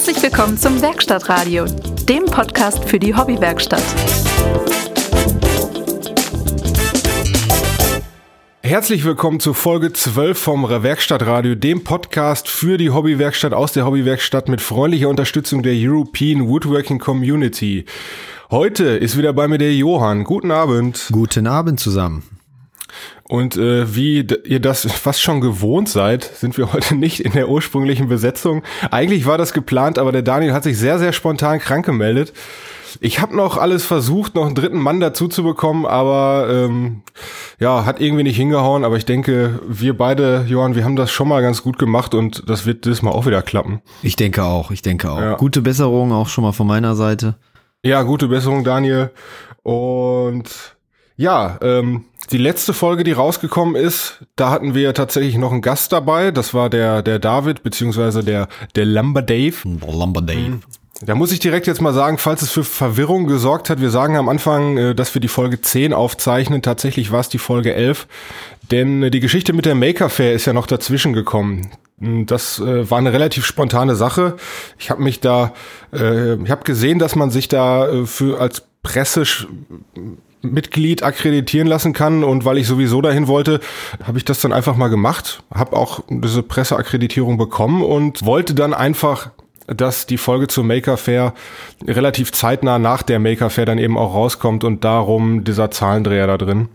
Herzlich 0.00 0.22
willkommen 0.22 0.56
zum 0.56 0.80
Werkstattradio, 0.80 1.66
dem 2.08 2.24
Podcast 2.24 2.86
für 2.86 2.98
die 2.98 3.14
Hobbywerkstatt. 3.14 3.82
Herzlich 8.62 9.04
willkommen 9.04 9.40
zu 9.40 9.52
Folge 9.52 9.92
12 9.92 10.38
vom 10.38 10.66
Werkstattradio, 10.66 11.54
dem 11.54 11.84
Podcast 11.84 12.48
für 12.48 12.78
die 12.78 12.88
Hobbywerkstatt 12.88 13.52
aus 13.52 13.74
der 13.74 13.84
Hobbywerkstatt 13.84 14.48
mit 14.48 14.62
freundlicher 14.62 15.10
Unterstützung 15.10 15.62
der 15.62 15.74
European 15.76 16.48
Woodworking 16.48 16.98
Community. 16.98 17.84
Heute 18.50 18.84
ist 18.96 19.18
wieder 19.18 19.34
bei 19.34 19.48
mir 19.48 19.58
der 19.58 19.74
Johann. 19.74 20.24
Guten 20.24 20.50
Abend. 20.50 21.08
Guten 21.12 21.46
Abend 21.46 21.78
zusammen. 21.78 22.39
Und 23.30 23.56
äh, 23.56 23.94
wie 23.94 24.26
ihr 24.44 24.58
das 24.58 24.90
fast 24.90 25.22
schon 25.22 25.40
gewohnt 25.40 25.88
seid, 25.88 26.24
sind 26.24 26.58
wir 26.58 26.72
heute 26.72 26.96
nicht 26.96 27.20
in 27.20 27.30
der 27.30 27.48
ursprünglichen 27.48 28.08
Besetzung. 28.08 28.64
Eigentlich 28.90 29.24
war 29.24 29.38
das 29.38 29.52
geplant, 29.52 30.00
aber 30.00 30.10
der 30.10 30.22
Daniel 30.22 30.52
hat 30.52 30.64
sich 30.64 30.76
sehr, 30.76 30.98
sehr 30.98 31.12
spontan 31.12 31.60
krank 31.60 31.86
gemeldet. 31.86 32.32
Ich 32.98 33.20
habe 33.20 33.36
noch 33.36 33.56
alles 33.56 33.84
versucht, 33.84 34.34
noch 34.34 34.46
einen 34.46 34.56
dritten 34.56 34.80
Mann 34.80 34.98
dazu 34.98 35.28
zu 35.28 35.44
bekommen, 35.44 35.86
aber 35.86 36.48
ähm, 36.50 37.02
ja, 37.60 37.84
hat 37.84 38.00
irgendwie 38.00 38.24
nicht 38.24 38.36
hingehauen. 38.36 38.84
Aber 38.84 38.96
ich 38.96 39.04
denke, 39.04 39.60
wir 39.64 39.96
beide, 39.96 40.44
Johann, 40.48 40.74
wir 40.74 40.82
haben 40.82 40.96
das 40.96 41.12
schon 41.12 41.28
mal 41.28 41.40
ganz 41.40 41.62
gut 41.62 41.78
gemacht 41.78 42.16
und 42.16 42.50
das 42.50 42.66
wird 42.66 42.84
dieses 42.84 43.00
Mal 43.02 43.12
auch 43.12 43.26
wieder 43.26 43.42
klappen. 43.42 43.80
Ich 44.02 44.16
denke 44.16 44.42
auch, 44.42 44.72
ich 44.72 44.82
denke 44.82 45.08
auch. 45.08 45.20
Ja. 45.20 45.36
Gute 45.36 45.62
Besserung 45.62 46.10
auch 46.10 46.26
schon 46.26 46.42
mal 46.42 46.50
von 46.50 46.66
meiner 46.66 46.96
Seite. 46.96 47.36
Ja, 47.84 48.02
gute 48.02 48.26
Besserung, 48.26 48.64
Daniel. 48.64 49.12
Und 49.62 50.74
ja, 51.20 51.58
ähm, 51.60 52.06
die 52.30 52.38
letzte 52.38 52.72
Folge, 52.72 53.04
die 53.04 53.12
rausgekommen 53.12 53.76
ist, 53.76 54.24
da 54.36 54.50
hatten 54.50 54.74
wir 54.74 54.94
tatsächlich 54.94 55.36
noch 55.36 55.52
einen 55.52 55.60
Gast 55.60 55.92
dabei. 55.92 56.30
Das 56.30 56.54
war 56.54 56.70
der, 56.70 57.02
der 57.02 57.18
David, 57.18 57.62
beziehungsweise 57.62 58.24
der, 58.24 58.48
der 58.74 58.86
Lumber 58.86 59.20
Dave. 59.20 59.54
Lumber 59.64 60.22
Dave. 60.22 60.48
Mhm. 60.48 60.60
Da 61.02 61.14
muss 61.14 61.30
ich 61.30 61.38
direkt 61.38 61.66
jetzt 61.66 61.82
mal 61.82 61.92
sagen, 61.92 62.16
falls 62.16 62.40
es 62.40 62.50
für 62.50 62.64
Verwirrung 62.64 63.26
gesorgt 63.26 63.68
hat, 63.68 63.82
wir 63.82 63.90
sagen 63.90 64.16
am 64.16 64.30
Anfang, 64.30 64.78
äh, 64.78 64.94
dass 64.94 65.12
wir 65.12 65.20
die 65.20 65.28
Folge 65.28 65.60
10 65.60 65.92
aufzeichnen. 65.92 66.62
Tatsächlich 66.62 67.12
war 67.12 67.20
es 67.20 67.28
die 67.28 67.38
Folge 67.38 67.74
11. 67.74 68.06
Denn 68.70 69.02
äh, 69.02 69.10
die 69.10 69.20
Geschichte 69.20 69.52
mit 69.52 69.66
der 69.66 69.74
Maker 69.74 70.08
Fair 70.08 70.32
ist 70.32 70.46
ja 70.46 70.54
noch 70.54 70.66
dazwischen 70.66 71.12
gekommen. 71.12 71.70
Hm, 71.98 72.24
das 72.24 72.60
äh, 72.60 72.90
war 72.90 72.96
eine 72.96 73.12
relativ 73.12 73.44
spontane 73.44 73.94
Sache. 73.94 74.36
Ich 74.78 74.88
habe 74.88 75.02
mich 75.02 75.20
da, 75.20 75.52
äh, 75.92 76.42
ich 76.42 76.50
habe 76.50 76.64
gesehen, 76.64 76.98
dass 76.98 77.14
man 77.14 77.30
sich 77.30 77.48
da 77.48 78.06
für 78.06 78.40
als 78.40 78.62
Presse 78.82 79.26
Mitglied 80.42 81.02
akkreditieren 81.02 81.68
lassen 81.68 81.92
kann 81.92 82.24
und 82.24 82.44
weil 82.44 82.58
ich 82.58 82.66
sowieso 82.66 83.00
dahin 83.02 83.28
wollte, 83.28 83.60
habe 84.02 84.18
ich 84.18 84.24
das 84.24 84.40
dann 84.40 84.52
einfach 84.52 84.76
mal 84.76 84.88
gemacht, 84.88 85.42
habe 85.52 85.76
auch 85.76 86.00
diese 86.08 86.42
Presseakkreditierung 86.42 87.36
bekommen 87.36 87.82
und 87.82 88.24
wollte 88.24 88.54
dann 88.54 88.74
einfach 88.74 89.30
dass 89.66 90.06
die 90.06 90.18
Folge 90.18 90.48
zur 90.48 90.64
Maker 90.64 90.96
Fair 90.96 91.32
relativ 91.86 92.32
zeitnah 92.32 92.80
nach 92.80 93.02
der 93.02 93.20
Maker 93.20 93.50
Fair 93.50 93.66
dann 93.66 93.78
eben 93.78 93.96
auch 93.96 94.14
rauskommt 94.14 94.64
und 94.64 94.84
darum 94.84 95.44
dieser 95.44 95.70
Zahlendreher 95.70 96.26
da 96.26 96.36
drin, 96.36 96.68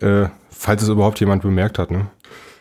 äh, 0.00 0.26
falls 0.50 0.82
es 0.82 0.88
überhaupt 0.88 1.18
jemand 1.18 1.42
bemerkt 1.42 1.80
hat. 1.80 1.90
Ne? 1.90 2.06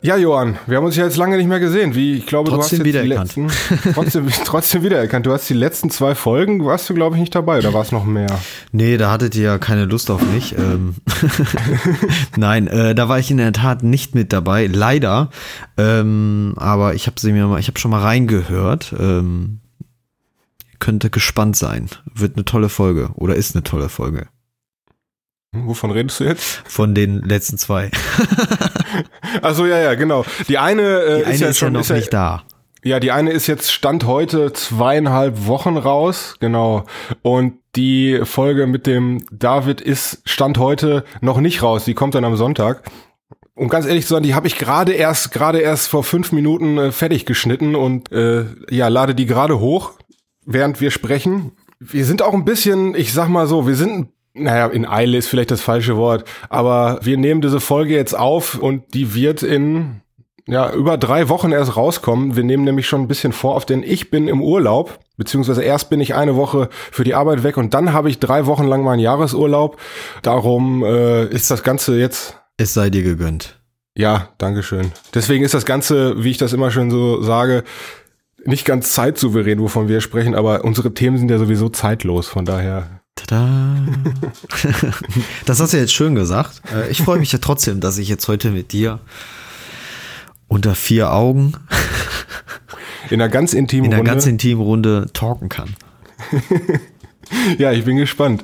Ja, 0.08 0.16
Johann, 0.16 0.58
wir 0.68 0.78
haben 0.78 0.86
uns 0.86 0.96
ja 0.96 1.04
jetzt 1.04 1.18
lange 1.18 1.36
nicht 1.36 1.48
mehr 1.48 1.60
gesehen. 1.60 1.94
Wie, 1.94 2.14
ich 2.14 2.26
glaube, 2.26 2.50
trotzdem 2.50 2.80
du 2.80 2.86
hast 2.86 2.94
jetzt 2.94 3.04
die 3.04 3.10
letzten, 3.10 3.48
trotzdem, 3.94 4.30
trotzdem 4.46 4.84
wiedererkannt. 4.84 5.26
Du 5.26 5.34
hast 5.34 5.50
die 5.50 5.54
letzten 5.54 5.90
zwei 5.90 6.16
Folgen, 6.16 6.64
warst 6.64 6.90
du, 6.90 6.94
glaube 6.94 7.18
ich, 7.18 7.20
nicht 7.20 7.36
dabei, 7.36 7.58
oder 7.58 7.74
war 7.74 7.82
es 7.82 7.92
noch 7.92 8.06
mehr? 8.06 8.40
Nee, 8.72 8.96
da 8.96 9.12
hattet 9.12 9.36
ihr 9.36 9.44
ja 9.44 9.58
keine 9.58 9.84
Lust 9.84 10.10
auf 10.10 10.22
mich. 10.34 10.58
Ähm. 10.58 10.96
Nein, 12.38 12.68
äh, 12.68 12.96
da 12.96 13.10
war 13.10 13.20
ich 13.20 13.32
in 13.32 13.36
der 13.36 13.52
Tat 13.52 13.84
nicht 13.84 14.16
mit 14.16 14.32
dabei, 14.32 14.68
leider. 14.68 15.30
Ähm, 15.76 16.54
aber 16.56 16.94
ich 16.94 17.08
habe 17.08 17.20
sie 17.20 17.34
mir 17.34 17.46
mal, 17.48 17.60
ich 17.60 17.68
habe 17.68 17.78
schon 17.78 17.92
mal 17.92 18.02
reingehört. 18.02 18.96
Ähm, 18.98 19.60
könnte 20.80 21.10
gespannt 21.10 21.58
sein. 21.58 21.90
Wird 22.16 22.38
eine 22.38 22.46
tolle 22.46 22.70
Folge 22.70 23.10
oder 23.16 23.36
ist 23.36 23.56
eine 23.56 23.64
tolle 23.64 23.90
Folge. 23.90 24.28
Wovon 25.66 25.92
redest 25.92 26.20
du 26.20 26.26
jetzt? 26.26 26.62
Von 26.66 26.94
den 26.94 27.22
letzten 27.22 27.58
zwei. 27.58 27.92
also 29.42 29.66
ja, 29.66 29.80
ja, 29.80 29.96
genau. 29.96 30.26
Die 30.48 30.58
eine, 30.58 30.82
äh, 30.82 31.18
die 31.18 31.26
eine 31.26 31.34
ist, 31.34 31.42
ja, 31.42 31.48
ist 31.50 31.58
schon, 31.58 31.68
ja 31.68 31.72
noch 31.72 31.82
ist 31.82 31.90
ja, 31.90 31.96
nicht 31.96 32.14
da. 32.14 32.44
Ja, 32.84 33.00
die 33.00 33.12
eine 33.12 33.32
ist 33.32 33.48
jetzt 33.48 33.72
Stand 33.72 34.06
heute 34.06 34.54
zweieinhalb 34.54 35.48
Wochen 35.48 35.78
raus, 35.78 36.36
genau. 36.40 36.86
Und 37.22 37.56
die 37.76 38.22
Folge 38.24 38.68
mit 38.68 38.88
dem 38.88 39.26
David 39.32 39.82
ist 39.82 40.22
Stand 40.26 40.58
heute 40.58 41.04
noch 41.22 41.40
nicht 41.40 41.64
raus. 41.64 41.86
Die 41.86 41.94
kommt 41.96 42.16
dann 42.16 42.24
am 42.24 42.38
Sonntag. 42.38 42.84
Und 43.56 43.70
ganz 43.70 43.88
ehrlich 43.88 44.06
zu 44.06 44.14
sein, 44.14 44.24
die 44.24 44.36
habe 44.36 44.48
ich 44.48 44.58
gerade 44.58 44.94
erst 44.94 45.32
gerade 45.32 45.60
erst 45.60 45.88
vor 45.88 46.04
fünf 46.04 46.32
Minuten 46.32 46.78
äh, 46.78 46.92
fertig 46.92 47.26
geschnitten 47.26 47.76
und 47.76 48.12
äh, 48.12 48.46
ja 48.70 48.88
lade 48.88 49.16
die 49.16 49.26
gerade 49.26 49.60
hoch, 49.60 49.94
während 50.46 50.80
wir 50.80 50.92
sprechen. 50.92 51.54
Wir 51.80 52.06
sind 52.06 52.22
auch 52.22 52.34
ein 52.34 52.46
bisschen, 52.46 52.94
ich 52.94 53.14
sag 53.14 53.30
mal 53.30 53.48
so, 53.48 53.68
wir 53.68 53.76
sind 53.76 54.10
naja, 54.38 54.68
in 54.68 54.86
Eile 54.86 55.18
ist 55.18 55.28
vielleicht 55.28 55.52
das 55.52 55.62
falsche 55.62 55.98
Wort, 55.98 56.26
aber 56.50 57.00
wir 57.02 57.18
nehmen 57.18 57.42
diese 57.42 57.60
Folge 57.60 57.96
jetzt 57.96 58.18
auf 58.18 58.60
und 58.60 58.94
die 58.94 59.14
wird 59.14 59.44
in 59.44 60.02
ja, 60.48 60.72
über 60.72 60.98
drei 60.98 61.28
Wochen 61.30 61.52
erst 61.52 61.76
rauskommen. 61.76 62.36
Wir 62.36 62.44
nehmen 62.44 62.64
nämlich 62.64 62.88
schon 62.88 63.02
ein 63.02 63.08
bisschen 63.08 63.34
vor 63.34 63.56
auf 63.56 63.66
den 63.66 63.84
Ich 63.84 64.10
bin 64.10 64.28
im 64.30 64.42
Urlaub, 64.42 65.00
beziehungsweise 65.18 65.62
erst 65.62 65.90
bin 65.90 66.00
ich 66.00 66.16
eine 66.16 66.36
Woche 66.36 66.70
für 66.92 67.04
die 67.04 67.16
Arbeit 67.16 67.44
weg 67.44 67.58
und 67.58 67.74
dann 67.74 67.92
habe 67.92 68.10
ich 68.10 68.20
drei 68.20 68.46
Wochen 68.46 68.64
lang 68.64 68.84
meinen 68.84 69.00
Jahresurlaub. 69.00 69.78
Darum 70.22 70.84
äh, 70.84 71.26
ist 71.26 71.52
das 71.52 71.64
Ganze 71.64 72.00
jetzt. 72.00 72.40
Es 72.56 72.74
sei 72.74 72.90
dir 72.90 73.04
gegönnt. 73.04 73.60
Ja, 73.96 74.30
Dankeschön. 74.38 74.92
Deswegen 75.14 75.44
ist 75.44 75.54
das 75.54 75.66
Ganze, 75.66 76.24
wie 76.24 76.32
ich 76.32 76.38
das 76.38 76.54
immer 76.54 76.72
schön 76.72 76.92
so 76.92 77.22
sage, 77.22 77.64
nicht 78.46 78.64
ganz 78.64 78.94
zeitsouverän, 78.94 79.60
wovon 79.60 79.90
wir 79.90 80.00
sprechen, 80.00 80.34
aber 80.34 80.64
unsere 80.64 80.94
Themen 80.94 81.18
sind 81.18 81.30
ja 81.30 81.40
sowieso 81.40 81.68
zeitlos, 81.70 82.28
von 82.28 82.46
daher 82.46 83.02
Tada. 83.18 83.76
das 85.46 85.60
hast 85.60 85.74
du 85.74 85.78
jetzt 85.78 85.94
schön 85.94 86.16
gesagt. 86.16 86.62
Äh, 86.74 86.90
ich 86.90 87.02
freue 87.02 87.20
mich 87.20 87.32
ja 87.32 87.40
trotzdem, 87.40 87.80
dass 87.80 87.98
ich 87.98 88.08
jetzt 88.08 88.28
heute 88.28 88.52
mit 88.52 88.72
dir 88.72 89.00
unter 90.48 90.76
vier 90.76 91.12
Augen 91.12 91.54
in 93.10 93.22
einer 93.22 93.30
ganz 93.30 93.54
intimen 93.54 93.86
in 93.86 93.92
einer 93.92 94.00
Runde. 94.00 94.12
ganz 94.12 94.26
intimen 94.26 94.64
Runde 94.64 95.08
talken 95.14 95.50
kann. 95.50 95.76
ja, 97.58 97.72
ich 97.72 97.86
bin 97.86 97.98
gespannt. 97.98 98.44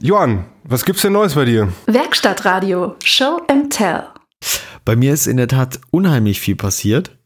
Johann, 0.00 0.44
was 0.64 0.84
gibt's 0.84 1.02
denn 1.02 1.12
Neues 1.12 1.34
bei 1.34 1.44
dir? 1.44 1.72
Werkstattradio, 1.86 2.96
Show 3.02 3.40
and 3.48 3.72
Tell. 3.72 4.04
Bei 4.84 4.96
mir 4.96 5.12
ist 5.12 5.26
in 5.26 5.36
der 5.36 5.48
Tat 5.48 5.80
unheimlich 5.90 6.40
viel 6.40 6.56
passiert. 6.56 7.16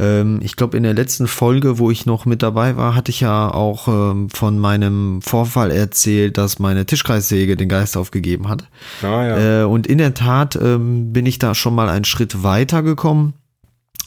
Ähm, 0.00 0.40
ich 0.42 0.56
glaube, 0.56 0.76
in 0.76 0.82
der 0.82 0.94
letzten 0.94 1.28
Folge, 1.28 1.78
wo 1.78 1.90
ich 1.90 2.06
noch 2.06 2.24
mit 2.24 2.42
dabei 2.42 2.76
war, 2.76 2.94
hatte 2.94 3.10
ich 3.10 3.20
ja 3.20 3.52
auch 3.52 3.86
ähm, 3.86 4.30
von 4.30 4.58
meinem 4.58 5.20
Vorfall 5.20 5.70
erzählt, 5.70 6.38
dass 6.38 6.58
meine 6.58 6.86
Tischkreissäge 6.86 7.56
den 7.56 7.68
Geist 7.68 7.96
aufgegeben 7.98 8.48
hat. 8.48 8.64
Ah, 9.02 9.24
ja. 9.24 9.60
Äh, 9.60 9.64
und 9.64 9.86
in 9.86 9.98
der 9.98 10.14
Tat 10.14 10.56
ähm, 10.56 11.12
bin 11.12 11.26
ich 11.26 11.38
da 11.38 11.54
schon 11.54 11.74
mal 11.74 11.90
einen 11.90 12.06
Schritt 12.06 12.42
weiter 12.42 12.82
gekommen. 12.82 13.34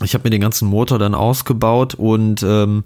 Ich 0.03 0.15
habe 0.15 0.23
mir 0.23 0.31
den 0.31 0.41
ganzen 0.41 0.67
Motor 0.67 0.97
dann 0.97 1.13
ausgebaut 1.13 1.93
und 1.93 2.41
ähm, 2.41 2.83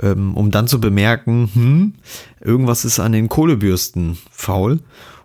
ähm, 0.00 0.34
um 0.34 0.50
dann 0.50 0.66
zu 0.66 0.80
bemerken, 0.80 1.50
hm, 1.52 1.94
irgendwas 2.40 2.86
ist 2.86 2.98
an 2.98 3.12
den 3.12 3.28
Kohlebürsten 3.28 4.16
faul. 4.30 4.80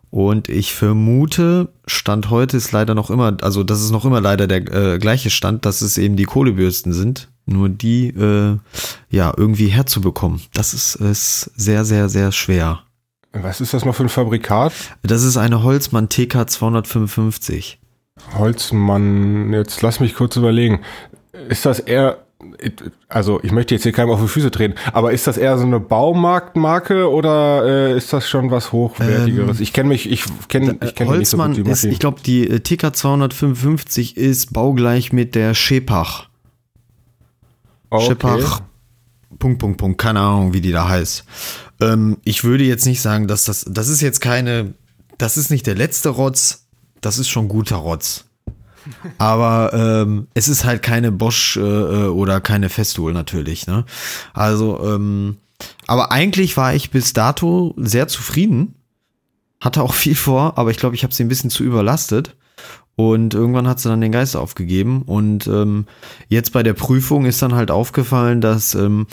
Und 0.09 0.49
ich 0.49 0.73
vermute, 0.73 1.69
Stand 1.85 2.29
heute 2.29 2.57
ist 2.57 2.71
leider 2.71 2.95
noch 2.95 3.09
immer, 3.09 3.37
also 3.41 3.63
das 3.63 3.81
ist 3.81 3.91
noch 3.91 4.05
immer 4.05 4.21
leider 4.21 4.47
der 4.47 4.93
äh, 4.93 4.99
gleiche 4.99 5.29
Stand, 5.29 5.65
dass 5.65 5.81
es 5.81 5.97
eben 5.97 6.15
die 6.15 6.23
Kohlebürsten 6.23 6.93
sind. 6.93 7.29
Nur 7.45 7.69
die, 7.69 8.07
äh, 8.09 8.57
ja, 9.09 9.33
irgendwie 9.35 9.67
herzubekommen. 9.67 10.41
Das 10.53 10.73
ist, 10.73 10.95
ist 10.95 11.51
sehr, 11.55 11.85
sehr, 11.85 12.09
sehr 12.09 12.31
schwer. 12.31 12.81
Was 13.33 13.61
ist 13.61 13.73
das 13.73 13.85
mal 13.85 13.93
für 13.93 14.03
ein 14.03 14.09
Fabrikat? 14.09 14.73
Das 15.03 15.23
ist 15.23 15.37
eine 15.37 15.63
Holzmann 15.63 16.09
TK 16.09 16.49
255. 16.49 17.79
Holzmann, 18.37 19.53
jetzt 19.53 19.81
lass 19.81 19.99
mich 19.99 20.15
kurz 20.15 20.35
überlegen. 20.35 20.81
Ist 21.49 21.65
das 21.65 21.79
eher 21.79 22.26
also 23.09 23.39
ich 23.41 23.51
möchte 23.51 23.73
jetzt 23.73 23.83
hier 23.83 23.91
keinem 23.91 24.11
auf 24.11 24.21
die 24.21 24.27
Füße 24.27 24.51
treten, 24.51 24.75
aber 24.93 25.11
ist 25.11 25.25
das 25.25 25.37
eher 25.37 25.57
so 25.57 25.65
eine 25.65 25.79
Baumarktmarke 25.79 27.09
oder 27.09 27.65
äh, 27.65 27.97
ist 27.97 28.13
das 28.13 28.29
schon 28.29 28.51
was 28.51 28.71
hochwertigeres? 28.71 29.57
Ähm, 29.57 29.63
ich 29.63 29.73
kenne 29.73 29.89
mich, 29.89 30.11
ich 30.11 30.25
kenne, 30.47 30.77
ich 30.83 30.93
kenne 30.93 31.17
nicht 31.17 31.29
so 31.29 31.37
gut. 31.37 31.57
Ist, 31.57 31.83
ich 31.83 31.99
glaube, 31.99 32.21
die 32.21 32.47
äh, 32.47 32.59
TK 32.59 32.95
255 32.95 34.17
ist 34.17 34.53
baugleich 34.53 35.11
mit 35.11 35.33
der 35.33 35.55
Schepach. 35.55 36.29
Okay. 37.89 38.05
Schepach. 38.05 38.61
Punkt, 39.39 39.59
Punkt, 39.59 39.77
Punkt. 39.77 39.97
Keine 39.97 40.19
Ahnung, 40.19 40.53
wie 40.53 40.61
die 40.61 40.71
da 40.71 40.87
heißt. 40.87 41.25
Ähm, 41.81 42.17
ich 42.23 42.43
würde 42.43 42.63
jetzt 42.63 42.85
nicht 42.85 43.01
sagen, 43.01 43.27
dass 43.27 43.45
das, 43.45 43.65
das 43.67 43.87
ist 43.87 44.01
jetzt 44.01 44.21
keine, 44.21 44.73
das 45.17 45.37
ist 45.37 45.49
nicht 45.49 45.65
der 45.65 45.75
letzte 45.75 46.09
Rotz, 46.09 46.67
das 47.01 47.17
ist 47.17 47.29
schon 47.29 47.47
guter 47.47 47.77
Rotz. 47.77 48.26
Aber 49.17 49.73
ähm, 49.73 50.27
es 50.33 50.47
ist 50.47 50.65
halt 50.65 50.83
keine 50.83 51.11
Bosch 51.11 51.57
äh, 51.57 51.61
äh, 51.61 52.07
oder 52.07 52.41
keine 52.41 52.69
Festool 52.69 53.13
natürlich. 53.13 53.67
Ne? 53.67 53.85
Also, 54.33 54.83
ähm, 54.85 55.37
aber 55.87 56.11
eigentlich 56.11 56.57
war 56.57 56.73
ich 56.73 56.91
bis 56.91 57.13
dato 57.13 57.73
sehr 57.77 58.07
zufrieden. 58.07 58.75
Hatte 59.59 59.81
auch 59.81 59.93
viel 59.93 60.15
vor, 60.15 60.57
aber 60.57 60.69
ich 60.71 60.77
glaube, 60.77 60.95
ich 60.95 61.03
habe 61.03 61.13
sie 61.13 61.23
ein 61.23 61.29
bisschen 61.29 61.49
zu 61.49 61.63
überlastet. 61.63 62.35
Und 62.95 63.35
irgendwann 63.35 63.67
hat 63.67 63.79
sie 63.79 63.89
dann 63.89 64.01
den 64.01 64.11
Geist 64.11 64.35
aufgegeben. 64.35 65.03
Und 65.03 65.45
ähm, 65.45 65.85
jetzt 66.29 66.51
bei 66.51 66.63
der 66.63 66.73
Prüfung 66.73 67.25
ist 67.25 67.41
dann 67.43 67.53
halt 67.53 67.69
aufgefallen, 67.69 68.41
dass 68.41 68.73
ähm, 68.73 69.05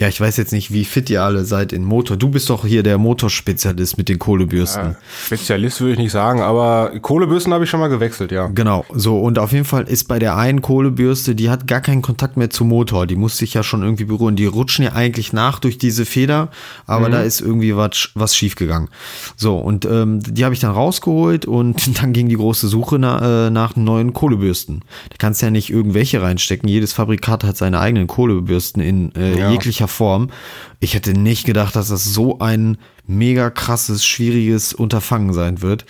Ja, 0.00 0.08
ich 0.08 0.20
weiß 0.20 0.36
jetzt 0.38 0.50
nicht, 0.50 0.72
wie 0.72 0.84
fit 0.84 1.08
ihr 1.08 1.22
alle 1.22 1.44
seid 1.44 1.72
in 1.72 1.84
Motor. 1.84 2.16
Du 2.16 2.28
bist 2.28 2.50
doch 2.50 2.66
hier 2.66 2.82
der 2.82 2.98
Motorspezialist 2.98 3.96
mit 3.96 4.08
den 4.08 4.18
Kohlebürsten. 4.18 4.82
Ja, 4.82 4.96
Spezialist 5.26 5.80
würde 5.80 5.92
ich 5.92 5.98
nicht 5.98 6.10
sagen, 6.10 6.40
aber 6.40 6.98
Kohlebürsten 7.00 7.52
habe 7.52 7.62
ich 7.62 7.70
schon 7.70 7.78
mal 7.78 7.86
gewechselt, 7.86 8.32
ja. 8.32 8.48
Genau, 8.48 8.84
so 8.92 9.20
und 9.20 9.38
auf 9.38 9.52
jeden 9.52 9.64
Fall 9.64 9.84
ist 9.84 10.08
bei 10.08 10.18
der 10.18 10.36
einen 10.36 10.62
Kohlebürste, 10.62 11.36
die 11.36 11.48
hat 11.48 11.68
gar 11.68 11.80
keinen 11.80 12.02
Kontakt 12.02 12.36
mehr 12.36 12.50
zum 12.50 12.70
Motor, 12.70 13.06
die 13.06 13.14
muss 13.14 13.38
sich 13.38 13.54
ja 13.54 13.62
schon 13.62 13.84
irgendwie 13.84 14.04
berühren. 14.04 14.34
Die 14.34 14.46
rutschen 14.46 14.84
ja 14.84 14.94
eigentlich 14.94 15.32
nach 15.32 15.60
durch 15.60 15.78
diese 15.78 16.04
Feder, 16.04 16.48
aber 16.86 17.06
mhm. 17.06 17.12
da 17.12 17.22
ist 17.22 17.40
irgendwie 17.40 17.76
was, 17.76 18.10
was 18.16 18.34
schief 18.34 18.56
gegangen. 18.56 18.88
So 19.36 19.58
und 19.58 19.84
ähm, 19.84 20.18
die 20.24 20.44
habe 20.44 20.54
ich 20.54 20.60
dann 20.60 20.72
rausgeholt 20.72 21.46
und 21.46 22.00
dann 22.02 22.12
ging 22.12 22.28
die 22.28 22.36
große 22.36 22.66
Suche 22.66 22.98
na, 22.98 23.46
äh, 23.46 23.50
nach 23.50 23.76
neuen 23.76 24.12
Kohlebürsten. 24.12 24.80
Da 25.10 25.16
kannst 25.18 25.40
ja 25.40 25.50
nicht 25.50 25.70
irgendwelche 25.70 26.20
reinstecken. 26.20 26.68
Jedes 26.68 26.92
Fabrikat 26.92 27.44
hat 27.44 27.56
seine 27.56 27.78
eigenen 27.78 28.08
Kohlebürsten 28.08 28.82
in 28.82 29.14
äh, 29.14 29.38
ja. 29.38 29.50
jeglicher 29.52 29.83
jeglicher 29.84 29.88
Form. 29.88 30.30
Ich 30.80 30.94
hätte 30.94 31.12
nicht 31.12 31.46
gedacht, 31.46 31.76
dass 31.76 31.88
das 31.88 32.04
so 32.04 32.38
ein 32.38 32.76
mega 33.06 33.50
krasses, 33.50 34.04
schwieriges 34.04 34.72
Unterfangen 34.72 35.32
sein 35.32 35.62
wird. 35.62 35.84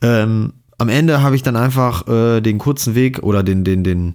Ähm, 0.00 0.54
am 0.78 0.88
Ende 0.88 1.22
habe 1.22 1.36
ich 1.36 1.42
dann 1.42 1.56
einfach 1.56 2.08
äh, 2.08 2.40
den 2.40 2.58
kurzen 2.58 2.94
Weg 2.94 3.22
oder 3.22 3.42
den, 3.42 3.64
den, 3.64 3.84
den, 3.84 4.14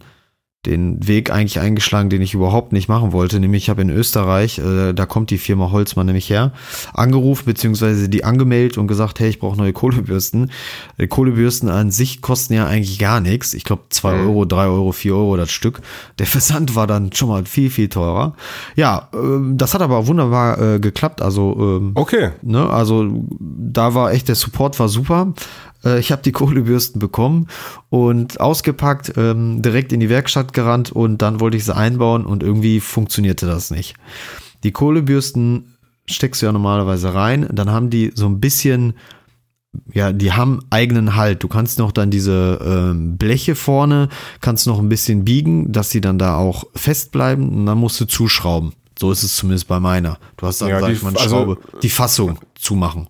den 0.65 1.07
Weg 1.07 1.31
eigentlich 1.31 1.59
eingeschlagen, 1.59 2.09
den 2.09 2.21
ich 2.21 2.33
überhaupt 2.33 2.74
nicht 2.74 2.89
machen 2.89 3.13
wollte. 3.13 3.39
Nämlich 3.39 3.63
ich 3.63 3.69
habe 3.69 3.81
in 3.81 3.89
Österreich, 3.89 4.59
äh, 4.59 4.94
da 4.94 5.06
kommt 5.06 5.30
die 5.30 5.38
Firma 5.38 5.71
Holzmann 5.71 6.07
nämlich 6.07 6.30
her, 6.30 6.51
angerufen 6.94 7.45
beziehungsweise 7.45 8.09
die 8.09 8.25
angemeldet 8.25 8.77
und 8.77 8.88
gesagt, 8.88 9.19
hey, 9.19 9.30
ich 9.30 9.39
brauche 9.39 9.57
neue 9.57 9.71
Kohlebürsten. 9.71 10.51
Die 11.00 11.07
Kohlebürsten 11.07 11.69
an 11.69 11.92
sich 11.92 12.21
kosten 12.21 12.54
ja 12.54 12.68
eigentlich 12.68 13.00
gar 13.00 13.21
nichts. 13.21 13.54
Ich 13.54 13.63
glaube 13.63 13.83
zwei 13.89 14.15
mhm. 14.15 14.27
Euro, 14.27 14.45
drei 14.45 14.65
Euro, 14.65 14.92
vier 14.92 15.15
Euro 15.15 15.38
das 15.38 15.51
Stück. 15.51 15.80
Der 16.19 16.25
Versand 16.27 16.75
war 16.75 16.88
dann 16.88 17.13
schon 17.13 17.30
mal 17.30 17.45
viel, 17.45 17.69
viel 17.69 17.88
teurer. 17.88 18.36
Ja, 18.75 19.10
äh, 19.13 19.18
das 19.53 19.74
hat 19.74 19.81
aber 19.81 20.07
wunderbar 20.07 20.60
äh, 20.60 20.80
geklappt. 20.80 21.21
Also 21.21 21.56
ähm, 21.60 21.92
okay. 21.95 22.31
Ne, 22.42 22.69
also 22.69 23.25
da 23.39 23.94
war 23.94 24.12
echt 24.12 24.27
der 24.27 24.36
Support 24.36 24.80
war 24.80 24.89
super. 24.89 25.33
Äh, 25.88 26.00
ich 26.00 26.12
habe 26.12 26.22
die 26.22 26.31
Kohlebürsten 26.34 27.00
bekommen 27.00 27.48
und 27.89 28.39
ausgepackt, 28.39 29.13
ähm, 29.18 29.62
direkt 29.62 29.94
in 29.94 30.00
die 30.00 30.10
Werkstatt 30.10 30.54
gerannt 30.54 30.92
und 30.92 31.22
dann 31.22 31.39
wollte 31.39 31.57
ich 31.57 31.66
sie 31.66 31.75
einbauen 31.75 32.25
und 32.25 32.44
irgendwie 32.44 32.80
funktionierte 32.80 33.45
das 33.45 33.72
nicht. 33.72 33.95
Die 34.63 34.72
Kohlebürsten 34.72 35.78
steckst 36.10 36.42
du 36.42 36.48
ja 36.48 36.51
normalerweise 36.51 37.13
rein, 37.13 37.48
dann 37.51 37.72
haben 37.72 37.89
die 37.89 38.12
so 38.13 38.28
ein 38.28 38.39
bisschen 38.39 38.94
ja, 39.94 40.12
die 40.12 40.31
haben 40.31 40.62
eigenen 40.72 41.16
Halt. 41.16 41.44
Du 41.44 41.48
kannst 41.48 41.78
noch 41.78 41.92
dann 41.92 42.10
diese 42.10 42.60
ähm, 42.66 43.18
Bleche 43.18 43.54
vorne, 43.54 44.10
kannst 44.42 44.66
noch 44.66 44.80
ein 44.80 44.89
bisschen 44.89 45.24
biegen, 45.24 45.72
dass 45.72 45.92
sie 45.92 46.01
dann 46.01 46.18
da 46.18 46.36
auch 46.36 46.63
fest 46.74 47.12
bleiben 47.12 47.50
und 47.50 47.66
dann 47.68 47.78
musst 47.78 48.00
du 48.01 48.06
zuschrauben. 48.06 48.74
So 48.98 49.12
ist 49.12 49.24
es 49.24 49.36
zumindest 49.36 49.68
bei 49.68 49.80
meiner. 49.80 50.18
Du 50.38 50.48
hast 50.48 50.62
dann, 50.62 50.69
ja, 50.69 50.80
sag 50.80 50.92
ich 50.92 51.04
mal, 51.04 51.10
eine 51.10 51.19
also, 51.19 51.36
Schraube, 51.36 51.57
die 51.84 51.89
Fassung 51.89 52.39
zumachen. 52.56 53.07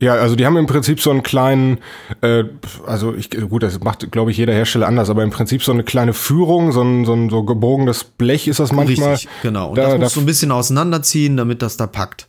Ja, 0.00 0.14
also 0.14 0.36
die 0.36 0.46
haben 0.46 0.56
im 0.56 0.66
Prinzip 0.66 1.00
so 1.00 1.10
einen 1.10 1.24
kleinen, 1.24 1.78
äh, 2.20 2.44
also 2.86 3.14
ich, 3.14 3.30
gut, 3.30 3.64
das 3.64 3.80
macht, 3.80 4.12
glaube 4.12 4.30
ich, 4.30 4.36
jeder 4.36 4.52
Hersteller 4.52 4.86
anders, 4.86 5.10
aber 5.10 5.24
im 5.24 5.30
Prinzip 5.30 5.62
so 5.64 5.72
eine 5.72 5.82
kleine 5.82 6.14
Führung, 6.14 6.70
so 6.70 6.82
ein, 6.82 7.04
so 7.04 7.14
ein 7.14 7.30
so 7.30 7.42
gebogenes 7.42 8.04
Blech 8.04 8.46
ist 8.46 8.60
das 8.60 8.72
manchmal. 8.72 9.14
Richtig, 9.14 9.28
genau. 9.42 9.70
Und 9.70 9.78
da, 9.78 9.90
das 9.90 9.98
musst 9.98 10.16
du 10.16 10.20
ein 10.20 10.26
bisschen 10.26 10.52
auseinanderziehen, 10.52 11.36
damit 11.36 11.62
das 11.62 11.76
da 11.76 11.88
packt. 11.88 12.28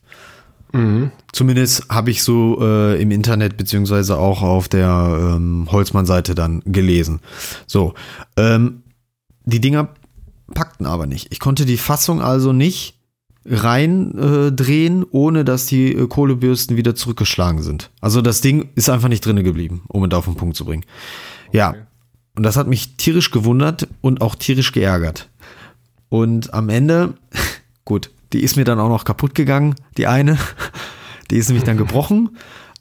Mhm. 0.71 1.12
Zumindest 1.31 1.89
habe 1.89 2.10
ich 2.10 2.24
so 2.24 2.57
äh, 2.60 3.00
im 3.00 3.12
Internet 3.12 3.57
beziehungsweise 3.57 4.18
auch 4.18 4.42
auf 4.42 4.68
der 4.68 5.36
ähm, 5.36 5.68
Holzmann-Seite 5.71 6.33
dann 6.33 6.62
gelesen. 6.66 7.19
So, 7.68 7.94
ähm, 8.36 8.83
die 9.45 9.62
Dinger 9.62 9.89
packten 10.54 10.88
aber 10.88 11.06
nicht. 11.06 11.27
Ich 11.31 11.39
konnte 11.39 11.66
die 11.66 11.77
Fassung 11.77 12.21
also 12.21 12.51
nicht 12.54 12.99
reindrehen, 13.50 15.01
äh, 15.04 15.06
ohne 15.12 15.44
dass 15.44 15.66
die 15.66 15.94
äh, 15.94 16.07
Kohlebürsten 16.07 16.78
wieder 16.78 16.96
zurückgeschlagen 16.96 17.62
sind. 17.63 17.90
Also 18.00 18.22
das 18.22 18.42
Ding 18.42 18.69
ist 18.75 18.90
einfach 18.90 19.10
nicht 19.10 19.25
drinne 19.25 19.44
geblieben, 19.44 19.81
um 19.88 20.04
es 20.04 20.13
auf 20.13 20.25
den 20.25 20.36
Punkt 20.36 20.56
zu 20.56 20.66
bringen. 20.66 20.86
Ja, 21.51 21.75
und 22.36 22.44
das 22.44 22.56
hat 22.56 22.68
mich 22.68 22.96
tierisch 22.98 23.31
gewundert 23.31 23.88
und 24.01 24.22
auch 24.22 24.36
tierisch 24.36 24.72
geärgert. 24.72 25.30
Und 26.10 26.54
am 26.54 26.69
Ende, 26.69 27.16
gut, 27.86 28.12
die 28.34 28.44
ist 28.44 28.56
mir 28.56 28.66
dann 28.66 28.80
auch 28.80 28.90
noch 28.90 29.04
kaputt 29.04 29.36
gegangen, 29.36 29.75
die 29.98 30.07
eine. 30.07 30.38
Die 31.31 31.38
ist 31.38 31.48
nämlich 31.48 31.63
dann 31.63 31.78
gebrochen. 31.78 32.36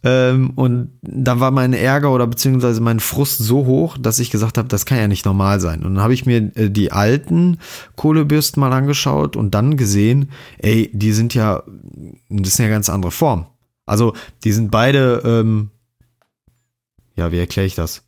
Ähm, 0.08 0.50
und 0.54 0.98
dann 1.02 1.40
war 1.40 1.50
mein 1.50 1.74
Ärger 1.74 2.12
oder 2.12 2.26
beziehungsweise 2.26 2.80
mein 2.80 2.98
Frust 2.98 3.38
so 3.38 3.66
hoch, 3.66 3.98
dass 3.98 4.18
ich 4.18 4.30
gesagt 4.30 4.56
habe, 4.56 4.68
das 4.68 4.86
kann 4.86 4.98
ja 4.98 5.06
nicht 5.06 5.26
normal 5.26 5.60
sein. 5.60 5.84
Und 5.84 5.94
dann 5.94 6.02
habe 6.02 6.14
ich 6.14 6.24
mir 6.24 6.50
äh, 6.56 6.70
die 6.70 6.92
alten 6.92 7.58
Kohlebürsten 7.96 8.60
mal 8.60 8.72
angeschaut 8.72 9.36
und 9.36 9.54
dann 9.54 9.76
gesehen, 9.76 10.30
ey, 10.58 10.90
die 10.94 11.12
sind 11.12 11.34
ja, 11.34 11.62
das 12.30 12.48
ist 12.54 12.60
eine 12.60 12.70
ganz 12.70 12.88
andere 12.88 13.12
Form. 13.12 13.46
Also 13.84 14.14
die 14.44 14.52
sind 14.52 14.70
beide, 14.70 15.22
ähm, 15.24 15.70
ja, 17.16 17.30
wie 17.30 17.38
erkläre 17.38 17.66
ich 17.66 17.74
das? 17.74 18.04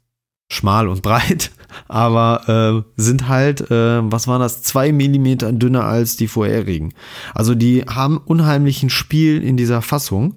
Schmal 0.49 0.89
und 0.89 1.03
breit, 1.03 1.53
aber 1.89 2.85
äh, 2.97 3.01
sind 3.01 3.29
halt, 3.29 3.71
äh, 3.71 4.01
was 4.11 4.27
war 4.27 4.39
das, 4.39 4.63
zwei 4.63 4.91
Millimeter 4.91 5.53
dünner 5.53 5.85
als 5.85 6.17
die 6.17 6.29
vorherigen. 6.29 6.95
Also 7.35 7.55
die 7.55 7.83
haben 7.83 8.17
unheimlichen 8.19 8.89
Spiel 8.89 9.43
in 9.43 9.59
dieser 9.59 9.83
Fassung 9.83 10.37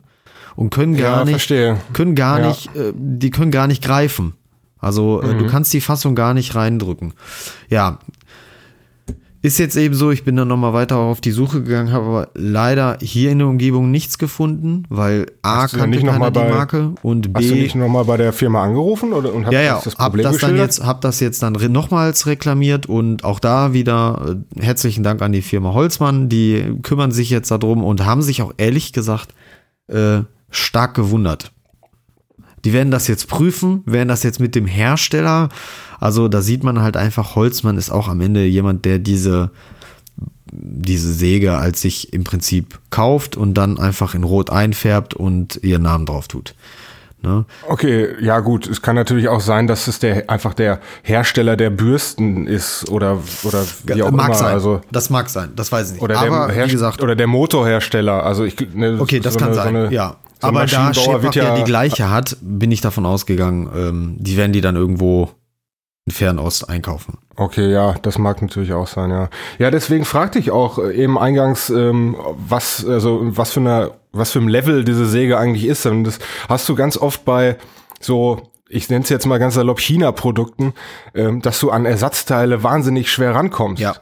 und 0.55 0.69
können 0.69 0.95
gar 0.95 1.19
ja, 1.19 1.25
nicht, 1.25 1.33
verstehe. 1.33 1.77
können 1.94 2.15
gar 2.15 2.39
ja. 2.39 2.47
nicht, 2.47 2.75
äh, 2.75 2.94
die 2.95 3.29
können 3.29 3.51
gar 3.51 3.67
nicht 3.67 3.83
greifen. 3.83 4.33
Also 4.79 5.21
äh, 5.21 5.33
mhm. 5.33 5.39
du 5.39 5.47
kannst 5.47 5.73
die 5.73 5.81
Fassung 5.81 6.15
gar 6.15 6.33
nicht 6.33 6.55
reindrücken. 6.55 7.13
Ja, 7.69 8.00
ist 9.44 9.59
jetzt 9.59 9.75
eben 9.75 9.94
so, 9.94 10.09
ich 10.09 10.23
bin 10.23 10.38
dann 10.38 10.47
nochmal 10.47 10.71
weiter 10.71 10.95
auf 10.95 11.19
die 11.19 11.31
Suche 11.31 11.63
gegangen, 11.63 11.91
habe 11.91 12.05
aber 12.05 12.27
leider 12.33 12.97
hier 13.01 13.29
in 13.29 13.39
der 13.39 13.47
Umgebung 13.50 13.91
nichts 13.91 14.17
gefunden, 14.17 14.85
weil 14.88 15.25
A 15.41 15.67
kannte 15.67 16.00
keiner 16.00 16.31
die 16.31 16.39
Marke 16.39 16.94
und 17.01 17.33
B. 17.33 17.41
Hast 17.41 17.50
du 17.50 17.55
nicht 17.55 17.75
nochmal 17.75 18.05
bei 18.05 18.15
der 18.15 18.31
Firma 18.31 18.63
angerufen 18.63 19.11
oder 19.11 19.33
und 19.33 19.45
hast 19.45 19.51
ja, 19.51 19.61
ja, 19.61 19.81
das 19.83 19.95
Problem 19.95 20.25
hab 20.25 20.31
das 20.31 20.41
dann 20.41 20.55
jetzt, 20.55 20.85
hab 20.85 21.01
das 21.01 21.19
jetzt 21.19 21.44
dann 21.44 21.53
nochmals 21.73 22.25
reklamiert 22.25 22.85
und 22.85 23.25
auch 23.25 23.41
da 23.41 23.73
wieder 23.73 24.38
äh, 24.57 24.61
herzlichen 24.61 25.03
Dank 25.03 25.21
an 25.21 25.33
die 25.33 25.41
Firma 25.41 25.73
Holzmann, 25.73 26.29
die 26.29 26.77
kümmern 26.81 27.11
sich 27.11 27.29
jetzt 27.29 27.51
darum 27.51 27.83
und 27.83 28.05
haben 28.05 28.21
sich 28.21 28.41
auch 28.44 28.53
ehrlich 28.55 28.94
gesagt 28.94 29.33
äh, 29.89 30.21
stark 30.53 30.94
gewundert. 30.94 31.51
Die 32.65 32.73
werden 32.73 32.91
das 32.91 33.07
jetzt 33.07 33.27
prüfen, 33.27 33.83
werden 33.85 34.07
das 34.07 34.23
jetzt 34.23 34.39
mit 34.39 34.55
dem 34.55 34.65
Hersteller. 34.65 35.50
Also 36.00 36.27
da 36.29 36.41
sieht 36.41 36.63
man 36.63 36.81
halt 36.81 36.95
einfach, 36.95 37.35
Holzmann 37.35 37.77
ist 37.77 37.89
auch 37.89 38.07
am 38.07 38.21
Ende 38.21 38.45
jemand, 38.45 38.85
der 38.85 39.00
diese, 39.00 39.51
diese 40.51 41.11
Säge 41.11 41.57
als 41.57 41.81
sich 41.81 42.13
im 42.13 42.24
Prinzip 42.24 42.79
kauft 42.89 43.36
und 43.36 43.55
dann 43.55 43.79
einfach 43.79 44.15
in 44.15 44.24
Rot 44.24 44.50
einfärbt 44.50 45.13
und 45.13 45.60
ihren 45.63 45.83
Namen 45.83 46.05
drauf 46.05 46.27
tut. 46.27 46.55
Ne? 47.24 47.45
Okay, 47.69 48.10
ja 48.19 48.41
gut, 48.41 48.67
es 48.67 48.81
kann 48.81 48.98
natürlich 48.98 49.29
auch 49.29 49.39
sein, 49.39 49.65
dass 49.65 49.88
es 49.88 50.00
der 50.00 50.29
einfach 50.29 50.53
der 50.53 50.81
Hersteller 51.03 51.55
der 51.55 51.69
Bürsten 51.69 52.48
ist 52.48 52.89
oder 52.89 53.19
oder 53.43 53.63
wie 53.86 54.03
auch 54.03 54.12
mag 54.12 54.27
immer. 54.27 54.36
Sein. 54.36 54.53
Also 54.53 54.81
das 54.91 55.10
mag 55.10 55.29
sein, 55.29 55.53
das 55.55 55.72
weiß 55.72 55.88
ich 55.88 55.93
nicht. 55.93 56.01
Oder 56.01 56.19
Aber, 56.19 56.51
der, 56.51 56.65
wie 56.65 56.72
gesagt, 56.72 57.01
oder 57.01 57.15
der 57.15 57.27
Motorhersteller. 57.27 58.25
Also 58.25 58.43
ich 58.43 58.57
ne, 58.74 58.98
okay, 59.00 59.22
das 59.22 59.36
so 59.36 59.39
kann 59.39 59.50
eine, 59.50 59.55
sein. 59.55 59.74
So 59.74 59.79
eine, 59.79 59.93
ja, 59.93 60.17
so 60.43 60.50
Aber 60.50 60.65
da 60.65 60.93
Schäfer 60.93 61.31
ja, 61.31 61.43
ja 61.43 61.55
die 61.55 61.63
gleiche 61.63 62.09
hat, 62.09 62.38
bin 62.41 62.71
ich 62.71 62.81
davon 62.81 63.05
ausgegangen, 63.05 63.69
ähm, 63.75 64.15
die 64.19 64.38
werden 64.38 64.51
die 64.51 64.62
dann 64.62 64.75
irgendwo 64.75 65.29
in 66.05 66.12
Fernost 66.12 66.69
einkaufen. 66.69 67.17
Okay, 67.35 67.71
ja, 67.71 67.93
das 68.01 68.17
mag 68.17 68.41
natürlich 68.41 68.73
auch 68.73 68.88
sein, 68.88 69.09
ja. 69.09 69.29
Ja, 69.57 69.71
deswegen 69.71 70.03
fragte 70.03 70.38
ich 70.38 70.51
auch 70.51 70.77
äh, 70.77 70.93
eben 70.93 71.17
eingangs, 71.17 71.69
ähm, 71.69 72.17
was, 72.47 72.85
also 72.85 73.21
was 73.23 73.51
für 73.51 73.62
eine, 73.62 73.91
was 74.12 74.31
für 74.31 74.39
ein 74.39 74.50
Level 74.50 74.83
diese 74.83 75.05
Säge 75.05 75.38
eigentlich 75.38 75.65
ist. 75.65 75.85
Und 75.85 76.03
das 76.03 76.19
hast 76.50 76.67
du 76.67 76.75
ganz 76.75 76.97
oft 76.97 77.23
bei 77.25 77.57
so 78.01 78.41
ich 78.69 78.89
nenne 78.89 79.03
es 79.03 79.09
jetzt 79.09 79.27
mal 79.27 79.38
ganz 79.38 79.53
salopp 79.53 79.79
China-Produkten, 79.79 80.73
ähm, 81.13 81.41
dass 81.41 81.59
du 81.59 81.69
an 81.69 81.85
Ersatzteile 81.85 82.63
wahnsinnig 82.63 83.12
schwer 83.12 83.35
rankommst. 83.35 83.79
Ja. 83.79 83.95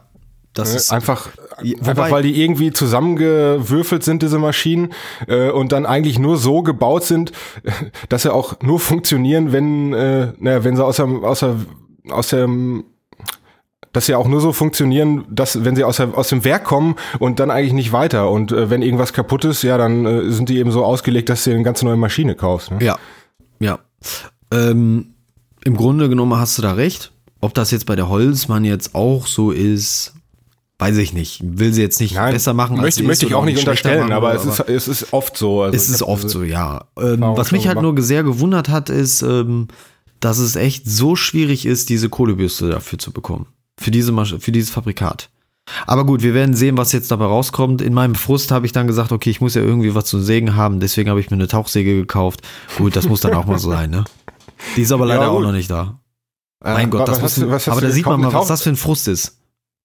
Das 0.53 0.75
ist 0.75 0.91
einfach, 0.91 1.29
einfach 1.60 2.12
weil 2.12 2.24
die 2.24 2.41
irgendwie 2.41 2.72
zusammengewürfelt 2.72 4.03
sind, 4.03 4.22
diese 4.22 4.38
Maschinen, 4.38 4.93
äh, 5.27 5.50
und 5.50 5.72
dann 5.72 5.86
eigentlich 5.86 6.20
nur 6.20 6.38
so 6.38 6.62
gebaut 6.62 7.03
sind, 7.03 7.31
dass 8.10 8.24
sie 8.24 8.34
auch 8.34 8.62
nur 8.62 8.79
funktionieren, 8.79 9.53
wenn, 9.53 9.93
äh, 9.93 10.34
naja, 10.39 10.63
wenn 10.63 10.75
sie 10.75 10.84
aus 10.84 10.98
dem, 10.98 11.24
aus 11.24 11.39
der, 11.39 11.55
aus 12.10 12.29
dem 12.29 12.84
dass 13.93 14.05
sie 14.05 14.15
auch 14.15 14.27
nur 14.27 14.39
so 14.39 14.53
funktionieren, 14.53 15.25
dass 15.29 15.65
wenn 15.65 15.75
sie 15.75 15.84
aus, 15.84 15.98
der, 15.98 16.17
aus 16.17 16.29
dem 16.29 16.46
Werk 16.46 16.63
kommen 16.63 16.96
und 17.20 17.39
dann 17.39 17.51
eigentlich 17.51 17.74
nicht 17.74 17.91
weiter. 17.91 18.29
Und 18.29 18.51
äh, 18.51 18.70
wenn 18.70 18.81
irgendwas 18.81 19.12
kaputt 19.12 19.43
ist, 19.43 19.63
ja, 19.63 19.77
dann 19.77 20.05
äh, 20.05 20.31
sind 20.31 20.48
die 20.50 20.60
eben 20.60 20.72
so 20.72 20.86
ausgelegt, 20.86 21.27
dass 21.27 21.43
du 21.43 21.51
eine 21.51 21.63
ganz 21.63 21.81
neue 21.84 21.98
Maschine 21.98 22.36
kaufst. 22.36 22.72
Ne? 22.72 22.77
Ja, 22.81 22.98
ja. 23.60 23.79
Ähm, 24.51 25.13
Im 25.65 25.75
Grunde 25.75 26.08
genommen 26.08 26.39
hast 26.39 26.58
du 26.58 26.62
da 26.62 26.74
recht. 26.74 27.12
Ob 27.41 27.53
das 27.53 27.72
jetzt 27.72 27.86
bei 27.86 27.96
der 27.96 28.08
Holzmann 28.08 28.63
jetzt 28.63 28.96
auch 28.96 29.27
so 29.27 29.51
ist, 29.51 30.13
weiß 30.81 30.97
ich 30.97 31.13
nicht. 31.13 31.41
Will 31.43 31.73
sie 31.73 31.81
jetzt 31.81 32.00
nicht 32.01 32.15
Nein, 32.15 32.33
besser 32.33 32.53
machen. 32.53 32.77
Als 32.77 32.97
möchte, 32.97 33.03
möchte 33.03 33.25
ich 33.27 33.35
auch 33.35 33.45
nicht 33.45 33.59
unterstellen, 33.59 34.01
machen, 34.01 34.13
aber, 34.13 34.33
es, 34.33 34.45
ist, 34.45 34.59
es 34.61 34.88
ist 34.88 35.13
oft 35.13 35.38
so. 35.38 35.61
Also 35.61 35.75
es 35.75 35.89
ist 35.89 36.01
oft 36.01 36.29
so, 36.29 36.43
ja. 36.43 36.85
Ähm, 37.00 37.21
was 37.21 37.51
mich 37.51 37.67
halt 37.67 37.77
gemacht. 37.77 37.95
nur 37.95 38.03
sehr 38.03 38.23
gewundert 38.23 38.67
hat, 38.69 38.89
ist, 38.89 39.21
ähm, 39.21 39.67
dass 40.19 40.39
es 40.39 40.55
echt 40.55 40.89
so 40.89 41.15
schwierig 41.15 41.65
ist, 41.65 41.89
diese 41.89 42.09
Kohlebürste 42.09 42.69
dafür 42.69 42.97
zu 42.97 43.11
bekommen. 43.11 43.45
Für 43.79 43.91
diese 43.91 44.11
für 44.39 44.51
dieses 44.51 44.71
Fabrikat. 44.71 45.29
Aber 45.85 46.05
gut, 46.05 46.23
wir 46.23 46.33
werden 46.33 46.55
sehen, 46.55 46.77
was 46.77 46.91
jetzt 46.91 47.11
dabei 47.11 47.25
rauskommt. 47.25 47.81
In 47.81 47.93
meinem 47.93 48.15
Frust 48.15 48.51
habe 48.51 48.65
ich 48.65 48.71
dann 48.71 48.88
gesagt, 48.88 49.11
okay, 49.11 49.29
ich 49.29 49.39
muss 49.39 49.53
ja 49.53 49.61
irgendwie 49.61 49.93
was 49.93 50.05
zu 50.05 50.19
sägen 50.19 50.55
haben, 50.55 50.79
deswegen 50.79 51.09
habe 51.09 51.19
ich 51.19 51.29
mir 51.29 51.35
eine 51.35 51.47
Tauchsäge 51.47 51.95
gekauft. 51.95 52.41
Gut, 52.77 52.95
das 52.95 53.07
muss 53.07 53.21
dann 53.21 53.35
auch 53.35 53.45
mal 53.45 53.59
so 53.59 53.69
sein, 53.69 53.91
ne? 53.91 54.03
Die 54.75 54.81
ist 54.81 54.91
aber 54.91 55.05
leider 55.07 55.23
Ja, 55.23 55.29
auch 55.29 55.41
noch 55.41 55.51
nicht 55.51 55.69
da. 55.69 56.00
Äh, 56.63 56.73
Mein 56.73 56.89
Gott, 56.89 57.01
was 57.01 57.09
das 57.09 57.21
hast 57.21 57.38
muss, 57.38 57.50
was 57.50 57.69
aber 57.69 57.81
da 57.81 57.91
sieht 57.91 58.05
man 58.05 58.19
mal, 58.19 58.33
was 58.33 58.47
das 58.47 58.63
für 58.63 58.69
ein 58.69 58.75
Frust 58.75 59.07
ist. 59.07 59.40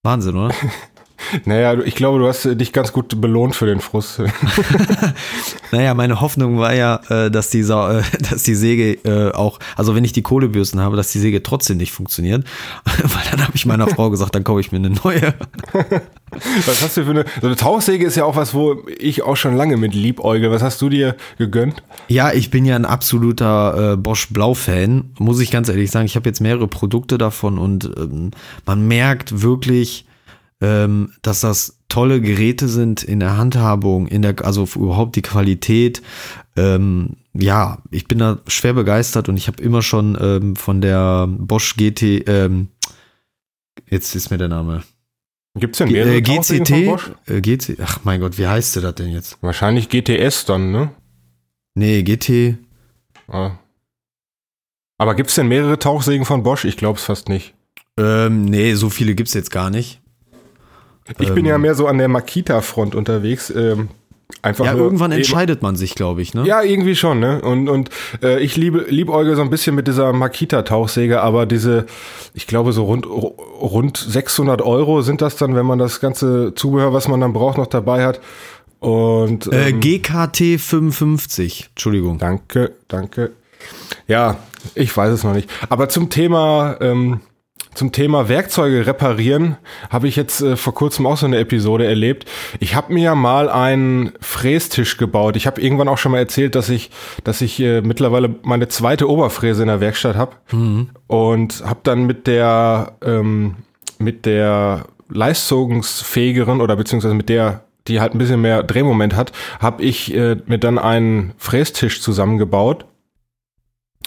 Wahnsinn, 0.07 0.37
oder? 0.37 0.55
Naja, 1.45 1.75
ich 1.85 1.95
glaube, 1.95 2.19
du 2.19 2.27
hast 2.29 2.45
äh, 2.45 2.57
dich 2.57 2.73
ganz 2.73 2.93
gut 2.93 3.21
belohnt 3.21 3.55
für 3.57 3.67
den 3.67 3.81
Frust. 3.81 4.23
Naja, 5.73 5.95
meine 5.95 6.21
Hoffnung 6.21 6.59
war 6.59 6.75
ja, 6.75 7.01
äh, 7.09 7.29
dass 7.31 7.51
die, 7.51 7.63
Sa- 7.65 7.99
äh, 7.99 8.03
dass 8.31 8.45
die 8.45 8.55
Säge 8.55 9.33
auch, 9.35 9.59
also 9.77 9.95
wenn 9.97 10.05
ich 10.05 10.13
die 10.13 10.23
Kohlebürsten 10.23 10.81
habe, 10.81 10.97
dass 10.97 11.11
die 11.11 11.19
Säge 11.19 11.43
trotzdem 11.43 11.77
nicht 11.79 11.93
funktioniert. 11.93 12.45
Weil 12.85 13.23
dann 13.31 13.43
habe 13.43 13.53
ich 13.55 13.67
meiner 13.67 13.89
Frau 13.89 14.11
gesagt, 14.11 14.35
dann 14.35 14.45
kaufe 14.45 14.61
ich 14.61 14.71
mir 14.73 14.79
eine 14.79 14.91
neue. 14.91 15.35
Was 16.67 16.83
hast 16.83 16.97
du 16.97 17.05
für 17.05 17.11
eine. 17.11 17.25
So 17.41 17.49
eine 17.49 17.57
Tauchsäge 17.57 18.07
ist 18.07 18.17
ja 18.17 18.25
auch 18.25 18.37
was, 18.37 18.55
wo 18.55 18.77
ich 18.99 19.23
auch 19.23 19.37
schon 19.37 19.57
lange 19.57 19.77
mit 19.77 19.95
liebäugel. 19.95 20.51
Was 20.51 20.63
hast 20.63 20.81
du 20.81 20.89
dir 20.89 21.17
gegönnt? 21.39 21.83
Ja, 22.09 22.33
ich 22.33 22.51
bin 22.51 22.65
ja 22.65 22.77
ein 22.77 22.85
absoluter 22.85 23.93
äh, 23.93 23.97
Bosch 23.97 24.29
Blau-Fan, 24.31 25.11
muss 25.19 25.41
ich 25.41 25.51
ganz 25.51 25.69
ehrlich 25.69 25.91
sagen. 25.91 26.07
Ich 26.07 26.17
habe 26.17 26.29
jetzt 26.29 26.41
mehrere 26.41 26.69
Produkte 26.69 27.19
davon 27.19 27.59
und 27.59 27.91
ähm, 27.97 28.31
man 28.67 28.87
merkt 28.87 29.43
wirklich, 29.43 30.06
ähm, 30.61 31.13
dass 31.23 31.41
das 31.41 31.79
tolle 31.89 32.21
Geräte 32.21 32.69
sind 32.69 33.03
in 33.03 33.21
der 33.21 33.37
Handhabung, 33.37 34.07
in 34.07 34.23
der, 34.23 34.45
also 34.45 34.67
überhaupt 34.77 35.17
die 35.17 35.23
Qualität. 35.23 36.03
Ähm, 36.57 37.17
ja, 37.35 37.79
ich 37.91 38.09
bin 38.09 38.19
da 38.19 38.39
schwer 38.47 38.73
begeistert 38.73 39.29
und 39.29 39.37
ich 39.37 39.49
habe 39.49 39.63
immer 39.63 39.83
schon 39.83 40.17
ähm, 40.21 40.57
von 40.57 40.81
der 40.81 41.27
Bosch 41.29 41.77
GT, 41.77 42.29
ähm, 42.29 42.69
jetzt 43.89 44.15
ist 44.15 44.31
mir 44.31 44.39
der 44.39 44.49
Name. 44.49 44.83
Gibt's 45.59 45.79
denn 45.79 45.89
G 45.89 45.95
mehrere 45.95 46.17
äh, 46.17 46.23
GCT? 46.23 46.87
Bosch? 46.87 47.11
Äh, 47.27 47.41
GC, 47.41 47.79
ach 47.83 48.01
mein 48.05 48.21
Gott, 48.21 48.39
wie 48.39 48.47
heißt 48.47 48.77
der 48.77 48.83
das 48.83 48.95
denn 48.97 49.11
jetzt? 49.11 49.39
Wahrscheinlich 49.43 49.89
GTS 49.89 50.45
dann, 50.47 50.71
ne? 50.71 50.91
Nee, 51.75 52.03
GT. 52.03 52.59
Ah. 53.29 53.53
Aber 54.99 55.15
gibt's 55.15 55.35
denn 55.35 55.49
mehrere 55.49 55.79
Tauchsägen 55.79 56.25
von 56.25 56.43
Bosch? 56.43 56.65
Ich 56.65 56.77
glaube 56.77 56.99
es 56.99 57.05
fast 57.05 57.29
nicht. 57.29 57.55
Ähm, 57.99 58.47
nee, 58.47 58.75
so 58.75 58.91
viele 58.91 59.15
gibt's 59.15 59.35
jetzt 59.35 59.51
gar 59.51 59.71
nicht. 59.71 60.01
Ich 61.19 61.33
bin 61.33 61.45
ja 61.45 61.59
mehr 61.59 61.75
so 61.75 61.87
an 61.87 61.99
der 61.99 62.09
Makita-Front 62.09 62.95
unterwegs. 62.95 63.51
Ähm, 63.51 63.89
einfach 64.43 64.65
Ja, 64.65 64.75
irgendwann 64.75 65.13
entscheidet 65.13 65.63
man 65.63 65.77
sich, 65.77 65.95
glaube 65.95 66.21
ich, 66.23 66.35
ne? 66.35 66.45
Ja, 66.47 66.63
irgendwie 66.63 66.97
schon, 66.97 67.21
ne? 67.21 67.41
Und, 67.43 67.69
und 67.69 67.91
äh, 68.23 68.41
ich 68.41 68.57
liebe, 68.57 68.87
liebäuge 68.89 69.37
so 69.37 69.43
ein 69.43 69.51
bisschen 69.51 69.75
mit 69.77 69.87
dieser 69.87 70.13
Makita-Tauchsäge, 70.13 71.21
aber 71.21 71.47
diese, 71.47 71.87
ich 72.35 72.47
glaube, 72.47 72.73
so 72.73 72.85
rund, 72.85 73.07
rund 73.07 73.97
600 73.97 74.63
Euro 74.63 75.03
sind 75.03 75.23
das 75.23 75.37
dann, 75.37 75.55
wenn 75.55 75.67
man 75.67 75.79
das 75.79 76.01
ganze 76.01 76.55
Zubehör, 76.55 76.93
was 76.93 77.07
man 77.09 77.21
dann 77.21 77.33
braucht, 77.33 77.59
noch 77.59 77.67
dabei 77.69 78.05
hat. 78.05 78.21
Und 78.81 79.47
Äh, 79.53 79.71
ähm, 79.71 79.81
GKT 79.81 80.59
55, 80.61 81.69
Entschuldigung. 81.71 82.19
danke, 82.19 82.73
danke. 82.89 83.31
Ja, 84.07 84.37
ich 84.75 84.95
weiß 84.97 85.13
es 85.13 85.25
noch 85.25 85.33
nicht. 85.35 85.49
Aber 85.69 85.89
zum 85.89 86.11
Thema, 86.11 86.77
ähm, 86.81 87.21
zum 87.77 87.93
Thema 87.93 88.29
Werkzeuge 88.29 88.87
reparieren 88.87 89.57
habe 89.91 90.09
ich 90.09 90.17
jetzt 90.17 90.41
äh, 90.41 90.57
vor 90.57 90.75
kurzem 90.75 91.07
auch 91.07 91.17
so 91.17 91.27
eine 91.27 91.39
Episode 91.39 91.87
erlebt. 91.87 92.25
Ich 92.59 92.75
habe 92.75 92.93
mir 92.93 93.05
ja 93.05 93.15
mal 93.15 93.49
einen 93.49 94.13
Frästisch 94.21 94.97
gebaut. 94.97 95.37
Ich 95.37 95.47
habe 95.47 95.61
irgendwann 95.61 95.89
auch 95.89 95.99
schon 95.99 96.13
mal 96.13 96.19
erzählt, 96.19 96.55
dass 96.55 96.69
ich, 96.69 96.91
dass 97.25 97.41
ich 97.41 97.61
äh, 97.61 97.83
mittlerweile 97.83 98.35
meine 98.43 98.69
zweite 98.69 99.09
Oberfräse 99.09 99.63
in 99.63 99.69
der 99.69 99.81
Werkstatt 99.81 100.17
habe 100.17 100.37
und 101.07 101.65
habe 101.65 101.81
dann 101.83 102.07
mit 102.07 102.27
der 102.27 102.93
ähm, 103.05 103.57
mit 103.99 104.27
der 104.27 104.87
leistungsfähigeren 105.09 106.61
oder 106.61 106.77
beziehungsweise 106.77 107.15
mit 107.15 107.29
der 107.29 107.63
die 107.89 108.01
halt 108.01 108.15
ein 108.15 108.19
bisschen 108.19 108.41
mehr 108.41 108.65
Drehmoment 108.65 109.15
hat, 109.15 109.31
habe 109.61 109.85
ich 109.85 110.13
äh, 110.13 110.37
mir 110.47 110.59
dann 110.59 110.77
einen 110.77 111.35
Frästisch 111.37 112.03
zusammengebaut 112.03 112.85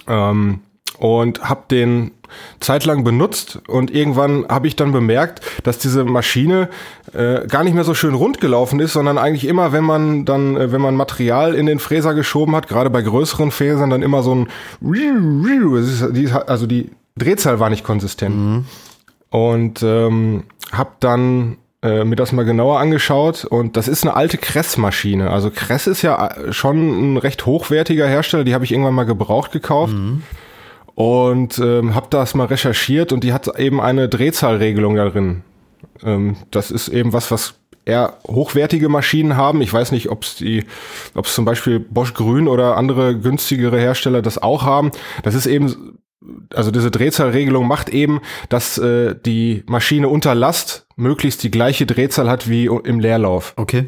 ähm, 0.07 0.61
und 0.99 1.49
habe 1.49 1.63
den 1.71 2.11
zeitlang 2.59 3.03
benutzt 3.03 3.59
und 3.67 3.89
irgendwann 3.89 4.45
habe 4.47 4.67
ich 4.67 4.75
dann 4.75 4.91
bemerkt, 4.91 5.41
dass 5.63 5.79
diese 5.79 6.03
Maschine 6.03 6.69
äh, 7.13 7.47
gar 7.47 7.63
nicht 7.63 7.73
mehr 7.73 7.83
so 7.83 7.93
schön 7.93 8.13
rund 8.13 8.39
gelaufen 8.39 8.79
ist, 8.79 8.93
sondern 8.93 9.17
eigentlich 9.17 9.47
immer, 9.47 9.71
wenn 9.71 9.83
man 9.83 10.25
dann, 10.25 10.55
äh, 10.55 10.71
wenn 10.71 10.81
man 10.81 10.95
Material 10.95 11.55
in 11.55 11.65
den 11.65 11.79
Fräser 11.79 12.13
geschoben 12.13 12.55
hat, 12.55 12.67
gerade 12.67 12.89
bei 12.89 13.01
größeren 13.01 13.51
Fräsern, 13.51 13.89
dann 13.89 14.03
immer 14.03 14.21
so 14.21 14.35
ein, 14.35 14.47
also 16.45 16.67
die 16.67 16.91
Drehzahl 17.17 17.59
war 17.59 17.69
nicht 17.69 17.83
konsistent. 17.83 18.35
Und 19.31 19.83
ähm, 19.83 20.43
habe 20.71 20.91
dann 20.99 21.57
äh, 21.81 22.03
mir 22.03 22.15
das 22.15 22.31
mal 22.31 22.45
genauer 22.45 22.79
angeschaut 22.79 23.45
und 23.45 23.77
das 23.77 23.87
ist 23.87 24.03
eine 24.03 24.15
alte 24.15 24.37
Kress-Maschine. 24.37 25.31
Also 25.31 25.49
Kress 25.49 25.87
ist 25.87 26.01
ja 26.01 26.27
äh, 26.27 26.53
schon 26.53 27.13
ein 27.13 27.17
recht 27.17 27.45
hochwertiger 27.45 28.07
Hersteller, 28.07 28.43
die 28.43 28.53
habe 28.53 28.65
ich 28.65 28.71
irgendwann 28.71 28.95
mal 28.95 29.05
gebraucht 29.05 29.51
gekauft 29.51 29.93
und 30.99 31.59
ähm, 31.59 31.95
habe 31.95 32.07
das 32.09 32.35
mal 32.35 32.47
recherchiert 32.47 33.13
und 33.13 33.23
die 33.23 33.31
hat 33.31 33.57
eben 33.57 33.79
eine 33.79 34.09
Drehzahlregelung 34.09 34.95
darin. 34.95 35.43
Ähm, 36.03 36.35
das 36.51 36.71
ist 36.71 36.89
eben 36.89 37.13
was, 37.13 37.31
was 37.31 37.53
eher 37.85 38.17
hochwertige 38.27 38.89
Maschinen 38.89 39.37
haben. 39.37 39.61
Ich 39.61 39.71
weiß 39.71 39.93
nicht, 39.93 40.09
ob 40.09 40.23
es 40.23 40.35
die, 40.35 40.65
ob 41.15 41.25
zum 41.27 41.45
Beispiel 41.45 41.79
Bosch 41.79 42.13
Grün 42.13 42.49
oder 42.49 42.75
andere 42.75 43.17
günstigere 43.17 43.79
Hersteller 43.79 44.21
das 44.21 44.43
auch 44.43 44.63
haben. 44.63 44.91
Das 45.23 45.35
ist 45.35 45.45
eben 45.45 45.97
also 46.53 46.69
diese 46.69 46.91
Drehzahlregelung 46.91 47.65
macht 47.65 47.87
eben, 47.87 48.19
dass 48.49 48.77
äh, 48.77 49.15
die 49.25 49.63
Maschine 49.67 50.09
unter 50.09 50.35
Last 50.35 50.85
möglichst 50.97 51.43
die 51.43 51.49
gleiche 51.49 51.85
Drehzahl 51.85 52.29
hat 52.29 52.49
wie 52.49 52.65
im 52.65 52.99
Leerlauf. 52.99 53.53
Okay. 53.55 53.85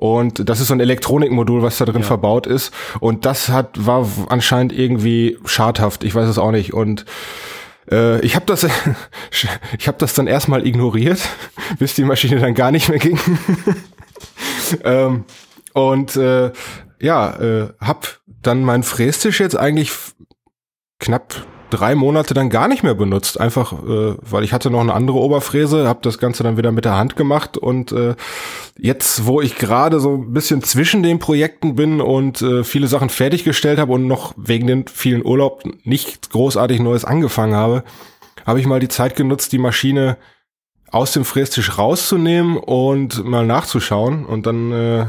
Und 0.00 0.48
das 0.48 0.60
ist 0.60 0.68
so 0.68 0.74
ein 0.74 0.80
Elektronikmodul, 0.80 1.60
was 1.60 1.76
da 1.76 1.84
drin 1.84 2.02
verbaut 2.02 2.46
ist. 2.46 2.72
Und 3.00 3.26
das 3.26 3.50
hat 3.50 3.84
war 3.84 4.08
anscheinend 4.30 4.72
irgendwie 4.72 5.36
schadhaft. 5.44 6.04
Ich 6.04 6.14
weiß 6.14 6.26
es 6.26 6.38
auch 6.38 6.52
nicht. 6.52 6.72
Und 6.72 7.04
äh, 7.92 8.18
ich 8.22 8.34
habe 8.34 8.46
das, 8.46 8.64
ich 9.78 9.88
habe 9.88 9.98
das 9.98 10.14
dann 10.14 10.26
erstmal 10.26 10.66
ignoriert, 10.66 11.20
bis 11.78 11.92
die 11.92 12.04
Maschine 12.04 12.40
dann 12.40 12.54
gar 12.54 12.70
nicht 12.70 12.88
mehr 12.88 12.98
ging. 12.98 13.20
ähm, 14.84 15.24
und 15.74 16.16
äh, 16.16 16.50
ja, 16.98 17.38
äh, 17.38 17.68
hab 17.78 18.20
dann 18.26 18.64
meinen 18.64 18.84
Frästisch 18.84 19.38
jetzt 19.38 19.58
eigentlich 19.58 19.92
knapp 20.98 21.46
drei 21.70 21.94
Monate 21.94 22.34
dann 22.34 22.50
gar 22.50 22.68
nicht 22.68 22.82
mehr 22.82 22.94
benutzt, 22.94 23.40
einfach 23.40 23.72
äh, 23.72 24.16
weil 24.20 24.44
ich 24.44 24.52
hatte 24.52 24.70
noch 24.70 24.80
eine 24.80 24.94
andere 24.94 25.18
Oberfräse, 25.18 25.88
habe 25.88 26.00
das 26.02 26.18
Ganze 26.18 26.42
dann 26.42 26.56
wieder 26.56 26.72
mit 26.72 26.84
der 26.84 26.96
Hand 26.96 27.16
gemacht 27.16 27.56
und 27.56 27.92
äh, 27.92 28.14
jetzt, 28.78 29.26
wo 29.26 29.40
ich 29.40 29.56
gerade 29.56 30.00
so 30.00 30.16
ein 30.16 30.32
bisschen 30.32 30.62
zwischen 30.62 31.02
den 31.02 31.18
Projekten 31.18 31.74
bin 31.74 32.00
und 32.00 32.42
äh, 32.42 32.64
viele 32.64 32.88
Sachen 32.88 33.08
fertiggestellt 33.08 33.78
habe 33.78 33.92
und 33.92 34.06
noch 34.06 34.34
wegen 34.36 34.66
den 34.66 34.86
vielen 34.86 35.24
Urlaub 35.24 35.62
nicht 35.84 36.30
großartig 36.30 36.80
Neues 36.80 37.04
angefangen 37.04 37.54
habe, 37.54 37.84
habe 38.46 38.60
ich 38.60 38.66
mal 38.66 38.80
die 38.80 38.88
Zeit 38.88 39.16
genutzt, 39.16 39.52
die 39.52 39.58
Maschine 39.58 40.16
aus 40.90 41.12
dem 41.12 41.24
Frästisch 41.24 41.78
rauszunehmen 41.78 42.56
und 42.56 43.24
mal 43.24 43.46
nachzuschauen 43.46 44.26
und 44.26 44.46
dann 44.46 44.72
äh, 44.72 45.06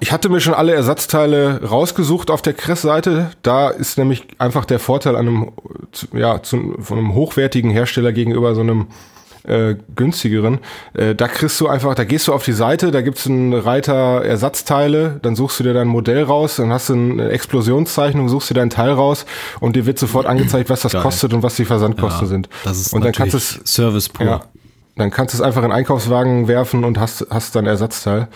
ich 0.00 0.10
hatte 0.10 0.28
mir 0.30 0.40
schon 0.40 0.54
alle 0.54 0.74
Ersatzteile 0.74 1.60
rausgesucht 1.62 2.30
auf 2.30 2.42
der 2.42 2.54
Kress-Seite. 2.54 3.30
Da 3.42 3.68
ist 3.70 3.98
nämlich 3.98 4.26
einfach 4.38 4.64
der 4.64 4.80
Vorteil 4.80 5.14
an 5.14 5.28
einem, 5.28 5.52
ja, 6.12 6.42
zu, 6.42 6.74
von 6.80 6.98
einem 6.98 7.14
hochwertigen 7.14 7.70
Hersteller 7.70 8.12
gegenüber 8.12 8.54
so 8.56 8.62
einem 8.62 8.88
äh, 9.44 9.76
günstigeren. 9.94 10.58
Äh, 10.94 11.14
da 11.14 11.28
kriegst 11.28 11.60
du 11.60 11.68
einfach, 11.68 11.94
da 11.94 12.02
gehst 12.04 12.26
du 12.26 12.32
auf 12.32 12.44
die 12.44 12.52
Seite, 12.52 12.90
da 12.90 13.02
gibt's 13.02 13.26
einen 13.26 13.52
Reiter 13.54 14.24
Ersatzteile, 14.24 15.20
dann 15.22 15.36
suchst 15.36 15.60
du 15.60 15.64
dir 15.64 15.74
dein 15.74 15.86
Modell 15.86 16.24
raus, 16.24 16.56
dann 16.56 16.72
hast 16.72 16.88
du 16.88 16.94
eine 16.94 17.28
Explosionszeichnung, 17.28 18.28
suchst 18.28 18.50
dir 18.50 18.54
dein 18.54 18.70
Teil 18.70 18.90
raus 18.90 19.24
und 19.60 19.76
dir 19.76 19.86
wird 19.86 19.98
sofort 19.98 20.26
angezeigt, 20.26 20.70
was 20.70 20.80
das 20.80 20.92
Geil. 20.92 21.02
kostet 21.02 21.32
und 21.34 21.42
was 21.42 21.56
die 21.56 21.64
Versandkosten 21.66 22.22
Ja, 22.22 22.28
sind. 22.28 22.48
Das 22.64 22.78
ist 22.80 22.92
und 22.92 23.04
dann 23.04 23.12
kannst 23.12 23.34
du 23.34 23.38
es 23.38 23.60
Service 23.64 24.08
pur. 24.08 24.26
ja. 24.26 24.40
Dann 24.96 25.10
kannst 25.10 25.34
du 25.34 25.38
es 25.38 25.42
einfach 25.42 25.64
in 25.64 25.72
Einkaufswagen 25.72 26.46
werfen 26.46 26.84
und 26.84 26.98
hast, 27.00 27.26
hast 27.28 27.56
dann 27.56 27.66
Ersatzteil. 27.66 28.28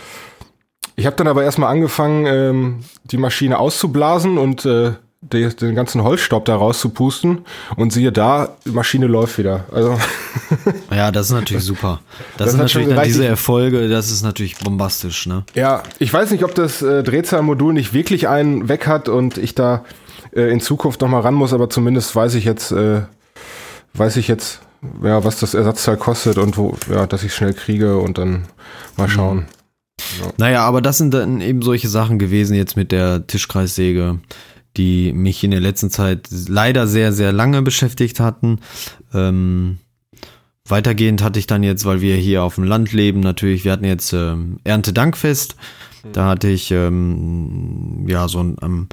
Ich 0.99 1.07
habe 1.07 1.15
dann 1.15 1.29
aber 1.29 1.45
erstmal 1.45 1.71
angefangen, 1.71 2.27
ähm, 2.27 2.79
die 3.05 3.19
Maschine 3.19 3.59
auszublasen 3.59 4.37
und 4.37 4.65
äh, 4.65 4.95
die, 5.21 5.49
den 5.49 5.77
ganzen 5.77 6.03
Holzstaub 6.03 6.45
da 6.45 6.57
rauszupusten. 6.57 7.43
Und 7.77 7.93
siehe 7.93 8.11
da, 8.11 8.57
die 8.67 8.73
Maschine 8.73 9.07
läuft 9.07 9.39
wieder. 9.39 9.65
Also 9.71 9.97
Ja, 10.91 11.13
das 11.13 11.27
ist 11.27 11.35
natürlich 11.35 11.63
super. 11.63 12.01
Das, 12.37 12.47
das 12.47 12.73
schon 12.73 12.83
natürlich 12.83 12.97
dann 12.97 13.05
diese 13.05 13.27
Erfolge, 13.27 13.89
das 13.89 14.11
ist 14.11 14.25
natürlich 14.25 14.59
bombastisch, 14.59 15.27
ne? 15.27 15.45
ja, 15.55 15.85
ich 16.01 16.13
weiß 16.13 16.33
nicht, 16.33 16.43
ob 16.43 16.57
das 16.57 16.83
äh, 16.83 17.05
Drehzahlmodul 17.05 17.75
nicht 17.75 17.93
wirklich 17.93 18.27
einen 18.27 18.69
weg 18.69 18.89
hat 18.89 19.09
und 19.09 19.39
ich 19.39 19.55
da 19.55 19.85
äh, 20.35 20.51
in 20.51 20.61
Zukunft 20.61 21.01
noch 21.01 21.09
mal 21.09 21.21
ran 21.21 21.35
muss, 21.35 21.53
aber 21.53 21.71
zumindest 21.71 22.17
weiß 22.17 22.35
ich 22.35 22.45
jetzt, 22.45 22.73
äh, 22.73 23.03
weiß 23.95 24.17
ich 24.17 24.27
jetzt, 24.27 24.63
ja, 25.05 25.23
was 25.23 25.39
das 25.39 25.55
Ersatzteil 25.55 25.97
kostet 25.97 26.39
und 26.39 26.57
wo, 26.57 26.75
ja, 26.93 27.07
dass 27.07 27.23
ich 27.23 27.35
schnell 27.37 27.55
kriege 27.55 27.99
und 27.99 28.19
dann 28.19 28.47
mal 28.97 29.09
schauen. 29.09 29.47
Naja, 30.37 30.65
aber 30.65 30.81
das 30.81 30.99
sind 30.99 31.15
dann 31.15 31.41
eben 31.41 31.63
solche 31.63 31.89
Sachen 31.89 32.19
gewesen 32.19 32.55
jetzt 32.55 32.77
mit 32.77 32.93
der 32.93 33.27
Tischkreissäge, 33.27 34.21
die 34.77 35.13
mich 35.13 35.43
in 35.45 35.51
der 35.51 35.61
letzten 35.61 35.91
Zeit 35.91 36.29
leider 36.31 36.87
sehr, 36.87 37.13
sehr 37.13 37.33
lange 37.33 37.63
beschäftigt 37.63 38.21
hatten. 38.21 38.61
Ähm, 39.13 39.79
weitergehend 40.67 41.23
hatte 41.23 41.39
ich 41.39 41.47
dann 41.47 41.63
jetzt, 41.63 41.85
weil 41.85 42.01
wir 42.01 42.17
hier 42.17 42.43
auf 42.43 42.57
dem 42.57 42.65
Land 42.65 42.93
leben, 42.93 43.21
natürlich, 43.21 43.65
wir 43.65 43.73
hatten 43.73 43.85
jetzt 43.85 44.13
ähm, 44.13 44.59
Erntedankfest. 44.65 45.57
Da 46.13 46.27
hatte 46.27 46.49
ich 46.49 46.71
ähm, 46.71 48.07
ja 48.09 48.29
so 48.29 48.41
ein 48.41 48.57
ähm, 48.63 48.89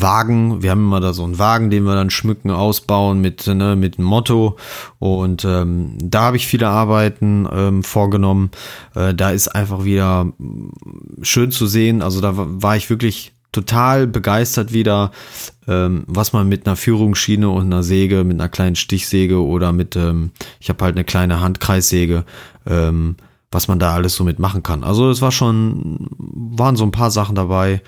Wagen. 0.00 0.62
Wir 0.62 0.70
haben 0.70 0.84
immer 0.84 1.00
da 1.00 1.12
so 1.12 1.24
einen 1.24 1.38
Wagen, 1.38 1.70
den 1.70 1.84
wir 1.84 1.94
dann 1.94 2.10
schmücken, 2.10 2.50
ausbauen 2.50 3.20
mit, 3.20 3.46
ne, 3.46 3.76
mit 3.76 3.98
einem 3.98 4.06
Motto. 4.06 4.56
Und 4.98 5.44
ähm, 5.44 5.96
da 6.02 6.22
habe 6.22 6.36
ich 6.36 6.46
viele 6.46 6.68
Arbeiten 6.68 7.48
ähm, 7.52 7.82
vorgenommen. 7.82 8.50
Äh, 8.94 9.14
da 9.14 9.30
ist 9.30 9.48
einfach 9.48 9.84
wieder 9.84 10.24
mm, 10.24 10.72
schön 11.22 11.50
zu 11.50 11.66
sehen. 11.66 12.02
Also 12.02 12.20
da 12.20 12.32
war 12.34 12.76
ich 12.76 12.90
wirklich 12.90 13.32
total 13.56 14.06
begeistert 14.06 14.74
wieder, 14.74 15.12
ähm, 15.66 16.04
was 16.06 16.34
man 16.34 16.46
mit 16.46 16.66
einer 16.66 16.76
Führungsschiene 16.76 17.48
und 17.48 17.64
einer 17.64 17.82
Säge, 17.82 18.22
mit 18.22 18.38
einer 18.38 18.50
kleinen 18.50 18.76
Stichsäge 18.76 19.42
oder 19.42 19.72
mit, 19.72 19.96
ähm, 19.96 20.30
ich 20.60 20.68
habe 20.68 20.84
halt 20.84 20.94
eine 20.94 21.04
kleine 21.04 21.40
Handkreissäge, 21.40 22.24
ähm, 22.66 23.16
was 23.50 23.66
man 23.66 23.78
da 23.78 23.94
alles 23.94 24.14
so 24.14 24.24
mitmachen 24.24 24.62
kann. 24.62 24.84
Also 24.84 25.10
es 25.10 25.22
war 25.22 25.32
schon, 25.32 26.06
waren 26.18 26.76
so 26.76 26.84
ein 26.84 26.90
paar 26.90 27.10
Sachen 27.10 27.34
dabei, 27.34 27.80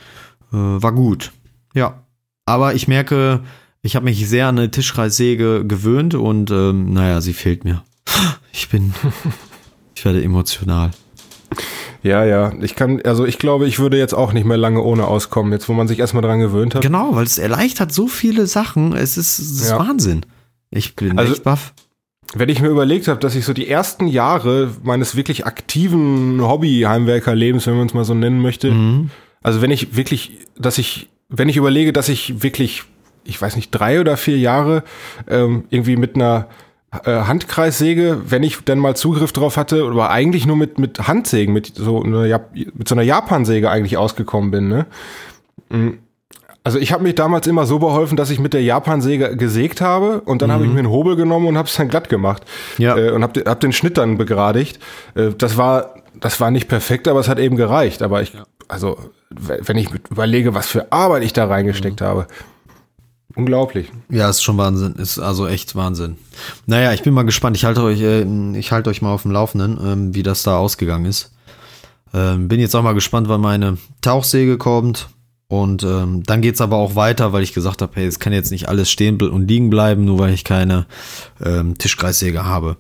äh, 0.53 0.57
war 0.57 0.93
gut. 0.93 1.33
Ja, 1.79 2.03
aber 2.45 2.75
ich 2.75 2.89
merke, 2.89 3.41
ich 3.83 3.95
habe 3.95 4.05
mich 4.05 4.29
sehr 4.29 4.49
an 4.49 4.59
eine 4.59 4.71
Tischkreissäge 4.71 5.65
gewöhnt 5.65 6.15
und 6.15 6.51
ähm, 6.51 6.93
naja, 6.93 7.21
sie 7.21 7.33
fehlt 7.33 7.65
mir. 7.65 7.85
Ich 8.53 8.69
bin, 8.69 8.95
ich 9.95 10.05
werde 10.05 10.23
emotional. 10.23 10.91
Ja, 12.03 12.25
ja. 12.25 12.53
Ich 12.61 12.75
kann, 12.75 13.01
also 13.03 13.25
ich 13.25 13.39
glaube, 13.39 13.67
ich 13.67 13.79
würde 13.79 13.99
jetzt 13.99 14.15
auch 14.15 14.33
nicht 14.33 14.47
mehr 14.47 14.57
lange 14.57 14.83
ohne 14.83 15.07
auskommen, 15.07 15.53
jetzt 15.53 15.69
wo 15.69 15.73
man 15.73 15.89
sich 15.89 15.99
erstmal 15.99 16.23
dran 16.23 16.41
gewöhnt 16.41 16.75
hat. 16.75 16.83
Genau, 16.83 17.15
weil 17.15 17.25
es 17.25 17.39
erleichtert 17.39 17.93
so 17.93 18.09
viele 18.09 18.47
Sachen. 18.47 18.93
Es 18.93 19.17
ist, 19.17 19.39
es 19.39 19.61
ist 19.61 19.71
ja. 19.71 19.79
Wahnsinn. 19.79 20.25
Ich 20.71 20.97
bin 20.97 21.19
also, 21.19 21.33
echt 21.33 21.45
baff. 21.45 21.75
Wenn 22.35 22.49
ich 22.49 22.61
mir 22.61 22.69
überlegt 22.69 23.09
habe, 23.09 23.21
dass 23.21 23.35
ich 23.35 23.45
so 23.45 23.53
die 23.53 23.69
ersten 23.69 24.07
Jahre 24.07 24.71
meines 24.83 25.17
wirklich 25.17 25.47
aktiven 25.47 26.43
Hobby-Heimwerkerlebens, 26.43 27.67
wenn 27.67 27.77
man 27.77 27.87
es 27.87 27.95
mal 27.95 28.05
so 28.05 28.15
nennen 28.15 28.41
möchte, 28.41 28.71
mhm. 28.71 29.11
also 29.43 29.63
wenn 29.63 29.71
ich 29.71 29.97
wirklich, 29.97 30.33
dass 30.59 30.79
ich, 30.79 31.09
wenn 31.29 31.49
ich 31.49 31.57
überlege, 31.57 31.93
dass 31.93 32.09
ich 32.09 32.43
wirklich, 32.43 32.85
ich 33.25 33.41
weiß 33.41 33.57
nicht, 33.57 33.71
drei 33.71 34.01
oder 34.01 34.17
vier 34.17 34.39
Jahre 34.39 34.83
ähm, 35.29 35.65
irgendwie 35.71 35.97
mit 35.97 36.15
einer 36.15 36.49
äh, 37.05 37.11
Handkreissäge, 37.11 38.23
wenn 38.29 38.43
ich 38.43 38.59
dann 38.65 38.79
mal 38.79 38.97
Zugriff 38.97 39.33
drauf 39.33 39.57
hatte, 39.57 39.85
aber 39.85 40.11
eigentlich 40.11 40.47
nur 40.47 40.57
mit, 40.57 40.79
mit 40.79 41.07
Handsägen, 41.07 41.53
mit 41.53 41.75
so 41.75 42.03
einer, 42.03 42.41
mit 42.75 42.89
so 42.89 42.95
einer 42.95 43.03
Japansäge 43.03 43.71
eigentlich 43.71 43.97
ausgekommen 43.97 44.51
bin, 44.51 44.69
ne? 44.69 44.87
Mhm. 45.69 45.99
Also 46.65 46.79
ich 46.79 46.93
habe 46.93 47.03
mich 47.03 47.15
damals 47.15 47.47
immer 47.47 47.65
so 47.65 47.79
beholfen, 47.79 48.17
dass 48.17 48.29
ich 48.29 48.41
mit 48.41 48.53
der 48.53 48.63
Japansäge 48.63 49.37
gesägt 49.37 49.81
habe 49.81 50.21
und 50.23 50.43
dann 50.43 50.51
mhm. 50.51 50.55
habe 50.55 50.65
ich 50.67 50.71
mir 50.71 50.81
einen 50.81 50.91
Hobel 50.91 51.17
genommen 51.17 51.47
und 51.47 51.57
habe 51.57 51.67
es 51.69 51.77
dann 51.77 51.89
glatt 51.89 52.11
gemacht 52.11 52.43
ja. 52.77 52.97
Äh, 52.97 53.11
und 53.13 53.23
habe 53.23 53.43
hab 53.47 53.61
den 53.61 53.73
Schnitt 53.73 53.97
dann 53.97 54.19
begradigt. 54.19 54.79
Äh, 55.15 55.31
das 55.39 55.57
war 55.57 55.95
das 56.21 56.41
war 56.41 56.51
nicht 56.51 56.69
perfekt, 56.69 57.09
aber 57.09 57.21
es 57.21 57.29
hat 57.29 57.39
eben 57.39 57.57
gereicht. 57.57 58.03
Aber 58.03 58.23
ich, 58.23 58.33
also 58.67 58.99
wenn 59.31 59.77
ich 59.77 59.91
überlege, 60.11 60.55
was 60.55 60.67
für 60.67 60.91
Arbeit 60.93 61.23
ich 61.23 61.33
da 61.33 61.47
reingesteckt 61.47 62.01
mhm. 62.01 62.05
habe, 62.05 62.27
unglaublich. 63.35 63.91
Ja, 64.09 64.29
ist 64.29 64.43
schon 64.43 64.59
Wahnsinn, 64.59 64.95
ist 64.95 65.19
also 65.19 65.47
echt 65.47 65.75
Wahnsinn. 65.77 66.17
Naja, 66.67 66.93
ich 66.93 67.03
bin 67.03 67.15
mal 67.15 67.25
gespannt. 67.25 67.57
Ich 67.57 67.65
halte 67.65 67.83
euch, 67.83 68.01
äh, 68.01 68.25
ich 68.59 68.73
halte 68.73 68.91
euch 68.91 69.03
mal 69.03 69.13
auf 69.13 69.23
dem 69.23 69.31
Laufenden, 69.31 69.79
ähm, 69.83 70.15
wie 70.15 70.23
das 70.23 70.43
da 70.43 70.59
ausgegangen 70.59 71.07
ist. 71.07 71.33
Ähm, 72.15 72.49
bin 72.49 72.61
jetzt 72.61 72.75
auch 72.75 72.83
mal 72.83 72.95
gespannt, 72.95 73.29
wann 73.29 73.41
meine 73.41 73.79
Tauchsäge 74.01 74.59
kommt. 74.59 75.09
Und 75.51 75.83
ähm, 75.83 76.25
dann 76.25 76.43
geht's 76.43 76.61
aber 76.61 76.77
auch 76.77 76.95
weiter, 76.95 77.33
weil 77.33 77.43
ich 77.43 77.55
gesagt 77.55 77.81
habe, 77.81 77.93
hey, 77.95 78.07
es 78.07 78.19
kann 78.19 78.35
jetzt 78.35 78.51
nicht 78.51 78.69
alles 78.69 78.91
stehen 78.91 79.21
und 79.21 79.49
liegen 79.49 79.71
bleiben, 79.71 80.05
nur 80.05 80.19
weil 80.19 80.35
ich 80.35 80.45
keine 80.45 80.87
ähm, 81.43 81.79
Tischkreissäge 81.79 82.45
habe. 82.45 82.77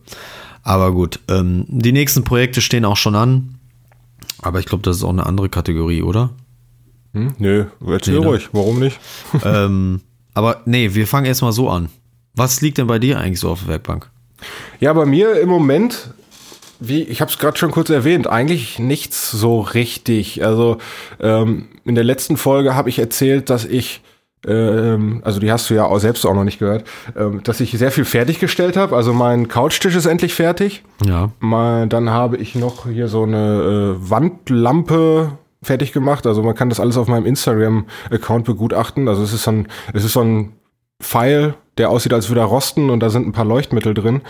Aber 0.62 0.93
gut, 0.93 1.19
ähm, 1.28 1.64
die 1.69 1.93
nächsten 1.93 2.25
Projekte 2.25 2.61
stehen 2.61 2.85
auch 2.85 2.99
schon 2.99 3.14
an. 3.14 3.59
Aber 4.43 4.61
ich 4.61 4.67
glaube, 4.67 4.83
das 4.83 4.99
ist 4.99 5.05
auch 5.05 5.09
eine 5.11 5.25
andere 5.25 5.49
Kategorie, 5.49 6.03
oder? 6.03 6.31
Hm, 7.14 7.35
nö, 7.38 7.64
erzähl 7.87 8.14
nee, 8.14 8.21
ne? 8.21 8.27
ruhig, 8.27 8.49
warum 8.53 8.79
nicht? 8.81 8.99
ähm, 9.44 10.01
aber 10.35 10.62
nee, 10.66 10.94
wir 10.94 11.07
fangen 11.07 11.27
erstmal 11.27 11.53
so 11.53 11.68
an. 11.68 11.88
Was 12.35 12.61
liegt 12.61 12.79
denn 12.79 12.87
bei 12.87 12.99
dir 12.99 13.18
eigentlich 13.18 13.40
so 13.40 13.51
auf 13.51 13.61
der 13.61 13.68
Werkbank? 13.68 14.11
Ja, 14.79 14.92
bei 14.92 15.07
mir 15.07 15.40
im 15.40 15.49
Moment 15.49 16.14
wie, 16.81 17.03
ich 17.03 17.21
habe 17.21 17.31
es 17.31 17.38
gerade 17.38 17.59
schon 17.59 17.71
kurz 17.71 17.90
erwähnt, 17.90 18.27
eigentlich 18.27 18.79
nichts 18.79 19.31
so 19.31 19.61
richtig. 19.61 20.44
Also 20.44 20.79
ähm, 21.21 21.68
in 21.85 21.94
der 21.94 22.05
letzten 22.05 22.37
Folge 22.37 22.75
habe 22.75 22.88
ich 22.88 22.99
erzählt, 22.99 23.51
dass 23.51 23.64
ich, 23.64 24.01
ähm, 24.47 25.21
also 25.25 25.40
die 25.40 25.51
hast 25.51 25.68
du 25.71 25.75
ja 25.75 25.85
auch 25.85 25.99
selbst 25.99 26.25
auch 26.25 26.35
noch 26.35 26.44
nicht 26.44 26.61
gehört, 26.61 26.85
ähm, 27.16 27.42
dass 27.42 27.61
ich 27.61 27.73
sehr 27.73 27.90
viel 27.90 28.05
fertiggestellt 28.05 28.77
habe. 28.77 28.94
Also 28.94 29.12
mein 29.12 29.49
Couchtisch 29.49 29.97
ist 29.97 30.07
endlich 30.07 30.35
fertig. 30.35 30.85
Ja. 31.05 31.31
Mal, 31.40 31.88
dann 31.88 32.11
habe 32.11 32.37
ich 32.37 32.55
noch 32.55 32.87
hier 32.87 33.09
so 33.09 33.25
eine 33.25 33.97
äh, 33.97 34.11
Wandlampe 34.11 35.33
fertig 35.62 35.92
gemacht. 35.92 36.27
Also 36.27 36.42
man 36.42 36.55
kann 36.55 36.68
das 36.68 36.81
alles 36.81 36.97
auf 36.97 37.09
meinem 37.09 37.27
Instagram-Account 37.27 38.44
begutachten. 38.44 39.09
Also 39.09 39.23
es 39.23 39.33
ist 39.33 39.42
so 39.44 39.51
ein, 39.51 39.68
es 39.92 40.05
ist 40.05 40.12
so 40.12 40.21
ein 40.21 40.53
Pfeil, 41.01 41.55
der 41.79 41.90
aussieht, 41.90 42.12
als 42.12 42.29
würde 42.29 42.40
er 42.40 42.47
rosten 42.47 42.90
und 42.90 43.01
da 43.01 43.11
sind 43.11 43.27
ein 43.27 43.33
paar 43.33 43.44
Leuchtmittel 43.44 43.94
drin. 43.94 44.23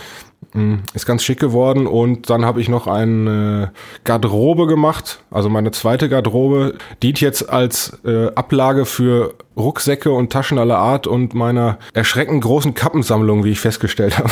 Mm, 0.53 0.77
ist 0.95 1.07
ganz 1.07 1.23
schick 1.23 1.41
geworden 1.41 1.87
und 1.87 2.31
dann 2.31 2.45
habe 2.45 2.61
ich 2.61 2.69
noch 2.69 2.87
eine 2.87 3.73
Garderobe 4.05 4.67
gemacht, 4.67 5.21
also 5.31 5.49
meine 5.49 5.73
zweite 5.73 6.09
Garderobe, 6.09 6.75
dient 7.03 7.21
jetzt 7.21 7.49
als 7.49 7.99
äh, 8.05 8.29
Ablage 8.35 8.85
für 8.85 9.35
Rucksäcke 9.57 10.11
und 10.11 10.31
Taschen 10.31 10.59
aller 10.59 10.79
Art 10.79 11.07
und 11.07 11.35
meiner 11.35 11.79
erschreckend 11.93 12.43
großen 12.43 12.75
Kappensammlung, 12.75 13.45
wie 13.45 13.53
ich 13.53 13.61
festgestellt 13.61 14.19
habe. 14.19 14.31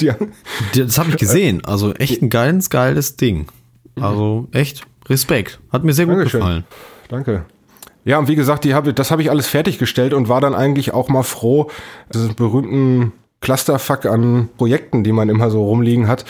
das 0.74 0.98
habe 0.98 1.10
ich 1.10 1.16
gesehen, 1.16 1.64
also 1.64 1.94
echt 1.94 2.20
ein 2.20 2.30
geiles, 2.30 2.68
geiles 2.68 3.16
Ding. 3.16 3.46
Also 4.00 4.48
echt 4.52 4.86
Respekt, 5.10 5.60
hat 5.72 5.84
mir 5.84 5.92
sehr 5.92 6.06
gut 6.06 6.16
Dankeschön. 6.16 6.40
gefallen. 6.40 6.64
Danke. 7.08 7.44
Ja, 8.04 8.18
und 8.18 8.28
wie 8.28 8.36
gesagt, 8.36 8.64
die 8.64 8.74
hab, 8.74 8.94
das 8.94 9.10
habe 9.10 9.22
ich 9.22 9.30
alles 9.30 9.46
fertiggestellt 9.46 10.14
und 10.14 10.28
war 10.28 10.40
dann 10.40 10.54
eigentlich 10.54 10.94
auch 10.94 11.08
mal 11.08 11.22
froh, 11.22 11.70
diesen 12.14 12.34
berühmten 12.34 13.12
Clusterfuck 13.40 14.06
an 14.06 14.48
Projekten, 14.56 15.04
die 15.04 15.12
man 15.12 15.28
immer 15.28 15.50
so 15.50 15.64
rumliegen 15.64 16.08
hat, 16.08 16.24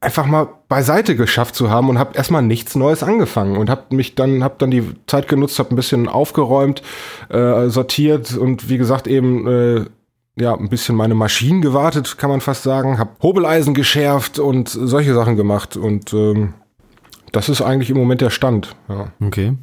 einfach 0.00 0.26
mal 0.26 0.48
beiseite 0.68 1.16
geschafft 1.16 1.54
zu 1.54 1.70
haben 1.70 1.88
und 1.88 1.98
habe 1.98 2.16
erstmal 2.16 2.42
nichts 2.42 2.74
Neues 2.74 3.02
angefangen 3.02 3.56
und 3.56 3.68
habe 3.68 3.94
mich 3.94 4.14
dann 4.14 4.42
habe 4.42 4.54
dann 4.58 4.70
die 4.70 4.84
Zeit 5.06 5.28
genutzt, 5.28 5.58
habe 5.58 5.74
ein 5.74 5.76
bisschen 5.76 6.08
aufgeräumt, 6.08 6.82
äh, 7.28 7.68
sortiert 7.68 8.36
und 8.36 8.68
wie 8.68 8.78
gesagt 8.78 9.06
eben 9.06 9.46
äh, 9.46 9.84
ja 10.38 10.54
ein 10.54 10.70
bisschen 10.70 10.96
meine 10.96 11.14
Maschinen 11.14 11.60
gewartet, 11.60 12.16
kann 12.16 12.30
man 12.30 12.40
fast 12.40 12.62
sagen, 12.62 12.98
habe 12.98 13.10
Hobeleisen 13.22 13.74
geschärft 13.74 14.38
und 14.38 14.68
solche 14.70 15.12
Sachen 15.12 15.36
gemacht 15.36 15.76
und 15.76 16.14
ähm, 16.14 16.54
das 17.32 17.48
ist 17.48 17.62
eigentlich 17.62 17.90
im 17.90 17.96
Moment 17.96 18.20
der 18.20 18.30
Stand. 18.30 18.74
Ja. 18.88 19.12
Okay. 19.20 19.56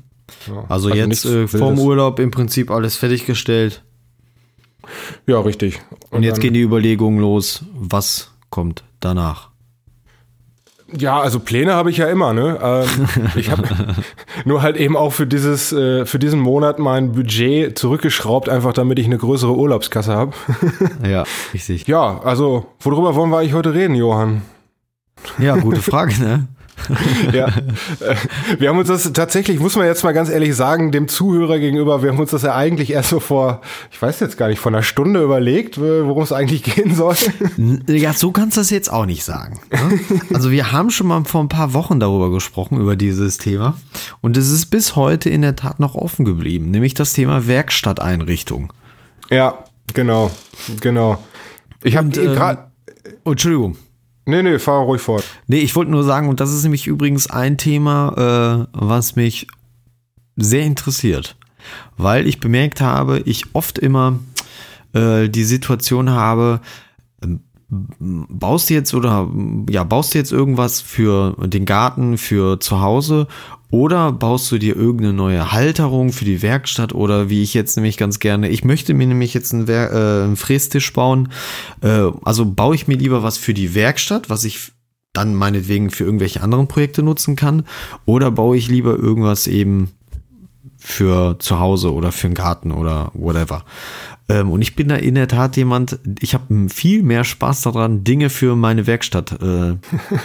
Ja, 0.47 0.65
also, 0.67 0.89
also, 0.89 0.93
jetzt 0.93 1.25
äh, 1.25 1.47
vorm 1.47 1.79
Urlaub 1.79 2.19
im 2.19 2.31
Prinzip 2.31 2.69
alles 2.71 2.97
fertiggestellt. 2.97 3.83
Ja, 5.25 5.39
richtig. 5.39 5.81
Und, 6.09 6.17
Und 6.17 6.23
jetzt 6.23 6.39
gehen 6.41 6.53
die 6.53 6.61
Überlegungen 6.61 7.19
los, 7.19 7.63
was 7.73 8.31
kommt 8.49 8.83
danach? 8.99 9.49
Ja, 10.95 11.19
also 11.19 11.41
Pläne 11.41 11.73
habe 11.73 11.89
ich 11.89 11.97
ja 11.97 12.07
immer, 12.07 12.33
ne? 12.33 12.59
Ähm, 12.61 13.07
ich 13.35 13.51
habe 13.51 13.63
nur 14.45 14.61
halt 14.61 14.77
eben 14.77 14.95
auch 14.95 15.11
für 15.11 15.27
dieses, 15.27 15.73
äh, 15.73 16.05
für 16.05 16.19
diesen 16.19 16.39
Monat 16.39 16.79
mein 16.79 17.11
Budget 17.11 17.77
zurückgeschraubt, 17.77 18.47
einfach 18.47 18.73
damit 18.73 18.97
ich 18.99 19.05
eine 19.05 19.17
größere 19.17 19.53
Urlaubskasse 19.53 20.15
habe. 20.15 20.31
ja, 21.07 21.25
richtig. 21.53 21.87
Ja, 21.87 22.21
also 22.21 22.67
worüber 22.79 23.15
wollen 23.15 23.29
wir 23.31 23.39
eigentlich 23.39 23.53
heute 23.53 23.73
reden, 23.73 23.95
Johann? 23.95 24.43
Ja, 25.39 25.57
gute 25.57 25.81
Frage, 25.81 26.13
ne? 26.21 26.47
ja. 27.33 27.49
Wir 28.57 28.69
haben 28.69 28.77
uns 28.77 28.87
das 28.87 29.11
tatsächlich, 29.13 29.59
muss 29.59 29.75
man 29.75 29.85
jetzt 29.85 30.03
mal 30.03 30.13
ganz 30.13 30.29
ehrlich 30.29 30.55
sagen, 30.55 30.91
dem 30.91 31.07
Zuhörer 31.07 31.59
gegenüber, 31.59 32.01
wir 32.01 32.11
haben 32.11 32.19
uns 32.19 32.31
das 32.31 32.43
ja 32.43 32.55
eigentlich 32.55 32.91
erst 32.91 33.09
so 33.09 33.19
vor, 33.19 33.61
ich 33.91 34.01
weiß 34.01 34.19
jetzt 34.19 34.37
gar 34.37 34.47
nicht, 34.47 34.59
vor 34.59 34.71
einer 34.71 34.83
Stunde 34.83 35.21
überlegt, 35.21 35.79
worum 35.79 36.23
es 36.23 36.31
eigentlich 36.31 36.63
gehen 36.63 36.95
soll. 36.95 37.15
Ja, 37.87 38.13
so 38.13 38.31
kannst 38.31 38.57
du 38.57 38.61
das 38.61 38.69
jetzt 38.69 38.91
auch 38.91 39.05
nicht 39.05 39.23
sagen. 39.23 39.59
Ne? 39.71 39.99
Also 40.33 40.51
wir 40.51 40.71
haben 40.71 40.89
schon 40.89 41.07
mal 41.07 41.23
vor 41.25 41.41
ein 41.41 41.49
paar 41.49 41.73
Wochen 41.73 41.99
darüber 41.99 42.31
gesprochen, 42.31 42.79
über 42.79 42.95
dieses 42.95 43.37
Thema. 43.37 43.75
Und 44.21 44.37
es 44.37 44.51
ist 44.51 44.67
bis 44.67 44.95
heute 44.95 45.29
in 45.29 45.41
der 45.41 45.55
Tat 45.55 45.79
noch 45.79 45.95
offen 45.95 46.25
geblieben, 46.25 46.71
nämlich 46.71 46.93
das 46.93 47.13
Thema 47.13 47.47
Werkstatteinrichtung. 47.47 48.73
Ja, 49.29 49.65
genau, 49.93 50.31
genau. 50.79 51.21
Ich 51.83 51.97
habe 51.97 52.07
ähm, 52.07 52.33
gerade... 52.33 52.67
Oh, 53.23 53.31
Entschuldigung. 53.31 53.77
Nee, 54.27 54.43
nee, 54.43 54.59
fahr 54.59 54.81
ruhig 54.81 55.01
fort. 55.01 55.23
Nee, 55.47 55.59
ich 55.59 55.73
wollte 55.77 55.89
nur 55.89 56.03
sagen, 56.03 56.27
und 56.27 56.41
das 56.41 56.53
ist 56.53 56.63
nämlich 56.63 56.85
übrigens 56.85 57.29
ein 57.29 57.57
Thema, 57.57 58.67
äh, 58.73 58.77
was 58.77 59.15
mich 59.15 59.47
sehr 60.35 60.63
interessiert. 60.63 61.37
Weil 61.95 62.27
ich 62.27 62.41
bemerkt 62.41 62.81
habe, 62.81 63.19
ich 63.19 63.55
oft 63.55 63.79
immer 63.79 64.19
äh, 64.93 65.29
die 65.29 65.45
Situation 65.45 66.09
habe, 66.09 66.59
ähm, 67.23 67.39
baust 67.69 68.69
du 68.69 68.73
jetzt 68.73 68.93
oder 68.93 69.29
ja, 69.69 69.83
baust 69.83 70.13
du 70.13 70.17
jetzt 70.17 70.31
irgendwas 70.31 70.79
für 70.79 71.35
den 71.47 71.65
Garten, 71.65 72.17
für 72.17 72.59
zu 72.59 72.81
Hause? 72.81 73.27
Oder 73.69 74.13
baust 74.13 74.49
du 74.51 74.57
dir 74.57 74.77
irgendeine 74.77 75.11
neue 75.11 75.51
Halterung 75.51 76.13
für 76.13 76.23
die 76.23 76.41
Werkstatt? 76.41 76.95
Oder 76.95 77.29
wie 77.29 77.43
ich 77.43 77.53
jetzt 77.53 77.75
nämlich 77.75 77.97
ganz 77.97 78.19
gerne, 78.19 78.47
ich 78.47 78.63
möchte 78.63 78.93
mir 78.93 79.07
nämlich 79.07 79.33
jetzt 79.33 79.53
einen, 79.53 79.67
Wer 79.67 79.91
äh, 79.91 80.23
einen 80.23 80.37
Frästisch 80.37 80.93
bauen, 80.93 81.29
äh, 81.81 82.09
also 82.23 82.45
baue 82.45 82.75
ich 82.75 82.87
mir 82.87 82.95
lieber 82.95 83.23
was 83.23 83.37
für 83.37 83.53
die 83.53 83.75
Werkstatt, 83.75 84.29
was 84.29 84.45
ich 84.45 84.71
dann 85.11 85.35
meinetwegen 85.35 85.89
für 85.89 86.05
irgendwelche 86.05 86.41
anderen 86.41 86.67
Projekte 86.67 87.03
nutzen 87.03 87.35
kann. 87.35 87.65
Oder 88.05 88.31
baue 88.31 88.55
ich 88.55 88.69
lieber 88.69 88.95
irgendwas 88.97 89.47
eben 89.47 89.89
für 90.77 91.37
zu 91.39 91.59
Hause 91.59 91.93
oder 91.93 92.13
für 92.13 92.27
einen 92.27 92.35
Garten 92.35 92.71
oder 92.71 93.11
whatever. 93.13 93.65
Ähm, 94.29 94.51
und 94.51 94.61
ich 94.61 94.75
bin 94.75 94.89
da 94.89 94.95
in 94.95 95.15
der 95.15 95.27
Tat 95.27 95.55
jemand, 95.57 95.99
ich 96.19 96.33
habe 96.33 96.69
viel 96.69 97.03
mehr 97.03 97.23
Spaß 97.23 97.61
daran, 97.61 98.03
Dinge 98.03 98.29
für 98.29 98.55
meine 98.55 98.87
Werkstatt 98.87 99.41
äh, 99.41 99.75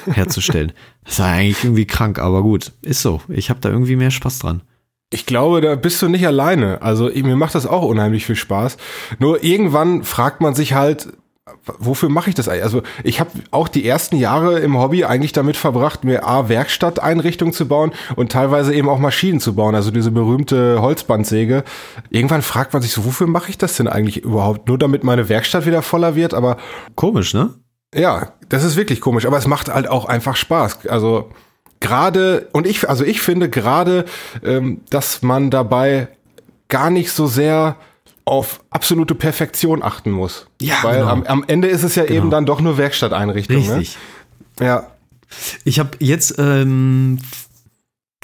herzustellen. 0.11 0.73
das 1.05 1.15
ist 1.15 1.21
eigentlich 1.21 1.65
irgendwie 1.65 1.87
krank, 1.87 2.19
aber 2.19 2.43
gut, 2.43 2.73
ist 2.83 3.03
so. 3.03 3.21
Ich 3.29 3.51
habe 3.51 3.61
da 3.61 3.71
irgendwie 3.71 3.97
mehr 3.97 4.11
Spaß 4.11 4.41
dran. 4.41 4.63
Ich 5.11 5.27
glaube, 5.27 5.61
da 5.61 5.75
bist 5.75 6.01
du 6.01 6.09
nicht 6.09 6.27
alleine. 6.27 6.81
Also 6.81 7.11
mir 7.15 7.37
macht 7.37 7.55
das 7.55 7.67
auch 7.67 7.83
unheimlich 7.83 8.25
viel 8.25 8.37
Spaß. 8.37 8.79
Nur 9.19 9.45
irgendwann 9.45 10.05
fragt 10.05 10.41
man 10.41 10.55
sich 10.55 10.73
halt, 10.73 11.13
wofür 11.65 12.09
mache 12.09 12.31
ich 12.31 12.37
das 12.37 12.49
eigentlich? 12.49 12.63
Also 12.63 12.83
ich 13.03 13.19
habe 13.19 13.31
auch 13.51 13.67
die 13.67 13.87
ersten 13.87 14.17
Jahre 14.17 14.61
im 14.61 14.79
Hobby 14.79 15.05
eigentlich 15.05 15.33
damit 15.33 15.57
verbracht, 15.57 16.05
mir 16.05 16.25
A, 16.25 16.49
Werkstatteinrichtungen 16.49 17.53
zu 17.53 17.67
bauen 17.67 17.93
und 18.15 18.31
teilweise 18.31 18.73
eben 18.73 18.89
auch 18.89 18.99
Maschinen 18.99 19.41
zu 19.41 19.55
bauen, 19.55 19.75
also 19.75 19.91
diese 19.91 20.13
berühmte 20.13 20.81
Holzbandsäge. 20.81 21.65
Irgendwann 22.11 22.43
fragt 22.43 22.73
man 22.73 22.83
sich 22.83 22.93
so, 22.93 23.05
wofür 23.05 23.27
mache 23.27 23.51
ich 23.51 23.59
das 23.59 23.77
denn 23.77 23.89
eigentlich 23.89 24.19
überhaupt? 24.19 24.69
Nur 24.69 24.79
damit 24.79 25.03
meine 25.03 25.29
Werkstatt 25.29 25.67
wieder 25.67 25.83
voller 25.83 26.15
wird, 26.15 26.33
aber 26.33 26.59
komisch, 26.95 27.35
ne? 27.35 27.55
Ja, 27.95 28.35
das 28.49 28.65
ist 28.65 28.77
wirklich 28.77 29.01
komisch, 29.01 29.27
aber 29.27 29.37
es 29.37 29.47
macht 29.47 29.69
halt 29.69 29.89
auch 29.89 30.05
einfach 30.07 30.37
Spaß. 30.37 30.87
Also 30.87 31.31
gerade, 31.81 32.49
und 32.53 32.67
ich, 32.67 32.89
also 32.89 33.05
ich 33.05 33.21
finde 33.21 33.51
gerade, 33.51 34.05
ähm, 34.45 34.81
dass 34.91 35.23
man 35.23 35.51
dabei 35.51 36.09
gar 36.69 36.89
nicht 36.89 37.11
so 37.11 37.27
sehr 37.27 37.77
auf 38.25 38.61
absolute 38.71 39.15
Perfektion 39.15 39.83
achten 39.83 40.11
muss. 40.11 40.47
Ja, 40.61 40.77
Weil 40.83 41.01
genau. 41.01 41.11
am, 41.11 41.23
am 41.25 41.45
Ende 41.47 41.69
ist 41.69 41.83
es 41.83 41.95
ja 41.97 42.05
genau. 42.05 42.17
eben 42.17 42.31
dann 42.31 42.47
doch 42.47 42.61
nur 42.61 42.79
Werkstatteinrichtung. 42.79 43.57
Ne? 43.57 43.77
Richtig. 43.77 43.99
Ne? 44.61 44.67
Ja. 44.67 44.87
Ich 45.65 45.79
habe 45.79 45.91
jetzt 45.99 46.35
ähm, 46.39 47.19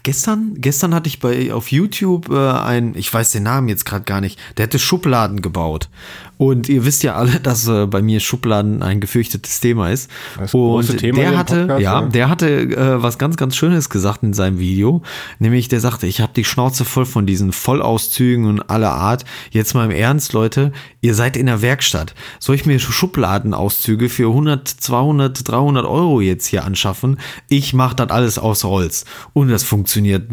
gestern, 0.02 0.54
gestern 0.56 0.94
hatte 0.94 1.08
ich 1.08 1.20
bei 1.20 1.52
auf 1.52 1.70
YouTube 1.70 2.30
äh, 2.30 2.50
ein, 2.50 2.94
ich 2.94 3.12
weiß 3.12 3.32
den 3.32 3.42
Namen 3.42 3.68
jetzt 3.68 3.84
gerade 3.84 4.04
gar 4.04 4.20
nicht, 4.20 4.38
der 4.56 4.66
hätte 4.66 4.78
Schubladen 4.78 5.42
gebaut. 5.42 5.88
Und 6.38 6.68
ihr 6.68 6.84
wisst 6.84 7.02
ja 7.02 7.16
alle, 7.16 7.40
dass 7.42 7.68
äh, 7.68 7.86
bei 7.86 8.00
mir 8.00 8.20
Schubladen 8.20 8.82
ein 8.82 9.00
gefürchtetes 9.00 9.60
Thema 9.60 9.90
ist. 9.90 10.10
Das 10.38 10.54
und 10.54 10.96
Thema 10.96 11.18
der 11.18 11.38
hatte, 11.38 11.60
Podcast, 11.60 11.82
ja, 11.82 12.00
ja, 12.00 12.06
der 12.06 12.28
hatte 12.30 12.48
äh, 12.48 13.02
was 13.02 13.18
ganz, 13.18 13.36
ganz 13.36 13.56
Schönes 13.56 13.90
gesagt 13.90 14.22
in 14.22 14.32
seinem 14.32 14.58
Video. 14.58 15.02
Nämlich, 15.38 15.68
der 15.68 15.80
sagte, 15.80 16.06
ich 16.06 16.20
habe 16.20 16.32
die 16.34 16.44
Schnauze 16.44 16.84
voll 16.84 17.06
von 17.06 17.26
diesen 17.26 17.52
Vollauszügen 17.52 18.46
und 18.46 18.70
aller 18.70 18.92
Art. 18.92 19.24
Jetzt 19.50 19.74
mal 19.74 19.84
im 19.84 19.90
Ernst, 19.90 20.32
Leute, 20.32 20.72
ihr 21.00 21.14
seid 21.14 21.36
in 21.36 21.46
der 21.46 21.60
Werkstatt. 21.60 22.14
Soll 22.38 22.54
ich 22.54 22.66
mir 22.66 22.78
Schubladenauszüge 22.78 24.08
für 24.08 24.28
100, 24.28 24.68
200, 24.68 25.48
300 25.48 25.84
Euro 25.84 26.20
jetzt 26.20 26.46
hier 26.46 26.64
anschaffen? 26.64 27.18
Ich 27.48 27.74
mache 27.74 27.96
das 27.96 28.10
alles 28.10 28.38
aus 28.38 28.62
Holz. 28.62 29.04
Und 29.32 29.48
das 29.48 29.64
funktioniert 29.64 30.30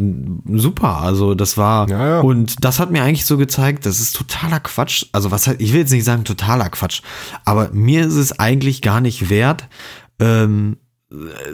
super. 0.52 1.00
Also 1.00 1.34
das 1.34 1.56
war, 1.58 1.88
ja, 1.88 2.08
ja. 2.08 2.20
und 2.20 2.64
das 2.64 2.78
hat 2.78 2.92
mir 2.92 3.02
eigentlich 3.02 3.26
so 3.26 3.36
gezeigt, 3.36 3.86
das 3.86 4.00
ist 4.00 4.14
totaler 4.14 4.60
Quatsch. 4.60 5.06
Also 5.12 5.30
was 5.30 5.46
ich 5.58 5.72
will 5.72 5.80
jetzt 5.80 5.92
nicht 5.92 5.95
nicht 5.96 6.04
sagen 6.04 6.24
totaler 6.24 6.68
Quatsch, 6.70 7.02
aber 7.44 7.70
mir 7.72 8.06
ist 8.06 8.14
es 8.14 8.38
eigentlich 8.38 8.82
gar 8.82 9.00
nicht 9.00 9.30
wert, 9.30 9.68
ähm, 10.20 10.76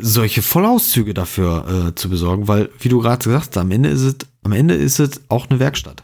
solche 0.00 0.42
Vollauszüge 0.42 1.14
dafür 1.14 1.88
äh, 1.88 1.94
zu 1.94 2.09
besorgen, 2.09 2.48
weil, 2.48 2.70
wie 2.78 2.88
du 2.88 3.00
gerade 3.00 3.22
gesagt 3.22 3.42
hast, 3.42 3.57
am 3.59 3.70
Ende 3.70 3.90
ist 3.90 4.02
es, 4.02 4.16
am 4.42 4.52
Ende 4.52 4.74
ist 4.74 4.98
es 4.98 5.20
auch 5.28 5.48
eine 5.48 5.61
Werkstatt. 5.61 6.02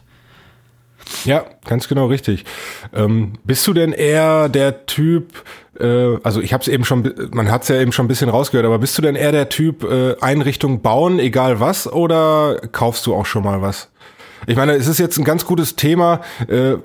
Ja, 1.25 1.45
ganz 1.65 1.87
genau 1.87 2.05
richtig. 2.05 2.45
Ähm, 2.93 3.33
bist 3.43 3.65
du 3.67 3.73
denn 3.73 3.93
eher 3.93 4.47
der 4.49 4.85
Typ, 4.85 5.43
äh, 5.79 6.17
also 6.23 6.39
ich 6.39 6.53
habe 6.53 6.61
es 6.61 6.67
eben 6.67 6.85
schon, 6.85 7.11
man 7.31 7.49
hat 7.49 7.63
es 7.63 7.69
ja 7.69 7.81
eben 7.81 7.91
schon 7.91 8.05
ein 8.05 8.07
bisschen 8.07 8.29
rausgehört, 8.29 8.65
aber 8.65 8.77
bist 8.77 8.97
du 8.97 9.01
denn 9.01 9.15
eher 9.15 9.31
der 9.31 9.49
Typ 9.49 9.83
äh, 9.83 10.15
Einrichtung 10.21 10.81
bauen, 10.81 11.17
egal 11.17 11.59
was, 11.59 11.91
oder 11.91 12.61
kaufst 12.71 13.07
du 13.07 13.15
auch 13.15 13.25
schon 13.25 13.43
mal 13.43 13.61
was? 13.61 13.89
Ich 14.45 14.55
meine, 14.55 14.73
es 14.73 14.87
ist 14.87 14.99
jetzt 14.99 15.17
ein 15.17 15.25
ganz 15.25 15.45
gutes 15.45 15.75
Thema. 15.75 16.21
Äh, 16.47 16.75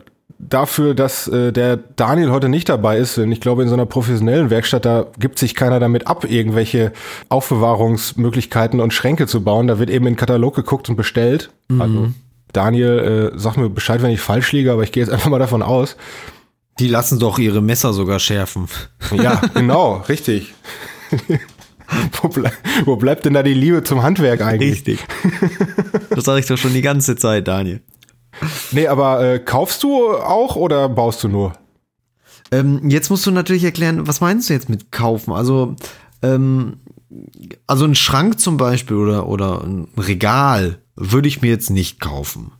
dafür, 0.48 0.94
dass 0.94 1.28
äh, 1.28 1.52
der 1.52 1.76
Daniel 1.76 2.30
heute 2.30 2.48
nicht 2.48 2.68
dabei 2.68 2.98
ist, 2.98 3.16
denn 3.16 3.32
ich 3.32 3.40
glaube, 3.40 3.62
in 3.62 3.68
so 3.68 3.74
einer 3.74 3.86
professionellen 3.86 4.50
Werkstatt, 4.50 4.84
da 4.84 5.06
gibt 5.18 5.38
sich 5.38 5.54
keiner 5.54 5.80
damit 5.80 6.06
ab, 6.06 6.24
irgendwelche 6.24 6.92
Aufbewahrungsmöglichkeiten 7.28 8.80
und 8.80 8.92
Schränke 8.92 9.26
zu 9.26 9.42
bauen. 9.42 9.66
Da 9.66 9.78
wird 9.78 9.90
eben 9.90 10.06
in 10.06 10.14
den 10.14 10.18
Katalog 10.18 10.54
geguckt 10.54 10.88
und 10.88 10.96
bestellt. 10.96 11.50
Mhm. 11.68 11.80
Also 11.80 12.08
Daniel, 12.52 13.32
äh, 13.34 13.38
sag 13.38 13.56
mir 13.56 13.68
Bescheid, 13.68 14.02
wenn 14.02 14.10
ich 14.10 14.20
falsch 14.20 14.52
liege, 14.52 14.72
aber 14.72 14.82
ich 14.82 14.92
gehe 14.92 15.02
jetzt 15.02 15.12
einfach 15.12 15.30
mal 15.30 15.38
davon 15.38 15.62
aus. 15.62 15.96
Die 16.78 16.88
lassen 16.88 17.18
doch 17.18 17.38
ihre 17.38 17.62
Messer 17.62 17.92
sogar 17.92 18.18
schärfen. 18.18 18.66
Ja, 19.12 19.40
genau, 19.54 20.04
richtig. 20.08 20.54
wo, 22.22 22.28
ble 22.28 22.50
wo 22.84 22.96
bleibt 22.96 23.24
denn 23.24 23.34
da 23.34 23.42
die 23.42 23.54
Liebe 23.54 23.84
zum 23.84 24.02
Handwerk 24.02 24.40
eigentlich? 24.40 24.72
Richtig. 24.72 24.98
Das 26.10 26.24
sage 26.24 26.40
ich 26.40 26.46
doch 26.46 26.58
schon 26.58 26.72
die 26.72 26.82
ganze 26.82 27.16
Zeit, 27.16 27.46
Daniel. 27.46 27.80
Nee, 28.72 28.88
aber 28.88 29.24
äh, 29.24 29.38
kaufst 29.38 29.82
du 29.82 30.12
auch 30.12 30.56
oder 30.56 30.88
baust 30.88 31.22
du 31.24 31.28
nur? 31.28 31.52
Ähm, 32.50 32.88
jetzt 32.88 33.10
musst 33.10 33.26
du 33.26 33.30
natürlich 33.30 33.64
erklären, 33.64 34.06
was 34.06 34.20
meinst 34.20 34.48
du 34.48 34.52
jetzt 34.52 34.68
mit 34.68 34.92
kaufen? 34.92 35.32
Also, 35.32 35.76
ähm, 36.22 36.76
also 37.66 37.84
ein 37.84 37.94
Schrank 37.94 38.40
zum 38.40 38.56
Beispiel 38.56 38.96
oder, 38.96 39.28
oder 39.28 39.62
ein 39.62 39.88
Regal 39.96 40.78
würde 40.96 41.28
ich 41.28 41.42
mir 41.42 41.48
jetzt 41.48 41.70
nicht 41.70 42.00
kaufen. 42.00 42.52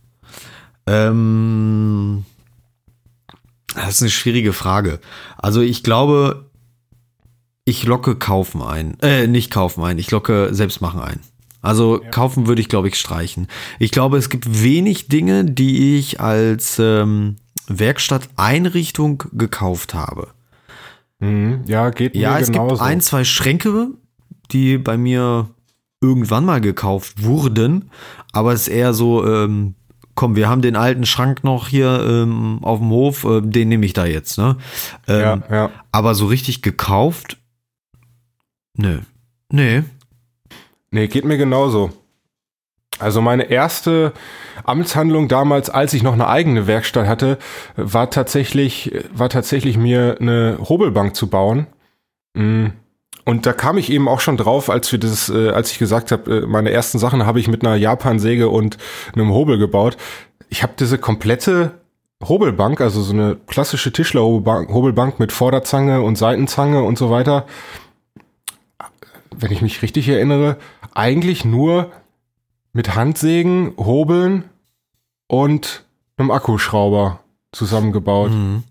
Ähm, 0.87 2.25
das 3.73 3.95
ist 3.95 4.01
eine 4.01 4.11
schwierige 4.11 4.53
Frage. 4.53 4.99
Also 5.37 5.61
ich 5.61 5.83
glaube, 5.83 6.49
ich 7.65 7.83
locke 7.83 8.15
kaufen 8.15 8.61
ein. 8.61 8.97
Äh, 9.01 9.27
nicht 9.27 9.51
kaufen 9.51 9.83
ein, 9.83 9.97
ich 9.97 10.11
locke 10.11 10.49
selbst 10.53 10.81
machen 10.81 11.01
ein. 11.01 11.19
Also 11.65 12.01
ja. 12.03 12.09
kaufen 12.09 12.47
würde 12.47 12.61
ich, 12.61 12.69
glaube 12.69 12.87
ich, 12.87 12.95
streichen. 12.99 13.47
Ich 13.79 13.91
glaube, 13.91 14.17
es 14.17 14.29
gibt 14.29 14.63
wenig 14.63 15.07
Dinge, 15.07 15.43
die 15.45 15.97
ich 15.97 16.19
als 16.19 16.77
ähm, 16.79 17.37
Werkstatteinrichtung 17.67 19.23
gekauft 19.33 19.93
habe. 19.93 20.29
Mhm. 21.19 21.63
Ja, 21.65 21.89
geht 21.89 22.13
mir 22.15 22.21
Ja, 22.21 22.39
es 22.39 22.51
genauso. 22.51 22.75
gibt 22.75 22.81
ein, 22.81 23.01
zwei 23.01 23.23
Schränke, 23.23 23.89
die 24.51 24.77
bei 24.77 24.97
mir 24.97 25.49
irgendwann 26.01 26.45
mal 26.45 26.61
gekauft 26.61 27.23
wurden, 27.23 27.89
aber 28.31 28.53
es 28.53 28.63
ist 28.63 28.67
eher 28.67 28.93
so, 28.93 29.25
ähm, 29.25 29.75
komm, 30.13 30.35
wir 30.35 30.47
haben 30.49 30.61
den 30.61 30.75
alten 30.75 31.05
Schrank 31.05 31.43
noch 31.43 31.67
hier 31.67 32.05
ähm, 32.07 32.59
auf 32.61 32.79
dem 32.79 32.89
Hof, 32.89 33.23
äh, 33.23 33.41
den 33.41 33.69
nehme 33.69 33.85
ich 33.85 33.93
da 33.93 34.05
jetzt, 34.05 34.37
ne? 34.37 34.57
Ähm, 35.07 35.43
ja, 35.49 35.55
ja. 35.55 35.69
Aber 35.91 36.13
so 36.13 36.27
richtig 36.27 36.61
gekauft? 36.61 37.37
Nö. 38.77 38.99
Nee, 39.51 39.83
Nee, 40.95 41.07
geht 41.07 41.25
mir 41.25 41.35
genauso. 41.35 41.89
Also 42.99 43.19
meine 43.19 43.51
erste 43.51 44.13
Amtshandlung 44.63 45.27
damals, 45.27 45.69
als 45.69 45.93
ich 45.93 46.03
noch 46.03 46.13
eine 46.13 46.29
eigene 46.29 46.67
Werkstatt 46.67 47.05
hatte, 47.05 47.37
war 47.75 48.09
tatsächlich, 48.09 48.93
war 49.13 49.27
tatsächlich 49.27 49.75
mir 49.77 50.15
eine 50.21 50.57
Hobelbank 50.57 51.13
zu 51.13 51.27
bauen. 51.27 51.67
Mm. 52.33 52.67
Und 53.25 53.45
da 53.45 53.51
kam 53.51 53.77
ich 53.77 53.91
eben 53.91 54.07
auch 54.07 54.21
schon 54.21 54.37
drauf, 54.37 54.69
als 54.69 54.89
wir 54.93 54.97
das, 54.97 55.27
äh, 55.27 55.49
als 55.49 55.69
ich 55.73 55.79
gesagt 55.79 56.13
habe, 56.13 56.43
äh, 56.43 56.45
meine 56.45 56.71
ersten 56.71 56.97
Sachen 56.97 57.25
habe 57.25 57.41
ich 57.41 57.49
mit 57.49 57.65
einer 57.65 57.75
Japansäge 57.75 58.47
und 58.47 58.77
einem 59.15 59.33
Hobel 59.33 59.57
gebaut. 59.57 59.97
Ich 60.47 60.63
habe 60.63 60.75
diese 60.79 60.97
komplette 60.97 61.71
Hobelbank, 62.23 62.79
also 62.79 63.01
so 63.01 63.11
eine 63.11 63.35
klassische 63.47 63.91
Tischlerhobelbank 63.91 65.19
mit 65.19 65.33
Vorderzange 65.33 66.01
und 66.01 66.17
Seitenzange 66.17 66.83
und 66.83 66.97
so 66.97 67.09
weiter, 67.09 67.45
wenn 69.39 69.51
ich 69.51 69.61
mich 69.61 69.81
richtig 69.81 70.07
erinnere, 70.07 70.57
eigentlich 70.95 71.45
nur 71.45 71.91
mit 72.73 72.95
Handsägen, 72.95 73.73
Hobeln 73.77 74.45
und 75.27 75.85
einem 76.17 76.31
Akkuschrauber 76.31 77.19
zusammengebaut. 77.51 78.31
Mhm. 78.31 78.63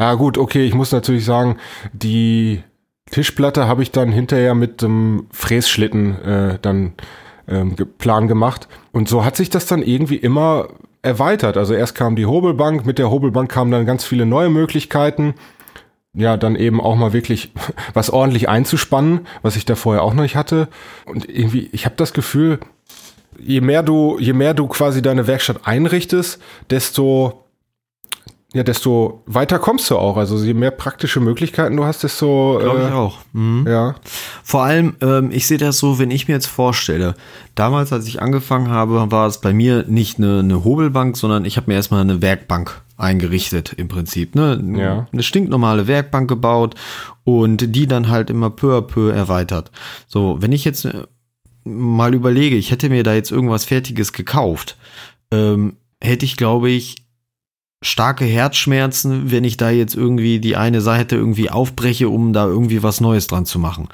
Ja 0.00 0.14
gut, 0.14 0.38
okay, 0.38 0.64
ich 0.64 0.74
muss 0.74 0.92
natürlich 0.92 1.24
sagen, 1.24 1.58
die 1.92 2.62
Tischplatte 3.10 3.66
habe 3.66 3.82
ich 3.82 3.90
dann 3.92 4.10
hinterher 4.12 4.54
mit 4.54 4.82
dem 4.82 5.26
Frässchlitten 5.30 6.22
äh, 6.22 6.58
dann 6.60 6.94
ähm, 7.48 7.76
Plan 7.98 8.28
gemacht. 8.28 8.68
Und 8.92 9.08
so 9.08 9.24
hat 9.24 9.36
sich 9.36 9.50
das 9.50 9.66
dann 9.66 9.82
irgendwie 9.82 10.16
immer 10.16 10.68
erweitert. 11.02 11.56
Also 11.56 11.74
erst 11.74 11.94
kam 11.94 12.16
die 12.16 12.26
Hobelbank, 12.26 12.86
mit 12.86 12.98
der 12.98 13.10
Hobelbank 13.10 13.50
kamen 13.50 13.70
dann 13.70 13.86
ganz 13.86 14.04
viele 14.04 14.26
neue 14.26 14.50
Möglichkeiten 14.50 15.34
ja, 16.12 16.36
dann 16.36 16.56
eben 16.56 16.80
auch 16.80 16.96
mal 16.96 17.12
wirklich 17.12 17.52
was 17.94 18.10
ordentlich 18.10 18.48
einzuspannen, 18.48 19.26
was 19.42 19.56
ich 19.56 19.64
da 19.64 19.74
vorher 19.74 20.02
auch 20.02 20.14
noch 20.14 20.22
nicht 20.22 20.36
hatte. 20.36 20.68
Und 21.06 21.28
irgendwie, 21.28 21.68
ich 21.72 21.84
habe 21.84 21.94
das 21.96 22.12
Gefühl, 22.12 22.58
je 23.38 23.60
mehr 23.60 23.82
du, 23.82 24.18
je 24.18 24.32
mehr 24.32 24.54
du 24.54 24.66
quasi 24.66 25.02
deine 25.02 25.26
Werkstatt 25.26 25.66
einrichtest, 25.66 26.40
desto 26.70 27.44
ja, 28.52 28.64
desto 28.64 29.22
weiter 29.26 29.60
kommst 29.60 29.88
du 29.90 29.96
auch. 29.96 30.16
Also 30.16 30.36
je 30.38 30.54
mehr 30.54 30.72
praktische 30.72 31.20
Möglichkeiten 31.20 31.76
du 31.76 31.84
hast, 31.84 32.02
desto. 32.02 32.58
Glaube 32.60 32.86
ich 32.88 32.92
auch. 32.92 33.18
Mhm. 33.32 33.64
Ja. 33.68 33.94
Vor 34.42 34.64
allem, 34.64 34.96
ähm, 35.00 35.30
ich 35.30 35.46
sehe 35.46 35.58
das 35.58 35.78
so, 35.78 36.00
wenn 36.00 36.10
ich 36.10 36.26
mir 36.26 36.34
jetzt 36.34 36.48
vorstelle, 36.48 37.14
damals, 37.54 37.92
als 37.92 38.08
ich 38.08 38.20
angefangen 38.20 38.68
habe, 38.68 39.12
war 39.12 39.28
es 39.28 39.40
bei 39.40 39.52
mir 39.52 39.84
nicht 39.86 40.18
eine, 40.18 40.40
eine 40.40 40.64
Hobelbank, 40.64 41.16
sondern 41.16 41.44
ich 41.44 41.56
habe 41.56 41.70
mir 41.70 41.74
erstmal 41.74 42.00
eine 42.00 42.22
Werkbank 42.22 42.82
eingerichtet 43.00 43.72
im 43.72 43.88
Prinzip. 43.88 44.34
Ne? 44.34 44.62
Ja. 44.76 45.08
Eine 45.12 45.22
stinknormale 45.22 45.86
Werkbank 45.86 46.28
gebaut 46.28 46.74
und 47.24 47.74
die 47.74 47.86
dann 47.86 48.08
halt 48.08 48.30
immer 48.30 48.50
peu 48.50 48.76
à 48.76 48.82
peu 48.82 49.12
erweitert. 49.12 49.70
So, 50.06 50.38
wenn 50.40 50.52
ich 50.52 50.64
jetzt 50.64 50.84
äh, 50.84 51.06
mal 51.64 52.14
überlege, 52.14 52.56
ich 52.56 52.70
hätte 52.70 52.88
mir 52.88 53.02
da 53.02 53.14
jetzt 53.14 53.30
irgendwas 53.30 53.64
Fertiges 53.64 54.12
gekauft, 54.12 54.76
ähm, 55.30 55.76
hätte 56.00 56.24
ich, 56.24 56.36
glaube 56.36 56.70
ich, 56.70 56.96
starke 57.82 58.26
Herzschmerzen, 58.26 59.30
wenn 59.30 59.44
ich 59.44 59.56
da 59.56 59.70
jetzt 59.70 59.94
irgendwie 59.94 60.38
die 60.38 60.56
eine 60.56 60.82
Seite 60.82 61.16
irgendwie 61.16 61.48
aufbreche, 61.48 62.10
um 62.10 62.34
da 62.34 62.46
irgendwie 62.46 62.82
was 62.82 63.00
Neues 63.00 63.26
dran 63.26 63.46
zu 63.46 63.58
machen. 63.58 63.88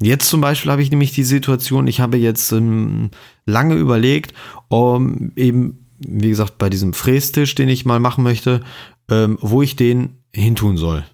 Jetzt 0.00 0.28
zum 0.28 0.40
Beispiel 0.40 0.70
habe 0.70 0.82
ich 0.82 0.90
nämlich 0.90 1.12
die 1.12 1.24
Situation, 1.24 1.88
ich 1.88 2.00
habe 2.00 2.18
jetzt 2.18 2.52
ähm, 2.52 3.10
lange 3.44 3.74
überlegt, 3.74 4.32
um 4.68 5.32
eben, 5.34 5.81
wie 6.06 6.28
gesagt, 6.30 6.58
bei 6.58 6.68
diesem 6.70 6.92
Frästisch, 6.92 7.54
den 7.54 7.68
ich 7.68 7.84
mal 7.84 8.00
machen 8.00 8.24
möchte, 8.24 8.62
ähm, 9.10 9.38
wo 9.40 9.62
ich 9.62 9.76
den 9.76 10.18
hintun 10.34 10.76
soll. 10.76 11.04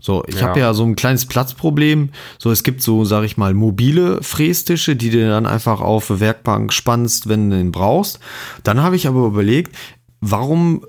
So, 0.00 0.24
ich 0.26 0.36
Ja. 0.40 0.48
habe 0.48 0.60
ja 0.60 0.74
so 0.74 0.84
ein 0.84 0.96
kleines 0.96 1.26
Platzproblem. 1.26 2.10
So, 2.38 2.50
es 2.50 2.64
gibt 2.64 2.82
so, 2.82 3.04
sag 3.04 3.22
ich 3.24 3.36
mal, 3.36 3.54
mobile 3.54 4.20
Frästische, 4.22 4.96
die 4.96 5.10
du 5.10 5.26
dann 5.28 5.46
einfach 5.46 5.80
auf 5.80 6.10
eine 6.10 6.18
Werkbank 6.20 6.72
spannst, 6.72 7.28
wenn 7.28 7.50
du 7.50 7.56
den 7.56 7.70
brauchst. 7.70 8.18
Dann 8.64 8.82
habe 8.82 8.96
ich 8.96 9.06
aber 9.06 9.24
überlegt, 9.26 9.76
warum 10.20 10.84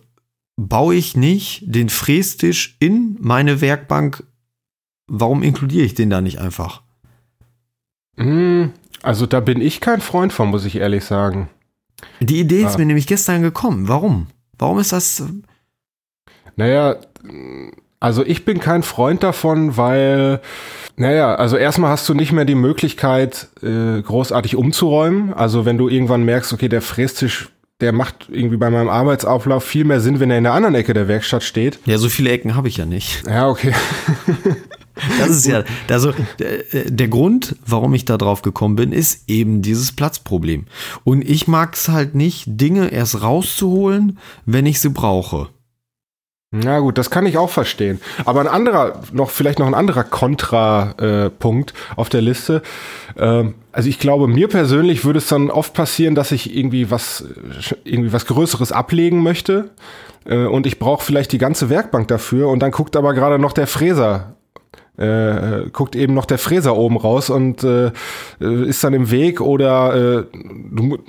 baue 0.56 0.96
ich 0.96 1.16
nicht 1.16 1.64
den 1.66 1.90
Frästisch 1.90 2.76
in 2.80 3.18
meine 3.20 3.62
Werkbank? 3.62 4.24
Warum 5.08 5.44
inkludiere 5.44 5.86
ich 5.86 5.94
den 5.94 6.10
da 6.10 6.22
nicht 6.22 6.40
einfach? 6.40 6.82
Hm, 8.18 8.72
Also 9.02 9.26
da 9.26 9.42
bin 9.42 9.60
ich 9.62 9.82
kein 9.82 10.00
Freund 10.02 10.32
von, 10.32 10.50
muss 10.50 10.66
ich 10.66 10.78
ehrlich 10.78 11.04
sagen. 11.04 11.50
Die 12.20 12.40
Idee 12.40 12.64
ist 12.64 12.76
Ah. 12.76 12.78
mir 12.78 12.86
nämlich 12.86 13.08
gestern 13.08 13.42
gekommen. 13.42 13.88
Warum? 13.88 14.28
Warum 14.58 14.80
ist 14.80 14.92
das? 14.94 15.24
Naja, 16.56 16.98
also 18.00 18.26
ich 18.26 18.46
bin 18.46 18.60
kein 18.60 18.84
Freund 18.84 19.24
davon, 19.24 19.78
weil, 19.78 20.42
naja, 20.98 21.36
also 21.36 21.58
erstmal 21.58 21.90
hast 21.92 22.08
du 22.10 22.14
nicht 22.14 22.32
mehr 22.32 22.46
die 22.46 22.56
Möglichkeit, 22.56 23.48
äh, 23.62 24.02
großartig 24.02 24.56
umzuräumen. 24.56 25.34
Also 25.34 25.66
wenn 25.66 25.78
du 25.78 25.90
irgendwann 25.90 26.24
merkst, 26.24 26.54
okay, 26.54 26.70
der 26.70 26.82
Frästisch, 26.82 27.50
der 27.82 27.92
macht 27.92 28.28
irgendwie 28.30 28.58
bei 28.58 28.70
meinem 28.70 28.90
Arbeitsauflauf 28.90 29.64
viel 29.64 29.84
mehr 29.84 30.00
Sinn, 30.00 30.20
wenn 30.20 30.30
er 30.32 30.38
in 30.38 30.44
der 30.44 30.54
anderen 30.54 30.76
Ecke 30.76 30.94
der 30.94 31.08
Werkstatt 31.08 31.44
steht. 31.44 31.80
Ja, 31.86 31.98
so 31.98 32.08
viele 32.10 32.30
Ecken 32.30 32.56
habe 32.56 32.68
ich 32.68 32.78
ja 32.78 32.86
nicht. 32.86 33.24
Ja, 33.28 33.48
okay. 33.50 33.74
Das 35.20 35.30
ist 35.30 35.46
ja, 35.48 35.64
also 35.90 36.14
der, 36.40 36.86
der 36.86 37.08
Grund, 37.08 37.56
warum 37.66 37.94
ich 37.94 38.06
da 38.06 38.18
drauf 38.18 38.42
gekommen 38.42 38.76
bin, 38.76 38.92
ist 38.92 39.28
eben 39.28 39.62
dieses 39.62 39.92
Platzproblem. 39.92 40.66
Und 41.04 41.28
ich 41.28 41.48
mag 41.48 41.76
es 41.76 41.90
halt 41.90 42.16
nicht, 42.16 42.44
Dinge 42.48 42.90
erst 42.90 43.22
rauszuholen, 43.22 44.20
wenn 44.46 44.66
ich 44.66 44.80
sie 44.80 44.90
brauche. 44.90 45.50
Na 46.56 46.80
gut, 46.80 47.00
das 47.00 47.10
kann 47.10 47.26
ich 47.26 47.40
auch 47.40 47.50
verstehen. 47.50 48.00
Aber 48.26 48.40
ein 48.40 48.48
anderer, 48.48 49.02
noch 49.12 49.32
vielleicht 49.32 49.58
noch 49.58 49.66
ein 49.66 49.74
anderer 49.74 50.04
Kontrapunkt 50.04 51.72
äh, 51.72 51.96
auf 51.96 52.10
der 52.10 52.22
Liste. 52.22 52.62
Ähm, 53.18 53.56
also 53.72 53.90
ich 53.90 53.98
glaube, 53.98 54.28
mir 54.28 54.48
persönlich 54.48 55.04
würde 55.04 55.18
es 55.18 55.28
dann 55.28 55.50
oft 55.50 55.74
passieren, 55.74 56.14
dass 56.14 56.32
ich 56.32 56.56
irgendwie 56.56 56.92
was, 56.92 57.22
äh, 57.22 57.74
irgendwie 57.86 58.14
was 58.14 58.28
Größeres 58.28 58.72
ablegen 58.72 59.24
möchte. 59.24 59.72
Äh, 60.26 60.46
und 60.46 60.68
ich 60.68 60.78
brauche 60.78 61.04
vielleicht 61.04 61.32
die 61.32 61.40
ganze 61.40 61.72
Werkbank 61.72 62.08
dafür. 62.08 62.50
Und 62.50 62.60
dann 62.60 62.70
guckt 62.70 62.96
aber 62.96 63.16
gerade 63.16 63.40
noch 63.40 63.54
der 63.54 63.66
Fräser 63.66 64.33
äh, 64.98 65.70
guckt 65.72 65.96
eben 65.96 66.14
noch 66.14 66.26
der 66.26 66.38
Fräser 66.38 66.76
oben 66.76 66.98
raus 66.98 67.30
und 67.30 67.64
äh, 67.64 67.88
äh, 68.40 68.68
ist 68.68 68.84
dann 68.84 68.94
im 68.94 69.10
Weg 69.10 69.42
oder 69.42 70.20
äh, 70.20 70.24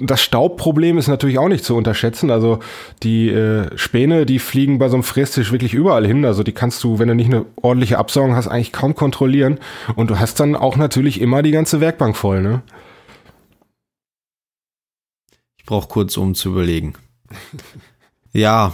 das 0.01 0.23
Staubproblem 0.23 0.97
ist 0.97 1.09
natürlich 1.09 1.39
auch 1.39 1.49
nicht 1.49 1.65
zu 1.65 1.77
unterschätzen. 1.77 2.31
Also 2.31 2.61
die 3.03 3.29
äh, 3.29 3.77
Späne, 3.77 4.25
die 4.25 4.39
fliegen 4.39 4.79
bei 4.79 4.89
so 4.89 4.95
einem 4.95 5.03
Frästisch 5.03 5.53
wirklich 5.53 5.75
überall 5.75 6.07
hin. 6.07 6.25
Also 6.25 6.43
die 6.43 6.53
kannst 6.53 6.83
du, 6.83 6.99
wenn 6.99 7.09
du 7.09 7.15
nicht 7.15 7.33
eine 7.33 7.45
ordentliche 7.61 7.99
Absaugung 7.99 8.35
hast, 8.35 8.49
eigentlich 8.49 8.73
kaum 8.73 8.95
kontrollieren. 8.95 9.59
Und 9.97 10.09
du 10.09 10.19
hast 10.19 10.41
dann 10.41 10.57
auch 10.57 10.77
natürlich 10.77 11.21
immer 11.21 11.43
die 11.43 11.51
ganze 11.51 11.81
Werkbank 11.81 12.17
voll, 12.17 12.43
ne? 12.43 12.63
Ich 15.59 15.67
brauche 15.67 15.89
kurz, 15.89 16.17
um 16.17 16.35
zu 16.35 16.51
überlegen. 16.51 16.95
Ja, 18.37 18.73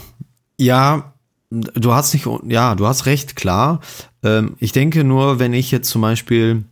ja, 0.56 1.12
du 1.50 1.92
hast 1.92 2.14
nicht, 2.14 2.26
ja, 2.46 2.74
du 2.74 2.86
hast 2.86 3.06
recht, 3.06 3.36
klar. 3.36 3.80
Ähm, 4.22 4.54
ich 4.58 4.72
denke 4.72 5.04
nur, 5.04 5.38
wenn 5.38 5.52
ich 5.52 5.70
jetzt 5.70 5.90
zum 5.90 6.02
Beispiel, 6.02 6.64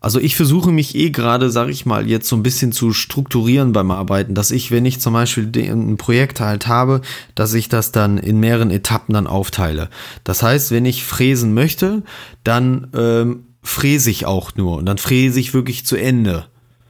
also 0.00 0.20
ich 0.20 0.36
versuche 0.36 0.70
mich 0.70 0.94
eh 0.94 1.10
gerade, 1.10 1.50
sag 1.50 1.68
ich 1.68 1.86
mal, 1.86 2.06
jetzt 2.08 2.28
so 2.28 2.36
ein 2.36 2.42
bisschen 2.42 2.70
zu 2.72 2.92
strukturieren 2.92 3.72
beim 3.72 3.90
Arbeiten, 3.90 4.34
dass 4.34 4.50
ich, 4.50 4.70
wenn 4.70 4.84
ich 4.84 5.00
zum 5.00 5.14
Beispiel 5.14 5.50
ein 5.70 5.96
Projekt 5.96 6.40
halt 6.40 6.66
habe, 6.68 7.00
dass 7.34 7.54
ich 7.54 7.68
das 7.68 7.92
dann 7.92 8.18
in 8.18 8.38
mehreren 8.38 8.70
Etappen 8.70 9.14
dann 9.14 9.26
aufteile. 9.26 9.88
Das 10.22 10.42
heißt, 10.42 10.70
wenn 10.70 10.84
ich 10.84 11.04
fräsen 11.04 11.54
möchte, 11.54 12.02
dann 12.44 12.88
ähm, 12.94 13.46
fräse 13.62 14.10
ich 14.10 14.26
auch 14.26 14.54
nur 14.54 14.76
und 14.76 14.86
dann 14.86 14.98
fräse 14.98 15.40
ich 15.40 15.54
wirklich 15.54 15.86
zu 15.86 15.96
Ende. 15.96 16.44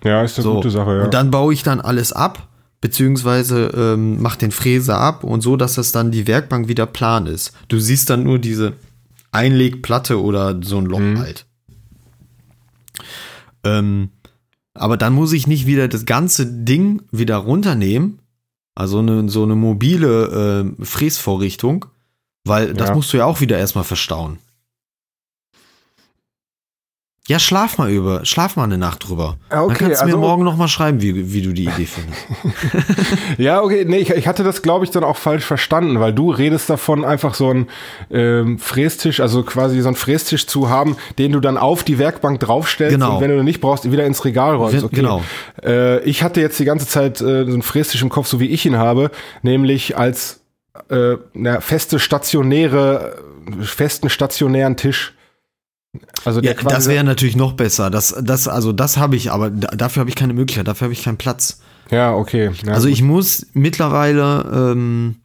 Ja, 0.04 0.22
ist 0.22 0.36
eine 0.36 0.42
So. 0.44 0.54
gute 0.56 0.70
Sache, 0.70 0.98
ja. 0.98 1.04
Und 1.04 1.14
dann 1.14 1.30
baue 1.30 1.54
ich 1.54 1.62
dann 1.62 1.80
alles 1.80 2.12
ab, 2.12 2.48
beziehungsweise 2.86 3.72
ähm, 3.76 4.22
mach 4.22 4.36
den 4.36 4.52
Fräser 4.52 5.00
ab 5.00 5.24
und 5.24 5.40
so, 5.40 5.56
dass 5.56 5.74
das 5.74 5.90
dann 5.90 6.12
die 6.12 6.28
Werkbank 6.28 6.68
wieder 6.68 6.86
plan 6.86 7.26
ist. 7.26 7.52
Du 7.66 7.80
siehst 7.80 8.08
dann 8.10 8.22
nur 8.22 8.38
diese 8.38 8.74
Einlegplatte 9.32 10.22
oder 10.22 10.60
so 10.62 10.78
ein 10.78 10.86
Loch 10.86 11.00
Mhm. 11.00 11.18
halt. 11.18 11.46
Ähm, 13.64 14.10
aber 14.74 14.96
dann 14.96 15.14
muss 15.14 15.32
ich 15.32 15.48
nicht 15.48 15.66
wieder 15.66 15.88
das 15.88 16.04
ganze 16.06 16.46
Ding 16.46 17.02
wieder 17.10 17.36
runternehmen, 17.38 18.20
also 18.76 19.00
eine, 19.00 19.28
so 19.28 19.42
eine 19.42 19.56
mobile 19.56 20.62
ähm, 20.62 20.76
Fräsvorrichtung, 20.84 21.86
weil 22.44 22.72
das 22.72 22.90
Ja. 22.90 22.94
musst 22.94 23.12
du 23.12 23.16
ja 23.16 23.24
auch 23.24 23.40
wieder 23.40 23.58
erstmal 23.58 23.82
verstauen. 23.84 24.38
Ja, 27.28 27.40
schlaf 27.40 27.76
mal 27.76 27.90
über, 27.90 28.24
schlaf 28.24 28.54
mal 28.54 28.62
eine 28.64 28.78
Nacht 28.78 29.08
drüber. 29.08 29.36
Ja, 29.50 29.62
okay, 29.64 29.68
Dann 29.68 29.78
kannst 29.88 30.00
du 30.00 30.04
also- 30.04 30.16
mir 30.16 30.20
morgen 30.20 30.44
noch 30.44 30.56
mal 30.56 30.68
schreiben, 30.68 31.02
wie, 31.02 31.32
wie 31.32 31.42
du 31.42 31.52
die 31.52 31.64
Idee 31.64 31.86
findest. 31.86 32.24
Ja, 33.38 33.62
okay, 33.62 33.84
nee, 33.86 33.98
ich, 33.98 34.10
ich 34.10 34.26
hatte 34.28 34.44
das, 34.44 34.62
glaube 34.62 34.84
ich, 34.84 34.90
dann 34.92 35.02
auch 35.04 35.16
falsch 35.16 35.44
verstanden, 35.44 35.98
weil 36.00 36.12
du 36.12 36.30
redest 36.30 36.70
davon, 36.70 37.04
einfach 37.04 37.34
so 37.34 37.50
einen 37.50 37.68
ähm, 38.10 38.58
Frästisch, 38.58 39.20
also 39.20 39.42
quasi 39.42 39.80
so 39.80 39.88
einen 39.88 39.96
Frästisch 39.96 40.46
zu 40.46 40.70
haben, 40.70 40.96
den 41.18 41.32
du 41.32 41.40
dann 41.40 41.58
auf 41.58 41.82
die 41.84 41.98
Werkbank 41.98 42.40
draufstellst 42.40 42.94
Genau. 42.94 43.16
und 43.16 43.20
wenn 43.20 43.30
du 43.30 43.38
ihn 43.38 43.44
nicht 43.44 43.60
brauchst, 43.60 43.90
wieder 43.90 44.04
ins 44.06 44.24
Regal 44.24 44.54
räumst. 44.54 44.84
Okay. 44.84 44.94
genau. 44.96 45.22
Äh, 45.64 46.00
ich 46.04 46.22
hatte 46.22 46.40
jetzt 46.40 46.58
die 46.60 46.64
ganze 46.64 46.86
Zeit 46.86 47.20
äh, 47.20 47.44
so 47.44 47.52
einen 47.52 47.62
Frästisch 47.62 48.02
im 48.02 48.08
Kopf, 48.08 48.28
so 48.28 48.38
wie 48.40 48.46
ich 48.48 48.64
ihn 48.66 48.78
habe, 48.78 49.10
nämlich 49.42 49.96
als 49.98 50.40
äh, 50.90 51.16
na, 51.34 51.60
feste 51.60 51.98
stationäre, 51.98 53.16
äh, 53.60 53.62
festen 53.64 54.08
stationären 54.10 54.76
Tisch. 54.76 55.12
Also 56.24 56.40
Ja, 56.40 56.54
das 56.54 56.88
wäre 56.88 57.04
natürlich 57.04 57.36
noch 57.36 57.52
besser. 57.52 57.90
Das, 57.90 58.14
das, 58.22 58.48
also 58.48 58.72
das 58.72 58.96
habe 58.96 59.16
ich, 59.16 59.30
aber 59.30 59.50
da, 59.50 59.68
dafür 59.68 60.00
habe 60.00 60.10
ich 60.10 60.16
keine 60.16 60.34
Möglichkeit, 60.34 60.66
dafür 60.68 60.86
habe 60.86 60.92
ich 60.92 61.02
keinen 61.04 61.18
Platz. 61.18 61.60
ja 61.90 62.14
okay. 62.14 62.50
Ja, 62.64 62.72
Also 62.72 62.88
ich 62.88 63.02
muss 63.02 63.46
mittlerweile 63.52 64.72
ähm, 64.72 65.16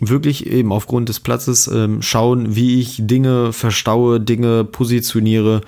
wirklich 0.00 0.46
eben 0.46 0.72
aufgrund 0.72 1.08
des 1.08 1.20
Platzes 1.20 1.68
ähm, 1.68 2.02
schauen, 2.02 2.56
wie 2.56 2.80
ich 2.80 2.98
Dinge 3.00 3.52
verstaue, 3.52 4.20
Dinge 4.20 4.64
positioniere, 4.64 5.60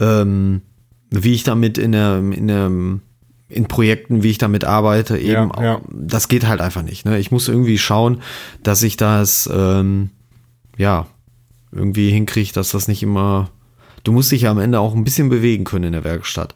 ähm, 0.00 0.62
wie 1.10 1.34
ich 1.34 1.42
damit 1.42 1.78
in 1.78 1.92
der, 1.92 2.18
in 2.18 2.48
der 2.48 2.70
in 3.48 3.68
Projekten, 3.68 4.22
wie 4.22 4.30
ich 4.30 4.38
damit 4.38 4.64
arbeite, 4.64 5.18
eben, 5.18 5.52
Ja, 5.56 5.62
ja. 5.62 5.80
das 5.92 6.28
geht 6.28 6.46
halt 6.46 6.60
einfach 6.60 6.82
nicht. 6.82 7.04
Ne? 7.04 7.18
Ich 7.18 7.30
muss 7.30 7.48
irgendwie 7.48 7.76
schauen, 7.78 8.22
dass 8.62 8.82
ich 8.82 8.96
das, 8.96 9.48
ähm, 9.52 10.10
ja, 10.78 11.06
irgendwie 11.72 12.10
hinkriege, 12.10 12.52
dass 12.52 12.70
das 12.70 12.88
nicht 12.88 13.02
immer, 13.02 13.50
du 14.04 14.12
musst 14.12 14.30
dich 14.30 14.42
ja 14.42 14.50
am 14.50 14.58
Ende 14.58 14.80
auch 14.80 14.94
ein 14.94 15.04
bisschen 15.04 15.28
bewegen 15.28 15.64
können 15.64 15.86
in 15.86 15.92
der 15.92 16.04
Werkstatt. 16.04 16.54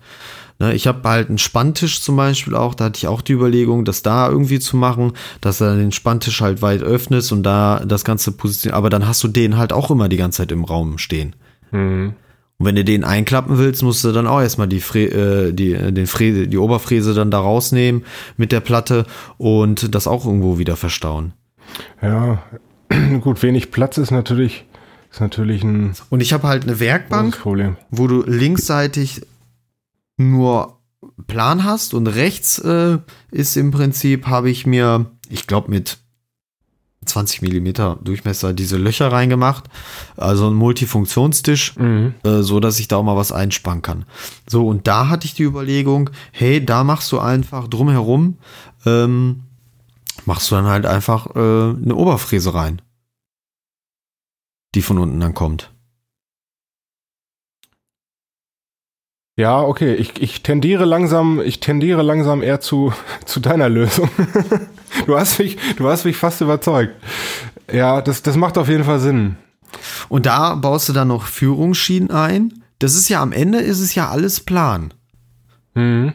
Ne, 0.59 0.73
ich 0.75 0.87
habe 0.87 1.07
halt 1.07 1.29
einen 1.29 1.39
Spanntisch 1.39 2.01
zum 2.01 2.17
Beispiel 2.17 2.55
auch, 2.55 2.75
da 2.75 2.85
hatte 2.87 2.97
ich 2.97 3.09
auch 3.09 3.21
die 3.21 3.35
Überlegung, 3.35 3.85
das 3.85 4.03
da 4.03 4.29
irgendwie 4.29 4.59
zu 4.59 4.79
machen, 4.79 5.13
dass 5.43 5.59
du 5.59 5.77
den 5.77 5.93
Spanntisch 5.93 6.41
halt 6.41 6.63
weit 6.63 6.83
öffnest 6.83 7.31
und 7.33 7.43
da 7.43 7.83
das 7.85 8.05
ganze 8.05 8.33
Position, 8.33 8.73
aber 8.73 8.89
dann 8.89 9.07
hast 9.07 9.23
du 9.23 9.29
den 9.29 9.59
halt 9.59 9.75
auch 9.75 9.91
immer 9.91 10.09
die 10.09 10.17
ganze 10.17 10.39
Zeit 10.39 10.53
im 10.53 10.65
Raum 10.65 10.97
stehen. 10.97 11.37
Mhm. 11.73 12.15
Und 12.59 12.65
wenn 12.65 12.75
du 12.75 12.85
den 12.85 13.05
einklappen 13.05 13.59
willst, 13.59 13.83
musst 13.83 14.03
du 14.03 14.13
dann 14.13 14.27
auch 14.27 14.41
erstmal 14.41 14.67
die, 14.67 14.81
Fre 14.81 15.01
äh, 15.01 15.53
die, 15.53 15.75
äh, 15.75 15.93
den 15.93 16.07
Fräse, 16.07 16.49
die 16.49 16.57
Oberfräse 16.57 17.13
dann 17.13 17.31
da 17.31 17.39
rausnehmen 17.39 18.05
mit 18.39 18.51
der 18.51 18.61
Platte 18.61 19.05
und 19.37 19.95
das 19.95 20.07
auch 20.07 20.25
irgendwo 20.25 20.59
wieder 20.59 20.77
verstauen. 20.77 21.35
ja, 22.01 22.43
gut, 23.21 23.43
wenig 23.43 23.71
Platz 23.71 23.99
ist 23.99 24.11
natürlich, 24.11 24.65
ist 25.11 25.21
natürlich 25.21 25.63
ein 25.63 25.95
Und 26.11 26.21
ich 26.21 26.33
habe 26.33 26.49
halt 26.49 26.65
eine 26.65 26.81
Werkbank, 26.81 27.41
wo 27.91 28.07
du 28.07 28.23
linksseitig 28.23 29.23
nur 30.17 30.79
Plan 31.27 31.65
hast 31.65 31.95
und 31.95 32.07
rechts 32.07 32.59
äh, 32.59 32.99
ist 33.31 33.57
im 33.57 33.71
Prinzip, 33.71 34.27
habe 34.27 34.51
ich 34.51 34.67
mir, 34.67 35.07
ich 35.29 35.47
glaube 35.47 35.71
mit 35.71 35.99
20 37.07 37.43
Millimeter 37.43 37.99
Durchmesser 38.03 38.53
diese 38.53 38.77
Löcher 38.77 39.11
reingemacht. 39.13 39.65
Also 40.17 40.49
ein 40.49 40.55
Multifunktionstisch, 40.55 41.77
mhm. 41.77 42.15
äh, 42.25 42.43
so 42.43 42.61
dass 42.61 42.79
ich 42.79 42.89
da 42.89 42.97
auch 42.97 43.03
mal 43.03 43.17
was 43.17 43.33
einspannen 43.33 43.83
kann. 43.83 44.05
So, 44.47 44.67
und 44.67 44.87
da 44.87 45.09
hatte 45.09 45.27
ich 45.27 45.35
die 45.35 45.45
Überlegung, 45.45 46.11
hey, 46.33 46.65
da 46.65 46.85
machst 46.85 47.11
du 47.13 47.19
einfach 47.19 47.69
drumherum, 47.69 48.39
ähm, 48.85 49.45
machst 50.25 50.51
du 50.51 50.57
dann 50.57 50.67
halt 50.67 50.87
einfach 50.87 51.35
äh, 51.37 51.39
eine 51.39 51.95
Oberfräse 51.95 52.55
rein. 52.55 52.83
Die 54.75 54.83
von 54.83 54.99
unten 54.99 55.21
dann 55.21 55.35
kommt. 55.35 55.73
Ja, 59.39 59.61
okay. 59.61 59.95
Ich, 59.95 60.21
ich 60.21 60.43
tendiere 60.43 60.85
langsam, 60.87 61.41
ich 61.41 61.61
tendiere 61.61 62.03
langsam 62.03 62.43
eher 62.43 62.61
zu, 62.61 62.93
zu 63.25 63.41
deiner 63.41 63.69
Lösung. 63.69 64.09
du 65.07 65.17
hast 65.17 65.39
mich, 65.39 65.59
du 65.77 65.89
hast 65.89 66.05
mich 66.05 66.17
fast 66.17 66.41
überzeugt. 66.41 66.95
Ja, 67.71 68.01
das, 68.01 68.23
das 68.23 68.37
macht 68.37 68.57
auf 68.59 68.69
jeden 68.69 68.85
Fall 68.85 69.01
Sinn. 69.01 69.37
Und 70.09 70.27
da 70.27 70.55
baust 70.55 70.89
du 70.89 70.93
dann 70.93 71.09
noch 71.09 71.27
Führungsschienen 71.27 72.11
ein. 72.11 72.63
Das 72.79 72.95
ist 72.95 73.09
ja 73.09 73.21
am 73.21 73.33
Ende 73.33 73.59
ist 73.59 73.81
es 73.81 73.95
ja 73.95 74.09
alles 74.09 74.41
Plan. 74.41 74.95
Mhm. 75.75 76.15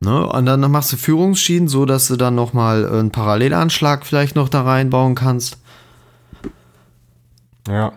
Ne? 0.00 0.26
Und 0.26 0.46
dann 0.46 0.60
machst 0.70 0.92
du 0.92 0.96
Führungsschienen, 0.96 1.68
so 1.68 1.84
dass 1.84 2.08
du 2.08 2.16
dann 2.16 2.34
noch 2.34 2.52
mal 2.52 2.86
einen 2.88 3.10
Parallelanschlag 3.10 4.04
vielleicht 4.04 4.34
noch 4.34 4.48
da 4.48 4.62
reinbauen 4.62 5.14
kannst. 5.14 5.58
Ja. 7.68 7.92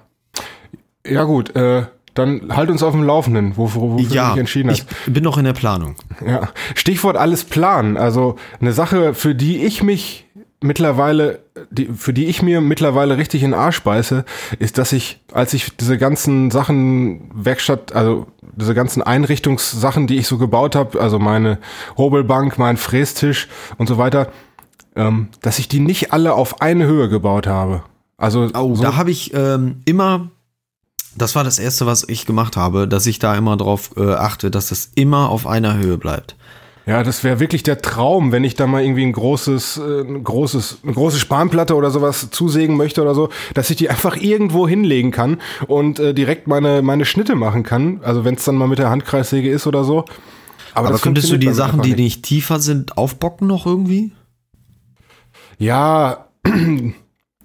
Ja 1.06 1.23
gut, 1.23 1.56
äh, 1.56 1.84
dann 2.13 2.56
halt 2.56 2.69
uns 2.69 2.84
auf 2.84 2.93
dem 2.93 3.04
Laufenden, 3.04 3.58
wofür, 3.58 3.82
wofür 3.82 4.15
ja, 4.15 4.28
du 4.28 4.34
dich 4.34 4.39
entschieden 4.41 4.69
hast. 4.69 4.86
Ich 5.08 5.13
bin 5.13 5.23
noch 5.23 5.38
in 5.38 5.45
der 5.45 5.54
Planung. 5.54 5.95
Ja. 6.26 6.49
Stichwort 6.76 7.17
alles 7.17 7.43
planen. 7.43 7.97
Also 7.97 8.36
eine 8.62 8.71
Sache, 8.71 9.13
für 9.13 9.34
die 9.34 9.65
ich 9.65 9.82
mich 9.82 10.26
mittlerweile, 10.62 11.39
die, 11.71 11.88
für 11.88 12.13
die 12.13 12.26
ich 12.26 12.41
mir 12.41 12.62
mittlerweile 12.62 13.17
richtig 13.17 13.43
in 13.43 13.52
den 13.52 13.60
Arsch 13.60 13.82
beiße, 13.82 14.26
ist, 14.60 14.78
dass 14.78 14.93
ich, 14.93 15.19
als 15.32 15.54
ich 15.54 15.76
diese 15.76 15.97
ganzen 15.97 16.52
Sachen 16.52 17.30
Werkstatt, 17.34 17.93
also 17.93 18.28
diese 18.56 18.73
ganzen 18.73 19.02
Einrichtungssachen, 19.02 20.08
die 20.08 20.17
ich 20.17 20.28
so 20.28 20.38
gebaut 20.38 20.76
habe, 20.76 21.02
also 21.02 21.19
meine 21.19 21.60
Hobelbank, 21.97 22.58
mein 22.58 22.78
Frästisch 22.78 23.49
und 23.78 23.88
so 23.88 23.97
weiter, 23.97 24.32
ähm, 24.95 25.30
dass 25.41 25.60
ich 25.60 25.67
die 25.67 25.80
nicht 25.80 26.13
alle 26.13 26.34
auf 26.34 26.62
eine 26.62 26.86
Höhe 26.86 27.10
gebaut 27.10 27.47
habe. 27.47 27.84
Also 28.23 28.49
oh, 28.53 28.73
so 28.73 28.81
da 28.81 28.95
habe 28.95 29.12
ich 29.12 29.33
ähm, 29.33 29.81
immer 29.83 30.29
das 31.17 31.36
war 31.36 31.43
das 31.43 31.59
erste, 31.59 31.86
was 31.86 32.07
ich 32.07 32.25
gemacht 32.25 32.55
habe, 32.55 32.88
dass 32.88 33.05
ich 33.05 33.19
da 33.19 33.36
immer 33.36 33.57
drauf 33.57 33.91
äh, 33.97 34.13
achte, 34.13 34.49
dass 34.49 34.69
das 34.69 34.91
immer 34.95 35.29
auf 35.29 35.45
einer 35.45 35.77
Höhe 35.77 35.97
bleibt. 35.97 36.38
Ja, 36.86 37.03
das 37.03 37.23
wäre 37.25 37.41
wirklich 37.41 37.63
der 37.63 37.81
Traum, 37.81 38.31
wenn 38.31 38.45
ich 38.45 38.55
da 38.55 38.65
mal 38.65 38.81
irgendwie 38.81 39.03
ein 39.03 39.12
großes, 39.12 39.77
äh, 39.77 40.01
ein 40.01 40.23
großes, 40.23 40.79
eine 40.83 40.93
große 40.93 41.19
Spanplatte 41.19 41.75
oder 41.75 41.91
sowas 41.91 42.29
zusägen 42.31 42.77
möchte 42.77 43.01
oder 43.01 43.13
so, 43.13 43.27
dass 43.53 43.69
ich 43.69 43.75
die 43.75 43.89
einfach 43.89 44.15
irgendwo 44.15 44.67
hinlegen 44.69 45.12
kann 45.12 45.41
und 45.67 45.99
äh, 45.99 46.13
direkt 46.13 46.47
meine, 46.47 46.81
meine 46.81 47.03
Schnitte 47.03 47.36
machen 47.36 47.63
kann. 47.63 47.99
Also 48.03 48.23
wenn 48.23 48.36
es 48.36 48.45
dann 48.45 48.55
mal 48.55 48.67
mit 48.67 48.79
der 48.79 48.89
Handkreissäge 48.89 49.49
ist 49.49 49.67
oder 49.67 49.83
so. 49.83 50.05
Aber, 50.73 50.88
Aber 50.88 50.97
könntest 50.97 51.29
du 51.29 51.38
die 51.38 51.53
Sachen, 51.53 51.81
die 51.81 51.89
nicht. 51.89 51.99
nicht 51.99 52.23
tiefer 52.23 52.59
sind, 52.59 52.97
aufbocken 52.97 53.47
noch 53.47 53.65
irgendwie? 53.65 54.13
Ja, 55.57 56.29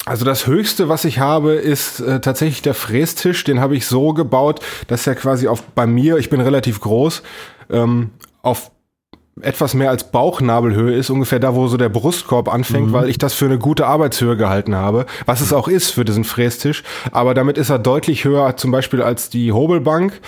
also 0.09 0.25
das 0.25 0.47
Höchste, 0.47 0.89
was 0.89 1.05
ich 1.05 1.19
habe, 1.19 1.53
ist 1.53 2.01
äh, 2.01 2.21
tatsächlich 2.21 2.63
der 2.63 2.75
Frästisch. 2.75 3.45
Den 3.45 3.61
habe 3.61 3.77
ich 3.77 3.87
so 3.87 4.13
gebaut, 4.13 4.61
dass 4.87 5.07
er 5.07 5.15
quasi 5.15 5.49
auf 5.49 5.63
bei 5.63 5.87
mir, 5.87 6.17
ich 6.17 6.31
bin 6.31 6.41
relativ 6.41 6.81
groß, 6.81 7.23
ähm, 7.71 8.11
auf 8.43 8.71
etwas 9.41 9.75
mehr 9.75 9.91
als 9.91 10.11
Bauchnabelhöhe 10.11 10.95
ist, 10.95 11.11
ungefähr 11.11 11.39
da, 11.39 11.55
wo 11.55 11.69
so 11.69 11.77
der 11.77 11.89
Brustkorb 11.89 12.53
anfängt, 12.53 12.89
mhm. 12.89 12.93
weil 12.93 13.09
ich 13.09 13.19
das 13.19 13.35
für 13.35 13.45
eine 13.45 13.59
gute 13.59 13.87
Arbeitshöhe 13.87 14.37
gehalten 14.37 14.75
habe, 14.75 15.07
was 15.27 15.41
es 15.41 15.53
auch 15.53 15.69
ist 15.69 15.91
für 15.91 16.05
diesen 16.05 16.25
Frästisch. 16.25 16.83
Aber 17.13 17.35
damit 17.35 17.59
ist 17.59 17.71
er 17.71 17.79
deutlich 17.79 18.25
höher 18.25 18.57
zum 18.57 18.71
Beispiel 18.71 19.03
als 19.03 19.31
die 19.31 19.53
Hobelbank 19.53 20.21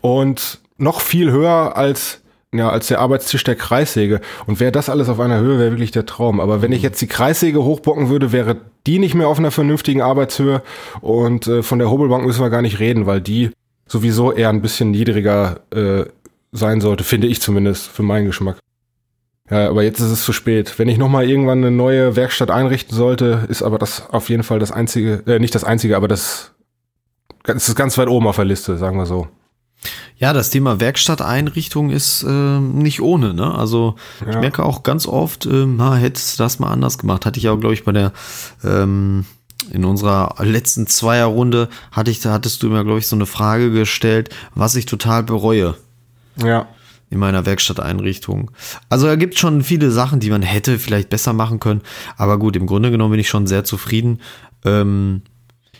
und 0.00 0.60
noch 0.78 1.00
viel 1.00 1.30
höher 1.30 1.76
als 1.76 2.22
ja, 2.54 2.70
als 2.70 2.86
der 2.86 3.00
Arbeitstisch 3.00 3.44
der 3.44 3.56
Kreissäge. 3.56 4.20
Und 4.46 4.60
wäre 4.60 4.72
das 4.72 4.88
alles 4.88 5.08
auf 5.08 5.20
einer 5.20 5.40
Höhe, 5.40 5.58
wäre 5.58 5.72
wirklich 5.72 5.90
der 5.90 6.06
Traum. 6.06 6.40
Aber 6.40 6.62
wenn 6.62 6.72
ich 6.72 6.80
jetzt 6.80 7.00
die 7.00 7.06
Kreissäge 7.06 7.62
hochbocken 7.62 8.08
würde, 8.08 8.32
wäre 8.32 8.56
die 8.86 8.98
nicht 8.98 9.14
mehr 9.14 9.28
auf 9.28 9.38
einer 9.38 9.50
vernünftigen 9.50 10.02
Arbeitshöhe. 10.02 10.62
Und 11.00 11.46
äh, 11.46 11.62
von 11.62 11.78
der 11.78 11.90
Hobelbank 11.90 12.24
müssen 12.24 12.42
wir 12.42 12.50
gar 12.50 12.62
nicht 12.62 12.78
reden, 12.78 13.06
weil 13.06 13.20
die 13.20 13.50
sowieso 13.86 14.32
eher 14.32 14.48
ein 14.48 14.62
bisschen 14.62 14.90
niedriger 14.90 15.60
äh, 15.70 16.04
sein 16.52 16.80
sollte, 16.80 17.04
finde 17.04 17.26
ich 17.26 17.40
zumindest, 17.40 17.88
für 17.88 18.02
meinen 18.02 18.26
Geschmack. 18.26 18.58
Ja, 19.50 19.68
aber 19.68 19.84
jetzt 19.84 20.00
ist 20.00 20.10
es 20.10 20.24
zu 20.24 20.32
spät. 20.32 20.78
Wenn 20.78 20.88
ich 20.88 20.98
nochmal 20.98 21.28
irgendwann 21.28 21.58
eine 21.58 21.70
neue 21.70 22.16
Werkstatt 22.16 22.50
einrichten 22.50 22.96
sollte, 22.96 23.46
ist 23.48 23.62
aber 23.62 23.78
das 23.78 24.08
auf 24.10 24.28
jeden 24.28 24.42
Fall 24.42 24.58
das 24.58 24.72
einzige, 24.72 25.22
äh, 25.26 25.38
nicht 25.38 25.54
das 25.54 25.64
einzige, 25.64 25.96
aber 25.96 26.08
das, 26.08 26.52
das 27.44 27.68
ist 27.68 27.76
ganz 27.76 27.96
weit 27.96 28.08
oben 28.08 28.26
auf 28.26 28.36
der 28.36 28.44
Liste, 28.44 28.76
sagen 28.76 28.98
wir 28.98 29.06
so. 29.06 29.28
Ja, 30.18 30.32
das 30.32 30.50
Thema 30.50 30.80
Werkstatteinrichtung 30.80 31.90
ist 31.90 32.22
äh, 32.22 32.58
nicht 32.58 33.02
ohne. 33.02 33.34
Ne? 33.34 33.54
Also 33.54 33.96
ja. 34.22 34.30
ich 34.30 34.36
merke 34.36 34.64
auch 34.64 34.82
ganz 34.82 35.06
oft, 35.06 35.46
äh, 35.46 35.66
na, 35.66 35.94
hättest 35.94 36.38
du 36.38 36.42
das 36.42 36.58
mal 36.58 36.70
anders 36.70 36.98
gemacht. 36.98 37.26
Hatte 37.26 37.38
ich 37.38 37.48
auch, 37.48 37.60
glaube 37.60 37.74
ich, 37.74 37.84
bei 37.84 37.92
der 37.92 38.12
ähm, 38.64 39.26
in 39.70 39.84
unserer 39.84 40.34
letzten 40.40 40.86
Zweierrunde 40.86 41.68
hatte 41.90 42.10
ich, 42.10 42.20
da 42.20 42.32
hattest 42.32 42.62
du 42.62 42.68
mir, 42.68 42.84
glaube 42.84 42.98
ich, 42.98 43.06
so 43.06 43.16
eine 43.16 43.26
Frage 43.26 43.70
gestellt, 43.70 44.30
was 44.54 44.74
ich 44.74 44.86
total 44.86 45.22
bereue. 45.22 45.74
Ja. 46.36 46.68
In 47.08 47.18
meiner 47.18 47.46
Werkstatteinrichtung. 47.46 48.50
Also 48.88 49.06
da 49.06 49.16
gibt 49.16 49.38
schon 49.38 49.62
viele 49.62 49.90
Sachen, 49.90 50.18
die 50.18 50.30
man 50.30 50.42
hätte 50.42 50.78
vielleicht 50.78 51.08
besser 51.08 51.32
machen 51.32 51.60
können. 51.60 51.82
Aber 52.16 52.38
gut, 52.38 52.56
im 52.56 52.66
Grunde 52.66 52.90
genommen 52.90 53.12
bin 53.12 53.20
ich 53.20 53.28
schon 53.28 53.46
sehr 53.46 53.64
zufrieden. 53.64 54.20
Ähm, 54.64 55.22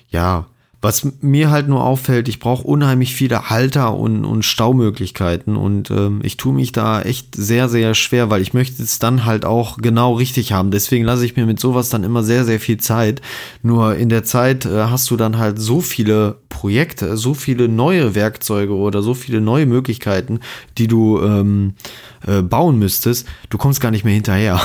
ja, 0.09 0.46
was 0.87 1.05
mir 1.20 1.51
halt 1.51 1.66
nur 1.66 1.83
auffällt, 1.83 2.29
ich 2.29 2.38
brauche 2.38 2.62
unheimlich 2.62 3.12
viele 3.12 3.51
Halter 3.51 3.96
und, 3.96 4.25
und 4.25 4.44
Staumöglichkeiten 4.44 5.57
und 5.57 5.90
ähm, 5.90 6.20
ich 6.22 6.37
tue 6.37 6.55
mich 6.55 6.70
da 6.70 7.03
echt 7.03 7.35
sehr, 7.35 7.68
sehr 7.68 7.94
schwer, 7.94 8.31
weil 8.31 8.40
ich 8.40 8.55
möchte 8.55 8.85
es 8.85 9.01
dann 9.01 9.25
halt 9.25 9.44
auch 9.44 9.79
genau 9.79 10.12
richtig 10.12 10.53
haben. 10.53 10.70
Deswegen 10.70 11.05
lasse 11.05 11.25
ich 11.25 11.35
mir 11.35 11.44
mit 11.44 11.59
sowas 11.59 11.88
dann 11.88 12.05
immer 12.05 12.22
sehr, 12.22 12.44
sehr 12.44 12.61
viel 12.61 12.79
Zeit. 12.79 13.20
Nur 13.62 13.96
in 13.96 14.09
der 14.09 14.22
Zeit 14.22 14.64
äh, 14.64 14.85
hast 14.85 15.11
du 15.11 15.16
dann 15.16 15.38
halt 15.38 15.59
so 15.59 15.81
viele 15.81 16.37
Projekte, 16.57 17.19
so 17.19 17.35
viele 17.35 17.69
neue 17.69 18.14
Werkzeuge 18.14 18.75
oder 18.75 19.03
so 19.03 19.12
viele 19.12 19.42
neue 19.42 19.66
Möglichkeiten, 19.66 20.40
die 20.79 20.88
du 20.88 21.21
ähm, 21.21 21.75
äh, 22.27 22.40
bauen 22.40 22.79
müsstest. 22.79 23.29
Du 23.51 23.59
kommst 23.59 23.83
gar 23.83 23.90
nicht 23.90 24.07
mehr 24.07 24.14
hinterher. 24.14 24.59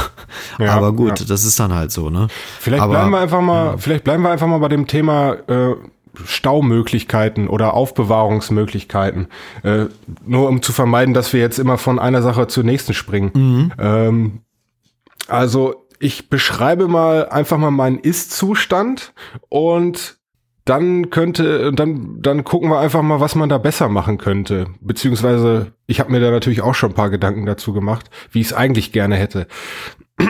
Ja, 0.57 0.73
Aber 0.75 0.93
gut, 0.93 1.19
ja. 1.19 1.25
das 1.25 1.43
ist 1.43 1.59
dann 1.59 1.73
halt 1.73 1.91
so, 1.91 2.09
ne? 2.09 2.27
Vielleicht 2.59 2.81
Aber, 2.81 2.93
bleiben 2.93 3.11
wir 3.11 3.19
einfach 3.19 3.41
mal, 3.41 3.65
ja. 3.65 3.77
vielleicht 3.77 4.05
bleiben 4.05 4.23
wir 4.23 4.29
einfach 4.29 4.47
mal 4.47 4.59
bei 4.59 4.69
dem 4.69 4.87
Thema 4.87 5.33
äh, 5.47 5.75
Staumöglichkeiten 6.23 7.49
oder 7.49 7.73
Aufbewahrungsmöglichkeiten. 7.73 9.27
Äh, 9.63 9.87
nur 10.25 10.47
um 10.47 10.61
zu 10.61 10.71
vermeiden, 10.71 11.13
dass 11.13 11.33
wir 11.33 11.41
jetzt 11.41 11.59
immer 11.59 11.77
von 11.77 11.99
einer 11.99 12.21
Sache 12.21 12.47
zur 12.47 12.63
nächsten 12.63 12.93
springen. 12.93 13.31
Mhm. 13.33 13.71
Ähm, 13.77 14.41
also 15.27 15.87
ich 15.99 16.29
beschreibe 16.29 16.87
mal 16.87 17.27
einfach 17.27 17.57
mal 17.57 17.71
meinen 17.71 17.99
Ist-Zustand 17.99 19.13
und 19.49 20.20
dann 20.65 21.09
könnte, 21.09 21.71
dann, 21.73 22.21
dann 22.21 22.43
gucken 22.43 22.69
wir 22.69 22.79
einfach 22.79 23.01
mal, 23.01 23.19
was 23.19 23.35
man 23.35 23.49
da 23.49 23.57
besser 23.57 23.89
machen 23.89 24.17
könnte. 24.17 24.67
Beziehungsweise, 24.79 25.73
ich 25.87 25.99
habe 25.99 26.11
mir 26.11 26.19
da 26.19 26.29
natürlich 26.29 26.61
auch 26.61 26.75
schon 26.75 26.91
ein 26.91 26.95
paar 26.95 27.09
Gedanken 27.09 27.45
dazu 27.45 27.73
gemacht, 27.73 28.09
wie 28.31 28.41
ich 28.41 28.47
es 28.47 28.53
eigentlich 28.53 28.91
gerne 28.91 29.15
hätte. 29.15 29.47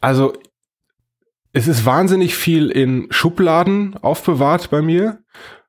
Also 0.00 0.34
es 1.54 1.66
ist 1.66 1.86
wahnsinnig 1.86 2.34
viel 2.34 2.68
in 2.68 3.06
Schubladen 3.08 3.96
aufbewahrt 4.02 4.68
bei 4.68 4.82
mir. 4.82 5.20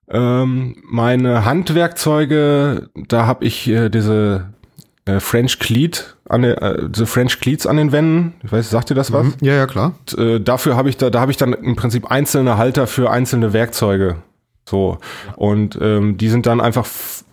Ähm, 0.09 0.75
meine 0.83 1.45
Handwerkzeuge, 1.45 2.89
da 2.95 3.27
habe 3.27 3.45
ich 3.45 3.69
äh, 3.69 3.87
diese 3.87 4.53
äh, 5.05 5.21
French 5.21 5.59
Cleat 5.59 6.14
an 6.27 6.41
den, 6.41 6.57
äh, 6.57 6.89
diese 6.89 7.05
French 7.05 7.39
Cleats 7.39 7.67
an 7.67 7.77
den 7.77 7.91
Wänden. 7.91 8.33
Ich 8.43 8.51
weiß, 8.51 8.69
sagt 8.69 8.89
ihr 8.89 8.95
das 8.95 9.11
was? 9.11 9.25
Mhm. 9.25 9.33
Ja, 9.41 9.53
ja, 9.53 9.67
klar. 9.67 9.93
Und, 9.99 10.17
äh, 10.17 10.41
dafür 10.41 10.75
habe 10.75 10.89
ich 10.89 10.97
da, 10.97 11.09
da 11.09 11.19
habe 11.21 11.31
ich 11.31 11.37
dann 11.37 11.53
im 11.53 11.75
Prinzip 11.75 12.09
einzelne 12.09 12.57
Halter 12.57 12.87
für 12.87 13.11
einzelne 13.11 13.53
Werkzeuge. 13.53 14.17
So. 14.67 14.97
Und 15.35 15.77
ähm, 15.81 16.17
die 16.17 16.29
sind 16.29 16.47
dann 16.47 16.59
einfach 16.59 16.87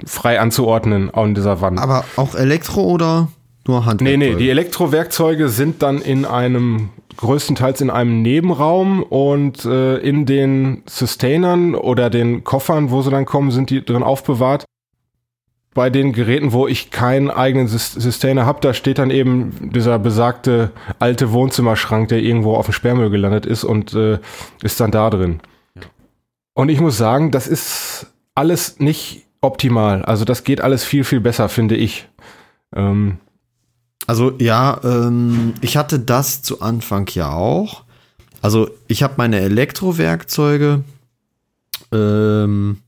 frei 0.05 0.38
anzuordnen 0.38 1.11
an 1.12 1.35
dieser 1.35 1.61
Wand. 1.61 1.81
Aber 1.81 2.05
auch 2.16 2.35
Elektro 2.35 2.83
oder 2.83 3.28
nur 3.66 3.87
Handwerkzeuge? 3.87 4.18
Nee, 4.18 4.33
nee, 4.33 4.37
die 4.37 4.50
Elektrowerkzeuge 4.50 5.48
sind 5.48 5.83
dann 5.83 5.98
in 6.02 6.26
einem 6.26 6.90
größtenteils 7.16 7.81
in 7.81 7.90
einem 7.90 8.22
Nebenraum 8.22 9.02
und 9.02 9.64
äh, 9.64 9.98
in 9.98 10.27
den 10.27 10.83
Sustainern 10.87 11.75
oder 11.75 12.10
den 12.10 12.44
Koffern, 12.44 12.90
wo 12.90 13.02
sie 13.02 13.10
dann 13.10 13.25
kommen, 13.25 13.50
sind 13.50 13.71
die 13.71 13.85
drin 13.85 14.02
aufbewahrt. 14.02 14.64
Bei 15.75 15.88
den 15.88 16.12
Geräten, 16.12 16.52
wo 16.52 16.66
ich 16.68 16.90
keinen 16.90 17.31
eigenen 17.31 17.66
Sustainer 17.66 18.44
habe, 18.44 18.60
da 18.60 18.75
steht 18.75 18.98
dann 18.98 19.10
eben 19.10 19.70
dieser 19.73 19.98
besagte 19.98 20.70
alte 20.98 21.33
Wohnzimmerschrank, 21.33 22.08
der 22.08 22.23
irgendwo 22.23 22.56
auf 22.56 22.66
dem 22.66 22.75
Sperrmüll 22.75 23.08
gelandet 23.08 23.46
ist 23.46 23.64
und 23.64 23.94
äh, 23.94 24.18
ist 24.62 24.81
dann 24.81 24.90
da 24.90 25.08
drin. 25.08 25.40
Ja. 25.75 25.83
Und 26.52 26.68
ich 26.68 26.81
muss 26.81 26.98
sagen, 26.98 27.31
das 27.31 27.46
ist 27.46 28.06
alles 28.35 28.81
nicht 28.81 29.27
optimal. 29.40 30.02
Also 30.04 30.25
das 30.25 30.44
geht 30.44 30.60
alles 30.60 30.85
viel, 30.85 31.04
viel 31.04 31.20
besser, 31.20 31.48
finde 31.48 31.77
ich. 31.77 32.08
Ähm, 32.75 33.18
also 34.06 34.33
ja, 34.38 34.81
ähm, 34.85 35.54
ich 35.60 35.77
hatte 35.77 35.98
das 35.98 36.42
zu 36.42 36.60
Anfang 36.60 37.08
ja 37.14 37.33
auch. 37.33 37.85
Also 38.40 38.68
ich 38.88 39.02
habe 39.02 39.14
meine 39.18 39.40
Elektrowerkzeuge, 39.40 40.83
ähm, 41.92 42.79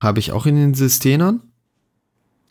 habe 0.00 0.18
ich 0.20 0.32
auch 0.32 0.46
in 0.46 0.56
den 0.56 0.74
Systenern. 0.74 1.40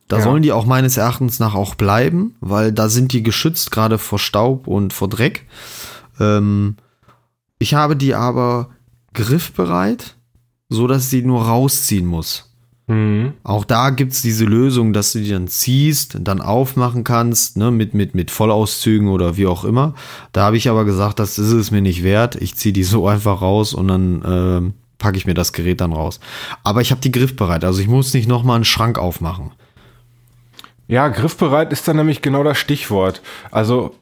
Da 0.08 0.18
Ja. 0.18 0.24
sollen 0.24 0.44
die 0.44 0.52
auch 0.52 0.66
meines 0.66 0.98
Erachtens 0.98 1.40
nach 1.40 1.56
auch 1.56 1.76
bleiben, 1.76 2.36
weil 2.42 2.72
da 2.72 2.90
sind 2.90 3.14
die 3.14 3.24
geschützt, 3.24 3.72
gerade 3.72 3.98
vor 3.98 4.20
Staub 4.20 4.68
und 4.68 4.94
vor 4.94 5.08
Dreck. 5.10 5.46
Ähm, 6.20 6.76
ich 7.60 7.74
habe 7.74 7.96
die 7.96 8.14
aber 8.14 8.70
griffbereit, 9.14 10.16
so 10.70 10.88
dass 10.88 11.04
ich 11.04 11.10
sie 11.10 11.22
nur 11.24 11.44
rausziehen 11.44 12.06
muss. 12.06 12.50
Mhm. 12.88 13.34
Auch 13.44 13.64
da 13.64 13.92
gibt's 13.92 14.22
diese 14.22 14.44
Lösung, 14.44 14.92
dass 14.92 15.14
du 15.14 15.20
die 15.20 15.30
dann 15.30 15.48
ziehst, 15.48 16.18
dann 16.20 16.42
aufmachen 16.42 17.06
kannst, 17.06 17.56
ne, 17.56 17.72
mit, 17.72 17.94
mit, 17.94 18.14
mit 18.14 18.30
Vollauszügen 18.30 19.08
oder 19.08 19.38
wie 19.38 19.48
auch 19.48 19.64
immer. 19.64 19.94
Da 20.34 20.44
habe 20.44 20.58
ich 20.58 20.70
aber 20.70 20.84
gesagt, 20.84 21.20
das 21.20 21.40
ist 21.40 21.52
es 21.54 21.72
mir 21.72 21.82
nicht 21.82 22.04
wert. 22.04 22.36
Ich 22.36 22.56
ziehe 22.56 22.74
die 22.74 22.84
so 22.84 23.08
einfach 23.08 23.42
raus 23.42 23.74
und 23.74 23.88
dann 23.88 24.22
ähm, 24.26 24.74
packe 24.98 25.18
ich 25.18 25.26
mir 25.26 25.34
das 25.34 25.54
Gerät 25.54 25.80
dann 25.80 25.94
raus. 25.94 26.20
Aber 26.64 26.82
ich 26.82 26.92
habe 26.92 27.00
die 27.00 27.12
griffbereit, 27.12 27.64
also 27.64 27.80
ich 27.80 27.88
muss 27.88 28.14
nicht 28.14 28.28
nochmal 28.28 28.58
einen 28.58 28.66
Schrank 28.66 28.98
aufmachen. 29.00 29.52
Ja, 30.88 31.08
griffbereit 31.08 31.72
ist 31.72 31.88
dann 31.88 31.98
nämlich 31.98 32.22
genau 32.22 32.44
das 32.44 32.58
Stichwort. 32.58 33.22
Also 33.52 33.96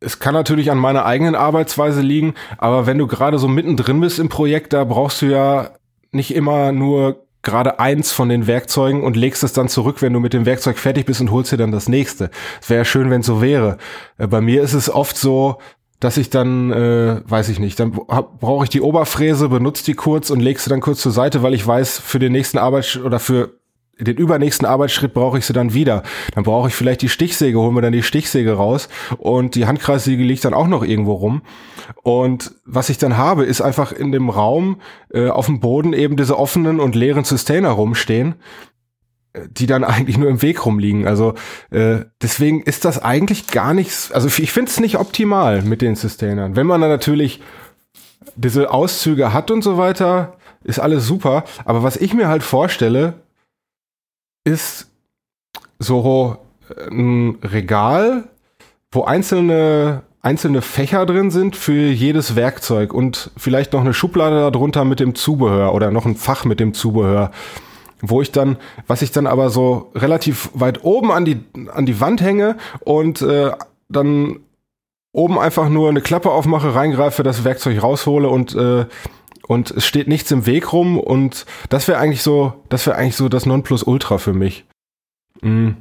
es 0.00 0.18
kann 0.18 0.34
natürlich 0.34 0.70
an 0.70 0.78
meiner 0.78 1.04
eigenen 1.04 1.34
Arbeitsweise 1.34 2.00
liegen, 2.00 2.34
aber 2.58 2.86
wenn 2.86 2.98
du 2.98 3.06
gerade 3.06 3.38
so 3.38 3.46
mittendrin 3.48 4.00
bist 4.00 4.18
im 4.18 4.28
Projekt, 4.28 4.72
da 4.72 4.84
brauchst 4.84 5.22
du 5.22 5.26
ja 5.26 5.70
nicht 6.10 6.34
immer 6.34 6.72
nur 6.72 7.24
gerade 7.42 7.80
eins 7.80 8.12
von 8.12 8.28
den 8.28 8.46
Werkzeugen 8.46 9.02
und 9.02 9.16
legst 9.16 9.42
es 9.42 9.52
dann 9.52 9.68
zurück, 9.68 10.00
wenn 10.00 10.12
du 10.12 10.20
mit 10.20 10.32
dem 10.32 10.46
Werkzeug 10.46 10.78
fertig 10.78 11.06
bist 11.06 11.20
und 11.20 11.30
holst 11.30 11.52
dir 11.52 11.56
dann 11.56 11.72
das 11.72 11.88
nächste. 11.88 12.30
Es 12.60 12.70
wäre 12.70 12.84
schön, 12.84 13.10
wenn 13.10 13.20
es 13.20 13.26
so 13.26 13.42
wäre. 13.42 13.78
Äh, 14.16 14.28
Bei 14.28 14.40
mir 14.40 14.62
ist 14.62 14.74
es 14.74 14.88
oft 14.88 15.16
so, 15.16 15.58
dass 15.98 16.16
ich 16.16 16.30
dann, 16.30 16.72
äh, 16.72 17.20
weiß 17.24 17.48
ich 17.48 17.58
nicht, 17.60 17.78
dann 17.78 17.92
brauche 17.92 18.64
ich 18.64 18.70
die 18.70 18.80
Oberfräse, 18.80 19.48
benutze 19.48 19.84
die 19.84 19.94
kurz 19.94 20.30
und 20.30 20.40
leg 20.40 20.58
sie 20.58 20.70
dann 20.70 20.80
kurz 20.80 21.00
zur 21.00 21.12
Seite, 21.12 21.42
weil 21.42 21.54
ich 21.54 21.64
weiß, 21.66 21.98
für 21.98 22.18
den 22.18 22.32
nächsten 22.32 22.58
Arbeits- 22.58 22.96
oder 22.96 23.20
für 23.20 23.60
den 23.98 24.16
übernächsten 24.16 24.66
Arbeitsschritt 24.66 25.14
brauche 25.14 25.38
ich 25.38 25.46
sie 25.46 25.52
dann 25.52 25.74
wieder. 25.74 26.02
Dann 26.34 26.44
brauche 26.44 26.68
ich 26.68 26.74
vielleicht 26.74 27.02
die 27.02 27.08
Stichsäge, 27.08 27.58
hole 27.58 27.72
mir 27.72 27.82
dann 27.82 27.92
die 27.92 28.02
Stichsäge 28.02 28.54
raus 28.54 28.88
und 29.18 29.54
die 29.54 29.66
Handkreissäge 29.66 30.22
liegt 30.22 30.44
dann 30.44 30.54
auch 30.54 30.66
noch 30.66 30.82
irgendwo 30.82 31.14
rum. 31.14 31.42
Und 32.02 32.52
was 32.64 32.88
ich 32.88 32.98
dann 32.98 33.16
habe, 33.16 33.44
ist 33.44 33.60
einfach 33.60 33.92
in 33.92 34.12
dem 34.12 34.30
Raum 34.30 34.80
äh, 35.12 35.28
auf 35.28 35.46
dem 35.46 35.60
Boden 35.60 35.92
eben 35.92 36.16
diese 36.16 36.38
offenen 36.38 36.80
und 36.80 36.94
leeren 36.94 37.24
Sustainer 37.24 37.70
rumstehen, 37.70 38.36
äh, 39.34 39.40
die 39.50 39.66
dann 39.66 39.84
eigentlich 39.84 40.18
nur 40.18 40.30
im 40.30 40.42
Weg 40.42 40.64
rumliegen. 40.64 41.06
Also 41.06 41.34
äh, 41.70 42.00
deswegen 42.20 42.62
ist 42.62 42.84
das 42.84 43.02
eigentlich 43.02 43.48
gar 43.48 43.74
nichts, 43.74 44.10
also 44.10 44.28
ich 44.28 44.52
finde 44.52 44.70
es 44.70 44.80
nicht 44.80 44.98
optimal 44.98 45.62
mit 45.62 45.82
den 45.82 45.96
Sustainern. 45.96 46.56
Wenn 46.56 46.66
man 46.66 46.80
dann 46.80 46.90
natürlich 46.90 47.40
diese 48.36 48.70
Auszüge 48.70 49.32
hat 49.32 49.50
und 49.50 49.62
so 49.62 49.76
weiter, 49.76 50.38
ist 50.64 50.78
alles 50.78 51.06
super. 51.06 51.44
Aber 51.64 51.82
was 51.82 51.96
ich 51.96 52.14
mir 52.14 52.28
halt 52.28 52.42
vorstelle, 52.42 53.21
ist 54.44 54.88
so 55.78 56.38
äh, 56.68 56.90
ein 56.90 57.38
Regal, 57.42 58.24
wo 58.90 59.04
einzelne, 59.04 60.02
einzelne 60.20 60.62
Fächer 60.62 61.06
drin 61.06 61.30
sind 61.30 61.56
für 61.56 61.90
jedes 61.90 62.36
Werkzeug 62.36 62.92
und 62.92 63.30
vielleicht 63.36 63.72
noch 63.72 63.80
eine 63.80 63.94
Schublade 63.94 64.50
darunter 64.50 64.84
mit 64.84 65.00
dem 65.00 65.14
Zubehör 65.14 65.74
oder 65.74 65.90
noch 65.90 66.06
ein 66.06 66.16
Fach 66.16 66.44
mit 66.44 66.60
dem 66.60 66.74
Zubehör. 66.74 67.30
Wo 68.04 68.20
ich 68.20 68.32
dann, 68.32 68.56
was 68.88 69.00
ich 69.00 69.12
dann 69.12 69.28
aber 69.28 69.48
so 69.50 69.92
relativ 69.94 70.50
weit 70.54 70.82
oben 70.82 71.12
an 71.12 71.24
die, 71.24 71.40
an 71.72 71.86
die 71.86 72.00
Wand 72.00 72.20
hänge 72.20 72.56
und 72.80 73.22
äh, 73.22 73.52
dann 73.88 74.40
oben 75.12 75.38
einfach 75.38 75.68
nur 75.68 75.88
eine 75.88 76.00
Klappe 76.00 76.30
aufmache, 76.30 76.74
reingreife, 76.74 77.22
das 77.22 77.44
Werkzeug 77.44 77.82
raushole 77.82 78.28
und 78.28 78.54
äh, 78.56 78.86
und 79.52 79.70
es 79.70 79.84
steht 79.84 80.08
nichts 80.08 80.30
im 80.30 80.46
Weg 80.46 80.72
rum 80.72 80.98
und 80.98 81.44
das 81.68 81.86
wäre 81.86 81.98
eigentlich 81.98 82.22
so, 82.22 82.54
das 82.70 82.86
wäre 82.86 82.96
eigentlich 82.96 83.16
so 83.16 83.28
das 83.28 83.44
Nonplusultra 83.44 84.16
für 84.16 84.32
mich. 84.32 84.64
Mhm. 85.42 85.76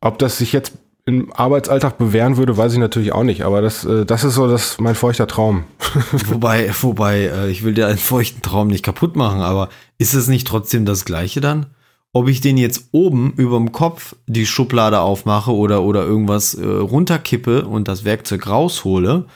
Ob 0.00 0.18
das 0.18 0.38
sich 0.38 0.52
jetzt 0.52 0.78
im 1.06 1.32
Arbeitsalltag 1.32 1.98
bewähren 1.98 2.36
würde, 2.36 2.56
weiß 2.56 2.72
ich 2.72 2.78
natürlich 2.78 3.12
auch 3.12 3.24
nicht, 3.24 3.42
aber 3.42 3.62
das, 3.62 3.84
äh, 3.84 4.06
das 4.06 4.22
ist 4.22 4.34
so 4.34 4.46
das 4.46 4.78
mein 4.78 4.94
feuchter 4.94 5.26
Traum. 5.26 5.64
wobei, 6.28 6.70
wobei, 6.80 7.22
äh, 7.22 7.50
ich 7.50 7.64
will 7.64 7.74
dir 7.74 7.88
einen 7.88 7.98
feuchten 7.98 8.42
Traum 8.42 8.68
nicht 8.68 8.84
kaputt 8.84 9.16
machen, 9.16 9.40
aber 9.40 9.70
ist 9.98 10.14
es 10.14 10.28
nicht 10.28 10.46
trotzdem 10.46 10.84
das 10.84 11.04
Gleiche 11.04 11.40
dann? 11.40 11.66
Ob 12.12 12.28
ich 12.28 12.40
den 12.40 12.58
jetzt 12.58 12.90
oben 12.92 13.32
überm 13.36 13.72
Kopf 13.72 14.14
die 14.26 14.46
Schublade 14.46 15.00
aufmache 15.00 15.52
oder, 15.52 15.82
oder 15.82 16.04
irgendwas 16.04 16.54
äh, 16.54 16.64
runterkippe 16.64 17.64
und 17.66 17.88
das 17.88 18.04
Werkzeug 18.04 18.46
raushole, 18.46 19.26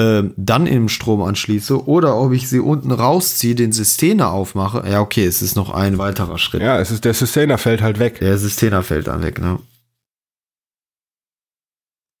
äh, 0.00 0.30
dann 0.36 0.66
im 0.66 0.88
Strom 0.88 1.22
anschließe 1.22 1.86
oder 1.86 2.16
ob 2.16 2.32
ich 2.32 2.48
sie 2.48 2.60
unten 2.60 2.90
rausziehe, 2.90 3.54
den 3.54 3.72
Systener 3.72 4.32
aufmache. 4.32 4.84
Ja, 4.88 5.00
okay, 5.00 5.26
es 5.26 5.42
ist 5.42 5.56
noch 5.56 5.70
ein 5.70 5.98
weiterer 5.98 6.38
Schritt. 6.38 6.62
Ja, 6.62 6.80
es 6.80 6.90
ist 6.90 7.04
der 7.04 7.14
Sustainer 7.14 7.58
fällt 7.58 7.82
halt 7.82 7.98
weg. 7.98 8.20
Der 8.20 8.38
Systener 8.38 8.82
fällt 8.82 9.08
dann 9.08 9.22
weg, 9.22 9.40
ne? 9.40 9.58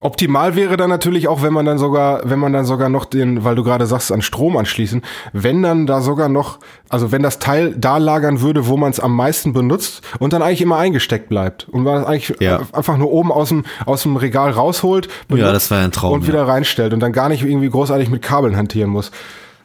Optimal 0.02 0.56
wäre 0.56 0.78
dann 0.78 0.88
natürlich 0.88 1.28
auch, 1.28 1.42
wenn 1.42 1.52
man 1.52 1.66
dann 1.66 1.76
sogar, 1.76 2.22
wenn 2.24 2.38
man 2.38 2.54
dann 2.54 2.64
sogar 2.64 2.88
noch 2.88 3.04
den, 3.04 3.44
weil 3.44 3.54
du 3.54 3.62
gerade 3.62 3.84
sagst, 3.84 4.10
an 4.10 4.22
Strom 4.22 4.56
anschließen, 4.56 5.02
wenn 5.34 5.62
dann 5.62 5.86
da 5.86 6.00
sogar 6.00 6.30
noch, 6.30 6.58
also 6.88 7.12
wenn 7.12 7.22
das 7.22 7.38
Teil 7.38 7.74
da 7.76 7.98
lagern 7.98 8.40
würde, 8.40 8.66
wo 8.66 8.78
man 8.78 8.90
es 8.90 8.98
am 8.98 9.14
meisten 9.14 9.52
benutzt 9.52 10.00
und 10.18 10.32
dann 10.32 10.40
eigentlich 10.40 10.62
immer 10.62 10.78
eingesteckt 10.78 11.28
bleibt 11.28 11.68
und 11.68 11.82
man 11.82 12.00
es 12.00 12.06
eigentlich 12.06 12.40
Ja. 12.40 12.62
einfach 12.72 12.96
nur 12.96 13.10
oben 13.12 13.30
aus 13.30 13.50
dem, 13.50 13.64
aus 13.84 14.04
dem 14.04 14.16
Regal 14.16 14.52
rausholt 14.52 15.08
Ja, 15.28 15.52
das 15.52 15.70
ein 15.70 15.92
Traum. 15.92 16.14
und 16.14 16.26
wieder 16.26 16.48
reinstellt 16.48 16.94
und 16.94 17.00
dann 17.00 17.12
gar 17.12 17.28
nicht 17.28 17.42
irgendwie 17.44 17.68
großartig 17.68 18.08
mit 18.08 18.22
Kabeln 18.22 18.56
hantieren 18.56 18.88
muss. 18.88 19.10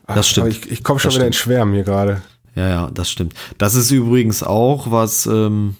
Das 0.05 0.27
stimmt. 0.27 0.49
Ich, 0.49 0.69
ich 0.69 0.83
komme 0.83 0.99
schon 0.99 1.09
Das 1.11 1.15
wieder 1.15 1.27
ins 1.27 1.37
Schwärmen 1.37 1.73
hier 1.73 1.83
gerade. 1.83 2.21
Ja, 2.55 2.67
ja, 2.67 2.89
das 2.93 3.09
stimmt. 3.09 3.33
Das 3.57 3.73
ist 3.73 3.89
übrigens 3.89 4.43
auch 4.43 4.91
was 4.91 5.27
ähm, 5.27 5.77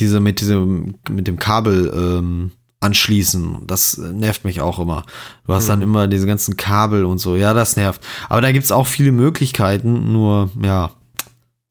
diese 0.00 0.18
mit 0.18 0.40
diesem 0.40 0.96
mit 1.08 1.28
dem 1.28 1.38
Kabel 1.38 1.92
ähm, 1.94 2.50
anschließen. 2.84 3.66
Das 3.66 3.98
äh, 3.98 4.12
nervt 4.12 4.44
mich 4.44 4.60
auch 4.60 4.78
immer. 4.78 5.04
Du 5.46 5.54
hast 5.54 5.68
dann 5.68 5.82
immer 5.82 6.06
diese 6.06 6.26
ganzen 6.26 6.56
Kabel 6.56 7.04
und 7.04 7.18
so. 7.18 7.34
Ja, 7.36 7.54
das 7.54 7.76
nervt. 7.76 8.02
Aber 8.28 8.40
da 8.40 8.52
gibt's 8.52 8.72
auch 8.72 8.86
viele 8.86 9.12
Möglichkeiten. 9.12 10.12
Nur 10.12 10.50
ja, 10.62 10.90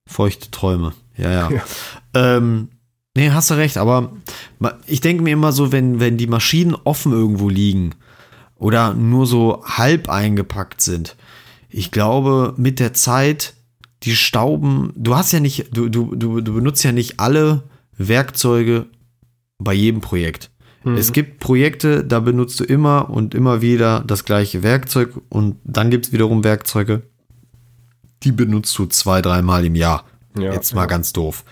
feuchte 0.07 0.51
Träume. 0.51 0.93
Ja, 1.15 1.31
ja. 1.31 1.51
Ja. 1.51 1.63
Ähm, 2.15 2.69
nee, 3.15 3.31
hast 3.31 3.51
du 3.51 3.53
recht. 3.55 3.77
Aber 3.77 4.11
ich 4.87 5.01
denke 5.01 5.23
mir 5.23 5.31
immer 5.31 5.51
so, 5.51 5.71
wenn 5.71 5.99
wenn 5.99 6.17
die 6.17 6.27
Maschinen 6.27 6.75
offen 6.83 7.11
irgendwo 7.11 7.49
liegen 7.49 7.95
oder 8.55 8.93
nur 8.93 9.27
so 9.27 9.63
halb 9.65 10.09
eingepackt 10.09 10.81
sind. 10.81 11.15
Ich 11.69 11.91
glaube, 11.91 12.53
mit 12.57 12.79
der 12.79 12.93
Zeit, 12.93 13.55
die 14.03 14.15
Stauben, 14.15 14.93
du 14.95 15.15
hast 15.15 15.31
ja 15.31 15.39
nicht, 15.39 15.75
du, 15.75 15.89
du, 15.89 16.15
du, 16.15 16.39
du 16.41 16.53
benutzt 16.53 16.83
ja 16.83 16.91
nicht 16.91 17.19
alle 17.19 17.63
Werkzeuge 17.97 18.87
bei 19.57 19.73
jedem 19.73 20.01
Projekt. 20.01 20.51
Es 20.85 21.13
gibt 21.13 21.39
Projekte, 21.39 22.03
da 22.03 22.19
benutzt 22.19 22.59
du 22.59 22.65
immer 22.65 23.09
und 23.09 23.33
immer 23.33 23.61
wieder 23.61 24.03
das 24.05 24.25
gleiche 24.25 24.63
Werkzeug 24.63 25.13
und 25.29 25.55
dann 25.63 25.89
gibt 25.89 26.07
es 26.07 26.11
wiederum 26.11 26.43
Werkzeuge, 26.43 27.03
die 28.23 28.31
benutzt 28.31 28.77
du 28.77 28.85
zwei, 28.87 29.21
dreimal 29.21 29.65
im 29.65 29.75
Jahr. 29.75 30.05
Ja, 30.37 30.51
Jetzt 30.51 30.73
mal 30.73 30.81
ja. 30.81 30.87
ganz 30.87 31.13
doof. 31.13 31.45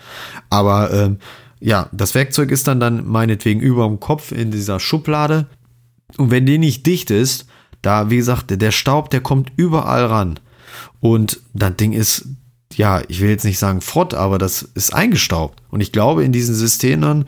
Aber 0.49 0.91
ähm, 0.91 1.17
ja, 1.59 1.87
das 1.91 2.15
Werkzeug 2.15 2.51
ist 2.51 2.67
dann 2.67 2.79
dann 2.79 3.07
meinetwegen 3.07 3.61
über 3.61 3.87
dem 3.87 3.99
Kopf 3.99 4.31
in 4.31 4.51
dieser 4.51 4.79
Schublade 4.79 5.47
und 6.17 6.31
wenn 6.31 6.45
die 6.45 6.57
nicht 6.57 6.85
dicht 6.85 7.11
ist, 7.11 7.47
da, 7.81 8.09
wie 8.09 8.17
gesagt, 8.17 8.49
der 8.49 8.71
Staub, 8.71 9.09
der 9.09 9.21
kommt 9.21 9.51
überall 9.55 10.05
ran. 10.05 10.39
Und 10.99 11.41
das 11.53 11.75
Ding 11.77 11.93
ist, 11.93 12.27
ja, 12.75 13.01
ich 13.07 13.21
will 13.21 13.29
jetzt 13.29 13.45
nicht 13.45 13.59
sagen 13.59 13.81
Frott, 13.81 14.13
aber 14.13 14.37
das 14.37 14.61
ist 14.61 14.93
eingestaubt. 14.93 15.61
Und 15.69 15.81
ich 15.81 15.91
glaube, 15.91 16.23
in 16.23 16.31
diesen 16.31 16.55
Systemen, 16.55 17.25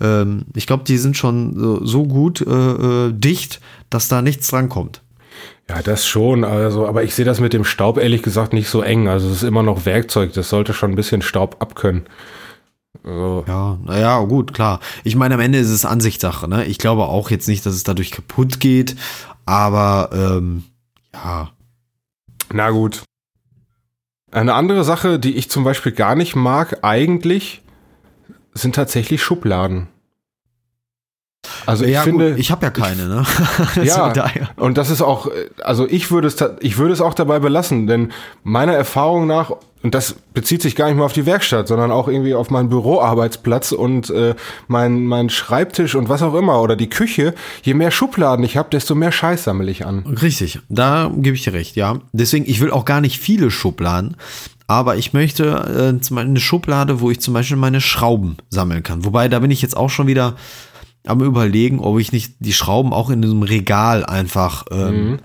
ähm, 0.00 0.46
ich 0.54 0.66
glaube, 0.66 0.84
die 0.84 0.98
sind 0.98 1.16
schon 1.16 1.58
so, 1.58 1.84
so 1.84 2.04
gut 2.04 2.40
äh, 2.40 2.50
äh, 2.50 3.12
dicht, 3.12 3.60
dass 3.90 4.08
da 4.08 4.22
nichts 4.22 4.48
dran 4.48 4.68
kommt. 4.68 5.02
Ja, 5.68 5.82
das 5.82 6.06
schon, 6.06 6.44
also, 6.44 6.86
aber 6.86 7.02
ich 7.02 7.14
sehe 7.14 7.24
das 7.24 7.40
mit 7.40 7.52
dem 7.52 7.64
Staub 7.64 7.98
ehrlich 7.98 8.22
gesagt 8.22 8.52
nicht 8.52 8.68
so 8.68 8.82
eng. 8.82 9.08
Also 9.08 9.28
es 9.28 9.36
ist 9.36 9.42
immer 9.42 9.64
noch 9.64 9.84
Werkzeug, 9.84 10.32
das 10.32 10.48
sollte 10.48 10.72
schon 10.72 10.92
ein 10.92 10.96
bisschen 10.96 11.22
Staub 11.22 11.56
abkönnen. 11.60 12.06
Also, 13.02 13.44
Ja, 13.48 13.78
naja, 13.84 14.20
gut, 14.20 14.54
klar. 14.54 14.80
Ich 15.02 15.16
meine, 15.16 15.34
am 15.34 15.40
Ende 15.40 15.58
ist 15.58 15.70
es 15.70 15.84
Ansichtssache, 15.84 16.48
ne? 16.48 16.64
Ich 16.66 16.78
glaube 16.78 17.04
auch 17.06 17.30
jetzt 17.30 17.48
nicht, 17.48 17.66
dass 17.66 17.74
es 17.74 17.82
dadurch 17.82 18.12
kaputt 18.12 18.60
geht, 18.60 18.96
aber 19.44 20.10
ähm, 20.12 20.64
ja, 21.12 21.50
Na 22.52 22.70
gut. 22.70 23.02
Eine 24.36 24.52
andere 24.52 24.84
Sache, 24.84 25.18
die 25.18 25.34
ich 25.34 25.48
zum 25.48 25.64
Beispiel 25.64 25.92
gar 25.92 26.14
nicht 26.14 26.36
mag, 26.36 26.80
eigentlich, 26.84 27.62
sind 28.52 28.74
tatsächlich 28.74 29.22
Schubladen. 29.22 29.88
Also 31.66 31.84
ich 31.84 31.92
ja, 31.92 32.02
finde, 32.02 32.30
gut, 32.30 32.38
ich 32.38 32.50
habe 32.50 32.66
ja 32.66 32.70
keine, 32.70 33.06
ne? 33.06 33.24
ja, 33.82 34.04
Also 34.04 34.22
und 34.56 34.78
das 34.78 34.90
ist 34.90 35.02
auch, 35.02 35.30
also 35.62 35.86
ich 35.88 36.10
würde 36.10 36.28
es, 36.28 36.36
ich 36.60 36.78
würde 36.78 36.92
es 36.92 37.00
auch 37.00 37.14
dabei 37.14 37.38
belassen, 37.38 37.86
denn 37.86 38.12
meiner 38.44 38.74
Erfahrung 38.74 39.26
nach, 39.26 39.52
und 39.82 39.94
das 39.94 40.16
bezieht 40.34 40.62
sich 40.62 40.74
gar 40.74 40.86
nicht 40.86 40.96
mehr 40.96 41.04
auf 41.04 41.12
die 41.12 41.26
Werkstatt, 41.26 41.68
sondern 41.68 41.92
auch 41.92 42.08
irgendwie 42.08 42.34
auf 42.34 42.50
meinen 42.50 42.68
Büroarbeitsplatz 42.68 43.72
und 43.72 44.10
äh, 44.10 44.34
mein, 44.66 45.04
mein 45.04 45.30
Schreibtisch 45.30 45.94
und 45.94 46.08
was 46.08 46.22
auch 46.22 46.34
immer 46.34 46.60
oder 46.60 46.74
die 46.74 46.88
Küche, 46.88 47.34
je 47.62 47.74
mehr 47.74 47.90
Schubladen 47.90 48.44
ich 48.44 48.56
habe, 48.56 48.68
desto 48.70 48.94
mehr 48.94 49.12
Scheiß 49.12 49.44
sammle 49.44 49.70
ich 49.70 49.86
an. 49.86 50.04
Richtig, 50.06 50.58
da 50.68 51.10
gebe 51.14 51.36
ich 51.36 51.44
dir 51.44 51.52
recht, 51.52 51.76
ja. 51.76 51.98
Deswegen, 52.12 52.46
ich 52.48 52.60
will 52.60 52.70
auch 52.70 52.84
gar 52.84 53.00
nicht 53.00 53.20
viele 53.20 53.50
Schubladen, 53.50 54.16
aber 54.66 54.96
ich 54.96 55.12
möchte 55.12 56.00
äh, 56.10 56.16
eine 56.18 56.40
Schublade, 56.40 57.00
wo 57.00 57.10
ich 57.10 57.20
zum 57.20 57.34
Beispiel 57.34 57.56
meine 57.56 57.80
Schrauben 57.80 58.36
sammeln 58.50 58.82
kann. 58.82 59.04
Wobei, 59.04 59.28
da 59.28 59.38
bin 59.38 59.50
ich 59.50 59.62
jetzt 59.62 59.76
auch 59.76 59.90
schon 59.90 60.08
wieder 60.08 60.34
am 61.08 61.20
überlegen, 61.22 61.78
ob 61.80 61.98
ich 61.98 62.12
nicht 62.12 62.34
die 62.40 62.52
Schrauben 62.52 62.92
auch 62.92 63.10
in 63.10 63.24
einem 63.24 63.42
Regal 63.42 64.04
einfach 64.04 64.64
ähm, 64.70 65.18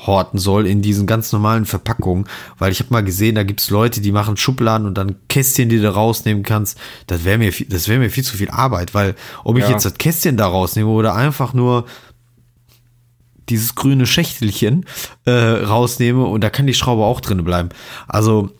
horten 0.00 0.38
soll, 0.38 0.66
in 0.66 0.80
diesen 0.80 1.06
ganz 1.06 1.30
normalen 1.32 1.66
Verpackungen. 1.66 2.24
Weil 2.58 2.72
ich 2.72 2.80
habe 2.80 2.92
mal 2.92 3.04
gesehen, 3.04 3.34
da 3.34 3.42
gibt 3.42 3.60
es 3.60 3.70
Leute, 3.70 4.00
die 4.00 4.12
machen 4.12 4.36
Schubladen 4.36 4.86
und 4.86 4.94
dann 4.96 5.16
Kästchen, 5.28 5.68
die 5.68 5.78
du 5.78 5.92
rausnehmen 5.94 6.42
kannst. 6.42 6.78
Das 7.06 7.24
wäre 7.24 7.36
mir, 7.38 7.52
viel- 7.52 7.68
das 7.68 7.86
wäre 7.88 7.98
mir 7.98 8.10
viel 8.10 8.24
zu 8.24 8.36
viel 8.36 8.50
Arbeit, 8.50 8.94
weil 8.94 9.14
ob 9.44 9.58
ich 9.58 9.64
Ja. 9.64 9.70
jetzt 9.70 9.84
das 9.84 9.94
Kästchen 9.98 10.36
da 10.36 10.46
rausnehme 10.46 10.88
oder 10.90 11.14
einfach 11.14 11.52
nur 11.52 11.84
dieses 13.48 13.74
grüne 13.74 14.06
Schächtelchen 14.06 14.86
äh, 15.26 15.30
rausnehme 15.32 16.24
und 16.24 16.42
da 16.42 16.50
kann 16.50 16.66
die 16.66 16.74
Schraube 16.74 17.02
auch 17.02 17.20
drin 17.20 17.42
bleiben. 17.44 17.70
Also, 18.06 18.50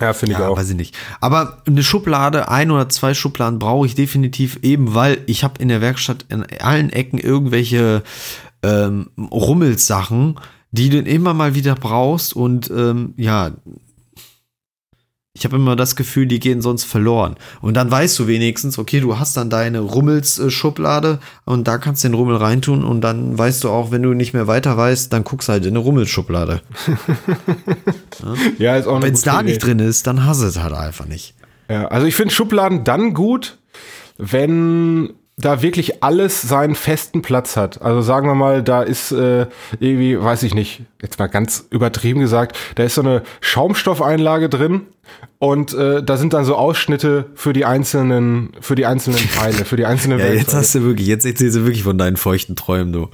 Ja, 0.00 0.12
finde 0.12 0.34
ich 0.34 0.38
ja, 0.38 0.48
auch. 0.48 0.56
weiß 0.56 0.70
ich 0.70 0.76
nicht. 0.76 0.96
Aber 1.20 1.62
eine 1.66 1.82
Schublade, 1.82 2.48
ein 2.48 2.70
oder 2.70 2.88
zwei 2.88 3.14
Schubladen 3.14 3.58
brauche 3.58 3.86
ich 3.86 3.94
definitiv 3.94 4.58
eben, 4.62 4.94
weil 4.94 5.18
ich 5.26 5.44
habe 5.44 5.54
in 5.60 5.68
der 5.68 5.80
Werkstatt 5.80 6.24
in 6.28 6.44
allen 6.60 6.90
Ecken 6.90 7.18
irgendwelche 7.18 8.02
ähm, 8.62 9.10
Rummelsachen, 9.18 10.38
die 10.70 10.88
du 10.88 10.98
immer 10.98 11.34
mal 11.34 11.54
wieder 11.54 11.74
brauchst 11.74 12.34
und 12.34 12.70
ähm, 12.70 13.14
ja, 13.16 13.52
ich 15.42 15.44
habe 15.44 15.56
immer 15.56 15.74
das 15.74 15.96
Gefühl, 15.96 16.26
die 16.26 16.38
gehen 16.38 16.62
sonst 16.62 16.84
verloren. 16.84 17.34
Und 17.60 17.74
dann 17.74 17.90
weißt 17.90 18.16
du 18.20 18.28
wenigstens, 18.28 18.78
okay, 18.78 19.00
du 19.00 19.18
hast 19.18 19.36
dann 19.36 19.50
deine 19.50 19.80
Rummels-Schublade 19.80 21.18
und 21.44 21.66
da 21.66 21.78
kannst 21.78 22.04
du 22.04 22.08
den 22.08 22.14
Rummel 22.14 22.36
reintun 22.36 22.84
und 22.84 23.00
dann 23.00 23.36
weißt 23.36 23.64
du 23.64 23.68
auch, 23.68 23.90
wenn 23.90 24.04
du 24.04 24.14
nicht 24.14 24.34
mehr 24.34 24.46
weiter 24.46 24.76
weißt, 24.76 25.12
dann 25.12 25.24
guckst 25.24 25.48
du 25.48 25.54
halt 25.54 25.64
in 25.64 25.70
eine 25.70 25.80
Rummelschublade. 25.80 26.62
Ja, 28.58 28.76
ist 28.76 28.86
auch 28.86 29.02
Wenn 29.02 29.14
es 29.14 29.22
da 29.22 29.40
Idee. 29.40 29.50
nicht 29.50 29.64
drin 29.64 29.80
ist, 29.80 30.06
dann 30.06 30.24
hast 30.24 30.42
du 30.42 30.46
es 30.46 30.60
halt 30.60 30.74
einfach 30.74 31.06
nicht. 31.06 31.34
Ja, 31.68 31.86
also 31.86 32.06
ich 32.06 32.14
finde 32.14 32.32
Schubladen 32.32 32.84
dann 32.84 33.12
gut, 33.12 33.58
wenn 34.18 35.12
da 35.42 35.60
wirklich 35.60 36.02
alles 36.02 36.40
seinen 36.40 36.74
festen 36.74 37.20
Platz 37.20 37.56
hat. 37.56 37.82
Also 37.82 38.00
sagen 38.00 38.26
wir 38.28 38.34
mal, 38.34 38.62
da 38.62 38.82
ist 38.82 39.12
äh, 39.12 39.46
irgendwie, 39.78 40.18
weiß 40.18 40.42
ich 40.44 40.54
nicht, 40.54 40.82
jetzt 41.02 41.18
mal 41.18 41.26
ganz 41.26 41.66
übertrieben 41.70 42.20
gesagt, 42.20 42.56
da 42.76 42.84
ist 42.84 42.94
so 42.94 43.02
eine 43.02 43.22
Schaumstoffeinlage 43.40 44.48
drin 44.48 44.82
und 45.38 45.74
äh, 45.74 46.02
da 46.02 46.16
sind 46.16 46.32
dann 46.32 46.44
so 46.44 46.54
Ausschnitte 46.56 47.26
für 47.34 47.52
die 47.52 47.64
einzelnen, 47.64 48.52
für 48.60 48.76
die 48.76 48.86
einzelnen 48.86 49.28
Teile, 49.36 49.64
für 49.64 49.76
die 49.76 49.84
einzelnen 49.84 50.18
Ja, 50.20 50.26
jetzt 50.26 50.54
hast 50.54 50.74
du 50.74 50.82
wirklich, 50.84 51.08
jetzt 51.08 51.26
erzählst 51.26 51.56
du 51.56 51.64
wirklich 51.64 51.82
von 51.82 51.98
deinen 51.98 52.16
feuchten 52.16 52.56
Träumen, 52.56 52.92
du. 52.92 53.08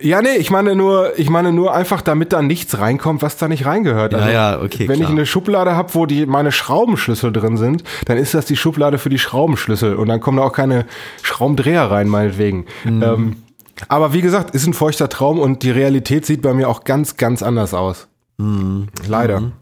Ja, 0.00 0.22
nee, 0.22 0.36
ich 0.38 0.50
meine 0.50 0.74
nur, 0.74 1.18
ich 1.18 1.28
meine 1.28 1.52
nur 1.52 1.74
einfach, 1.74 2.00
damit 2.00 2.32
da 2.32 2.40
nichts 2.42 2.78
reinkommt, 2.78 3.22
was 3.22 3.36
da 3.36 3.48
nicht 3.48 3.66
reingehört. 3.66 4.14
Also, 4.14 4.26
Ja, 4.26 4.32
ja, 4.32 4.62
okay, 4.62 4.88
Wenn 4.88 4.94
ich 4.96 5.00
klar. 5.00 5.10
eine 5.10 5.26
Schublade 5.26 5.74
habe, 5.74 5.94
wo 5.94 6.06
die 6.06 6.24
meine 6.26 6.52
Schraubenschlüssel 6.52 7.32
drin 7.32 7.56
sind, 7.56 7.84
dann 8.06 8.16
ist 8.16 8.32
das 8.32 8.46
die 8.46 8.56
Schublade 8.56 8.98
für 8.98 9.10
die 9.10 9.18
Schraubenschlüssel 9.18 9.94
und 9.96 10.08
dann 10.08 10.20
kommen 10.20 10.38
da 10.38 10.44
auch 10.44 10.52
keine 10.52 10.86
Schraubendreher 11.22 11.90
rein, 11.90 12.08
meinetwegen. 12.08 12.66
Mhm. 12.84 13.02
Ähm, 13.02 13.36
aber 13.88 14.12
wie 14.12 14.20
gesagt, 14.20 14.54
ist 14.54 14.66
ein 14.66 14.74
feuchter 14.74 15.08
Traum 15.08 15.38
und 15.38 15.62
die 15.62 15.70
Realität 15.70 16.24
sieht 16.26 16.42
bei 16.42 16.54
mir 16.54 16.68
auch 16.68 16.84
ganz, 16.84 17.16
ganz 17.16 17.42
anders 17.42 17.74
aus. 17.74 18.08
Mhm. 18.38 18.88
Leider. 19.06 19.52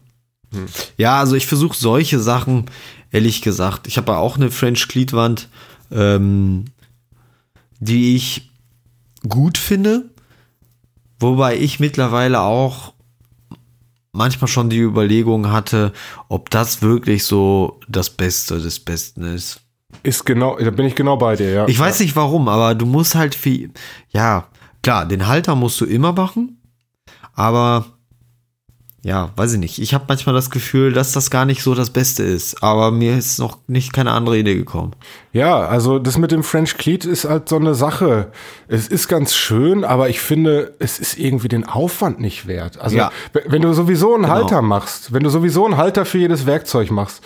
Ja, 0.97 1.19
also 1.19 1.35
ich 1.35 1.47
versuche 1.47 1.77
solche 1.77 2.19
Sachen, 2.19 2.65
ehrlich 3.11 3.41
gesagt. 3.41 3.87
Ich 3.87 3.97
habe 3.97 4.17
auch 4.17 4.37
eine 4.37 4.51
French 4.51 4.87
Gliedwand, 4.87 5.47
ähm, 5.91 6.65
die 7.79 8.15
ich 8.15 8.49
gut 9.27 9.57
finde, 9.57 10.09
wobei 11.19 11.57
ich 11.57 11.79
mittlerweile 11.79 12.41
auch 12.41 12.93
manchmal 14.11 14.47
schon 14.47 14.69
die 14.69 14.79
Überlegung 14.79 15.51
hatte, 15.51 15.93
ob 16.27 16.49
das 16.49 16.81
wirklich 16.81 17.23
so 17.23 17.79
das 17.87 18.09
Beste 18.09 18.59
des 18.59 18.79
Besten 18.79 19.23
ist. 19.23 19.61
Ist 20.03 20.25
genau, 20.25 20.57
da 20.57 20.71
bin 20.71 20.85
ich 20.85 20.95
genau 20.95 21.17
bei 21.17 21.35
dir, 21.35 21.51
ja. 21.51 21.67
Ich 21.67 21.79
weiß 21.79 21.99
nicht 21.99 22.15
warum, 22.15 22.47
aber 22.47 22.75
du 22.75 22.85
musst 22.85 23.15
halt 23.15 23.35
viel, 23.35 23.71
ja, 24.09 24.47
klar, 24.81 25.05
den 25.05 25.27
Halter 25.27 25.55
musst 25.55 25.81
du 25.81 25.85
immer 25.85 26.13
machen, 26.13 26.61
aber 27.33 27.85
ja, 29.01 29.29
weiß 29.35 29.53
ich 29.53 29.59
nicht. 29.59 29.79
Ich 29.79 29.93
habe 29.93 30.03
manchmal 30.07 30.35
das 30.35 30.49
Gefühl, 30.49 30.91
dass 30.91 31.13
das 31.13 31.29
gar 31.31 31.45
nicht 31.45 31.63
so 31.63 31.73
das 31.73 31.89
Beste 31.89 32.23
ist, 32.23 32.61
aber 32.61 32.91
mir 32.91 33.17
ist 33.17 33.39
noch 33.39 33.57
nicht 33.67 33.93
keine 33.93 34.11
andere 34.11 34.37
Idee 34.37 34.55
gekommen. 34.55 34.91
Ja, 35.31 35.59
also 35.59 35.99
das 35.99 36.17
mit 36.17 36.31
dem 36.31 36.43
French 36.43 36.77
Cleat 36.77 37.05
ist 37.05 37.23
halt 37.25 37.47
so 37.47 37.55
eine 37.55 37.75
Sache. 37.75 38.31
Es 38.67 38.87
ist 38.87 39.07
ganz 39.07 39.35
schön, 39.35 39.83
aber 39.85 40.09
ich 40.09 40.19
finde, 40.19 40.75
es 40.79 40.99
ist 40.99 41.17
irgendwie 41.17 41.47
den 41.47 41.65
Aufwand 41.65 42.19
nicht 42.19 42.47
wert. 42.47 42.79
Also 42.81 42.97
Ja. 42.97 43.11
wenn 43.45 43.61
du 43.61 43.71
sowieso 43.73 44.13
einen 44.15 44.23
Genau. 44.23 44.35
Halter 44.35 44.61
machst, 44.61 45.13
wenn 45.13 45.23
du 45.23 45.29
sowieso 45.29 45.65
einen 45.65 45.77
Halter 45.77 46.05
für 46.05 46.17
jedes 46.17 46.45
Werkzeug 46.45 46.91
machst, 46.91 47.21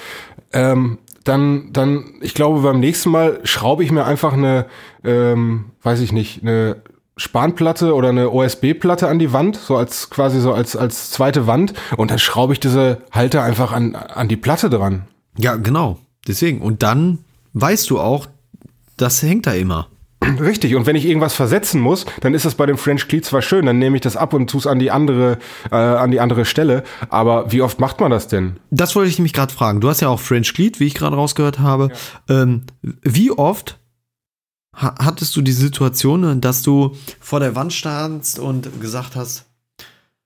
ähm, 0.52 1.00
dann, 1.24 1.70
dann, 1.72 2.16
ich 2.22 2.34
glaube, 2.34 2.62
beim 2.62 2.80
nächsten 2.82 3.10
Mal 3.10 3.40
schraube 3.46 3.84
ich 3.84 3.92
mir 3.92 4.06
einfach 4.06 4.34
eine, 4.34 4.66
ähm, 5.04 5.66
weiß 5.82 6.02
ich 6.02 6.12
nicht, 6.12 6.42
eine 6.44 6.82
Spanplatte 7.16 7.94
oder 7.94 8.10
eine 8.10 8.32
OSB-Platte 8.32 9.08
an 9.08 9.20
die 9.20 9.34
Wand, 9.34 9.56
so 9.56 9.78
als 9.78 10.10
quasi 10.10 10.40
so 10.40 10.54
als, 10.54 10.76
als 10.76 11.12
zweite 11.12 11.46
Wand 11.46 11.74
und 11.98 12.12
dann 12.12 12.20
schraube 12.20 12.54
ich 12.54 12.60
diese 12.60 13.02
Halter 13.12 13.44
einfach 13.44 13.72
an, 13.72 13.96
an 13.96 14.28
die 14.28 14.38
Platte 14.38 14.70
dran. 14.70 15.04
Ja, 15.38 15.56
genau. 15.56 16.00
Deswegen. 16.28 16.62
Und 16.62 16.84
dann 16.84 17.20
weißt 17.54 17.90
du 17.90 18.00
auch, 18.00 18.28
das 18.98 19.22
hängt 19.22 19.46
da 19.48 19.54
immer. 19.54 19.88
Richtig, 20.40 20.76
und 20.76 20.86
wenn 20.86 20.96
ich 20.96 21.06
irgendwas 21.06 21.34
versetzen 21.34 21.82
muss, 21.82 22.06
dann 22.22 22.34
ist 22.34 22.46
das 22.46 22.56
bei 22.56 22.66
dem 22.66 22.78
French 22.78 23.08
Cleat 23.08 23.26
zwar 23.26 23.42
schön, 23.42 23.66
dann 23.66 23.80
nehme 23.80 23.96
ich 23.96 24.02
das 24.02 24.16
ab 24.16 24.34
und 24.34 24.50
tue 24.50 24.60
es 24.60 24.68
an 24.68 24.80
die 24.80 24.92
andere, 24.92 25.38
äh, 25.72 25.76
an 25.76 26.12
die 26.12 26.20
andere 26.20 26.46
Stelle. 26.46 26.84
Aber 27.10 27.52
wie 27.52 27.62
oft 27.62 27.80
macht 27.80 28.00
man 28.00 28.12
das 28.12 28.28
denn? 28.28 28.58
Das 28.72 28.96
wollte 28.96 29.10
ich 29.10 29.20
mich 29.20 29.34
gerade 29.34 29.54
fragen. 29.54 29.82
Du 29.82 29.90
hast 29.90 30.02
ja 30.02 30.10
auch 30.10 30.20
French 30.20 30.54
Cleat, 30.54 30.80
wie 30.80 30.86
ich 30.86 30.96
gerade 30.96 31.16
rausgehört 31.16 31.60
habe. 31.60 31.90
Ähm, 32.30 32.64
wie 32.82 33.32
oft 33.32 33.80
hattest 34.74 35.36
du 35.36 35.42
die 35.42 35.52
Situation, 35.52 36.42
dass 36.42 36.62
du 36.62 36.96
vor 37.20 37.40
der 37.40 37.56
Wand 37.56 37.74
standst 37.74 38.40
und 38.40 38.82
gesagt 38.82 39.16
hast, 39.16 39.46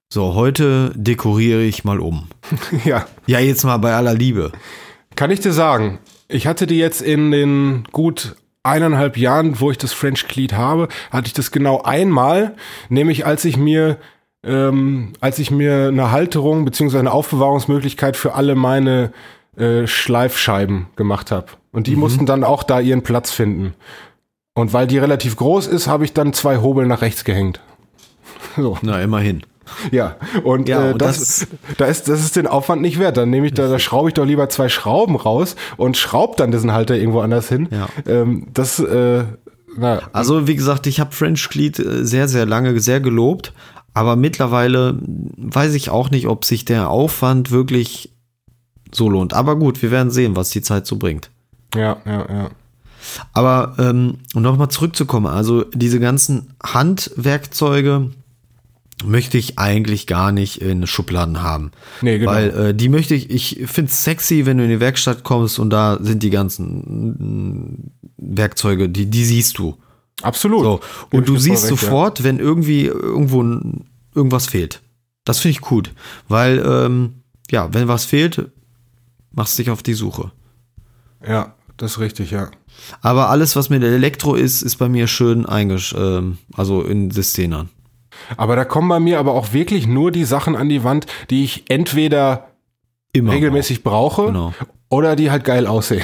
so, 0.09 0.35
heute 0.35 0.93
dekoriere 0.95 1.63
ich 1.63 1.83
mal 1.83 1.99
um. 1.99 2.27
ja, 2.85 3.05
Ja, 3.25 3.39
jetzt 3.39 3.65
mal 3.65 3.77
bei 3.77 3.93
aller 3.93 4.13
Liebe. 4.13 4.53
kann 5.15 5.31
ich 5.31 5.41
dir 5.41 5.51
sagen. 5.51 5.99
Ich 6.29 6.47
hatte 6.47 6.65
die 6.65 6.77
jetzt 6.77 7.01
in 7.01 7.31
den 7.31 7.83
gut 7.91 8.35
eineinhalb 8.63 9.17
Jahren, 9.17 9.59
wo 9.59 9.69
ich 9.69 9.77
das 9.77 9.91
French 9.91 10.27
Cleat 10.27 10.53
habe, 10.53 10.87
hatte 11.11 11.27
ich 11.27 11.33
das 11.33 11.51
genau 11.51 11.81
einmal, 11.81 12.55
nämlich 12.89 13.25
als 13.25 13.43
ich 13.45 13.57
mir 13.57 13.97
ähm, 14.43 15.13
als 15.19 15.39
ich 15.39 15.51
mir 15.51 15.87
eine 15.87 16.11
Halterung 16.11 16.63
beziehungsweise 16.63 16.99
eine 16.99 17.11
Aufbewahrungsmöglichkeit 17.11 18.15
für 18.15 18.33
alle 18.33 18.55
meine 18.55 19.11
äh, 19.57 19.87
Schleifscheiben 19.87 20.87
gemacht 20.95 21.31
habe. 21.31 21.47
Und 21.71 21.87
die 21.87 21.95
mussten 21.95 22.25
dann 22.25 22.43
auch 22.43 22.63
da 22.63 22.79
ihren 22.79 23.03
Platz 23.03 23.31
finden. 23.31 23.73
Und 24.57 24.73
weil 24.73 24.87
die 24.87 24.97
relativ 24.97 25.35
groß 25.35 25.67
ist, 25.67 25.87
habe 25.87 26.03
ich 26.03 26.13
dann 26.13 26.33
zwei 26.33 26.57
Hobel 26.57 26.85
nach 26.87 27.01
rechts 27.01 27.23
gehängt. 27.23 27.59
So, 28.55 28.75
Na, 28.81 28.99
immerhin. 29.01 29.43
ja. 29.91 30.15
Und, 30.43 30.67
Ja, 30.67 30.87
äh, 30.89 30.93
und 30.93 31.01
das, 31.01 31.17
das- 31.19 31.47
da 31.77 31.85
ist, 31.85 32.07
das 32.09 32.21
ist 32.21 32.35
den 32.35 32.47
Aufwand 32.47 32.81
nicht 32.81 32.97
wert. 32.97 33.17
Dann 33.17 33.29
nehme 33.29 33.45
ich 33.45 33.53
da, 33.53 33.67
da 33.67 33.77
schraube 33.77 34.09
ich 34.09 34.15
doch 34.15 34.25
lieber 34.25 34.49
zwei 34.49 34.67
Schrauben 34.67 35.15
raus 35.15 35.55
und 35.77 35.95
schraube 35.95 36.33
dann 36.37 36.51
diesen 36.51 36.71
Halter 36.73 36.95
irgendwo 36.95 37.19
anders 37.19 37.49
hin. 37.49 37.67
Ja. 37.71 37.87
Ähm, 38.07 38.47
das, 38.53 38.79
äh, 38.79 39.25
na, 39.77 40.01
Also, 40.11 40.47
wie 40.47 40.55
gesagt, 40.55 40.87
ich 40.87 40.99
habe 40.99 41.11
French 41.11 41.49
Cleat 41.49 41.77
äh, 41.77 42.03
sehr, 42.03 42.27
sehr 42.27 42.47
lange 42.47 42.79
sehr 42.79 42.99
gelobt. 42.99 43.53
Aber 43.93 44.15
mittlerweile 44.15 44.97
weiß 45.37 45.73
ich 45.75 45.89
auch 45.91 46.09
nicht, 46.11 46.27
ob 46.27 46.43
sich 46.45 46.65
der 46.65 46.89
Aufwand 46.89 47.51
wirklich 47.51 48.11
so 48.91 49.07
lohnt. 49.09 49.33
Aber 49.35 49.55
gut, 49.55 49.81
wir 49.83 49.91
werden 49.91 50.09
sehen, 50.11 50.35
was 50.35 50.49
die 50.49 50.61
Zeit 50.63 50.87
so 50.87 50.95
bringt. 50.97 51.29
ja, 51.75 51.97
ja, 52.05 52.25
ja. 52.29 52.49
Aber 53.33 53.75
ähm, 53.79 54.19
um 54.33 54.41
nochmal 54.41 54.69
zurückzukommen, 54.69 55.27
also 55.27 55.63
diese 55.73 55.99
ganzen 55.99 56.53
Handwerkzeuge 56.63 58.11
möchte 59.05 59.37
ich 59.37 59.59
eigentlich 59.59 60.07
gar 60.07 60.31
nicht 60.31 60.61
in 60.61 60.87
Schubladen 60.87 61.41
haben. 61.41 61.71
Nee, 62.01 62.17
genau. 62.17 62.31
Weil 62.31 62.49
äh, 62.49 62.73
die 62.73 62.89
möchte 62.89 63.13
ich, 63.13 63.29
ich 63.29 63.67
finde 63.67 63.91
es 63.91 64.03
sexy, 64.03 64.45
wenn 64.45 64.57
du 64.57 64.63
in 64.63 64.69
die 64.69 64.79
Werkstatt 64.79 65.23
kommst 65.23 65.59
und 65.59 65.69
da 65.69 65.99
sind 66.01 66.23
die 66.23 66.31
ganzen 66.31 66.79
mm, 67.19 67.91
Werkzeuge, 68.17 68.89
die, 68.89 69.05
die 69.05 69.25
siehst 69.25 69.57
du. 69.59 69.77
Absolut. 70.23 70.63
So. 70.63 70.79
Und 71.11 71.27
du 71.27 71.37
siehst 71.37 71.63
recht, 71.63 71.63
ja. 71.63 71.77
sofort, 71.77 72.23
wenn 72.23 72.39
irgendwie 72.39 72.85
irgendwo 72.85 73.43
irgendwas 74.15 74.47
fehlt. 74.47 74.81
Das 75.25 75.39
finde 75.39 75.51
ich 75.51 75.61
gut. 75.61 75.91
Weil, 76.27 76.63
ähm, 76.65 77.21
ja, 77.51 77.71
wenn 77.73 77.87
was 77.87 78.05
fehlt, 78.05 78.49
machst 79.31 79.57
du 79.57 79.63
dich 79.63 79.71
auf 79.71 79.83
die 79.83 79.93
Suche. 79.93 80.31
Ja, 81.25 81.53
das 81.77 81.91
ist 81.93 81.99
richtig, 81.99 82.31
ja. 82.31 82.49
Aber 83.01 83.29
alles, 83.29 83.55
was 83.55 83.69
mit 83.69 83.83
Elektro 83.83 84.35
ist, 84.35 84.61
ist 84.61 84.77
bei 84.77 84.89
mir 84.89 85.07
schön 85.07 85.45
eingesch, 85.45 85.95
ähm, 85.97 86.37
also 86.55 86.81
in 86.81 87.11
Szenern. 87.11 87.69
Aber 88.35 88.55
da 88.55 88.65
kommen 88.65 88.89
bei 88.89 88.99
mir 88.99 89.19
aber 89.19 89.33
auch 89.33 89.53
wirklich 89.53 89.87
nur 89.87 90.11
die 90.11 90.25
Sachen 90.25 90.55
an 90.55 90.69
die 90.69 90.83
Wand, 90.83 91.05
die 91.29 91.43
ich 91.43 91.65
entweder 91.69 92.47
Immer 93.13 93.33
regelmäßig 93.33 93.83
brauche 93.83 94.25
Genau. 94.27 94.53
oder 94.89 95.15
die 95.15 95.31
halt 95.31 95.43
geil 95.43 95.65
aussehen. 95.67 96.03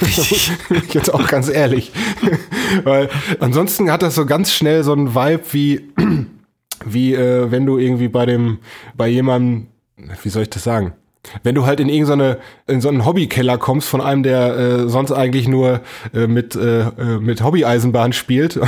Richtig. 0.00 0.50
Jetzt 0.92 1.12
auch 1.12 1.26
ganz 1.28 1.48
ehrlich. 1.48 1.92
Weil 2.84 3.08
ansonsten 3.40 3.90
hat 3.90 4.02
das 4.02 4.14
so 4.14 4.26
ganz 4.26 4.52
schnell 4.52 4.82
so 4.84 4.92
einen 4.92 5.14
Vibe 5.14 5.42
wie, 5.52 5.88
wie 6.86 7.14
äh, 7.14 7.50
wenn 7.50 7.66
du 7.66 7.78
irgendwie 7.78 8.08
bei 8.08 8.26
dem, 8.26 8.58
bei 8.96 9.08
jemandem, 9.08 9.68
wie 10.22 10.28
soll 10.28 10.42
ich 10.44 10.50
das 10.50 10.64
sagen? 10.64 10.94
Wenn 11.44 11.54
du 11.54 11.66
halt 11.66 11.78
in 11.78 11.88
irgendeine, 11.88 12.38
in 12.66 12.80
so 12.80 12.88
einen 12.88 13.06
Hobbykeller 13.06 13.56
kommst 13.56 13.88
von 13.88 14.00
einem, 14.00 14.24
der 14.24 14.56
äh, 14.56 14.88
sonst 14.88 15.12
eigentlich 15.12 15.46
nur 15.46 15.80
äh, 16.12 16.26
mit, 16.26 16.56
äh, 16.56 16.80
äh, 16.80 17.18
mit 17.20 17.44
Hobbyeisenbahn 17.44 18.12
spielt 18.12 18.58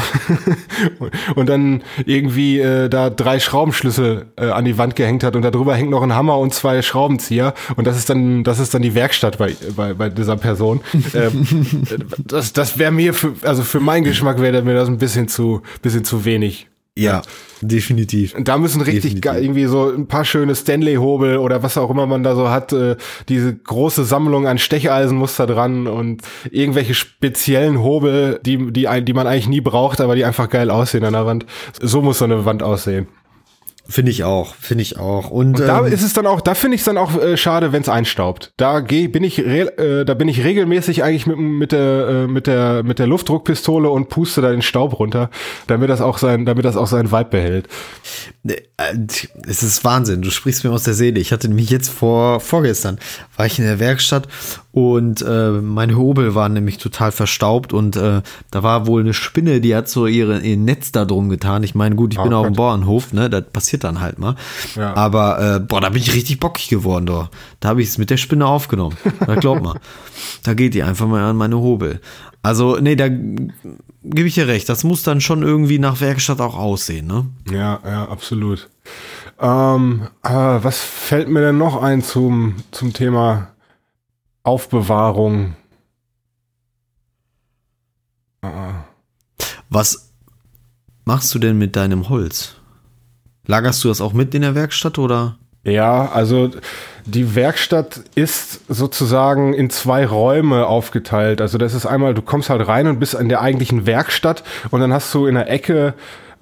und 1.35 1.49
dann 1.49 1.83
irgendwie 2.07 2.61
äh, 2.61 2.89
da 2.89 3.11
drei 3.11 3.41
Schraubenschlüssel 3.41 4.27
äh, 4.37 4.47
an 4.47 4.65
die 4.65 4.79
Wand 4.79 4.95
gehängt 4.95 5.25
hat 5.25 5.35
und 5.35 5.43
darüber 5.43 5.75
hängt 5.75 5.91
noch 5.91 6.03
ein 6.03 6.15
Hammer 6.15 6.39
und 6.39 6.55
zwei 6.55 6.81
Schraubenzieher 6.81 7.55
und 7.75 7.87
das 7.87 7.97
ist 7.97 8.09
dann, 8.09 8.45
das 8.45 8.61
ist 8.61 8.73
dann 8.73 8.83
die 8.83 8.95
Werkstatt 8.95 9.37
bei, 9.37 9.57
bei, 9.75 9.93
bei 9.95 10.09
dieser 10.09 10.37
Person. 10.37 10.81
ähm, 11.15 11.47
das 12.19 12.53
das 12.53 12.79
wäre 12.79 12.93
mir, 12.93 13.15
für, 13.15 13.35
also 13.43 13.63
für 13.63 13.81
meinen 13.81 14.05
Geschmack 14.05 14.41
wäre 14.41 14.63
mir 14.63 14.75
das 14.75 14.89
ein 14.89 14.99
bisschen 14.99 15.29
zu, 15.29 15.63
bisschen 15.83 16.05
zu 16.05 16.25
wenig. 16.25 16.69
Ja, 16.97 17.23
definitiv. 17.61 18.37
Und 18.37 18.47
da 18.47 18.57
müssen 18.57 18.81
richtig 18.81 19.21
Definitiv. 19.21 19.43
irgendwie 19.43 19.65
so 19.65 19.91
ein 19.91 20.07
paar 20.07 20.25
schöne 20.25 20.55
Stanley-Hobel 20.55 21.39
oder 21.39 21.65
was 21.65 21.77
auch 21.77 21.91
immer 21.91 22.07
man 22.07 22.23
da 22.23 22.37
so 22.37 22.51
hat. 22.51 22.73
Äh, 22.73 22.97
diese 23.29 23.53
große 23.53 24.05
Sammlung 24.05 24.47
an 24.47 24.59
Stecheisen 24.59 25.19
muss 25.19 25.35
da 25.35 25.47
dran 25.47 25.89
und 25.89 26.23
irgendwelche 26.53 26.95
speziellen 26.95 27.83
Hobel, 27.83 28.39
die, 28.47 28.73
die, 28.73 28.87
die 29.05 29.13
man 29.13 29.27
eigentlich 29.27 29.49
nie 29.49 29.61
braucht, 29.61 30.01
aber 30.01 30.15
die 30.15 30.25
einfach 30.25 30.49
geil 30.49 30.71
aussehen 30.71 31.05
an 31.05 31.15
der 31.15 31.27
Wand. 31.27 31.47
So 31.81 32.01
muss 32.01 32.19
so 32.19 32.27
eine 32.27 32.45
Wand 32.45 32.63
aussehen. 32.63 33.09
Finde 33.87 34.11
ich 34.11 34.25
auch, 34.25 34.55
finde 34.55 34.83
ich 34.83 34.99
auch. 34.99 35.31
Und, 35.31 35.61
Und 35.61 35.69
da 35.69 35.87
ähm, 35.87 35.93
ist 35.93 36.03
es 36.03 36.15
dann 36.15 36.27
auch, 36.27 36.41
da 36.41 36.55
finde 36.55 36.75
ich 36.77 36.81
es 36.81 36.85
dann 36.87 36.97
auch 36.97 37.21
äh, 37.21 37.37
schade, 37.37 37.73
wenn 37.73 37.83
es 37.83 37.89
einstaubt. 37.91 38.53
Da 38.57 38.81
geh, 38.81 39.09
bin 39.09 39.23
ich, 39.23 39.39
äh, 39.39 40.05
da 40.05 40.15
bin 40.15 40.27
ich 40.27 40.43
regelmäßig 40.43 41.03
eigentlich 41.05 41.27
mit, 41.27 41.37
mit 41.39 41.73
der, 41.73 42.09
äh, 42.09 42.27
mit 42.27 42.47
der, 42.47 42.83
mit 42.83 42.99
der 42.99 43.07
Luftdruckpistole 43.07 43.91
und 43.91 44.09
puste 44.09 44.41
da 44.41 44.51
den 44.51 44.63
Staub 44.63 44.99
runter, 44.99 45.29
damit 45.67 45.91
das 45.91 46.01
auch 46.01 46.17
sein, 46.17 46.47
damit 46.47 46.65
das 46.65 46.77
auch 46.77 46.87
seinen 46.87 47.13
Vibe 47.13 47.29
behält. 47.31 47.69
Äh, 48.49 48.57
Es 49.47 49.63
ist 49.63 49.85
Wahnsinn, 49.85 50.23
du 50.23 50.31
sprichst 50.31 50.65
mir 50.65 50.71
aus 50.71 50.85
der 50.85 50.95
Seele. 50.95 51.21
Ich 51.21 51.31
hatte 51.33 51.49
nämlich 51.49 51.69
jetzt 51.69 51.91
vor, 51.91 52.41
vorgestern, 52.41 52.99
war 53.37 53.45
ich 53.45 53.59
in 53.59 53.67
der 53.67 53.81
Werkstatt 53.81 54.29
und 54.75 55.23
äh, 55.23 55.51
meine 55.53 55.97
Hobel 55.97 56.35
waren 56.35 56.53
nämlich 56.53 56.79
total 56.79 57.13
verstaubt 57.13 57.73
und 57.73 57.95
äh, 57.95 58.23
da 58.51 58.63
war 58.65 58.89
wohl 58.89 59.03
eine 59.03 59.15
Spinne, 59.15 59.61
die 59.61 59.77
hat 59.77 59.89
so 59.89 60.09
ihre, 60.09 60.41
ihr 60.41 60.57
Netz 60.57 60.91
da 60.91 61.05
drum 61.05 61.29
getan. 61.29 61.63
Ich 61.63 61.77
meine, 61.77 61.95
gut, 61.95 62.13
ich 62.13 62.21
bin 62.21 62.35
Oh 62.35 62.39
auf 62.39 62.47
dem. 62.47 62.55
Bauernhof, 62.55 63.13
ne, 63.13 63.31
das 63.31 63.45
passiert 63.53 63.85
dann 63.85 64.01
halt 64.01 64.19
mal. 64.19 64.35
Ja. 64.75 64.93
Aber, 64.95 65.41
äh, 65.41 65.61
boah, 65.61 65.81
da 65.81 65.91
bin 65.91 66.03
ich 66.03 66.13
richtig 66.13 66.41
bockig 66.41 66.69
geworden, 66.71 67.07
doch. 67.07 67.31
Da 67.61 67.69
habe 67.69 67.83
ich 67.83 67.89
es 67.91 67.99
mit 67.99 68.11
der 68.11 68.17
Spinne 68.17 68.47
aufgenommen. 68.47 68.97
Na, 69.25 69.37
glaub 69.37 69.63
mal. 69.63 69.79
Da 70.43 70.55
geht 70.55 70.75
die 70.75 70.83
einfach 70.83 71.07
mal 71.07 71.23
an 71.23 71.37
meine 71.37 71.57
Hobel. 71.57 72.01
Also, 72.43 72.77
nee, 72.81 72.97
da 72.97 73.07
gebe 73.09 74.27
ich 74.27 74.35
dir 74.35 74.49
recht. 74.49 74.69
Das 74.69 74.83
muss 74.83 75.05
dann 75.05 75.21
schon 75.21 75.45
irgendwie 75.45 75.79
nach 75.79 76.01
Werkstatt 76.01 76.41
auch 76.41 76.59
aussehen, 76.59 77.07
ne? 77.07 77.27
Ja, 77.49 77.79
ja, 77.85 78.09
absolut. 78.09 78.69
Ähm, 79.39 80.09
äh, 80.25 80.31
was 80.31 80.81
fällt 80.81 81.29
mir 81.29 81.43
denn 81.43 81.59
noch 81.59 81.81
ein 81.81 82.03
zum, 82.03 82.57
zum 82.73 82.93
Thema 82.93 83.54
Aufbewahrung? 84.45 85.57
Was 89.71 90.13
machst 91.05 91.35
du 91.35 91.39
denn 91.39 91.59
mit 91.59 91.77
deinem 91.77 92.09
Holz? 92.09 92.57
Lagerst 93.47 93.83
du 93.85 93.89
das 93.89 94.01
auch 94.01 94.13
mit 94.13 94.35
in 94.35 94.43
der 94.43 94.55
Werkstatt 94.55 94.99
oder? 94.99 95.39
Ja, 95.65 96.11
also 96.13 96.51
die 97.07 97.35
Werkstatt 97.35 98.03
ist 98.15 98.61
sozusagen 98.69 99.55
in 99.55 99.71
zwei 99.71 100.07
Räume 100.07 100.67
aufgeteilt. 100.67 101.41
Also 101.41 101.57
das 101.57 101.73
ist 101.73 101.87
einmal, 101.87 102.13
du 102.13 102.21
kommst 102.21 102.51
halt 102.51 102.69
rein 102.69 102.87
und 102.87 103.01
bist 103.01 103.15
in 103.15 103.31
der 103.31 103.41
eigentlichen 103.41 103.87
Werkstatt 103.87 104.45
und 104.71 104.81
dann 104.81 104.93
hast 104.93 105.13
du 105.15 105.27
in 105.27 105.35
der 105.35 105.51
Ecke 105.51 105.95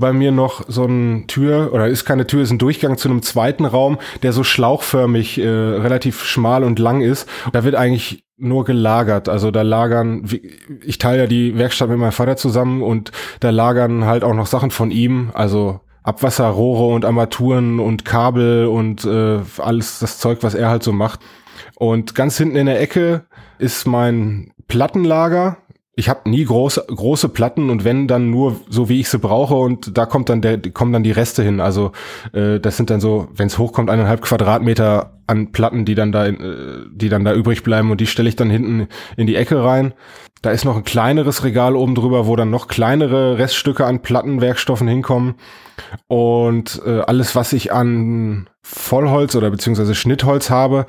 bei 0.02 0.12
mir 0.12 0.32
noch 0.32 0.64
so 0.68 0.84
eine 0.84 1.26
Tür, 1.26 1.72
oder 1.72 1.88
ist 1.88 2.04
keine 2.04 2.26
Tür, 2.26 2.42
ist 2.42 2.50
ein 2.50 2.58
Durchgang 2.58 2.98
zu 2.98 3.08
einem 3.08 3.22
zweiten 3.22 3.64
Raum, 3.64 3.98
der 4.22 4.34
so 4.34 4.44
schlauchförmig, 4.44 5.38
äh, 5.38 5.48
relativ 5.48 6.22
schmal 6.24 6.62
und 6.62 6.78
lang 6.78 7.00
ist. 7.00 7.26
Da 7.52 7.64
wird 7.64 7.74
eigentlich 7.74 8.24
nur 8.36 8.64
gelagert. 8.64 9.30
Also 9.30 9.50
da 9.50 9.62
lagern, 9.62 10.28
ich 10.84 10.98
teile 10.98 11.20
ja 11.22 11.26
die 11.26 11.56
Werkstatt 11.56 11.88
mit 11.88 11.98
meinem 11.98 12.12
Vater 12.12 12.36
zusammen 12.36 12.82
und 12.82 13.12
da 13.40 13.48
lagern 13.48 14.04
halt 14.04 14.24
auch 14.24 14.34
noch 14.34 14.46
Sachen 14.46 14.70
von 14.70 14.90
ihm, 14.90 15.30
also 15.32 15.80
Abwasserrohre 16.02 16.92
und 16.92 17.04
Armaturen 17.04 17.78
und 17.78 18.04
Kabel 18.04 18.66
und 18.66 19.04
äh, 19.04 19.38
alles 19.58 20.00
das 20.00 20.18
Zeug, 20.18 20.38
was 20.42 20.54
er 20.54 20.68
halt 20.68 20.82
so 20.82 20.92
macht. 20.92 21.20
Und 21.76 22.14
ganz 22.14 22.36
hinten 22.36 22.56
in 22.56 22.66
der 22.66 22.80
Ecke 22.80 23.24
ist 23.58 23.86
mein 23.86 24.52
Plattenlager. 24.66 25.58
Ich 25.94 26.08
habe 26.08 26.30
nie 26.30 26.44
große 26.44 26.86
große 26.88 27.28
Platten 27.28 27.68
und 27.68 27.84
wenn 27.84 28.08
dann 28.08 28.30
nur 28.30 28.56
so 28.68 28.88
wie 28.88 29.00
ich 29.00 29.10
sie 29.10 29.18
brauche 29.18 29.54
und 29.54 29.96
da 29.98 30.06
kommt 30.06 30.30
dann 30.30 30.40
der 30.40 30.58
kommen 30.58 30.92
dann 30.92 31.02
die 31.02 31.10
Reste 31.10 31.42
hin. 31.42 31.60
Also 31.60 31.92
äh, 32.32 32.60
das 32.60 32.78
sind 32.78 32.88
dann 32.88 33.00
so, 33.00 33.28
wenn 33.34 33.48
es 33.48 33.58
hochkommt, 33.58 33.90
eineinhalb 33.90 34.22
Quadratmeter 34.22 35.12
an 35.26 35.52
Platten, 35.52 35.84
die 35.84 35.94
dann 35.94 36.10
da 36.10 36.26
äh, 36.26 36.36
die 36.92 37.10
dann 37.10 37.24
da 37.24 37.34
übrig 37.34 37.62
bleiben 37.62 37.90
und 37.90 38.00
die 38.00 38.06
stelle 38.06 38.28
ich 38.28 38.36
dann 38.36 38.48
hinten 38.48 38.88
in 39.16 39.26
die 39.26 39.36
Ecke 39.36 39.62
rein. 39.62 39.92
Da 40.42 40.50
ist 40.50 40.64
noch 40.64 40.76
ein 40.76 40.82
kleineres 40.82 41.44
Regal 41.44 41.76
oben 41.76 41.94
drüber, 41.94 42.26
wo 42.26 42.34
dann 42.34 42.50
noch 42.50 42.66
kleinere 42.66 43.38
Reststücke 43.38 43.86
an 43.86 44.02
Plattenwerkstoffen 44.02 44.88
hinkommen. 44.88 45.36
Und 46.08 46.82
äh, 46.84 47.00
alles, 47.00 47.36
was 47.36 47.52
ich 47.52 47.72
an 47.72 48.48
Vollholz 48.60 49.36
oder 49.36 49.50
beziehungsweise 49.50 49.94
Schnittholz 49.94 50.50
habe, 50.50 50.86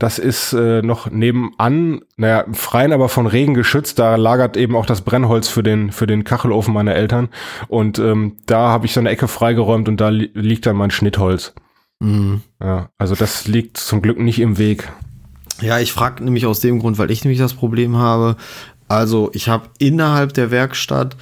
das 0.00 0.18
ist 0.18 0.54
äh, 0.54 0.80
noch 0.80 1.10
nebenan, 1.10 2.00
naja, 2.16 2.40
im 2.40 2.54
Freien, 2.54 2.94
aber 2.94 3.10
von 3.10 3.26
Regen 3.26 3.52
geschützt. 3.52 3.98
Da 3.98 4.16
lagert 4.16 4.56
eben 4.56 4.74
auch 4.74 4.86
das 4.86 5.02
Brennholz 5.02 5.48
für 5.48 5.62
den, 5.62 5.92
für 5.92 6.06
den 6.06 6.24
Kachelofen 6.24 6.72
meiner 6.72 6.94
Eltern. 6.94 7.28
Und 7.68 7.98
ähm, 7.98 8.38
da 8.46 8.70
habe 8.70 8.86
ich 8.86 8.94
so 8.94 9.00
eine 9.00 9.10
Ecke 9.10 9.28
freigeräumt 9.28 9.90
und 9.90 10.00
da 10.00 10.08
li 10.08 10.30
liegt 10.32 10.64
dann 10.64 10.76
mein 10.76 10.90
Schnittholz. 10.90 11.52
Mhm. 12.00 12.40
Ja, 12.62 12.88
also 12.96 13.14
das 13.14 13.46
liegt 13.46 13.76
zum 13.76 14.00
Glück 14.00 14.18
nicht 14.18 14.38
im 14.38 14.56
Weg. 14.56 14.90
Ja, 15.60 15.78
ich 15.78 15.92
frage 15.92 16.24
nämlich 16.24 16.46
aus 16.46 16.60
dem 16.60 16.78
Grund, 16.78 16.96
weil 16.96 17.10
ich 17.10 17.22
nämlich 17.22 17.38
das 17.38 17.52
Problem 17.52 17.96
habe. 17.98 18.36
Also 18.88 19.30
ich 19.34 19.50
habe 19.50 19.68
innerhalb 19.78 20.32
der 20.32 20.50
Werkstatt 20.50 21.14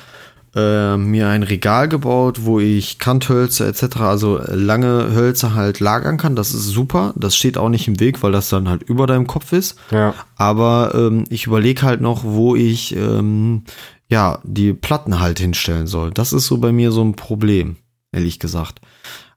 äh, 0.54 0.96
mir 0.96 1.28
ein 1.28 1.42
Regal 1.42 1.88
gebaut, 1.88 2.40
wo 2.42 2.60
ich 2.60 2.98
Kanthölzer 2.98 3.66
etc., 3.66 3.96
also 3.98 4.40
lange 4.46 5.14
Hölzer 5.14 5.54
halt 5.54 5.80
lagern 5.80 6.16
kann. 6.16 6.36
Das 6.36 6.54
ist 6.54 6.66
super. 6.66 7.12
Das 7.16 7.36
steht 7.36 7.58
auch 7.58 7.68
nicht 7.68 7.88
im 7.88 8.00
Weg, 8.00 8.22
weil 8.22 8.32
das 8.32 8.48
dann 8.48 8.68
halt 8.68 8.82
über 8.82 9.06
deinem 9.06 9.26
Kopf 9.26 9.52
ist. 9.52 9.78
Ja. 9.90 10.14
Aber 10.36 10.92
ähm, 10.94 11.24
ich 11.30 11.46
überlege 11.46 11.82
halt 11.82 12.00
noch, 12.00 12.24
wo 12.24 12.56
ich 12.56 12.94
ähm, 12.96 13.64
ja 14.08 14.40
die 14.44 14.72
Platten 14.72 15.20
halt 15.20 15.38
hinstellen 15.38 15.86
soll. 15.86 16.10
Das 16.10 16.32
ist 16.32 16.46
so 16.46 16.58
bei 16.58 16.72
mir 16.72 16.92
so 16.92 17.02
ein 17.02 17.14
Problem, 17.14 17.76
ehrlich 18.12 18.38
gesagt. 18.38 18.80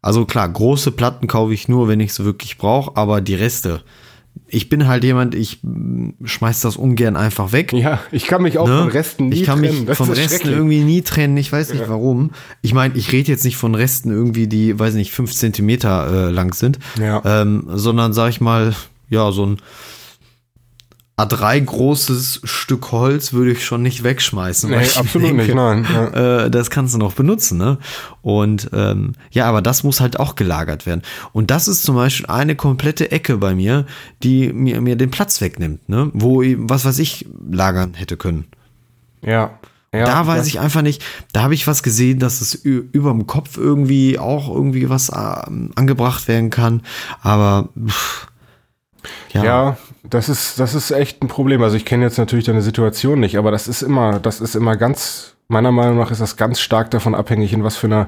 Also 0.02 0.26
klar, 0.26 0.50
große 0.50 0.92
Platten 0.92 1.28
kaufe 1.28 1.54
ich 1.54 1.68
nur, 1.68 1.88
wenn 1.88 2.00
ich 2.00 2.14
sie 2.14 2.26
wirklich 2.26 2.58
brauche, 2.58 2.98
aber 2.98 3.22
die 3.22 3.36
Reste. 3.36 3.82
Ich 4.54 4.68
bin 4.68 4.88
halt 4.88 5.04
jemand, 5.06 5.34
ich 5.34 5.60
schmeiß 6.24 6.60
das 6.62 6.76
ungern 6.76 7.16
einfach 7.16 7.52
weg. 7.54 7.72
Ja, 7.74 8.00
ich 8.12 8.26
kann 8.28 8.42
mich 8.42 8.58
auch 8.58 8.68
Ne? 8.68 8.80
von 8.80 8.88
Resten 8.90 9.30
nie 9.30 9.36
ich 9.38 9.44
kann 9.46 9.60
trennen. 9.62 9.78
mich 9.80 9.86
Das 9.86 9.98
von 9.98 10.12
Resten 10.12 10.50
irgendwie 10.50 10.82
nie 10.84 11.02
trennen. 11.04 11.38
Ich 11.38 11.52
weiß 11.52 11.72
nicht 11.74 11.88
warum. 11.88 12.32
Ich 12.62 12.74
meine, 12.74 12.96
ich 12.98 13.12
rede 13.14 13.30
jetzt 13.32 13.46
nicht 13.46 13.56
von 13.56 13.76
Resten 13.76 14.12
irgendwie, 14.12 14.48
die, 14.48 14.78
weiß 14.78 14.96
nicht, 14.96 15.12
fünf 15.14 15.34
Zentimeter 15.34 16.28
äh, 16.28 16.32
lang 16.32 16.54
sind, 16.54 16.80
Ja. 17.00 17.22
ähm, 17.24 17.64
sondern 17.74 18.12
sag 18.14 18.30
ich 18.30 18.42
mal, 18.42 18.74
ja, 19.10 19.32
so 19.32 19.46
ein 19.46 19.58
A3 21.22 21.62
großes 21.62 22.42
Stück 22.44 22.92
Holz 22.92 23.34
würde 23.34 23.52
ich 23.52 23.66
schon 23.66 23.82
nicht 23.82 24.04
wegschmeißen. 24.04 24.70
Nee, 24.70 24.78
absolut 24.96 25.30
denke, 25.30 25.44
nicht, 25.44 25.56
nein. 25.56 25.86
Ja. 25.92 26.46
äh, 26.46 26.52
das 26.52 26.70
kannst 26.70 26.94
du 26.94 26.98
noch 26.98 27.14
benutzen, 27.14 27.58
ne? 27.58 27.78
Und 28.22 28.70
ähm, 28.74 29.14
ja, 29.32 29.46
aber 29.46 29.62
das 29.62 29.84
muss 29.84 30.02
halt 30.02 30.20
auch 30.20 30.36
gelagert 30.36 30.86
werden. 30.86 31.02
Und 31.34 31.52
das 31.52 31.68
ist 31.68 31.84
zum 31.84 31.96
Beispiel 31.96 32.28
eine 32.28 32.56
komplette 32.56 33.12
Ecke 33.12 33.38
bei 33.38 33.56
mir, 33.56 33.86
die 34.24 34.52
mir, 34.54 34.82
mir 34.82 34.96
den 34.96 35.12
Platz 35.12 35.42
wegnimmt, 35.42 35.88
ne? 35.90 36.10
Wo, 36.14 36.42
ich- 36.42 36.58
was 36.60 36.86
weiß 36.86 37.00
ich, 37.00 37.28
lagern 37.50 37.94
hätte 37.94 38.18
können. 38.18 38.46
Ja. 39.22 39.52
ja. 39.94 40.06
da 40.06 40.26
weiß 40.26 40.48
ja. 40.48 40.48
ich 40.48 40.60
einfach 40.60 40.82
nicht, 40.82 41.04
da 41.34 41.44
habe 41.44 41.54
ich 41.54 41.68
was 41.68 41.84
gesehen, 41.84 42.20
dass 42.20 42.42
es 42.42 42.56
über 42.56 43.12
dem 43.12 43.28
Kopf 43.28 43.58
irgendwie 43.58 44.18
auch 44.18 44.50
irgendwie 44.50 44.90
was 44.90 45.12
ähm, 45.16 45.72
angebracht 45.76 46.28
werden 46.28 46.50
kann. 46.50 46.82
Aber 47.22 47.70
pff, 47.88 48.28
ja, 49.34 49.44
Ja, 49.44 49.78
das 50.04 50.30
ist, 50.30 50.60
das 50.60 50.74
ist 50.74 50.92
echt 50.92 51.22
ein 51.22 51.28
Problem. 51.28 51.62
Also 51.62 51.78
ich 51.78 51.86
kenne 51.86 52.04
jetzt 52.04 52.18
natürlich 52.18 52.46
deine 52.46 52.62
Situation 52.62 53.20
nicht, 53.20 53.38
aber 53.38 53.52
das 53.52 53.68
ist 53.68 53.82
immer, 53.82 54.20
das 54.20 54.42
ist 54.42 54.56
immer 54.56 54.76
ganz, 54.76 55.36
meiner 55.48 55.72
Meinung 55.72 55.98
nach 55.98 56.12
ist 56.12 56.22
das 56.22 56.38
ganz 56.38 56.60
stark 56.60 56.90
davon 56.92 57.14
abhängig, 57.14 57.54
in 57.54 57.64
was 57.64 57.78
für 57.78 57.88
einer 57.88 58.08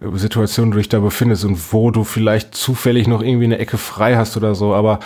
äh, 0.00 0.16
Situation 0.18 0.70
du 0.70 0.78
dich 0.78 0.88
da 0.88 0.98
befindest 0.98 1.44
und 1.44 1.72
wo 1.72 1.90
du 1.90 2.04
vielleicht 2.04 2.54
zufällig 2.54 3.06
noch 3.06 3.22
irgendwie 3.22 3.44
eine 3.44 3.58
Ecke 3.58 3.78
frei 3.78 4.16
hast 4.16 4.36
oder 4.36 4.54
so. 4.54 4.74
Aber 4.74 4.98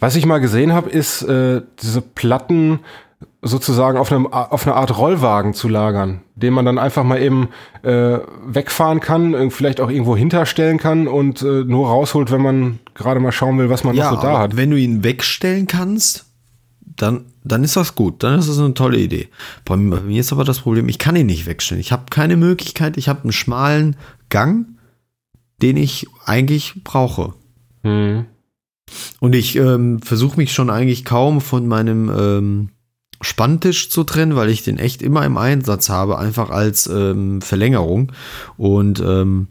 was 0.00 0.16
ich 0.16 0.26
mal 0.26 0.38
gesehen 0.38 0.72
habe, 0.72 0.90
ist 0.90 1.22
äh, 1.22 1.62
diese 1.82 2.02
Platten 2.02 2.80
sozusagen 3.42 3.96
auf, 3.98 4.12
einem, 4.12 4.26
auf 4.26 4.66
eine 4.66 4.76
Art 4.76 4.96
Rollwagen 4.96 5.54
zu 5.54 5.68
lagern, 5.68 6.20
den 6.34 6.52
man 6.52 6.64
dann 6.64 6.78
einfach 6.78 7.04
mal 7.04 7.20
eben 7.20 7.48
äh, 7.82 8.18
wegfahren 8.46 9.00
kann, 9.00 9.50
vielleicht 9.50 9.80
auch 9.80 9.90
irgendwo 9.90 10.16
hinterstellen 10.16 10.78
kann 10.78 11.08
und 11.08 11.42
äh, 11.42 11.64
nur 11.64 11.88
rausholt, 11.88 12.30
wenn 12.30 12.42
man 12.42 12.78
gerade 12.94 13.20
mal 13.20 13.32
schauen 13.32 13.58
will, 13.58 13.70
was 13.70 13.84
man 13.84 13.94
ja, 13.94 14.10
noch 14.10 14.20
so 14.20 14.26
da 14.26 14.38
hat. 14.38 14.56
Wenn 14.56 14.70
du 14.70 14.76
ihn 14.76 15.02
wegstellen 15.04 15.66
kannst, 15.66 16.26
dann, 16.80 17.24
dann 17.44 17.64
ist 17.64 17.76
das 17.76 17.94
gut. 17.94 18.22
Dann 18.22 18.38
ist 18.38 18.48
das 18.48 18.58
eine 18.58 18.74
tolle 18.74 18.98
Idee. 18.98 19.28
Bei 19.64 19.76
mir 19.76 20.20
ist 20.20 20.32
aber 20.32 20.44
das 20.44 20.60
Problem, 20.60 20.88
ich 20.88 20.98
kann 20.98 21.16
ihn 21.16 21.26
nicht 21.26 21.46
wegstellen. 21.46 21.80
Ich 21.80 21.92
habe 21.92 22.04
keine 22.10 22.36
Möglichkeit, 22.36 22.98
ich 22.98 23.08
habe 23.08 23.22
einen 23.22 23.32
schmalen 23.32 23.96
Gang, 24.28 24.66
den 25.62 25.76
ich 25.76 26.06
eigentlich 26.26 26.84
brauche. 26.84 27.34
Hm. 27.82 28.26
Und 29.20 29.34
ich 29.34 29.56
ähm, 29.56 30.00
versuche 30.02 30.36
mich 30.36 30.52
schon 30.52 30.68
eigentlich 30.68 31.04
kaum 31.04 31.40
von 31.40 31.66
meinem 31.66 32.10
ähm, 32.10 32.68
Spanntisch 33.20 33.90
zu 33.90 34.04
trennen, 34.04 34.36
weil 34.36 34.48
ich 34.48 34.62
den 34.62 34.78
echt 34.78 35.02
immer 35.02 35.24
im 35.24 35.36
Einsatz 35.36 35.88
habe, 35.88 36.18
einfach 36.18 36.50
als 36.50 36.86
ähm, 36.86 37.42
Verlängerung. 37.42 38.12
Und 38.56 39.00
ähm, 39.00 39.48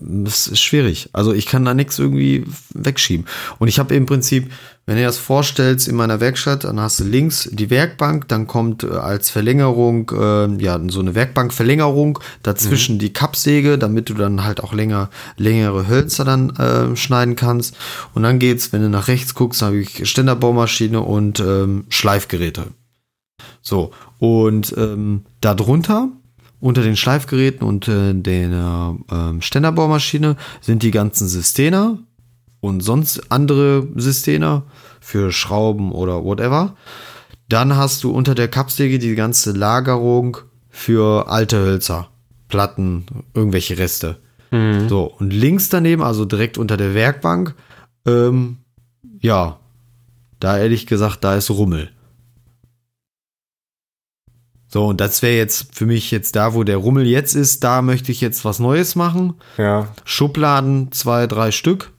das 0.00 0.46
ist 0.46 0.60
schwierig. 0.60 1.10
Also 1.12 1.34
ich 1.34 1.46
kann 1.46 1.64
da 1.64 1.74
nichts 1.74 1.98
irgendwie 1.98 2.44
wegschieben. 2.72 3.26
Und 3.58 3.68
ich 3.68 3.78
habe 3.78 3.94
im 3.94 4.06
Prinzip, 4.06 4.50
wenn 4.90 4.96
du 4.96 5.04
das 5.04 5.18
vorstellst, 5.18 5.86
in 5.86 5.94
meiner 5.94 6.18
Werkstatt, 6.18 6.64
dann 6.64 6.80
hast 6.80 6.98
du 6.98 7.04
links 7.04 7.48
die 7.52 7.70
Werkbank, 7.70 8.26
dann 8.26 8.48
kommt 8.48 8.82
äh, 8.82 8.88
als 8.88 9.30
Verlängerung, 9.30 10.10
äh, 10.10 10.52
ja, 10.60 10.80
so 10.88 10.98
eine 10.98 11.14
Werkbankverlängerung, 11.14 12.18
dazwischen 12.42 12.96
mhm. 12.96 12.98
die 12.98 13.12
Kappsäge, 13.12 13.78
damit 13.78 14.08
du 14.08 14.14
dann 14.14 14.42
halt 14.42 14.60
auch 14.60 14.72
länger, 14.72 15.08
längere 15.36 15.86
Hölzer 15.86 16.24
dann 16.24 16.50
äh, 16.56 16.96
schneiden 16.96 17.36
kannst. 17.36 17.76
Und 18.14 18.24
dann 18.24 18.40
geht's, 18.40 18.72
wenn 18.72 18.82
du 18.82 18.88
nach 18.88 19.06
rechts 19.06 19.36
guckst, 19.36 19.62
habe 19.62 19.76
ich 19.76 20.08
Ständerbaumaschine 20.08 21.00
und 21.00 21.38
ähm, 21.38 21.84
Schleifgeräte. 21.88 22.64
So, 23.62 23.92
und 24.18 24.74
ähm, 24.76 25.22
darunter 25.40 26.08
unter 26.58 26.82
den 26.82 26.96
Schleifgeräten 26.96 27.64
und 27.64 27.86
äh, 27.86 28.12
der 28.12 28.96
äh, 29.08 29.40
Ständerbohrmaschine 29.40 30.36
sind 30.60 30.82
die 30.82 30.90
ganzen 30.90 31.28
Systener 31.28 31.98
und 32.60 32.80
sonst 32.80 33.30
andere 33.30 33.86
Systener 33.96 34.64
für 35.00 35.32
Schrauben 35.32 35.92
oder 35.92 36.24
whatever. 36.24 36.76
Dann 37.48 37.76
hast 37.76 38.04
du 38.04 38.12
unter 38.12 38.34
der 38.34 38.48
Kapsäge 38.48 38.98
die 38.98 39.14
ganze 39.14 39.52
Lagerung 39.52 40.38
für 40.68 41.28
alte 41.28 41.58
Hölzer, 41.58 42.08
Platten, 42.48 43.06
irgendwelche 43.34 43.78
Reste. 43.78 44.18
Mhm. 44.50 44.88
So, 44.88 45.04
und 45.04 45.32
links 45.32 45.68
daneben, 45.68 46.02
also 46.02 46.24
direkt 46.24 46.58
unter 46.58 46.76
der 46.76 46.94
Werkbank, 46.94 47.54
ähm, 48.06 48.58
ja, 49.20 49.58
da 50.38 50.58
ehrlich 50.58 50.86
gesagt, 50.86 51.24
da 51.24 51.34
ist 51.36 51.50
Rummel. 51.50 51.90
So, 54.72 54.86
und 54.86 55.00
das 55.00 55.20
wäre 55.22 55.36
jetzt 55.36 55.74
für 55.74 55.84
mich 55.86 56.12
jetzt 56.12 56.36
da, 56.36 56.54
wo 56.54 56.62
der 56.62 56.76
Rummel 56.76 57.04
jetzt 57.04 57.34
ist, 57.34 57.64
da 57.64 57.82
möchte 57.82 58.12
ich 58.12 58.20
jetzt 58.20 58.44
was 58.44 58.60
Neues 58.60 58.94
machen. 58.94 59.34
Ja. 59.58 59.88
Schubladen, 60.04 60.92
zwei, 60.92 61.26
drei 61.26 61.50
Stück. 61.50 61.92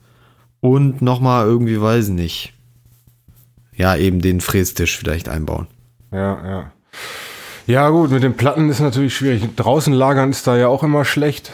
Und 0.62 1.02
nochmal 1.02 1.44
irgendwie, 1.44 1.80
weiß 1.80 2.08
ich 2.08 2.14
nicht. 2.14 2.54
Ja, 3.74 3.96
eben 3.96 4.20
den 4.20 4.40
Frästisch 4.40 4.96
vielleicht 4.96 5.28
einbauen. 5.28 5.66
Ja, 6.12 6.48
ja. 6.48 6.72
Ja, 7.66 7.90
gut, 7.90 8.12
mit 8.12 8.22
den 8.22 8.36
Platten 8.36 8.68
ist 8.68 8.78
natürlich 8.78 9.16
schwierig. 9.16 9.56
Draußen 9.56 9.92
lagern 9.92 10.30
ist 10.30 10.46
da 10.46 10.56
ja 10.56 10.68
auch 10.68 10.84
immer 10.84 11.04
schlecht. 11.04 11.50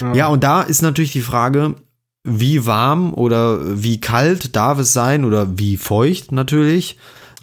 Ja, 0.00 0.14
ja 0.14 0.26
und 0.28 0.44
da 0.44 0.62
ist 0.62 0.80
natürlich 0.80 1.10
die 1.10 1.22
Frage, 1.22 1.74
wie 2.22 2.66
warm 2.66 3.12
oder 3.14 3.82
wie 3.82 4.00
kalt 4.00 4.54
darf 4.54 4.78
es 4.78 4.92
sein 4.92 5.24
oder 5.24 5.58
wie 5.58 5.76
feucht 5.76 6.30
natürlich. 6.30 6.98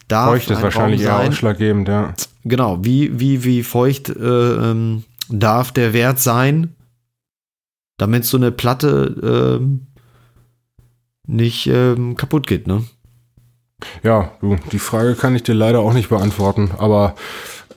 Darf 0.08 0.30
feucht 0.30 0.52
ist 0.52 0.62
wahrscheinlich 0.62 1.02
eher 1.02 1.20
ausschlaggebend, 1.20 1.90
ja. 1.90 2.14
Genau, 2.46 2.80
wie, 2.84 3.20
wie, 3.20 3.44
wie 3.44 3.64
feucht 3.64 4.08
äh, 4.08 4.14
ähm, 4.72 5.04
darf 5.28 5.74
der 5.74 5.92
Wert 5.92 6.22
sein, 6.22 6.76
damit 7.98 8.24
so 8.24 8.38
eine 8.38 8.52
Platte 8.52 9.60
ähm, 9.62 9.88
nicht 11.28 11.68
ähm, 11.68 12.16
kaputt 12.16 12.48
geht, 12.48 12.68
ne? 12.68 12.84
Ja, 14.02 14.32
du, 14.42 14.56
die 14.72 14.80
Frage 14.80 15.16
kann 15.16 15.36
ich 15.36 15.44
dir 15.44 15.54
leider 15.56 15.80
auch 15.80 15.94
nicht 15.94 16.10
beantworten, 16.10 16.72
aber 16.78 17.16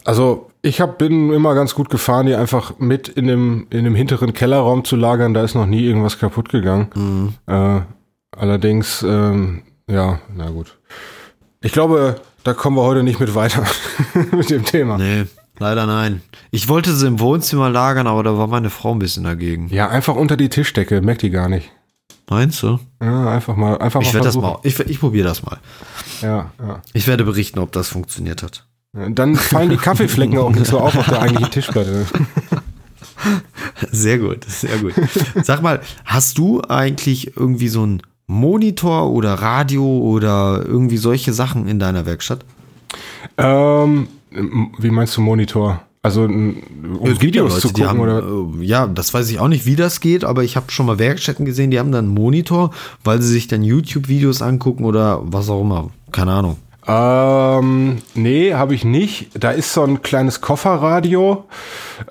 also 0.05 0.51
ich 0.63 0.81
hab, 0.81 0.99
bin 0.99 1.33
immer 1.33 1.55
ganz 1.55 1.75
gut 1.75 1.91
gefahren, 1.91 2.27
die 2.27 2.35
einfach 2.35 2.79
mit 2.79 3.09
in 3.09 3.27
dem, 3.27 3.67
in 3.71 3.85
dem 3.85 3.95
hinteren 3.95 4.33
Kellerraum 4.33 4.85
zu 4.85 4.97
lagern, 4.97 5.35
da 5.35 5.43
ist 5.43 5.55
noch 5.55 5.67
nie 5.67 5.85
irgendwas 5.85 6.19
kaputt 6.19 6.49
gegangen. 6.49 6.89
Mhm. 6.95 7.35
Äh, 7.47 7.81
allerdings, 8.37 9.03
ähm, 9.03 9.63
ja, 9.89 10.21
na 10.35 10.51
gut. 10.51 10.77
Ich 11.61 11.73
glaube, 11.73 12.21
da 12.43 12.53
kommen 12.55 12.77
wir 12.77 12.83
heute 12.83 13.03
nicht 13.03 13.21
mit 13.21 13.35
weiter 13.35 13.65
mit 14.33 14.51
dem 14.51 14.65
Thema. 14.65 14.99
Nee, 14.99 15.25
leider 15.59 15.87
nein. 15.87 16.23
Ich 16.51 16.69
wollte 16.69 16.93
sie 16.93 17.07
im 17.07 17.21
Wohnzimmer 17.21 17.71
lagern, 17.71 18.07
aber 18.07 18.23
da 18.23 18.37
war 18.37 18.47
meine 18.47 18.71
Frau 18.71 18.93
ein 18.93 18.99
bisschen 18.99 19.25
dagegen. 19.25 19.69
Ja, 19.69 19.89
einfach 19.89 20.17
unter 20.17 20.37
die 20.37 20.49
Tischdecke, 20.49 21.01
merkt 21.01 21.23
die 21.23 21.31
gar 21.31 21.49
nicht. 21.49 21.71
Meinst 22.29 22.63
du? 22.63 22.81
Ja, 23.01 23.31
einfach 23.31 23.57
mal, 23.57 23.79
einfach 23.79 24.01
ich 24.01 24.13
mal. 24.13 24.21
Das 24.21 24.37
mal 24.37 24.59
ich, 24.63 24.79
ich 24.81 24.99
probiere 24.99 25.29
das 25.29 25.45
mal. 25.45 25.59
Ja, 26.23 26.51
ja. 26.61 26.83
Ich 26.93 27.07
werde 27.07 27.25
berichten, 27.25 27.59
ob 27.61 27.73
das 27.73 27.89
funktioniert 27.89 28.43
hat. 28.43 28.67
Dann 28.93 29.37
fallen 29.37 29.71
die 29.71 29.77
Kaffeeflecken 29.77 30.39
auch 30.39 30.51
nicht 30.51 30.67
so 30.67 30.81
auf 30.81 30.97
auf 30.97 31.07
der 31.07 31.21
eigentlichen 31.21 31.51
Tischplatte. 31.51 32.07
Sehr 33.91 34.19
gut, 34.19 34.45
sehr 34.45 34.79
gut. 34.79 34.95
Sag 35.43 35.63
mal, 35.63 35.81
hast 36.05 36.39
du 36.39 36.63
eigentlich 36.63 37.37
irgendwie 37.37 37.69
so 37.69 37.85
ein 37.85 38.03
Monitor 38.27 39.11
oder 39.11 39.35
Radio 39.35 39.85
oder 39.85 40.63
irgendwie 40.65 40.97
solche 40.97 41.33
Sachen 41.33 41.69
in 41.69 41.79
deiner 41.79 42.07
Werkstatt? 42.07 42.45
Ähm, 43.37 44.09
wie 44.31 44.91
meinst 44.91 45.17
du 45.17 45.21
Monitor? 45.21 45.83
Also 46.07 46.23
um 46.23 46.63
es 47.03 47.21
Videos 47.21 47.51
ja 47.51 47.57
Leute, 47.57 47.61
zu 47.63 47.69
gucken 47.73 47.89
haben, 47.89 47.99
oder? 47.99 48.23
Äh, 48.23 48.65
ja, 48.65 48.87
das 48.87 49.13
weiß 49.13 49.29
ich 49.29 49.41
auch 49.41 49.49
nicht, 49.49 49.67
wie 49.67 49.75
das 49.75 49.99
geht, 49.99 50.23
aber 50.23 50.45
ich 50.45 50.55
habe 50.55 50.71
schon 50.71 50.87
mal 50.87 51.01
Werkstätten 51.01 51.45
gesehen, 51.45 51.73
die 51.73 51.81
haben 51.81 51.91
dann 51.91 52.05
einen 52.05 52.15
Monitor, 52.15 52.71
weil 53.03 53.21
sie 53.21 53.33
sich 53.33 53.49
dann 53.49 53.65
YouTube-Videos 53.65 54.41
angucken 54.41 54.85
oder 54.85 55.21
was 55.25 55.51
auch 55.51 55.63
immer. 55.63 55.91
Keine 56.13 56.31
Ahnung. 56.31 56.59
Ähm, 56.87 57.97
nee, 58.15 58.55
habe 58.55 58.77
ich 58.77 58.85
nicht. 58.85 59.31
Da 59.35 59.51
ist 59.51 59.73
so 59.73 59.83
ein 59.83 60.01
kleines 60.01 60.41
Kofferradio. 60.41 61.45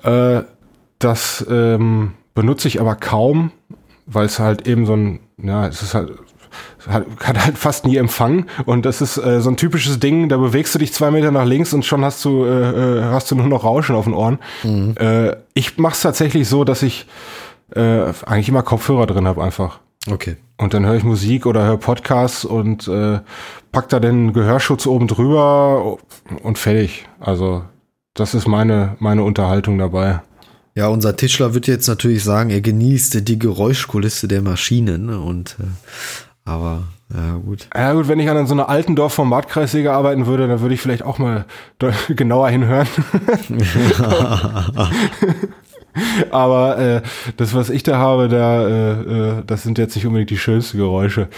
Äh, 0.02 0.42
das 0.98 1.46
ähm, 1.48 2.12
benutze 2.34 2.68
ich 2.68 2.82
aber 2.82 2.96
kaum, 2.96 3.50
weil 4.04 4.26
es 4.26 4.38
halt 4.38 4.68
eben 4.68 4.84
so 4.84 4.92
ein 4.92 5.20
ja, 5.42 5.66
es 5.66 5.82
ist 5.82 5.94
halt, 5.94 6.12
hat, 6.88 7.06
hat 7.22 7.44
halt 7.44 7.58
fast 7.58 7.86
nie 7.86 7.96
Empfang 7.96 8.46
und 8.64 8.86
das 8.86 9.00
ist 9.00 9.18
äh, 9.18 9.40
so 9.40 9.50
ein 9.50 9.56
typisches 9.56 9.98
Ding, 9.98 10.28
da 10.28 10.36
bewegst 10.36 10.74
du 10.74 10.78
dich 10.78 10.92
zwei 10.92 11.10
Meter 11.10 11.30
nach 11.30 11.44
links 11.44 11.72
und 11.72 11.84
schon 11.84 12.04
hast 12.04 12.24
du, 12.24 12.44
äh, 12.44 12.98
äh 12.98 13.02
hast 13.04 13.30
du 13.30 13.34
nur 13.34 13.46
noch 13.46 13.64
Rauschen 13.64 13.96
auf 13.96 14.04
den 14.04 14.14
Ohren. 14.14 14.38
Mhm. 14.62 14.94
Äh, 14.98 15.36
ich 15.54 15.78
mach's 15.78 16.02
tatsächlich 16.02 16.48
so, 16.48 16.64
dass 16.64 16.82
ich 16.82 17.06
äh, 17.74 18.12
eigentlich 18.24 18.48
immer 18.48 18.62
Kopfhörer 18.62 19.06
drin 19.06 19.26
habe 19.26 19.42
einfach. 19.42 19.80
Okay. 20.10 20.36
Und 20.56 20.72
dann 20.72 20.86
höre 20.86 20.94
ich 20.94 21.04
Musik 21.04 21.46
oder 21.46 21.64
höre 21.64 21.76
Podcasts 21.76 22.44
und 22.44 22.88
äh, 22.88 23.20
pack 23.72 23.88
da 23.88 24.00
den 24.00 24.32
Gehörschutz 24.32 24.86
oben 24.86 25.08
drüber 25.08 25.98
und 26.42 26.58
fertig. 26.58 27.06
Also 27.20 27.64
das 28.14 28.34
ist 28.34 28.46
meine, 28.46 28.96
meine 28.98 29.22
Unterhaltung 29.22 29.78
dabei. 29.78 30.20
Ja, 30.74 30.88
unser 30.88 31.16
Tischler 31.16 31.54
wird 31.54 31.66
jetzt 31.66 31.88
natürlich 31.88 32.22
sagen, 32.22 32.50
er 32.50 32.60
genießt 32.60 33.26
die 33.26 33.38
Geräuschkulisse 33.38 34.28
der 34.28 34.42
Maschinen 34.42 35.06
ne? 35.06 35.18
und 35.18 35.56
äh, 35.58 35.64
aber 36.46 36.84
ja 37.14 37.36
gut. 37.36 37.68
Ja 37.74 37.92
gut, 37.92 38.08
wenn 38.08 38.18
ich 38.18 38.28
an 38.28 38.46
so 38.46 38.54
einer 38.54 38.68
alten 38.68 38.96
Dorf 38.96 39.14
vom 39.14 39.28
Marktkreissäger 39.28 39.92
arbeiten 39.92 40.26
würde, 40.26 40.48
dann 40.48 40.60
würde 40.60 40.74
ich 40.74 40.80
vielleicht 40.80 41.04
auch 41.04 41.18
mal 41.18 41.44
genauer 42.08 42.48
hinhören. 42.48 42.88
aber 46.30 46.78
äh, 46.78 47.02
das, 47.36 47.54
was 47.54 47.70
ich 47.70 47.82
da 47.82 47.98
habe, 47.98 48.28
da, 48.28 48.66
äh, 48.66 48.92
äh, 48.92 49.42
das 49.46 49.62
sind 49.62 49.78
jetzt 49.78 49.94
nicht 49.94 50.06
unbedingt 50.06 50.30
die 50.30 50.38
schönsten 50.38 50.78
Geräusche. 50.78 51.28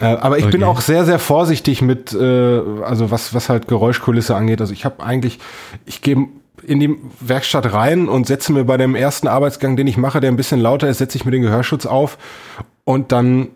Äh, 0.00 0.06
aber 0.06 0.38
ich 0.38 0.44
okay. 0.44 0.52
bin 0.52 0.64
auch 0.64 0.80
sehr, 0.80 1.04
sehr 1.04 1.18
vorsichtig 1.18 1.82
mit, 1.82 2.12
äh, 2.12 2.60
also 2.84 3.10
was, 3.10 3.34
was 3.34 3.48
halt 3.48 3.66
Geräuschkulisse 3.66 4.36
angeht. 4.36 4.60
Also 4.60 4.72
ich 4.72 4.84
habe 4.84 5.02
eigentlich, 5.02 5.38
ich 5.86 6.02
gebe 6.02 6.26
in 6.62 6.80
die 6.80 6.96
Werkstatt 7.20 7.72
rein 7.72 8.08
und 8.08 8.26
setze 8.26 8.52
mir 8.52 8.64
bei 8.64 8.76
dem 8.76 8.94
ersten 8.94 9.28
Arbeitsgang, 9.28 9.76
den 9.76 9.86
ich 9.86 9.96
mache, 9.96 10.20
der 10.20 10.30
ein 10.30 10.36
bisschen 10.36 10.60
lauter 10.60 10.88
ist, 10.88 10.98
setze 10.98 11.16
ich 11.16 11.24
mir 11.24 11.32
den 11.32 11.42
Gehörschutz 11.42 11.84
auf 11.84 12.16
und 12.84 13.12
dann 13.12 13.48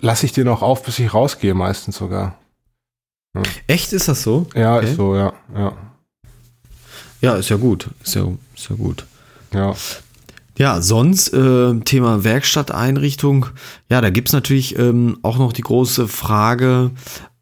lasse 0.00 0.26
ich 0.26 0.32
den 0.32 0.48
auch 0.48 0.62
auf, 0.62 0.82
bis 0.82 0.98
ich 0.98 1.12
rausgehe, 1.12 1.54
meistens 1.54 1.96
sogar. 1.96 2.38
Ja. 3.34 3.42
Echt, 3.66 3.92
ist 3.92 4.08
das 4.08 4.22
so? 4.22 4.46
Ja, 4.54 4.76
okay. 4.76 4.90
ist 4.90 4.96
so, 4.96 5.14
ja, 5.14 5.32
ja. 5.54 5.72
Ja, 7.20 7.34
ist 7.36 7.48
ja 7.48 7.56
gut, 7.56 7.88
ist 8.02 8.14
ja, 8.14 8.26
ist 8.54 8.68
ja 8.68 8.76
gut. 8.76 9.04
Ja. 9.52 9.74
Ja, 10.58 10.80
sonst 10.80 11.34
äh, 11.34 11.74
Thema 11.80 12.24
Werkstatteinrichtung. 12.24 13.46
Ja, 13.90 14.00
da 14.00 14.08
gibt's 14.08 14.32
natürlich 14.32 14.78
ähm, 14.78 15.18
auch 15.22 15.36
noch 15.36 15.52
die 15.52 15.62
große 15.62 16.08
Frage, 16.08 16.92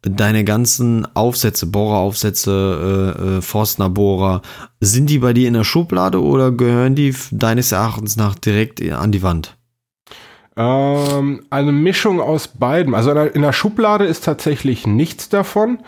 deine 0.01 0.43
ganzen 0.43 1.07
Aufsätze, 1.15 1.65
Bohreraufsätze, 1.65 3.15
äh, 3.17 3.37
äh, 3.37 3.41
Forstner-Bohrer, 3.41 4.41
sind 4.81 5.09
die 5.09 5.19
bei 5.19 5.33
dir 5.33 5.47
in 5.47 5.53
der 5.53 5.63
Schublade 5.63 6.21
oder 6.21 6.51
gehören 6.51 6.95
die 6.95 7.15
deines 7.31 7.71
Erachtens 7.71 8.15
nach 8.17 8.35
direkt 8.35 8.81
an 8.91 9.11
die 9.11 9.23
Wand? 9.23 9.54
Ähm, 10.57 11.43
eine 11.49 11.71
Mischung 11.71 12.21
aus 12.21 12.47
beiden. 12.47 12.95
Also 12.95 13.11
in 13.11 13.15
der, 13.15 13.29
der 13.29 13.53
Schublade 13.53 14.05
ist 14.05 14.23
tatsächlich 14.23 14.87
nichts 14.87 15.29
davon. 15.29 15.79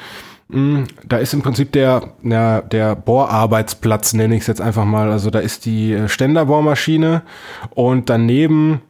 Mm, 0.49 0.83
Da 1.05 1.17
ist 1.17 1.33
im 1.33 1.41
Prinzip 1.41 1.71
der, 1.71 2.13
ja, 2.23 2.61
der 2.61 2.95
Bohrarbeitsplatz, 2.95 4.13
nenne 4.13 4.35
ich 4.35 4.41
es 4.41 4.47
jetzt 4.47 4.61
einfach 4.61 4.85
mal. 4.85 5.11
Also 5.11 5.29
da 5.29 5.39
ist 5.39 5.65
die 5.65 5.93
äh, 5.93 6.09
Ständerbohrmaschine 6.09 7.23
und 7.71 8.09
daneben 8.09 8.81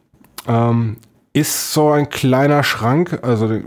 ähm, 0.46 0.96
ist 1.32 1.72
so 1.72 1.90
ein 1.90 2.08
kleiner 2.08 2.64
Schrank, 2.64 3.20
also 3.22 3.60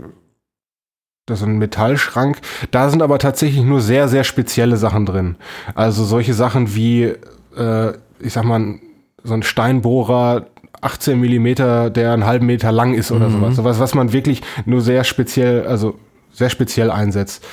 das 1.26 1.40
ist 1.40 1.46
ein 1.46 1.58
Metallschrank. 1.58 2.40
Da 2.72 2.90
sind 2.90 3.00
aber 3.00 3.18
tatsächlich 3.18 3.62
nur 3.64 3.80
sehr, 3.80 4.08
sehr 4.08 4.24
spezielle 4.24 4.76
Sachen 4.76 5.06
drin. 5.06 5.36
Also 5.74 6.04
solche 6.04 6.34
Sachen 6.34 6.74
wie, 6.74 7.14
äh, 7.56 7.92
ich 8.18 8.32
sag 8.32 8.44
mal, 8.44 8.80
so 9.22 9.34
ein 9.34 9.42
Steinbohrer, 9.44 10.46
18 10.82 11.18
Millimeter, 11.18 11.90
der 11.90 12.12
einen 12.12 12.26
halben 12.26 12.46
Meter 12.46 12.70
lang 12.72 12.92
ist 12.92 13.10
oder 13.12 13.30
sowas. 13.30 13.56
Sowas, 13.56 13.78
was 13.80 13.94
man 13.94 14.12
wirklich 14.12 14.42
nur 14.66 14.80
sehr 14.82 15.04
speziell, 15.04 15.66
also 15.66 15.94
sehr 16.32 16.50
speziell 16.50 16.90
einsetzt. 16.90 17.44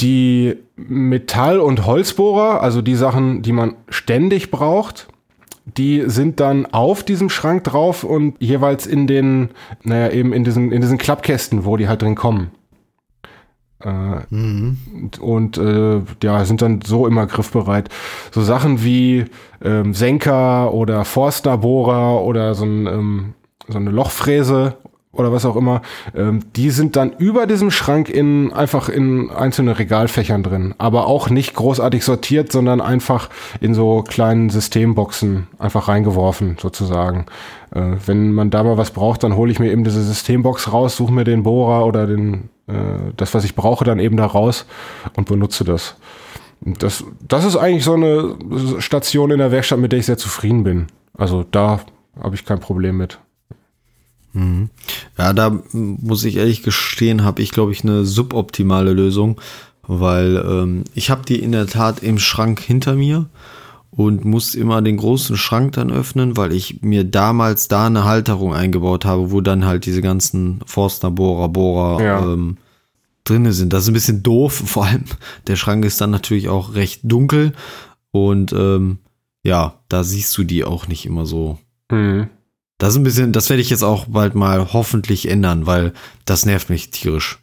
Die 0.00 0.56
Metall- 0.76 1.60
und 1.60 1.86
Holzbohrer, 1.86 2.62
also 2.62 2.82
die 2.82 2.94
Sachen, 2.94 3.42
die 3.42 3.52
man 3.52 3.74
ständig 3.88 4.50
braucht, 4.50 5.08
die 5.64 6.04
sind 6.06 6.38
dann 6.38 6.66
auf 6.66 7.02
diesem 7.02 7.28
Schrank 7.28 7.64
drauf 7.64 8.04
und 8.04 8.36
jeweils 8.38 8.86
in 8.86 9.06
den, 9.06 9.50
naja, 9.82 10.10
eben 10.12 10.32
in 10.32 10.44
diesen, 10.44 10.70
in 10.70 10.80
diesen 10.80 10.98
Klappkästen, 10.98 11.64
wo 11.64 11.76
die 11.76 11.88
halt 11.88 12.02
drin 12.02 12.14
kommen. 12.14 12.52
Äh, 13.80 13.88
und, 14.30 15.18
und 15.20 15.58
äh, 15.58 16.00
ja, 16.22 16.44
sind 16.44 16.62
dann 16.62 16.80
so 16.82 17.06
immer 17.06 17.26
griffbereit. 17.26 17.88
So 18.32 18.42
Sachen 18.42 18.82
wie 18.82 19.26
ähm, 19.62 19.94
Senker 19.94 20.72
oder 20.72 21.04
Forstnerbohrer 21.04 22.22
oder 22.22 22.54
so, 22.54 22.64
ein, 22.64 22.86
ähm, 22.86 23.34
so 23.68 23.78
eine 23.78 23.90
Lochfräse 23.90 24.76
oder 25.18 25.32
was 25.32 25.44
auch 25.44 25.56
immer, 25.56 25.82
ähm, 26.14 26.40
die 26.54 26.70
sind 26.70 26.96
dann 26.96 27.12
über 27.12 27.46
diesem 27.46 27.70
Schrank 27.70 28.08
in 28.08 28.52
einfach 28.52 28.88
in 28.88 29.30
einzelne 29.30 29.78
Regalfächern 29.78 30.42
drin, 30.42 30.74
aber 30.78 31.06
auch 31.06 31.30
nicht 31.30 31.54
großartig 31.54 32.04
sortiert, 32.04 32.52
sondern 32.52 32.80
einfach 32.80 33.30
in 33.60 33.74
so 33.74 34.02
kleinen 34.02 34.50
Systemboxen 34.50 35.46
einfach 35.58 35.88
reingeworfen 35.88 36.56
sozusagen. 36.60 37.26
Äh, 37.74 37.96
wenn 38.06 38.32
man 38.32 38.50
da 38.50 38.62
mal 38.62 38.78
was 38.78 38.90
braucht, 38.90 39.22
dann 39.22 39.36
hole 39.36 39.50
ich 39.50 39.58
mir 39.58 39.70
eben 39.70 39.84
diese 39.84 40.02
Systembox 40.02 40.72
raus, 40.72 40.96
suche 40.96 41.12
mir 41.12 41.24
den 41.24 41.42
Bohrer 41.42 41.86
oder 41.86 42.06
den 42.06 42.50
äh, 42.66 43.12
das, 43.16 43.34
was 43.34 43.44
ich 43.44 43.54
brauche, 43.54 43.84
dann 43.84 43.98
eben 43.98 44.16
da 44.16 44.26
raus 44.26 44.66
und 45.16 45.28
benutze 45.28 45.64
das. 45.64 45.96
Das, 46.60 47.04
das 47.26 47.44
ist 47.44 47.56
eigentlich 47.56 47.84
so 47.84 47.94
eine 47.94 48.36
Station 48.78 49.30
in 49.30 49.38
der 49.38 49.52
Werkstatt, 49.52 49.78
mit 49.78 49.92
der 49.92 49.98
ich 49.98 50.06
sehr 50.06 50.18
zufrieden 50.18 50.64
bin. 50.64 50.86
Also 51.16 51.44
da 51.50 51.80
habe 52.20 52.34
ich 52.34 52.44
kein 52.44 52.60
Problem 52.60 52.96
mit. 52.96 53.18
Ja, 55.18 55.32
da 55.32 55.58
muss 55.72 56.24
ich 56.24 56.36
ehrlich 56.36 56.62
gestehen, 56.62 57.24
habe 57.24 57.42
ich, 57.42 57.50
glaube 57.52 57.72
ich, 57.72 57.82
eine 57.82 58.04
suboptimale 58.04 58.92
Lösung, 58.92 59.40
weil 59.86 60.36
ähm, 60.36 60.84
ich 60.94 61.10
habe 61.10 61.22
die 61.26 61.40
in 61.40 61.52
der 61.52 61.66
Tat 61.66 62.02
im 62.02 62.18
Schrank 62.18 62.60
hinter 62.60 62.94
mir 62.94 63.26
und 63.90 64.24
muss 64.24 64.54
immer 64.54 64.82
den 64.82 64.98
großen 64.98 65.36
Schrank 65.36 65.72
dann 65.72 65.90
öffnen, 65.90 66.36
weil 66.36 66.52
ich 66.52 66.82
mir 66.82 67.04
damals 67.04 67.68
da 67.68 67.86
eine 67.86 68.04
Halterung 68.04 68.52
eingebaut 68.52 69.04
habe, 69.06 69.30
wo 69.30 69.40
dann 69.40 69.64
halt 69.64 69.86
diese 69.86 70.02
ganzen 70.02 70.60
Forstner, 70.66 71.10
Bohrer, 71.10 71.48
Bohrer 71.48 72.02
Ja. 72.04 72.32
ähm, 72.32 72.58
drinne 73.24 73.52
sind. 73.52 73.72
Das 73.72 73.84
ist 73.84 73.88
ein 73.88 73.94
bisschen 73.94 74.22
doof, 74.22 74.52
vor 74.66 74.84
allem 74.86 75.04
der 75.46 75.56
Schrank 75.56 75.84
ist 75.84 76.00
dann 76.00 76.10
natürlich 76.10 76.48
auch 76.48 76.74
recht 76.74 77.00
dunkel 77.04 77.52
und 78.10 78.52
ähm, 78.52 78.98
ja, 79.42 79.74
da 79.88 80.04
siehst 80.04 80.36
du 80.36 80.44
die 80.44 80.64
auch 80.64 80.88
nicht 80.88 81.06
immer 81.06 81.24
so 81.26 81.58
Mhm. 81.90 82.28
Das 82.78 82.90
ist 82.90 82.96
ein 82.96 83.04
bisschen, 83.04 83.32
das 83.32 83.48
werde 83.48 83.62
ich 83.62 83.70
jetzt 83.70 83.82
auch 83.82 84.06
bald 84.06 84.34
mal 84.34 84.72
hoffentlich 84.72 85.28
ändern, 85.28 85.66
weil 85.66 85.92
das 86.24 86.44
nervt 86.46 86.70
mich 86.70 86.90
tierisch. 86.90 87.38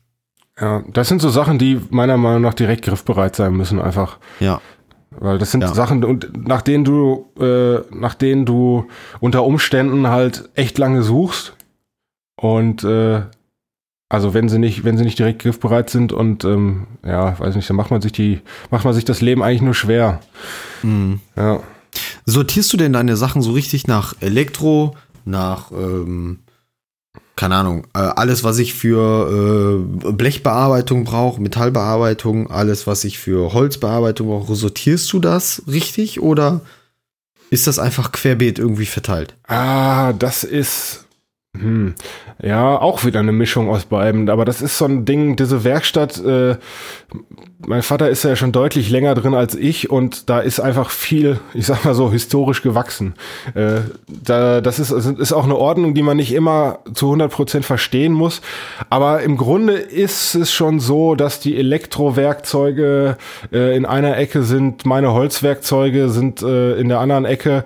Ja, 0.60 0.84
das 0.94 1.08
sind 1.08 1.22
so 1.22 1.30
Sachen, 1.30 1.58
die 1.58 1.82
meiner 1.90 2.18
Meinung 2.18 2.42
nach 2.42 2.54
direkt 2.54 2.86
griffbereit 2.86 3.36
sein 3.36 3.54
müssen, 3.54 3.82
einfach. 3.82 4.20
Ja. 4.40 4.62
Weil 5.10 5.40
das 5.40 5.52
sind 5.52 5.62
Ja. 5.62 5.74
Sachen, 5.74 6.04
und 6.04 6.48
nach 6.48 6.62
denen 6.62 6.84
du, 6.84 7.32
äh, 7.40 7.80
nach 7.96 8.14
denen 8.16 8.46
du 8.46 8.88
unter 9.20 9.44
Umständen 9.44 10.08
halt 10.08 10.50
echt 10.56 10.78
lange 10.78 11.02
suchst. 11.04 11.56
Und 12.36 12.84
äh, 12.84 13.22
also 14.10 14.34
wenn 14.36 14.48
sie 14.50 14.60
nicht, 14.60 14.84
wenn 14.84 14.98
sie 14.98 15.04
nicht 15.06 15.18
direkt 15.18 15.42
griffbereit 15.42 15.90
sind 15.90 16.14
und 16.14 16.46
ähm, 16.46 16.86
ja, 17.04 17.38
weiß 17.40 17.56
nicht, 17.56 17.68
dann 17.68 17.78
macht 17.78 17.90
man 17.90 18.02
sich 18.02 18.12
die, 18.12 18.42
macht 18.70 18.86
man 18.86 18.94
sich 18.94 19.06
das 19.06 19.22
Leben 19.22 19.42
eigentlich 19.42 19.62
nur 19.64 19.74
schwer. 19.74 20.20
Ja. 21.36 21.60
Sortierst 22.26 22.72
du 22.74 22.78
denn 22.78 22.94
deine 22.94 23.18
Sachen 23.18 23.42
so 23.42 23.52
richtig 23.54 23.88
nach 23.88 24.14
Elektro, 24.20 24.96
nach, 25.26 25.72
ähm, 25.72 26.40
keine 27.36 27.56
Ahnung, 27.56 27.88
äh, 27.94 28.00
alles, 28.00 28.44
was 28.44 28.60
ich 28.60 28.74
für 28.74 29.84
äh, 30.06 30.12
Blechbearbeitung 30.12 31.04
brauche, 31.04 31.42
Metallbearbeitung, 31.42 32.50
alles, 32.50 32.88
was 32.88 33.04
ich 33.04 33.20
für 33.20 33.54
Holzbearbeitung 33.54 34.28
brauche, 34.28 34.56
sortierst 34.56 35.12
du 35.14 35.20
das 35.20 35.64
richtig 35.68 36.22
oder 36.22 36.62
ist 37.50 37.68
das 37.68 37.80
einfach 37.80 38.12
querbeet 38.12 38.58
irgendwie 38.58 38.86
verteilt? 38.86 39.36
Ah, 39.48 40.14
das 40.14 40.44
ist. 40.44 41.03
Hm, 41.56 41.93
ja, 42.41 42.82
auch 42.82 43.06
wieder 43.06 43.20
eine 43.20 43.32
Mischung 43.32 43.70
aus 43.70 43.86
beiden. 43.86 44.30
Aber 44.30 44.43
das 44.43 44.62
ist 44.62 44.78
so 44.78 44.86
ein 44.86 45.06
Ding, 45.06 45.36
diese 45.36 45.64
Werkstatt. 45.64 46.20
Äh, 46.24 46.58
mein 47.66 47.84
Vater 47.84 48.10
ist 48.10 48.24
ja 48.24 48.36
schon 48.36 48.51
deutlich 48.51 48.89
länger 48.89 49.14
drin 49.14 49.36
als 49.36 49.54
ich 49.54 49.91
und 49.91 50.30
da 50.30 50.39
ist 50.39 50.60
einfach 50.60 50.89
viel, 50.89 51.39
ich 51.54 51.68
sag 51.68 51.86
mal 51.86 51.93
so, 51.93 52.12
historisch 52.12 52.64
gewachsen. 52.64 53.14
Äh, 53.54 53.82
da, 54.08 54.62
das 54.62 54.80
ist, 54.80 54.91
ist 54.91 55.32
auch 55.32 55.43
eine 55.43 55.56
Ordnung, 55.56 55.93
die 55.93 56.01
man 56.01 56.18
nicht 56.18 56.34
immer 56.34 56.80
zu 56.95 57.14
100% 57.14 57.62
verstehen 57.62 58.14
muss. 58.14 58.41
Aber 58.89 59.22
im 59.22 59.38
Grunde 59.38 59.74
ist 59.74 60.34
es 60.34 60.51
schon 60.51 60.80
so, 60.80 61.14
dass 61.14 61.39
die 61.39 61.56
Elektrowerkzeuge 61.56 63.18
äh, 63.51 63.78
in 63.78 63.86
einer 63.86 64.18
Ecke 64.18 64.41
sind, 64.41 64.88
meine 64.88 65.14
Holzwerkzeuge 65.14 66.10
sind 66.10 66.41
äh, 66.41 66.76
in 66.78 66.89
der 66.89 66.99
anderen 66.99 67.26
Ecke. 67.26 67.64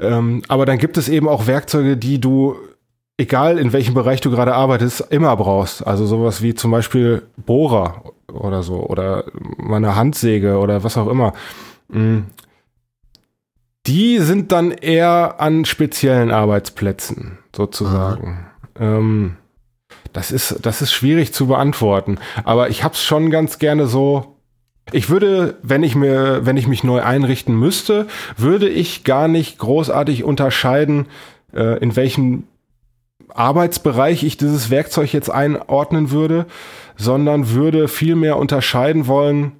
Ähm, 0.00 0.42
aber 0.48 0.64
dann 0.64 0.78
gibt 0.78 0.96
es 0.96 1.10
eben 1.10 1.28
auch 1.28 1.46
Werkzeuge, 1.46 1.98
die 1.98 2.18
du, 2.18 2.56
egal 3.18 3.58
in 3.58 3.72
welchem 3.72 3.94
Bereich 3.94 4.20
du 4.20 4.30
gerade 4.30 4.54
arbeitest, 4.54 5.00
immer 5.10 5.36
brauchst. 5.36 5.86
Also 5.86 6.06
sowas 6.06 6.42
wie 6.42 6.54
zum 6.54 6.70
Beispiel 6.70 7.22
Bohrer 7.36 8.02
oder 8.32 8.62
so 8.62 8.86
oder 8.86 9.24
meine 9.56 9.96
Handsäge 9.96 10.58
oder 10.58 10.84
was 10.84 10.96
auch 10.96 11.08
immer. 11.08 11.32
Mm. 11.88 12.20
Die 13.86 14.18
sind 14.18 14.50
dann 14.50 14.72
eher 14.72 15.36
an 15.38 15.64
speziellen 15.64 16.32
Arbeitsplätzen 16.32 17.38
sozusagen. 17.54 18.46
Ähm, 18.78 19.36
das 20.12 20.32
ist, 20.32 20.58
das 20.62 20.82
ist 20.82 20.92
schwierig 20.92 21.32
zu 21.32 21.46
beantworten. 21.46 22.18
Aber 22.44 22.68
ich 22.68 22.82
hab's 22.82 23.04
schon 23.04 23.30
ganz 23.30 23.58
gerne 23.58 23.86
so. 23.86 24.36
Ich 24.92 25.08
würde, 25.08 25.58
wenn 25.62 25.82
ich 25.82 25.94
mir, 25.94 26.44
wenn 26.44 26.56
ich 26.56 26.66
mich 26.66 26.84
neu 26.84 27.00
einrichten 27.00 27.56
müsste, 27.56 28.06
würde 28.36 28.68
ich 28.68 29.04
gar 29.04 29.28
nicht 29.28 29.58
großartig 29.58 30.24
unterscheiden, 30.24 31.06
äh, 31.54 31.78
in 31.78 31.94
welchem 31.94 32.44
Arbeitsbereich 33.36 34.22
ich 34.22 34.36
dieses 34.36 34.70
Werkzeug 34.70 35.12
jetzt 35.12 35.30
einordnen 35.30 36.10
würde, 36.10 36.46
sondern 36.96 37.50
würde 37.50 37.88
vielmehr 37.88 38.36
unterscheiden 38.36 39.06
wollen, 39.06 39.52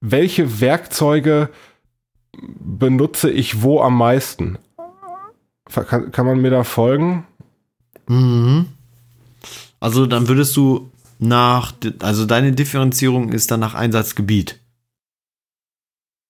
welche 0.00 0.60
Werkzeuge 0.60 1.48
benutze 2.38 3.30
ich 3.30 3.62
wo 3.62 3.80
am 3.80 3.96
meisten. 3.96 4.58
Kann, 5.72 6.12
kann 6.12 6.26
man 6.26 6.40
mir 6.40 6.50
da 6.50 6.64
folgen? 6.64 7.26
Mhm. 8.08 8.66
Also 9.80 10.06
dann 10.06 10.28
würdest 10.28 10.56
du 10.56 10.90
nach, 11.18 11.72
also 12.00 12.26
deine 12.26 12.52
Differenzierung 12.52 13.32
ist 13.32 13.50
dann 13.50 13.60
nach 13.60 13.74
Einsatzgebiet. 13.74 14.60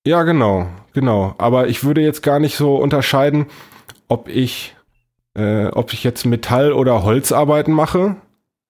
Ja, 0.07 0.23
genau, 0.23 0.69
genau. 0.93 1.35
Aber 1.39 1.69
ich 1.69 1.83
würde 1.83 2.01
jetzt 2.01 2.23
gar 2.23 2.39
nicht 2.39 2.57
so 2.57 2.77
unterscheiden, 2.77 3.47
ob 4.07 4.29
ich, 4.29 4.76
äh, 5.37 5.67
ob 5.67 5.93
ich 5.93 6.03
jetzt 6.03 6.25
Metall- 6.25 6.73
oder 6.73 7.03
Holzarbeiten 7.03 7.75
mache. 7.75 8.17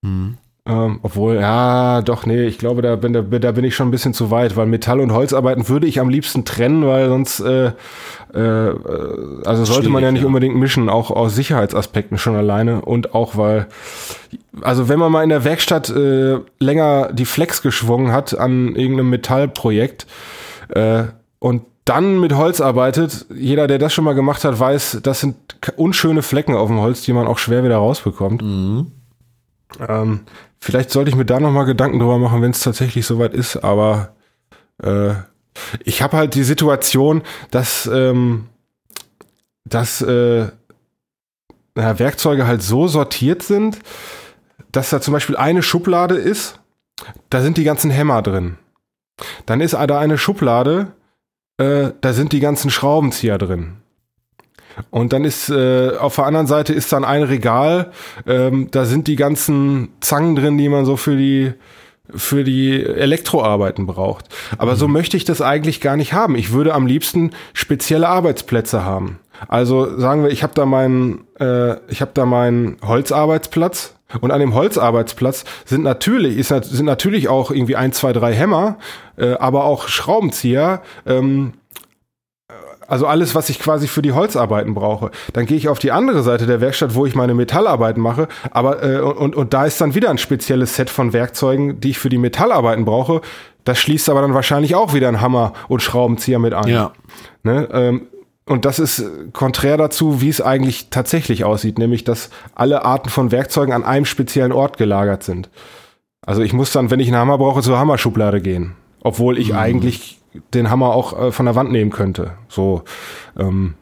Mhm. 0.03 0.39
Ähm, 0.69 0.99
obwohl, 1.03 1.37
ja, 1.37 2.03
doch, 2.03 2.27
nee, 2.27 2.45
ich 2.45 2.59
glaube, 2.59 2.83
da 2.83 2.97
bin, 2.97 3.13
da, 3.13 3.23
da 3.23 3.53
bin 3.53 3.63
ich 3.63 3.77
schon 3.77 3.87
ein 3.87 3.93
bisschen 3.93 4.15
zu 4.15 4.33
weit, 4.33 4.57
weil 4.57 4.67
Metall- 4.67 4.99
und 4.99 5.13
Holzarbeiten 5.13 5.69
würde 5.69 5.87
ich 5.87 6.01
am 6.01 6.09
liebsten 6.09 6.45
trennen, 6.45 6.85
weil 6.85 7.09
sonst, 7.09 7.39
äh, 7.39 7.67
äh, 8.35 8.75
also 9.45 9.65
sollte 9.65 9.91
man 9.91 10.03
ja 10.03 10.11
nicht 10.11 10.23
ja. 10.23 10.27
unbedingt 10.27 10.57
mischen, 10.57 10.89
auch 10.89 11.13
aus 11.13 11.37
Sicherheitsaspekten 11.37 12.19
schon 12.19 12.35
alleine 12.35 12.81
und 12.81 13.15
auch 13.15 13.37
weil, 13.37 13.69
also 14.61 14.89
wenn 14.89 14.99
man 14.99 15.13
mal 15.13 15.23
in 15.23 15.29
der 15.29 15.45
Werkstatt 15.45 15.89
äh, 15.91 16.39
länger 16.59 17.13
die 17.13 17.27
Flex 17.27 17.63
geschwungen 17.63 18.11
hat 18.11 18.37
an 18.37 18.75
irgendeinem 18.75 19.11
Metallprojekt 19.11 20.09
äh, 20.71 21.05
und 21.39 21.63
dann 21.87 22.19
mit 22.19 22.35
Holz 22.35 22.61
arbeitet, 22.61 23.27
jeder, 23.33 23.69
der 23.69 23.79
das 23.79 23.95
schon 23.95 24.05
mal 24.05 24.15
gemacht 24.15 24.45
hat, 24.45 24.59
weiß, 24.59 24.99
das 25.03 25.21
sind 25.21 25.37
unschöne 25.77 26.23
Flecken 26.23 26.55
auf 26.55 26.69
dem 26.69 26.81
Holz, 26.81 27.03
die 27.03 27.13
man 27.13 27.27
auch 27.27 27.39
schwer 27.39 27.65
wieder 27.65 27.77
rausbekommt. 27.77 28.43
Mhm. 28.43 28.91
Ähm, 29.89 30.21
vielleicht 30.59 30.91
sollte 30.91 31.11
ich 31.11 31.17
mir 31.17 31.25
da 31.25 31.39
noch 31.39 31.53
mal 31.53 31.65
Gedanken 31.65 32.01
drüber 32.01 32.19
machen, 32.19 32.43
wenn 32.43 32.51
es 32.51 32.61
tatsächlich 32.61 33.07
soweit 33.07 33.35
ist, 33.35 33.57
aber 33.59 34.15
äh, 34.83 35.15
ich 35.85 36.03
habe 36.03 36.17
halt 36.17 36.35
die 36.35 36.43
Situation, 36.43 37.23
dass, 37.53 37.87
ähm, 37.87 38.47
dass 39.65 40.03
äh, 40.03 40.49
na, 41.77 41.99
Werkzeuge 41.99 42.49
halt 42.49 42.63
so 42.63 42.89
sortiert 42.89 43.45
sind, 43.45 43.79
dass 44.73 44.91
da 44.91 45.01
zum 45.01 45.13
Beispiel 45.13 45.37
eine 45.37 45.63
Schublade 45.63 46.17
ist, 46.17 46.59
da 47.31 47.43
sind 47.43 47.59
die 47.59 47.65
ganzen 47.65 47.93
Hämmer 47.93 48.23
drin. 48.23 48.59
Dann 49.47 49.61
ist 49.61 49.75
da 49.75 49.99
eine 49.99 50.19
Schublade, 50.19 50.89
äh, 51.59 51.91
da 52.01 52.13
sind 52.13 52.33
die 52.33 52.41
ganzen 52.41 52.71
Schraubenzieher 52.71 53.39
drin. 53.39 53.79
Und 54.91 55.13
dann 55.13 55.25
ist 55.25 55.49
äh, 55.49 55.93
auf 55.99 56.17
der 56.17 56.27
anderen 56.27 56.47
Seite 56.47 56.75
ist 56.75 56.93
dann 56.93 57.05
ein 57.05 57.23
Regal, 57.23 57.93
ähm, 58.27 58.69
da 58.71 58.85
sind 58.85 59.07
die 59.07 59.17
ganzen 59.17 59.89
Zangen 60.01 60.37
drin, 60.37 60.59
die 60.59 60.69
man 60.69 60.85
so 60.85 60.97
für 60.97 61.17
die 61.17 61.55
für 62.15 62.45
die 62.45 62.85
Elektroarbeiten 62.85 63.87
braucht. 63.87 64.27
Aber 64.59 64.75
mhm. 64.75 64.77
so 64.77 64.89
möchte 64.89 65.17
ich 65.17 65.25
das 65.25 65.41
eigentlich 65.43 65.81
gar 65.81 65.97
nicht 65.97 66.13
haben. 66.13 66.37
Ich 66.37 66.53
würde 66.53 66.73
am 66.73 66.87
liebsten 66.87 67.33
spezielle 67.53 68.09
Arbeitsplätze 68.09 68.85
haben. 68.85 69.19
Also 69.49 69.99
sagen 69.99 70.23
wir, 70.23 70.31
ich 70.31 70.43
habe 70.43 70.55
da 70.55 70.67
meinen, 70.67 71.25
äh, 71.41 71.77
ich 71.89 72.01
habe 72.01 72.13
da 72.15 72.25
meinen 72.25 72.77
Holzarbeitsplatz 72.83 73.95
und 74.21 74.31
an 74.31 74.41
dem 74.41 74.55
Holzarbeitsplatz 74.55 75.45
sind 75.65 75.83
natürlich 75.83 76.37
ist 76.37 76.49
sind 76.49 76.87
natürlich 76.87 77.29
auch 77.29 77.51
irgendwie 77.51 77.77
ein, 77.77 77.93
zwei, 77.93 78.13
drei 78.13 78.33
Hämmer, 78.33 78.79
äh, 79.17 79.33
aber 79.35 79.65
auch 79.65 79.89
Schraubenzieher. 79.89 80.83
Ähm, 81.07 81.55
also 82.89 83.07
alles, 83.07 83.35
was 83.35 83.49
ich 83.49 83.59
quasi 83.59 83.89
für 83.89 84.03
die 84.03 84.13
Holzarbeiten 84.13 84.75
brauche. 84.75 85.11
Dann 85.33 85.47
gehe 85.47 85.57
ich 85.57 85.69
auf 85.69 85.81
die 85.81 85.91
andere 85.91 86.23
Seite 86.23 86.47
der 86.47 86.61
Werkstatt, 86.61 86.95
wo 86.95 87.05
ich 87.05 87.17
meine 87.17 87.35
Metallarbeiten 87.35 88.01
mache. 88.01 88.29
Aber 88.53 88.83
äh, 88.83 89.01
und, 89.01 89.35
und 89.35 89.55
da 89.55 89.67
ist 89.67 89.81
dann 89.81 89.95
wieder 89.97 90.11
ein 90.11 90.19
spezielles 90.19 90.77
Set 90.77 90.89
von 90.89 91.13
Werkzeugen, 91.13 91.81
die 91.81 91.91
ich 91.91 91.99
für 91.99 92.09
die 92.09 92.19
Metallarbeiten 92.19 92.85
brauche. 92.85 93.23
Das 93.65 93.81
schließt 93.81 94.09
aber 94.09 94.21
dann 94.21 94.35
wahrscheinlich 94.35 94.77
auch 94.77 94.95
wieder 94.95 95.09
ein 95.09 95.21
Hammer 95.21 95.53
und 95.67 95.83
Schraubenzieher 95.83 96.39
mit 96.39 96.55
ein. 96.55 96.69
Ja. 96.69 96.93
Ne? 97.43 97.69
Ähm, 97.73 98.07
und 98.47 98.65
das 98.65 98.79
ist 98.79 99.05
konträr 99.33 99.77
dazu, 99.77 100.21
wie 100.21 100.29
es 100.29 100.41
eigentlich 100.41 100.89
tatsächlich 100.91 101.45
aussieht, 101.45 101.79
nämlich 101.79 102.05
dass 102.05 102.31
alle 102.55 102.85
Arten 102.85 103.09
von 103.09 103.33
Werkzeugen 103.33 103.75
an 103.75 103.85
einem 103.85 104.05
speziellen 104.05 104.53
Ort 104.53 104.79
gelagert 104.79 105.25
sind. 105.25 105.51
Also 106.25 106.43
ich 106.43 106.53
muss 106.53 106.73
dann, 106.73 106.91
wenn 106.91 107.01
ich 107.01 107.09
einen 107.09 107.17
Hammer 107.17 107.39
brauche, 107.39 107.63
zur 107.63 107.79
Hammerschublade 107.79 108.41
gehen. 108.41 108.75
Obwohl 109.03 109.39
ich 109.39 109.51
mhm. 109.51 109.59
eigentlich 109.59 110.21
den 110.55 110.71
Hammer 110.71 110.87
auch 110.87 111.27
äh, 111.27 111.33
von 111.33 111.47
der 111.47 111.55
Wand 111.55 111.73
nehmen 111.73 111.91
könnte. 111.91 112.33
So. 112.49 112.83
Ähm. 113.39 113.75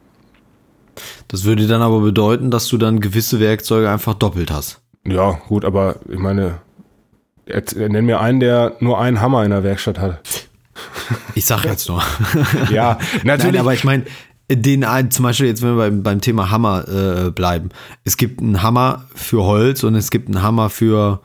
Das 1.28 1.44
würde 1.44 1.66
dann 1.66 1.82
aber 1.82 2.00
bedeuten, 2.00 2.50
dass 2.50 2.68
du 2.68 2.78
dann 2.78 3.00
gewisse 3.00 3.40
Werkzeuge 3.40 3.90
einfach 3.90 4.14
doppelt 4.14 4.50
hast. 4.50 4.80
Ja, 5.06 5.40
gut, 5.48 5.64
aber 5.64 5.96
ich 6.08 6.18
meine, 6.18 6.60
jetzt, 7.46 7.76
nenn 7.76 8.06
mir 8.06 8.20
einen, 8.20 8.40
der 8.40 8.76
nur 8.80 9.00
einen 9.00 9.20
Hammer 9.20 9.44
in 9.44 9.50
der 9.50 9.64
Werkstatt 9.64 9.98
hat. 9.98 10.20
Ich 11.34 11.44
sag 11.44 11.64
jetzt 11.64 11.88
nur. 11.88 12.02
ja, 12.70 12.98
natürlich. 13.24 13.52
Nein, 13.52 13.60
aber 13.60 13.74
ich 13.74 13.84
meine, 13.84 14.04
den 14.50 14.84
zum 15.10 15.22
Beispiel 15.22 15.46
jetzt, 15.46 15.62
wenn 15.62 15.76
wir 15.76 15.84
beim, 15.84 16.02
beim 16.02 16.20
Thema 16.20 16.50
Hammer 16.50 16.86
äh, 16.88 17.30
bleiben. 17.30 17.70
Es 18.04 18.16
gibt 18.16 18.40
einen 18.40 18.62
Hammer 18.62 19.06
für 19.14 19.44
Holz 19.44 19.84
und 19.84 19.94
es 19.94 20.10
gibt 20.10 20.28
einen 20.28 20.42
Hammer 20.42 20.70
für, 20.70 21.20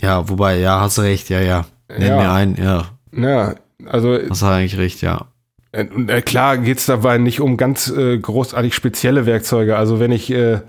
ja, 0.00 0.28
wobei, 0.28 0.58
ja, 0.58 0.80
hast 0.80 0.98
du 0.98 1.02
recht, 1.02 1.28
ja, 1.30 1.40
ja. 1.40 1.64
Nenn 1.88 2.08
ja. 2.08 2.16
mir 2.16 2.30
einen, 2.30 2.56
ja. 2.56 2.84
Ja, 3.12 3.54
also. 3.86 4.18
Das 4.18 4.42
war 4.42 4.56
eigentlich 4.56 4.78
recht, 4.78 5.00
ja. 5.00 5.26
Äh, 5.72 5.84
äh 5.84 6.22
klar 6.22 6.58
geht's 6.58 6.86
dabei 6.86 7.18
nicht 7.18 7.40
um 7.40 7.56
ganz 7.56 7.88
äh, 7.90 8.18
großartig 8.18 8.74
spezielle 8.74 9.26
Werkzeuge. 9.26 9.76
Also 9.76 9.98
wenn 10.00 10.12
ich, 10.12 10.30
äh, 10.30 10.60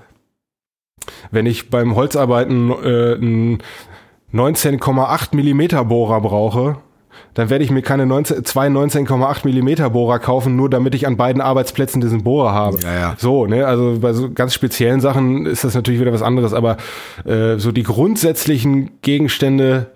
wenn 1.31 1.45
ich 1.45 1.69
beim 1.69 1.95
Holzarbeiten 1.95 2.71
äh, 2.71 3.15
einen 3.15 3.63
19,8 4.33 5.35
Millimeter 5.35 5.83
Bohrer 5.83 6.21
brauche, 6.21 6.77
dann 7.33 7.49
werde 7.49 7.63
ich 7.63 7.71
mir 7.71 7.81
keine 7.81 8.05
19, 8.05 8.43
zwei 8.45 8.67
19,8 8.67 9.45
Millimeter 9.45 9.89
Bohrer 9.89 10.19
kaufen, 10.19 10.55
nur 10.55 10.69
damit 10.69 10.95
ich 10.95 11.07
an 11.07 11.17
beiden 11.17 11.41
Arbeitsplätzen 11.41 12.01
diesen 12.01 12.23
Bohrer 12.23 12.53
habe. 12.53 12.79
Ja, 12.81 12.93
ja. 12.93 13.15
So, 13.17 13.45
ne, 13.45 13.65
also 13.65 13.99
bei 14.01 14.13
so 14.13 14.31
ganz 14.31 14.53
speziellen 14.53 15.01
Sachen 15.01 15.45
ist 15.45 15.63
das 15.63 15.75
natürlich 15.75 16.01
wieder 16.01 16.13
was 16.13 16.21
anderes, 16.21 16.53
aber 16.53 16.77
äh, 17.25 17.57
so 17.57 17.71
die 17.71 17.83
grundsätzlichen 17.83 19.01
Gegenstände, 19.01 19.91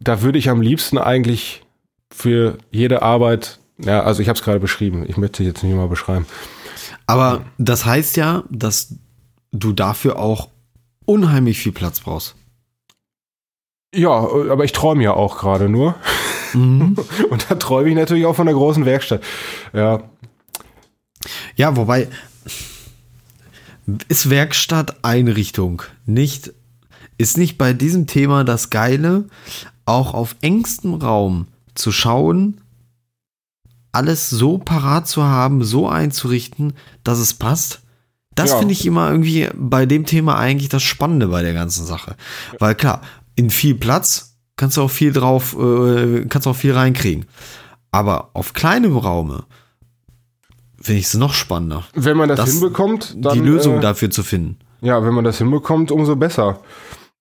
da 0.00 0.22
würde 0.22 0.38
ich 0.38 0.48
am 0.50 0.60
liebsten 0.60 0.98
eigentlich 0.98 1.62
für 2.10 2.58
jede 2.70 3.02
Arbeit, 3.02 3.58
ja, 3.78 4.02
also 4.02 4.22
ich 4.22 4.28
habe 4.28 4.38
es 4.38 4.44
gerade 4.44 4.60
beschrieben, 4.60 5.04
ich 5.08 5.16
möchte 5.16 5.42
jetzt 5.42 5.62
nicht 5.62 5.74
mal 5.74 5.88
beschreiben. 5.88 6.26
Aber 7.06 7.42
das 7.58 7.84
heißt 7.84 8.16
ja, 8.16 8.44
dass 8.50 8.94
du 9.52 9.72
dafür 9.72 10.18
auch 10.18 10.48
unheimlich 11.06 11.58
viel 11.58 11.72
Platz 11.72 12.00
brauchst. 12.00 12.34
Ja, 13.94 14.10
aber 14.10 14.64
ich 14.64 14.72
träume 14.72 15.04
ja 15.04 15.14
auch 15.14 15.38
gerade 15.38 15.68
nur. 15.68 15.94
Mhm. 16.54 16.96
Und 17.30 17.46
da 17.48 17.54
träume 17.56 17.90
ich 17.90 17.96
natürlich 17.96 18.26
auch 18.26 18.36
von 18.36 18.46
der 18.46 18.54
großen 18.54 18.84
Werkstatt. 18.84 19.22
Ja. 19.72 20.02
Ja, 21.56 21.76
wobei 21.76 22.08
ist 24.08 24.30
Werkstatt 24.30 24.96
Einrichtung 25.02 25.82
nicht 26.06 26.52
ist 27.18 27.38
nicht 27.38 27.58
bei 27.58 27.72
diesem 27.72 28.06
Thema 28.06 28.44
das 28.44 28.70
Geile, 28.70 29.24
auch 29.86 30.14
auf 30.14 30.36
engstem 30.40 30.94
Raum 30.94 31.46
zu 31.74 31.92
schauen, 31.92 32.60
alles 33.92 34.30
so 34.30 34.58
parat 34.58 35.06
zu 35.06 35.22
haben, 35.22 35.62
so 35.62 35.88
einzurichten, 35.88 36.74
dass 37.04 37.18
es 37.18 37.34
passt. 37.34 37.82
Das 38.34 38.50
ja. 38.50 38.58
finde 38.58 38.72
ich 38.72 38.84
immer 38.84 39.10
irgendwie 39.10 39.48
bei 39.54 39.86
dem 39.86 40.06
Thema 40.06 40.36
eigentlich 40.36 40.68
das 40.68 40.82
Spannende 40.82 41.28
bei 41.28 41.42
der 41.42 41.54
ganzen 41.54 41.86
Sache. 41.86 42.16
Weil 42.58 42.74
klar, 42.74 43.02
in 43.36 43.50
viel 43.50 43.76
Platz 43.76 44.33
kannst 44.56 44.76
du 44.76 44.82
auch 44.82 44.90
viel 44.90 45.12
drauf, 45.12 45.56
äh, 45.58 46.26
kannst 46.28 46.46
auch 46.46 46.56
viel 46.56 46.72
reinkriegen. 46.72 47.26
Aber 47.90 48.30
auf 48.34 48.52
kleinem 48.52 48.96
Raume 48.96 49.44
finde 50.80 51.00
ich 51.00 51.06
es 51.06 51.14
noch 51.14 51.32
spannender. 51.32 51.84
Wenn 51.94 52.16
man 52.16 52.28
das, 52.28 52.38
das 52.40 52.52
hinbekommt, 52.52 53.14
dann, 53.18 53.34
die 53.34 53.40
Lösung 53.40 53.78
äh, 53.78 53.80
dafür 53.80 54.10
zu 54.10 54.22
finden. 54.22 54.58
Ja, 54.80 55.04
wenn 55.04 55.14
man 55.14 55.24
das 55.24 55.38
hinbekommt, 55.38 55.90
umso 55.90 56.16
besser. 56.16 56.60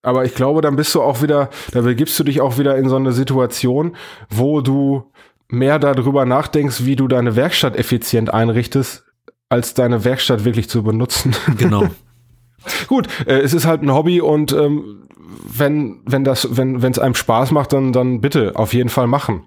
Aber 0.02 0.26
ich 0.26 0.36
glaube, 0.36 0.62
dann 0.62 0.76
bist 0.76 0.94
du 0.96 1.02
auch 1.02 1.22
wieder, 1.22 1.50
da 1.72 1.82
begibst 1.82 2.20
du 2.20 2.26
dich 2.26 2.42
auch 2.42 2.58
wieder 2.58 2.76
in 2.76 2.90
so 2.90 2.98
eine 2.98 3.14
Situation, 3.14 3.96
wo 4.30 4.60
du 4.60 5.12
mehr 5.48 5.80
darüber 5.80 6.26
nachdenkst, 6.26 6.84
wie 6.84 6.98
du 6.98 7.08
deine 7.08 7.36
Werkstatt 7.38 7.78
effizient 7.78 8.34
einrichtest, 8.34 9.06
als 9.48 9.74
deine 9.74 10.04
Werkstatt 10.04 10.44
wirklich 10.44 10.68
zu 10.70 10.84
benutzen. 10.84 11.36
Genau. 11.58 11.88
Gut, 12.88 13.08
äh, 13.26 13.40
es 13.40 13.54
ist 13.54 13.66
halt 13.66 13.82
ein 13.82 13.94
Hobby 13.94 14.22
und 14.22 14.52
ähm, 14.54 15.04
wenn, 15.46 16.00
wenn 16.06 16.24
das, 16.24 16.48
wenn, 16.52 16.82
wenn 16.82 16.92
es 16.92 17.00
einem 17.00 17.16
Spaß 17.16 17.52
macht, 17.52 17.74
dann, 17.74 17.94
dann 17.94 18.22
bitte 18.22 18.56
auf 18.56 18.74
jeden 18.74 18.90
Fall 18.90 19.08
machen. 19.08 19.44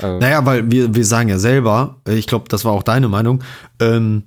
Äh, 0.00 0.18
naja, 0.18 0.44
weil 0.46 0.70
wir, 0.70 0.94
wir 0.94 1.04
sagen 1.04 1.28
ja 1.28 1.38
selber, 1.38 1.96
äh, 2.06 2.14
ich 2.14 2.26
glaube, 2.26 2.46
das 2.48 2.64
war 2.64 2.72
auch 2.72 2.82
deine 2.82 3.08
Meinung, 3.08 3.42
ähm, 3.80 4.24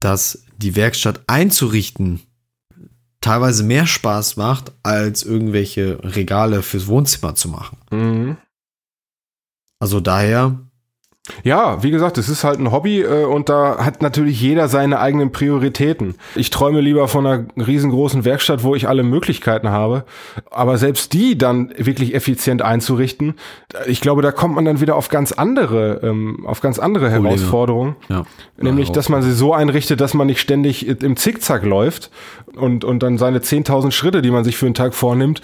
dass 0.00 0.44
die 0.56 0.76
Werkstatt 0.76 1.22
einzurichten 1.26 2.20
teilweise 3.20 3.64
mehr 3.64 3.86
Spaß 3.86 4.36
macht, 4.36 4.72
als 4.82 5.22
irgendwelche 5.22 5.98
Regale 6.02 6.62
fürs 6.62 6.86
Wohnzimmer 6.86 7.34
zu 7.34 7.48
machen. 7.48 7.78
Mhm. 7.90 8.36
Also 9.78 10.00
daher 10.00 10.58
ja, 11.42 11.82
wie 11.82 11.90
gesagt, 11.90 12.18
es 12.18 12.28
ist 12.28 12.44
halt 12.44 12.58
ein 12.58 12.70
Hobby 12.70 13.00
äh, 13.00 13.24
und 13.24 13.48
da 13.48 13.78
hat 13.78 14.02
natürlich 14.02 14.38
jeder 14.42 14.68
seine 14.68 15.00
eigenen 15.00 15.32
Prioritäten. 15.32 16.16
Ich 16.34 16.50
träume 16.50 16.82
lieber 16.82 17.08
von 17.08 17.26
einer 17.26 17.46
riesengroßen 17.56 18.26
Werkstatt, 18.26 18.62
wo 18.62 18.74
ich 18.74 18.88
alle 18.88 19.02
Möglichkeiten 19.02 19.70
habe. 19.70 20.04
Aber 20.50 20.76
selbst 20.76 21.14
die 21.14 21.38
dann 21.38 21.72
wirklich 21.78 22.14
effizient 22.14 22.60
einzurichten, 22.60 23.36
ich 23.86 24.02
glaube, 24.02 24.20
da 24.20 24.32
kommt 24.32 24.54
man 24.54 24.66
dann 24.66 24.82
wieder 24.82 24.96
auf 24.96 25.08
ganz 25.08 25.32
andere, 25.32 26.00
ähm, 26.02 26.44
auf 26.46 26.60
ganz 26.60 26.78
andere 26.78 27.10
Herausforderungen. 27.10 27.96
Ja. 28.10 28.24
Nämlich, 28.58 28.92
dass 28.92 29.08
man 29.08 29.22
sie 29.22 29.32
so 29.32 29.54
einrichtet, 29.54 30.02
dass 30.02 30.12
man 30.12 30.26
nicht 30.26 30.40
ständig 30.40 30.86
im 30.86 31.16
Zickzack 31.16 31.64
läuft 31.64 32.10
und, 32.54 32.84
und 32.84 33.02
dann 33.02 33.16
seine 33.16 33.38
10.000 33.38 33.92
Schritte, 33.92 34.20
die 34.20 34.30
man 34.30 34.44
sich 34.44 34.58
für 34.58 34.66
einen 34.66 34.74
Tag 34.74 34.92
vornimmt, 34.94 35.40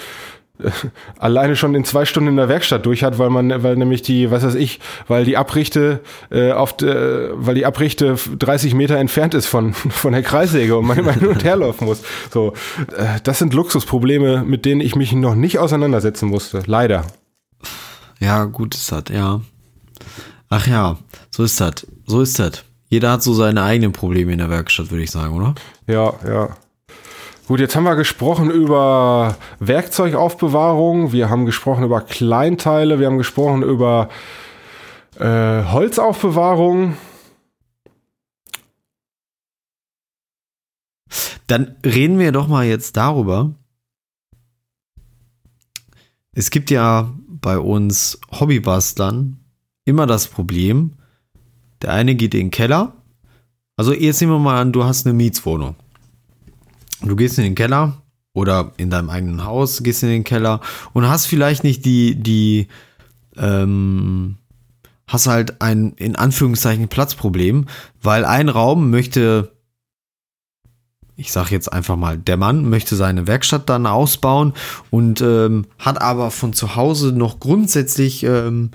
alleine 1.18 1.56
schon 1.56 1.74
in 1.74 1.84
zwei 1.84 2.04
Stunden 2.04 2.30
in 2.30 2.36
der 2.36 2.48
Werkstatt 2.48 2.86
durch 2.86 3.02
hat, 3.02 3.18
weil 3.18 3.30
man, 3.30 3.62
weil 3.62 3.76
nämlich 3.76 4.02
die, 4.02 4.30
was 4.30 4.42
weiß 4.42 4.54
ich, 4.54 4.80
weil 5.08 5.24
die 5.24 5.36
Abrichte 5.36 6.00
äh, 6.30 6.52
auf, 6.52 6.80
äh, 6.82 7.30
weil 7.34 7.54
die 7.54 7.66
Abrichte 7.66 8.16
30 8.38 8.74
Meter 8.74 8.96
entfernt 8.96 9.34
ist 9.34 9.46
von 9.46 9.74
von 9.90 10.12
der 10.12 10.22
Kreissäge 10.22 10.76
und 10.76 10.86
man 10.86 10.98
immer 10.98 11.12
hin 11.12 11.28
und 11.28 11.44
her 11.44 11.56
laufen 11.56 11.86
muss. 11.86 12.02
So, 12.32 12.54
äh, 12.96 13.20
das 13.22 13.38
sind 13.38 13.54
Luxusprobleme, 13.54 14.44
mit 14.44 14.64
denen 14.64 14.80
ich 14.80 14.96
mich 14.96 15.12
noch 15.12 15.34
nicht 15.34 15.58
auseinandersetzen 15.58 16.28
musste, 16.28 16.62
leider. 16.66 17.04
Ja, 18.18 18.44
gut 18.44 18.74
ist 18.74 18.92
das, 18.92 19.04
ja. 19.10 19.40
Ach 20.48 20.66
ja, 20.66 20.98
so 21.30 21.44
ist 21.44 21.60
das, 21.60 21.86
so 22.06 22.20
ist 22.20 22.38
das. 22.38 22.64
Jeder 22.88 23.12
hat 23.12 23.22
so 23.22 23.32
seine 23.34 23.62
eigenen 23.62 23.92
Probleme 23.92 24.32
in 24.32 24.38
der 24.38 24.50
Werkstatt, 24.50 24.90
würde 24.90 25.04
ich 25.04 25.12
sagen, 25.12 25.34
oder? 25.34 25.54
Ja, 25.86 26.12
ja. 26.26 26.56
Gut, 27.50 27.58
jetzt 27.58 27.74
haben 27.74 27.82
wir 27.82 27.96
gesprochen 27.96 28.48
über 28.48 29.36
Werkzeugaufbewahrung, 29.58 31.10
wir 31.10 31.30
haben 31.30 31.46
gesprochen 31.46 31.82
über 31.82 32.00
Kleinteile, 32.00 33.00
wir 33.00 33.08
haben 33.08 33.18
gesprochen 33.18 33.64
über 33.64 34.08
äh, 35.18 35.64
Holzaufbewahrung. 35.64 36.96
Dann 41.48 41.74
reden 41.84 42.20
wir 42.20 42.30
doch 42.30 42.46
mal 42.46 42.66
jetzt 42.66 42.96
darüber. 42.96 43.52
Es 46.30 46.52
gibt 46.52 46.70
ja 46.70 47.12
bei 47.26 47.58
uns 47.58 48.20
Hobbybastlern 48.30 49.40
immer 49.84 50.06
das 50.06 50.28
Problem, 50.28 50.92
der 51.82 51.94
eine 51.94 52.14
geht 52.14 52.34
in 52.34 52.42
den 52.42 52.50
Keller. 52.52 52.92
Also 53.76 53.92
jetzt 53.92 54.20
nehmen 54.20 54.34
wir 54.34 54.38
mal 54.38 54.60
an, 54.60 54.70
du 54.70 54.84
hast 54.84 55.04
eine 55.04 55.14
Mietswohnung. 55.14 55.74
Du 57.02 57.16
gehst 57.16 57.38
in 57.38 57.44
den 57.44 57.54
Keller, 57.54 58.00
oder 58.32 58.72
in 58.76 58.90
deinem 58.90 59.10
eigenen 59.10 59.44
Haus, 59.44 59.82
gehst 59.82 60.02
in 60.02 60.08
den 60.08 60.24
Keller 60.24 60.60
und 60.92 61.08
hast 61.08 61.26
vielleicht 61.26 61.64
nicht 61.64 61.84
die, 61.84 62.14
die, 62.14 62.68
ähm, 63.36 64.36
hast 65.06 65.26
halt 65.26 65.60
ein, 65.60 65.92
in 65.96 66.16
Anführungszeichen, 66.16 66.88
Platzproblem, 66.88 67.66
weil 68.02 68.24
ein 68.24 68.48
Raum 68.48 68.90
möchte, 68.90 69.52
ich 71.16 71.32
sag 71.32 71.50
jetzt 71.50 71.72
einfach 71.72 71.96
mal, 71.96 72.18
der 72.18 72.36
Mann 72.36 72.68
möchte 72.68 72.94
seine 72.94 73.26
Werkstatt 73.26 73.68
dann 73.68 73.86
ausbauen 73.86 74.54
und 74.90 75.20
ähm, 75.20 75.66
hat 75.78 76.00
aber 76.00 76.30
von 76.30 76.52
zu 76.52 76.76
Hause 76.76 77.12
noch 77.12 77.40
grundsätzlich 77.40 78.22
ähm, 78.22 78.70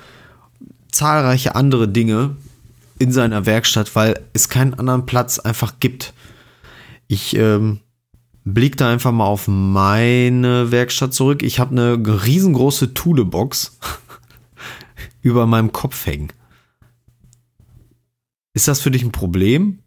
zahlreiche 0.91 1.55
andere 1.55 1.87
Dinge 1.87 2.35
in 2.99 3.11
seiner 3.11 3.45
Werkstatt, 3.45 3.95
weil 3.95 4.19
es 4.33 4.49
keinen 4.49 4.73
anderen 4.73 5.05
Platz 5.05 5.39
einfach 5.39 5.79
gibt. 5.79 6.13
Ich 7.07 7.35
ähm, 7.35 7.79
blick 8.45 8.77
da 8.77 8.89
einfach 8.89 9.11
mal 9.11 9.25
auf 9.25 9.47
meine 9.47 10.71
Werkstatt 10.71 11.13
zurück. 11.13 11.43
Ich 11.43 11.59
habe 11.59 11.71
eine 11.71 11.97
riesengroße 12.25 12.93
Thule-Box 12.93 13.79
über 15.21 15.45
meinem 15.47 15.71
Kopf 15.71 16.05
hängen. 16.05 16.31
Ist 18.53 18.67
das 18.67 18.79
für 18.81 18.91
dich 18.91 19.03
ein 19.03 19.11
Problem? 19.11 19.79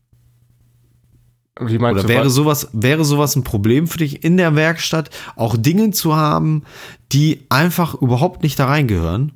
Oder 1.58 2.06
wäre 2.08 2.26
was- 2.26 2.34
sowas, 2.34 2.68
wäre 2.72 3.04
sowas 3.04 3.34
ein 3.34 3.44
Problem 3.44 3.86
für 3.86 3.98
dich 3.98 4.22
in 4.22 4.36
der 4.36 4.54
Werkstatt, 4.54 5.10
auch 5.36 5.56
Dinge 5.56 5.90
zu 5.90 6.14
haben, 6.14 6.64
die 7.12 7.46
einfach 7.48 7.94
überhaupt 7.94 8.42
nicht 8.42 8.58
da 8.58 8.66
reingehören? 8.66 9.32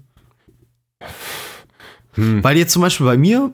Hm. 2.13 2.45
Weil 2.45 2.59
jetzt 2.59 2.73
zum 2.73 2.83
Beispiel 2.83 3.07
bei 3.07 3.17
mir, 3.17 3.53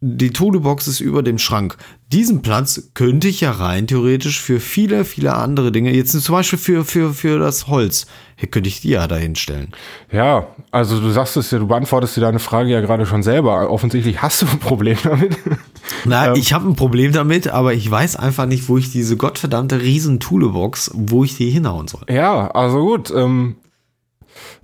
die 0.00 0.30
Todebox 0.30 0.86
ist 0.86 1.00
über 1.00 1.22
dem 1.22 1.38
Schrank. 1.38 1.76
Diesen 2.12 2.40
Platz 2.42 2.90
könnte 2.94 3.28
ich 3.28 3.40
ja 3.40 3.50
rein 3.50 3.86
theoretisch 3.86 4.40
für 4.40 4.60
viele, 4.60 5.04
viele 5.04 5.34
andere 5.34 5.72
Dinge, 5.72 5.94
jetzt 5.94 6.18
zum 6.20 6.34
Beispiel 6.34 6.58
für, 6.58 6.84
für, 6.84 7.12
für 7.12 7.38
das 7.38 7.66
Holz, 7.66 8.06
hier 8.36 8.48
könnte 8.48 8.68
ich 8.68 8.80
die 8.80 8.90
ja 8.90 9.06
dahin 9.06 9.34
stellen. 9.34 9.72
Ja, 10.12 10.46
also 10.70 11.00
du 11.00 11.10
sagst 11.10 11.36
es 11.36 11.50
ja, 11.50 11.58
du 11.58 11.66
beantwortest 11.66 12.16
dir 12.16 12.20
deine 12.22 12.38
Frage 12.38 12.70
ja 12.70 12.80
gerade 12.80 13.04
schon 13.04 13.22
selber. 13.22 13.68
Offensichtlich 13.70 14.22
hast 14.22 14.42
du 14.42 14.46
ein 14.46 14.58
Problem 14.60 14.96
damit. 15.02 15.36
Na, 16.04 16.28
Ähm. 16.28 16.34
ich 16.36 16.52
habe 16.52 16.68
ein 16.68 16.76
Problem 16.76 17.12
damit, 17.12 17.48
aber 17.48 17.74
ich 17.74 17.90
weiß 17.90 18.16
einfach 18.16 18.46
nicht, 18.46 18.68
wo 18.68 18.78
ich 18.78 18.92
diese 18.92 19.16
gottverdammte 19.16 19.80
riesen 19.80 20.20
Thule-Box, 20.20 20.92
wo 20.94 21.24
ich 21.24 21.36
die 21.36 21.50
hinhauen 21.50 21.88
soll. 21.88 22.02
Ja, 22.08 22.50
also 22.52 22.80
gut. 22.84 23.10
Ähm, 23.14 23.56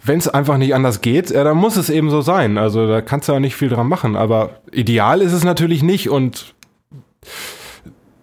Wenn 0.03 0.19
es 0.19 0.29
einfach 0.29 0.59
nicht 0.59 0.75
anders 0.75 1.01
geht, 1.01 1.31
äh, 1.31 1.45
dann 1.45 1.57
muss 1.57 1.77
es 1.77 1.91
eben 1.91 2.11
so 2.11 2.21
sein. 2.21 2.59
Also 2.59 2.87
da 2.87 3.01
kannst 3.01 3.29
du 3.29 3.33
ja 3.33 3.41
nicht 3.41 3.57
viel 3.57 3.69
dran 3.69 3.89
machen. 3.89 4.17
Aber 4.17 4.51
ideal 4.73 5.21
ist 5.21 5.33
es 5.33 5.45
natürlich 5.45 5.83
nicht 5.83 6.11
und 6.11 6.55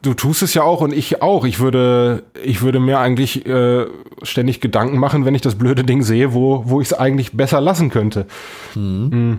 du 0.02 0.14
tust 0.14 0.42
es 0.42 0.54
ja 0.54 0.64
auch 0.64 0.82
und 0.82 0.94
ich 0.94 1.22
auch. 1.22 1.46
Ich 1.46 1.60
würde, 1.60 2.24
ich 2.44 2.62
würde 2.62 2.80
mir 2.80 3.00
eigentlich 3.00 3.46
äh, 3.46 3.86
ständig 4.24 4.62
Gedanken 4.62 4.98
machen, 4.98 5.26
wenn 5.26 5.36
ich 5.36 5.42
das 5.42 5.56
blöde 5.56 5.84
Ding 5.84 6.04
sehe, 6.04 6.34
wo, 6.34 6.64
wo 6.66 6.82
ich 6.82 6.88
es 6.88 6.94
eigentlich 6.94 7.34
besser 7.34 7.62
lassen 7.62 7.90
könnte. 7.90 8.26
Mm. 8.76 9.36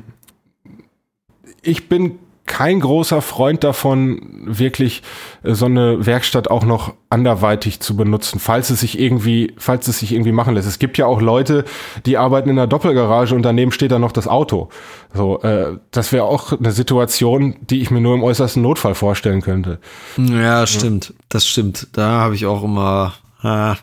Ich 1.62 1.88
bin 1.88 2.18
kein 2.52 2.80
großer 2.80 3.22
Freund 3.22 3.64
davon, 3.64 4.20
wirklich 4.44 5.02
äh, 5.42 5.54
so 5.54 5.64
eine 5.64 6.04
Werkstatt 6.04 6.50
auch 6.50 6.64
noch 6.64 6.92
anderweitig 7.08 7.80
zu 7.80 7.96
benutzen, 7.96 8.40
falls 8.40 8.68
es 8.68 8.80
sich 8.80 9.00
irgendwie, 9.00 9.54
falls 9.56 9.88
es 9.88 10.00
sich 10.00 10.12
irgendwie 10.12 10.32
machen 10.32 10.54
lässt. 10.54 10.68
Es 10.68 10.78
gibt 10.78 10.98
ja 10.98 11.06
auch 11.06 11.22
Leute, 11.22 11.64
die 12.04 12.18
arbeiten 12.18 12.50
in 12.50 12.58
einer 12.58 12.66
Doppelgarage 12.66 13.34
und 13.34 13.40
daneben 13.40 13.72
steht 13.72 13.90
dann 13.90 14.02
noch 14.02 14.12
das 14.12 14.28
Auto. 14.28 14.68
So, 15.14 15.40
äh, 15.40 15.78
das 15.92 16.12
wäre 16.12 16.24
auch 16.24 16.52
eine 16.52 16.72
Situation, 16.72 17.56
die 17.62 17.80
ich 17.80 17.90
mir 17.90 18.02
nur 18.02 18.14
im 18.14 18.22
äußersten 18.22 18.60
Notfall 18.60 18.94
vorstellen 18.94 19.40
könnte. 19.40 19.78
Ja, 20.18 20.66
stimmt. 20.66 21.14
Das 21.30 21.46
stimmt. 21.46 21.88
Da 21.92 22.20
habe 22.20 22.34
ich 22.34 22.44
auch 22.44 22.62
immer 22.62 23.14
ah, 23.40 23.76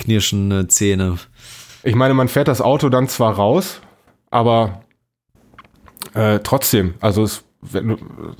knirschende 0.00 0.66
Zähne. 0.66 1.18
Ich 1.84 1.94
meine, 1.94 2.14
man 2.14 2.26
fährt 2.26 2.48
das 2.48 2.60
Auto 2.60 2.88
dann 2.88 3.06
zwar 3.06 3.34
raus, 3.34 3.80
aber 4.32 4.80
äh, 6.14 6.40
trotzdem, 6.42 6.94
also 7.00 7.22
es, 7.22 7.45
wenn 7.72 7.96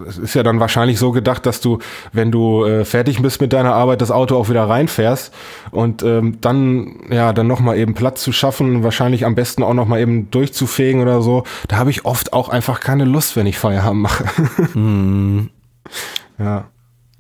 es 0.07 0.19
ist 0.19 0.35
ja 0.35 0.43
dann 0.43 0.61
wahrscheinlich 0.61 0.99
so 0.99 1.13
gedacht, 1.13 1.47
dass 1.47 1.61
du, 1.61 1.79
wenn 2.13 2.31
du 2.31 2.65
äh, 2.65 2.85
fertig 2.85 3.23
bist 3.23 3.41
mit 3.41 3.53
deiner 3.53 3.75
Arbeit, 3.75 4.01
das 4.01 4.11
Auto 4.11 4.37
auch 4.37 4.49
wieder 4.49 4.69
reinfährst 4.69 5.33
und 5.71 6.03
ähm, 6.03 6.39
dann 6.41 7.01
ja 7.11 7.33
dann 7.33 7.47
noch 7.47 7.61
mal 7.61 7.77
eben 7.77 7.95
Platz 7.95 8.23
zu 8.23 8.33
schaffen, 8.33 8.83
wahrscheinlich 8.83 9.25
am 9.25 9.35
besten 9.35 9.63
auch 9.63 9.75
noch 9.75 9.87
mal 9.87 10.01
eben 10.01 10.31
durchzufegen 10.31 11.01
oder 11.01 11.23
so. 11.23 11.45
Da 11.69 11.77
habe 11.77 11.91
ich 11.91 12.05
oft 12.05 12.33
auch 12.33 12.49
einfach 12.49 12.81
keine 12.81 13.05
Lust, 13.05 13.37
wenn 13.37 13.47
ich 13.47 13.59
Feierabend 13.59 14.03
mache. 14.03 14.25
Hm, 14.73 15.51
ja. 16.39 16.65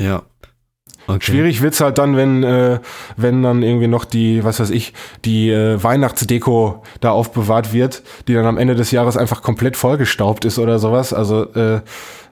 ja. 0.01 0.23
Okay. 1.09 1.21
Schwierig 1.21 1.63
wird's 1.63 1.81
halt 1.81 1.99
dann, 1.99 2.17
wenn, 2.17 2.43
äh, 2.43 2.81
wenn 3.17 3.43
dann 3.43 3.63
irgendwie 3.63 3.87
noch 3.87 4.05
die, 4.05 4.43
was 4.45 4.59
weiß 4.59 4.71
ich, 4.71 4.93
die 5.25 5.51
äh, 5.51 5.83
Weihnachtsdeko 5.83 6.83
da 7.01 7.11
aufbewahrt 7.11 7.73
wird, 7.73 8.03
die 8.27 8.35
dann 8.35 8.47
am 8.47 8.59
Ende 8.59 8.75
des 8.75 8.91
Jahres 8.91 9.17
einfach 9.17 9.43
komplett 9.43 9.77
vollgestaubt 9.77 10.45
ist 10.45 10.59
oder 10.59 10.79
sowas. 10.79 11.13
Also, 11.13 11.45
äh, 11.55 11.81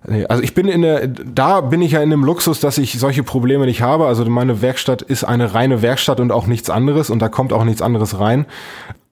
nee, 0.08 0.26
also 0.26 0.42
ich 0.42 0.54
bin 0.54 0.66
in 0.66 0.82
der, 0.82 1.06
da 1.06 1.60
bin 1.60 1.82
ich 1.82 1.92
ja 1.92 2.02
in 2.02 2.10
dem 2.10 2.24
Luxus, 2.24 2.58
dass 2.58 2.78
ich 2.78 2.98
solche 2.98 3.22
Probleme 3.22 3.66
nicht 3.66 3.80
habe. 3.80 4.06
Also 4.06 4.24
meine 4.24 4.60
Werkstatt 4.60 5.02
ist 5.02 5.22
eine 5.22 5.54
reine 5.54 5.80
Werkstatt 5.80 6.18
und 6.18 6.32
auch 6.32 6.46
nichts 6.46 6.68
anderes 6.68 7.10
und 7.10 7.20
da 7.20 7.28
kommt 7.28 7.52
auch 7.52 7.64
nichts 7.64 7.82
anderes 7.82 8.18
rein. 8.18 8.46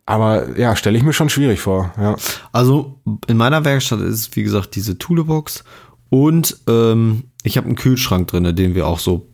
Aber 0.05 0.59
ja, 0.59 0.75
stelle 0.75 0.99
ich 0.99 1.05
mir 1.05 1.13
schon 1.13 1.29
schwierig 1.29 1.61
vor. 1.61 1.93
Ja. 1.97 2.17
Also 2.51 3.01
in 3.29 3.37
meiner 3.37 3.65
Werkstatt 3.65 4.01
ist, 4.01 4.35
wie 4.35 4.43
gesagt, 4.43 4.75
diese 4.75 4.99
Toolbox 4.99 5.63
und 6.11 6.59
ähm, 6.69 7.25
ich 7.45 7.57
habe 7.57 7.67
einen 7.67 7.77
Kühlschrank 7.77 8.29
drin, 8.29 8.55
den 8.57 8.75
wir 8.75 8.87
auch 8.87 8.99
so 8.99 9.32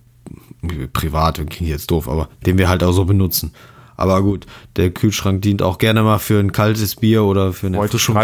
privat, 0.93 1.37
klingt 1.37 1.71
jetzt 1.71 1.91
doof, 1.91 2.09
aber 2.09 2.29
den 2.47 2.59
wir 2.59 2.69
halt 2.69 2.83
auch 2.83 2.93
so 2.93 3.05
benutzen. 3.05 3.53
Aber 3.99 4.23
gut, 4.23 4.47
der 4.77 4.91
Kühlschrank 4.91 5.43
dient 5.43 5.61
auch 5.61 5.79
gerne 5.79 6.05
mal 6.05 6.19
für 6.19 6.39
ein 6.39 6.53
kaltes 6.53 6.95
Bier 6.95 7.25
oder 7.25 7.53
für 7.53 7.67
ein 7.67 7.75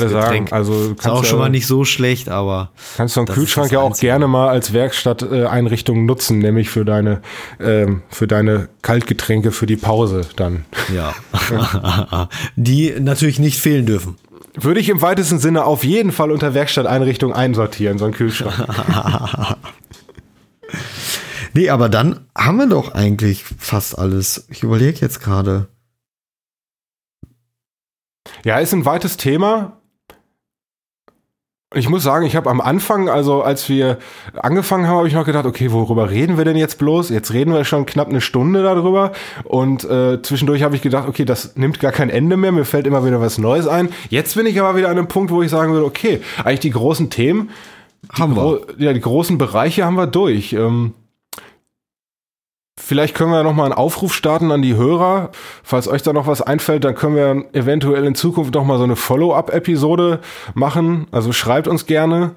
sagen. 0.09 0.47
Also 0.53 0.95
ist 0.97 1.09
auch 1.09 1.24
schon 1.24 1.41
mal 1.41 1.49
nicht 1.49 1.66
so 1.66 1.85
schlecht, 1.85 2.28
aber 2.28 2.70
Kannst 2.97 3.16
du 3.16 3.20
einen 3.20 3.26
Kühlschrank 3.26 3.72
ja 3.72 3.80
auch 3.80 3.99
gerne 3.99 4.28
mal 4.28 4.49
als 4.49 4.72
Werkstatteinrichtung 4.72 6.07
nutzen, 6.07 6.39
nämlich 6.39 6.70
für 6.70 6.85
deine, 6.85 7.22
ähm, 7.59 8.03
für 8.09 8.28
deine 8.28 8.68
Kaltgetränke 8.82 9.51
für 9.51 9.66
die 9.66 9.76
Pause 9.76 10.20
dann. 10.37 10.64
ja. 10.95 11.12
Die 12.57 12.95
natürlich 13.01 13.41
nicht 13.41 13.59
fehlen 13.59 13.85
dürfen. 13.85 14.16
Würde 14.55 14.78
ich 14.78 14.89
im 14.89 15.03
weitesten 15.03 15.41
Sinne 15.41 15.64
auf 15.64 15.82
jeden 15.82 16.12
Fall 16.12 16.30
unter 16.30 16.55
Werkstatteinrichtung 16.55 17.32
einsortieren, 17.32 17.99
so 17.99 18.05
ein 18.05 18.12
Kühlschrank. 18.12 18.55
Nee, 21.55 21.71
aber 21.71 21.89
dann 21.89 22.27
haben 22.37 22.57
wir 22.57 22.67
doch 22.67 22.95
eigentlich 22.95 23.45
fast 23.45 23.97
alles. 23.97 24.47
Ich 24.51 24.63
überlege 24.63 24.99
jetzt 25.01 25.21
gerade. 25.23 25.69
Ja, 28.45 28.59
ist 28.59 28.75
ein 28.75 28.85
weites 28.85 29.17
Thema. 29.17 29.81
Ich 31.77 31.89
muss 31.89 32.05
sagen, 32.05 32.25
ich 32.25 32.37
habe 32.37 32.51
am 32.51 32.61
Anfang, 32.61 33.09
also 33.09 33.43
als 33.43 33.69
wir 33.69 33.99
angefangen 34.35 34.87
haben, 34.87 34.97
habe 34.97 35.09
ich 35.09 35.15
noch 35.15 35.25
gedacht, 35.25 35.45
okay, 35.45 35.73
worüber 35.73 36.09
reden 36.09 36.39
wir 36.39 36.45
denn 36.45 36.57
jetzt 36.57 36.79
bloß? 36.79 37.11
Jetzt 37.11 37.33
reden 37.33 37.53
wir 37.53 37.65
schon 37.65 37.85
knapp 37.85 38.09
eine 38.09 38.21
Stunde 38.21 38.63
darüber. 38.63 39.13
Und 39.43 39.83
äh, 39.85 40.23
zwischendurch 40.23 40.63
habe 40.63 40.77
ich 40.77 40.83
gedacht, 40.83 41.09
okay, 41.09 41.25
das 41.25 41.57
nimmt 41.57 41.81
gar 41.81 41.91
kein 41.91 42.11
Ende 42.11 42.37
mehr, 42.37 42.53
mir 42.53 42.65
fällt 42.65 42.87
immer 42.87 43.05
wieder 43.05 43.21
was 43.21 43.39
Neues 43.39 43.67
ein. 43.67 43.89
Jetzt 44.09 44.37
bin 44.37 44.47
ich 44.47 44.61
aber 44.61 44.77
wieder 44.77 44.89
an 44.89 44.99
einem 44.99 45.09
Punkt, 45.09 45.33
wo 45.33 45.43
ich 45.43 45.51
sagen 45.51 45.73
würde, 45.73 45.87
okay, 45.87 46.21
eigentlich 46.45 46.61
die 46.61 46.71
großen 46.71 47.11
Themen, 47.11 47.51
die, 48.17 48.21
Haben 48.21 48.37
wir. 48.37 48.61
ja, 48.79 48.93
die 48.93 49.01
großen 49.01 49.39
Bereiche 49.39 49.85
haben 49.85 49.97
wir 49.97 50.07
durch. 50.07 50.53
Ähm, 50.53 50.95
Vielleicht 52.77 53.14
können 53.14 53.31
wir 53.31 53.45
noch 53.45 53.55
mal 53.55 53.64
einen 53.64 53.72
Aufruf 53.72 54.12
starten 54.12 54.51
an 54.51 54.61
die 54.61 54.75
Hörer. 54.75 55.31
Falls 55.62 55.87
euch 55.87 56.03
da 56.03 56.12
noch 56.12 56.27
was 56.27 56.43
einfällt, 56.43 56.85
dann 56.85 56.97
können 56.97 57.16
wir 57.16 57.45
eventuell 57.53 58.05
in 58.05 58.14
Zukunft 58.16 58.55
noch 58.55 58.64
mal 58.64 58.79
so 58.79 58.85
eine 58.85 58.97
Follow-up-Episode 58.97 60.20
machen. 60.55 61.07
Also 61.12 61.33
schreibt 61.33 61.68
uns 61.68 61.87
gerne, 61.87 62.35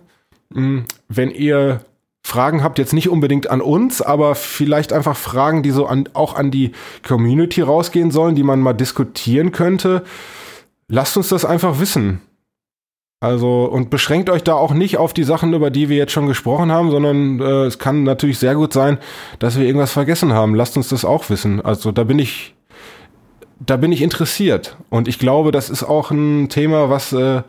mh, 0.50 0.84
wenn 1.10 1.32
ihr 1.32 1.82
Fragen 2.22 2.62
habt, 2.62 2.78
jetzt 2.78 2.94
nicht 2.94 3.10
unbedingt 3.10 3.50
an 3.50 3.62
uns, 3.62 4.02
aber 4.02 4.36
vielleicht 4.36 4.94
einfach 4.94 5.16
Fragen, 5.16 5.64
die 5.64 5.72
so 5.72 5.86
an, 5.86 6.10
auch 6.14 6.36
an 6.36 6.52
die 6.52 6.74
Community 7.08 7.62
rausgehen 7.62 8.12
sollen, 8.12 8.36
die 8.36 8.44
man 8.44 8.60
mal 8.60 8.74
diskutieren 8.74 9.52
könnte. 9.52 10.04
Lasst 10.88 11.18
uns 11.18 11.30
das 11.30 11.46
einfach 11.46 11.80
wissen. 11.80 12.22
Also 13.20 13.66
und 13.66 13.90
beschränkt 13.90 14.30
euch 14.30 14.44
da 14.44 14.54
auch 14.54 14.74
nicht 14.74 14.98
auf 14.98 15.12
die 15.12 15.24
Sachen, 15.24 15.54
über 15.54 15.72
die 15.72 15.90
wir 15.90 15.98
jetzt 15.98 16.12
schon 16.12 16.28
gesprochen 16.28 16.72
haben, 16.72 16.92
sondern 16.92 17.40
äh, 17.40 17.66
es 17.66 17.80
kann 17.80 18.04
natürlich 18.04 18.38
sehr 18.38 18.54
gut 18.54 18.74
sein, 18.74 19.00
dass 19.40 19.58
wir 19.58 19.66
irgendwas 19.66 19.92
vergessen 19.92 20.34
haben. 20.34 20.54
Lasst 20.54 20.78
uns 20.78 20.90
das 20.90 21.04
auch 21.04 21.28
wissen. 21.32 21.60
Also 21.60 21.92
da 21.92 22.04
bin 22.04 22.20
ich, 22.20 22.54
da 23.60 23.76
bin 23.78 23.92
ich 23.92 24.04
interessiert 24.04 24.78
und 24.92 25.08
ich 25.08 25.18
glaube, 25.18 25.52
das 25.52 25.72
ist 25.72 25.84
auch 25.84 26.12
ein 26.12 26.50
Thema, 26.50 26.92
was 26.92 27.12
äh, 27.12 27.42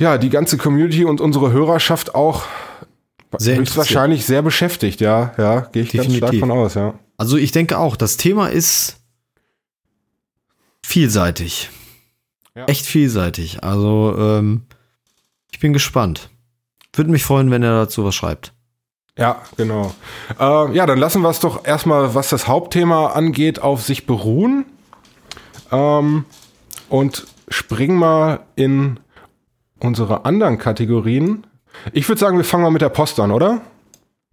ja 0.00 0.18
die 0.18 0.30
ganze 0.30 0.56
Community 0.56 1.04
und 1.04 1.20
unsere 1.20 1.50
Hörerschaft 1.50 2.14
auch 2.14 2.44
Sehr 3.38 3.56
höchstwahrscheinlich 3.56 4.24
sehr 4.24 4.42
beschäftigt. 4.42 5.00
Ja, 5.00 5.32
ja, 5.36 5.60
gehe 5.72 5.82
ich 5.82 5.90
ganz 5.90 6.14
stark 6.14 6.30
Definitiv. 6.30 6.40
von 6.40 6.50
aus. 6.52 6.74
Ja. 6.74 6.94
Also 7.16 7.36
ich 7.36 7.50
denke 7.50 7.76
auch, 7.78 7.96
das 7.96 8.18
Thema 8.18 8.46
ist 8.46 9.00
vielseitig. 10.86 11.70
Ja. 12.54 12.66
Echt 12.66 12.86
vielseitig. 12.86 13.64
Also 13.64 14.14
ähm, 14.16 14.62
ich 15.50 15.58
bin 15.60 15.72
gespannt. 15.72 16.30
Würde 16.92 17.10
mich 17.10 17.24
freuen, 17.24 17.50
wenn 17.50 17.62
er 17.62 17.76
dazu 17.76 18.04
was 18.04 18.14
schreibt. 18.14 18.52
Ja, 19.16 19.42
genau. 19.56 19.94
Äh, 20.38 20.74
ja, 20.74 20.86
dann 20.86 20.98
lassen 20.98 21.22
wir 21.22 21.30
es 21.30 21.40
doch 21.40 21.64
erstmal, 21.64 22.14
was 22.14 22.30
das 22.30 22.48
Hauptthema 22.48 23.08
angeht, 23.08 23.60
auf 23.60 23.82
sich 23.82 24.06
beruhen. 24.06 24.66
Ähm, 25.70 26.24
und 26.88 27.26
springen 27.48 27.96
mal 27.96 28.40
in 28.56 29.00
unsere 29.80 30.24
anderen 30.24 30.58
Kategorien. 30.58 31.46
Ich 31.92 32.08
würde 32.08 32.20
sagen, 32.20 32.36
wir 32.36 32.44
fangen 32.44 32.64
mal 32.64 32.70
mit 32.70 32.82
der 32.82 32.88
Post 32.88 33.18
an, 33.20 33.30
oder? 33.30 33.60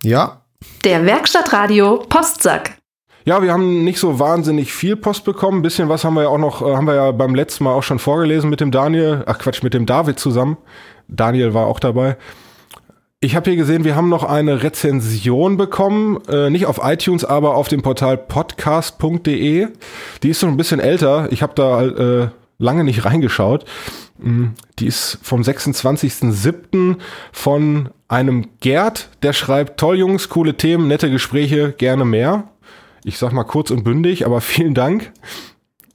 Ja. 0.04 0.42
Der 0.84 1.06
Werkstattradio 1.06 2.06
Postsack. 2.08 2.78
Ja, 3.24 3.44
wir 3.44 3.54
haben 3.54 3.84
nicht 3.84 4.00
so 4.00 4.20
wahnsinnig 4.20 4.74
viel 4.74 4.96
Post 4.96 5.26
bekommen. 5.26 5.60
Ein 5.60 5.62
bisschen 5.62 5.90
was 5.90 6.04
haben 6.04 6.16
wir 6.16 6.24
ja 6.24 6.30
auch 6.30 6.38
noch, 6.38 6.62
äh, 6.62 6.76
haben 6.76 6.88
wir 6.88 6.96
ja 6.96 7.12
beim 7.12 7.36
letzten 7.36 7.64
Mal 7.66 7.74
auch 7.74 7.84
schon 7.84 8.00
vorgelesen 8.00 8.50
mit 8.50 8.62
dem 8.62 8.72
Daniel, 8.72 9.24
ach 9.28 9.38
Quatsch, 9.38 9.62
mit 9.64 9.74
dem 9.74 9.86
David 9.86 10.20
zusammen. 10.20 10.58
Daniel 11.08 11.54
war 11.54 11.68
auch 11.68 11.80
dabei. 11.80 12.18
Ich 13.20 13.36
habe 13.36 13.52
hier 13.52 13.58
gesehen, 13.58 13.84
wir 13.84 13.96
haben 13.96 14.10
noch 14.10 14.24
eine 14.24 14.64
Rezension 14.64 15.56
bekommen, 15.56 16.20
äh, 16.28 16.50
nicht 16.50 16.66
auf 16.66 16.80
iTunes, 16.84 17.24
aber 17.24 17.56
auf 17.56 17.68
dem 17.68 17.84
Portal 17.84 18.18
podcast.de. 18.18 19.68
Die 20.24 20.30
ist 20.30 20.40
schon 20.40 20.50
ein 20.50 20.58
bisschen 20.58 20.80
älter. 20.80 21.28
Ich 21.32 21.44
habe 21.44 21.54
da 21.54 21.84
äh, 21.84 22.30
lange 22.58 22.84
nicht 22.84 23.06
reingeschaut. 23.06 23.66
Mm, 24.18 24.48
die 24.80 24.88
ist 24.88 25.20
vom 25.22 25.42
26.07. 25.42 26.96
von 27.32 27.90
einem 28.08 28.48
Gerd, 28.60 29.10
der 29.22 29.34
schreibt, 29.34 29.80
toll 29.80 29.98
Jungs, 29.98 30.30
coole 30.30 30.58
Themen, 30.58 30.88
nette 30.88 31.12
Gespräche, 31.12 31.74
gerne 31.74 32.06
mehr. 32.06 32.46
Ich 33.04 33.18
sag 33.18 33.32
mal 33.34 33.44
kurz 33.44 33.72
und 33.72 33.84
bündig, 33.84 34.26
aber 34.26 34.42
vielen 34.42 34.74
Dank. 34.74 35.12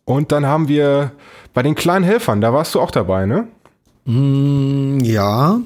Und 0.04 0.32
dann 0.32 0.46
haben 0.46 0.68
wir 0.68 1.12
bei 1.54 1.62
den 1.62 1.74
kleinen 1.74 2.04
Helfern, 2.04 2.40
da 2.40 2.52
warst 2.52 2.74
du 2.74 2.80
auch 2.80 2.90
dabei, 2.90 3.26
ne? 3.26 3.48
Mm, 4.04 5.00
ja. 5.00 5.58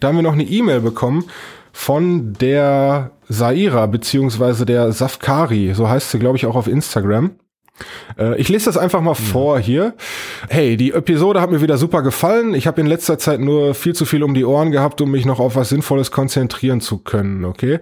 Da 0.00 0.08
haben 0.08 0.16
wir 0.16 0.22
noch 0.22 0.32
eine 0.32 0.44
E-Mail 0.44 0.80
bekommen 0.80 1.24
von 1.72 2.32
der 2.34 3.12
Saira, 3.28 3.86
beziehungsweise 3.86 4.66
der 4.66 4.92
Safkari, 4.92 5.74
so 5.74 5.88
heißt 5.88 6.10
sie, 6.10 6.18
glaube 6.18 6.36
ich, 6.36 6.46
auch 6.46 6.56
auf 6.56 6.68
Instagram. 6.68 7.32
Äh, 8.18 8.40
ich 8.40 8.48
lese 8.48 8.66
das 8.66 8.76
einfach 8.76 9.00
mal 9.00 9.14
vor 9.14 9.58
hier. 9.58 9.94
Hey, 10.48 10.76
die 10.76 10.92
Episode 10.92 11.40
hat 11.40 11.50
mir 11.50 11.60
wieder 11.60 11.78
super 11.78 12.02
gefallen. 12.02 12.54
Ich 12.54 12.66
habe 12.66 12.80
in 12.80 12.86
letzter 12.86 13.18
Zeit 13.18 13.40
nur 13.40 13.74
viel 13.74 13.94
zu 13.94 14.04
viel 14.04 14.22
um 14.22 14.34
die 14.34 14.44
Ohren 14.44 14.70
gehabt, 14.70 15.00
um 15.00 15.10
mich 15.10 15.24
noch 15.24 15.40
auf 15.40 15.56
was 15.56 15.68
Sinnvolles 15.68 16.10
konzentrieren 16.10 16.80
zu 16.80 16.98
können, 16.98 17.44
okay? 17.44 17.78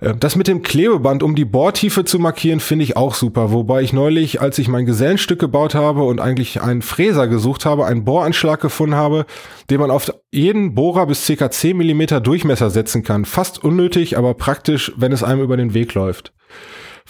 Äh, 0.00 0.14
das 0.18 0.36
mit 0.36 0.48
dem 0.48 0.62
Klebeband, 0.62 1.22
um 1.22 1.34
die 1.34 1.44
Bohrtiefe 1.44 2.04
zu 2.04 2.18
markieren, 2.18 2.60
finde 2.60 2.84
ich 2.84 2.96
auch 2.96 3.14
super. 3.14 3.52
Wobei 3.52 3.82
ich 3.82 3.92
neulich, 3.92 4.40
als 4.40 4.58
ich 4.58 4.68
mein 4.68 4.86
Gesellenstück 4.86 5.38
gebaut 5.38 5.74
habe 5.74 6.02
und 6.02 6.20
eigentlich 6.20 6.60
einen 6.60 6.82
Fräser 6.82 7.28
gesucht 7.28 7.64
habe, 7.64 7.86
einen 7.86 8.04
Bohranschlag 8.04 8.60
gefunden 8.60 8.96
habe, 8.96 9.26
den 9.70 9.80
man 9.80 9.90
auf 9.90 10.12
jeden 10.32 10.74
Bohrer 10.74 11.06
bis 11.06 11.26
ca. 11.26 11.50
10 11.50 11.76
Millimeter 11.76 12.20
Durchmesser 12.20 12.70
setzen 12.70 13.02
kann. 13.02 13.24
Fast 13.24 13.62
unnötig, 13.62 14.18
aber 14.18 14.34
praktisch, 14.34 14.92
wenn 14.96 15.12
es 15.12 15.22
einem 15.22 15.42
über 15.42 15.56
den 15.56 15.74
Weg 15.74 15.94
läuft. 15.94 16.32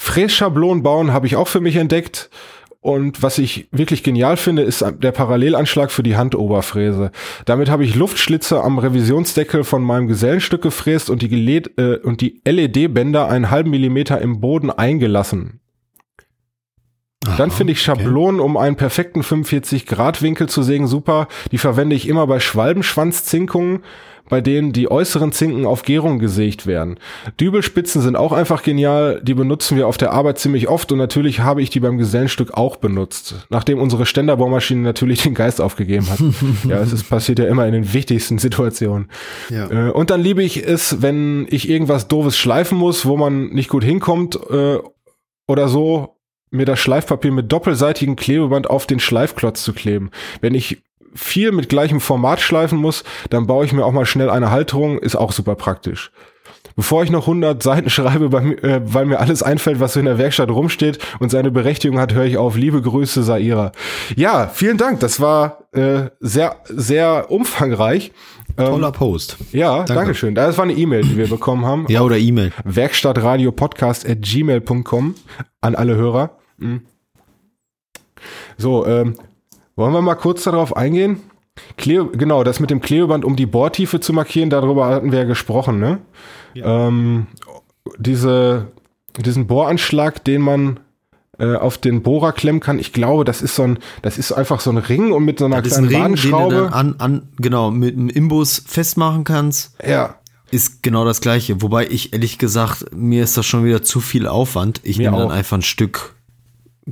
Frässchablonen 0.01 0.85
bauen 0.85 1.13
habe 1.13 1.27
ich 1.27 1.35
auch 1.35 1.49
für 1.49 1.61
mich 1.61 1.75
entdeckt. 1.75 2.31
Und 2.81 3.21
was 3.21 3.39
ich 3.39 3.67
wirklich 3.73 4.05
genial 4.05 4.37
finde, 4.37 4.63
ist 4.63 4.85
der 5.01 5.11
Parallelanschlag 5.11 5.91
für 5.91 6.05
die 6.05 6.17
Handoberfräse. 6.17 7.11
Damit 7.47 7.69
habe 7.69 7.85
ich 7.85 7.97
Luftschlitze 7.97 8.63
am 8.63 8.79
Revisionsdeckel 8.79 9.65
von 9.65 9.83
meinem 9.83 10.07
Gesellenstück 10.07 10.63
gefräst 10.63 11.11
und 11.11 11.21
die, 11.21 11.29
Geled 11.29 11.77
äh, 11.79 11.97
und 11.97 12.21
die 12.21 12.41
LED-Bänder 12.47 13.29
einen 13.29 13.51
halben 13.51 13.71
Millimeter 13.71 14.21
im 14.21 14.41
Boden 14.41 14.71
eingelassen. 14.71 15.61
Dann 17.37 17.51
finde 17.51 17.73
ich 17.73 17.83
Schablonen, 17.83 18.41
um 18.41 18.57
einen 18.57 18.77
perfekten 18.77 19.23
45-Grad-Winkel 19.23 20.49
zu 20.49 20.63
sägen, 20.63 20.87
super. 20.87 21.27
Die 21.51 21.59
verwende 21.59 21.97
ich 21.97 22.07
immer 22.07 22.29
bei 22.29 22.39
Schwalbenschwanzzinkungen, 22.39 23.81
bei 24.29 24.41
denen 24.41 24.73
die 24.73 24.91
äußeren 24.91 25.33
Zinken 25.33 25.67
auf 25.67 25.83
Gärung 25.83 26.19
gesägt 26.19 26.67
werden. 26.67 26.99
Dübelspitzen 27.41 28.03
sind 28.03 28.17
auch 28.17 28.33
einfach 28.33 28.63
genial. 28.63 29.21
Die 29.23 29.35
benutzen 29.35 29.77
wir 29.77 29.87
auf 29.87 29.97
der 29.97 30.13
Arbeit 30.13 30.39
ziemlich 30.39 30.69
oft 30.69 30.93
und 30.93 30.99
natürlich 30.99 31.41
habe 31.41 31.63
ich 31.63 31.71
die 31.71 31.81
beim 31.81 31.99
Gesellenstück 31.99 32.55
auch 32.55 32.77
benutzt. 32.77 33.47
Nachdem 33.51 33.79
unsere 33.79 34.07
Ständerbohrmaschine 34.07 34.83
natürlich 34.83 35.23
den 35.23 35.35
Geist 35.35 35.61
aufgegeben 35.61 36.09
hat. 36.09 36.21
ja, 36.69 36.79
es 36.81 36.93
ist, 36.93 37.09
passiert 37.09 37.39
ja 37.39 37.47
immer 37.47 37.67
in 37.67 37.73
den 37.73 37.93
wichtigsten 37.93 38.39
Situationen. 38.39 39.09
Ja. 39.51 39.71
Äh, 39.71 39.91
und 39.91 40.11
dann 40.11 40.21
liebe 40.21 40.43
ich 40.43 40.67
es, 40.67 41.03
wenn 41.03 41.47
ich 41.51 41.69
irgendwas 41.69 42.09
doofes 42.09 42.37
schleifen 42.37 42.79
muss, 42.79 43.07
wo 43.07 43.17
man 43.17 43.49
nicht 43.49 43.69
gut 43.69 43.85
hinkommt 43.85 44.39
äh, 44.51 44.79
oder 45.47 45.69
so 45.69 46.15
mir 46.51 46.65
das 46.65 46.79
Schleifpapier 46.79 47.33
mit 47.33 47.53
doppelseitigem 47.53 48.17
Klebeband 48.17 48.71
auf 48.71 48.87
den 48.87 49.01
Schleifklotz 49.01 49.63
zu 49.63 49.73
kleben. 49.73 50.11
Wenn 50.41 50.55
ich 50.55 50.83
viel 51.15 51.53
mit 51.53 51.69
gleichem 51.69 52.01
Format 52.01 52.41
schleifen 52.41 52.79
muss, 52.79 53.05
dann 53.31 53.47
baue 53.47 53.65
ich 53.65 53.73
mir 53.73 53.85
auch 53.85 53.93
mal 53.93 54.07
schnell 54.07 54.31
eine 54.31 54.51
Halterung, 54.51 54.99
ist 54.99 55.17
auch 55.17 55.33
super 55.33 55.55
praktisch. 55.55 56.11
Bevor 56.77 57.03
ich 57.03 57.11
noch 57.11 57.23
100 57.23 57.61
Seiten 57.61 57.91
schreibe, 57.91 58.27
äh, 58.63 58.81
weil 58.85 59.07
mir 59.07 59.19
alles 59.19 59.43
einfällt, 59.43 59.81
was 59.81 59.95
so 59.95 60.01
in 60.01 60.07
der 60.07 60.19
Werkstatt 60.19 60.49
rumsteht 60.51 60.99
und 61.19 61.31
seine 61.31 61.51
Berechtigung 61.51 61.99
hat, 61.99 62.15
höre 62.15 62.25
ich 62.25 62.37
auf. 62.37 62.57
Liebe 62.57 62.81
Grüße, 62.81 63.23
Saira. 63.25 63.73
Ja, 64.15 64.47
vielen 64.47 64.77
Dank. 64.79 65.01
Das 65.01 65.19
war 65.21 65.65
äh, 65.73 66.11
sehr, 66.21 66.57
sehr 66.67 67.31
umfangreich. 67.31 68.13
Ähm, 68.57 68.67
Toller 68.67 68.93
Post. 68.93 69.39
Ja, 69.53 69.79
Danke. 69.79 69.95
Dankeschön. 69.95 70.35
Das 70.37 70.57
war 70.57 70.65
eine 70.65 70.75
E-Mail, 70.75 71.03
die 71.03 71.17
wir 71.17 71.29
bekommen 71.29 71.67
haben. 71.67 71.87
ja, 71.89 72.01
oder 72.03 72.17
E-Mail. 72.17 72.53
Werkstattradiopodcast 72.65 74.09
at 74.09 74.23
gmail.com 74.23 75.15
an 75.61 75.75
alle 75.75 75.97
Hörer. 75.97 76.39
Mhm. 76.59 76.83
So, 78.57 78.87
ähm, 78.87 79.15
wollen 79.79 79.93
wir 79.93 80.03
mal 80.03 80.17
kurz 80.17 80.45
darauf 80.45 80.77
eingehen? 80.77 81.21
Kleo, 81.77 82.07
genau, 82.07 82.45
das 82.45 82.61
mit 82.61 82.71
dem 82.71 82.81
Klebeband, 82.81 83.25
um 83.25 83.37
die 83.37 83.47
Bohrtiefe 83.47 84.01
zu 84.01 84.13
markieren, 84.13 84.51
darüber 84.51 84.87
hatten 84.87 85.13
wir 85.13 85.21
ja 85.21 85.25
gesprochen, 85.25 85.79
ne? 85.79 85.99
Ja. 86.55 86.89
Ähm, 86.89 87.29
diese, 87.99 88.67
diesen 89.17 89.47
Bohranschlag, 89.47 90.25
den 90.25 90.43
man 90.43 90.81
äh, 91.39 91.55
auf 91.55 91.79
den 91.79 92.03
Bohrer 92.03 92.33
klemmen 92.33 92.61
kann, 92.61 92.79
ich 92.79 92.93
glaube, 92.93 93.25
das 93.25 93.41
ist 93.41 93.55
so 93.55 93.63
ein, 93.63 93.79
das 94.03 94.19
ist 94.19 94.33
einfach 94.33 94.61
so 94.61 94.71
ein 94.71 94.79
Ring 94.79 95.13
und 95.13 95.25
mit 95.25 95.39
so 95.39 95.45
einer 95.45 95.63
das 95.63 95.75
kleinen 95.75 96.15
Ring. 96.15 96.17
Den 96.17 96.33
du 96.33 96.51
dann 96.51 96.73
an, 96.73 96.95
an, 96.99 97.29
genau, 97.37 97.71
mit 97.71 97.97
einem 97.97 98.09
Imbus 98.09 98.63
festmachen 98.67 99.25
kannst. 99.25 99.77
Ja. 99.87 100.17
Ist 100.51 100.83
genau 100.83 101.05
das 101.05 101.21
gleiche. 101.21 101.63
Wobei 101.63 101.87
ich 101.87 102.13
ehrlich 102.13 102.39
gesagt, 102.39 102.87
mir 102.95 103.23
ist 103.23 103.37
das 103.37 103.47
schon 103.47 103.65
wieder 103.65 103.83
zu 103.83 104.01
viel 104.01 104.27
Aufwand. 104.27 104.81
Ich 104.83 104.99
nehme 104.99 105.17
dann 105.17 105.31
einfach 105.31 105.59
ein 105.59 105.63
Stück 105.63 106.15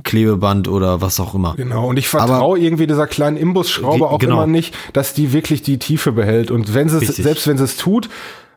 Klebeband 0.03 0.67
oder 0.67 1.01
was 1.01 1.19
auch 1.19 1.33
immer. 1.33 1.55
Genau, 1.55 1.87
und 1.87 1.97
ich 1.97 2.09
vertraue 2.09 2.59
irgendwie 2.59 2.87
dieser 2.87 3.07
kleinen 3.07 3.37
Imbusschraube 3.37 4.09
auch 4.09 4.19
genau. 4.19 4.35
immer 4.35 4.47
nicht, 4.47 4.75
dass 4.93 5.13
die 5.13 5.33
wirklich 5.33 5.61
die 5.61 5.79
Tiefe 5.79 6.11
behält. 6.11 6.51
Und 6.51 6.73
wenn 6.73 6.89
sie 6.89 6.97
es, 6.97 7.15
selbst 7.15 7.47
wenn 7.47 7.57
sie 7.57 7.63
es 7.63 7.77
tut, 7.77 8.09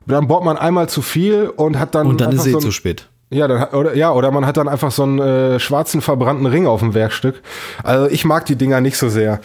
dann 0.07 0.29
bohrt 0.29 0.45
man 0.45 0.57
einmal 0.57 0.89
zu 0.89 1.03
viel 1.03 1.49
und 1.49 1.79
hat 1.79 1.95
dann. 1.95 2.07
Und 2.07 2.21
dann 2.21 2.33
ist 2.33 2.41
es 2.41 2.47
eh 2.47 2.53
so 2.53 2.59
zu 2.59 2.73
spät. 2.73 3.09
Ja, 3.31 3.47
dann, 3.47 3.63
oder, 3.69 3.95
ja, 3.95 4.13
oder 4.13 4.33
man 4.33 4.45
hat 4.45 4.57
dann 4.57 4.69
einfach 4.69 4.91
so 4.91 5.05
einen 5.05 5.21
äh, 5.21 5.61
schwarzen 5.61 6.01
verbrannten 6.01 6.47
Ring 6.47 6.67
auf 6.67 6.81
dem 6.81 6.95
Werkstück. 6.95 7.43
Also 7.85 8.09
ich 8.09 8.25
mag 8.25 8.45
die 8.47 8.57
Dinger 8.57 8.81
nicht 8.81 8.97
so 8.97 9.09
sehr. 9.09 9.41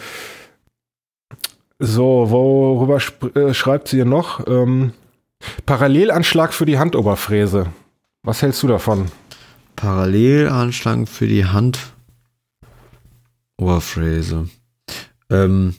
So, 1.78 2.30
worüber 2.30 2.98
äh, 3.34 3.54
schreibt 3.54 3.88
sie 3.88 3.98
hier 3.98 4.04
noch? 4.04 4.44
Ähm, 4.48 4.92
Parallelanschlag 5.66 6.52
für 6.52 6.66
die 6.66 6.78
Handoberfräse. 6.78 7.66
Was 8.22 8.42
hältst 8.42 8.62
du 8.62 8.66
davon? 8.66 9.06
Parallelanschlag 9.76 11.08
für 11.08 11.28
die 11.28 11.44
Handoberfräse. 13.56 14.48
Ähm, 15.30 15.74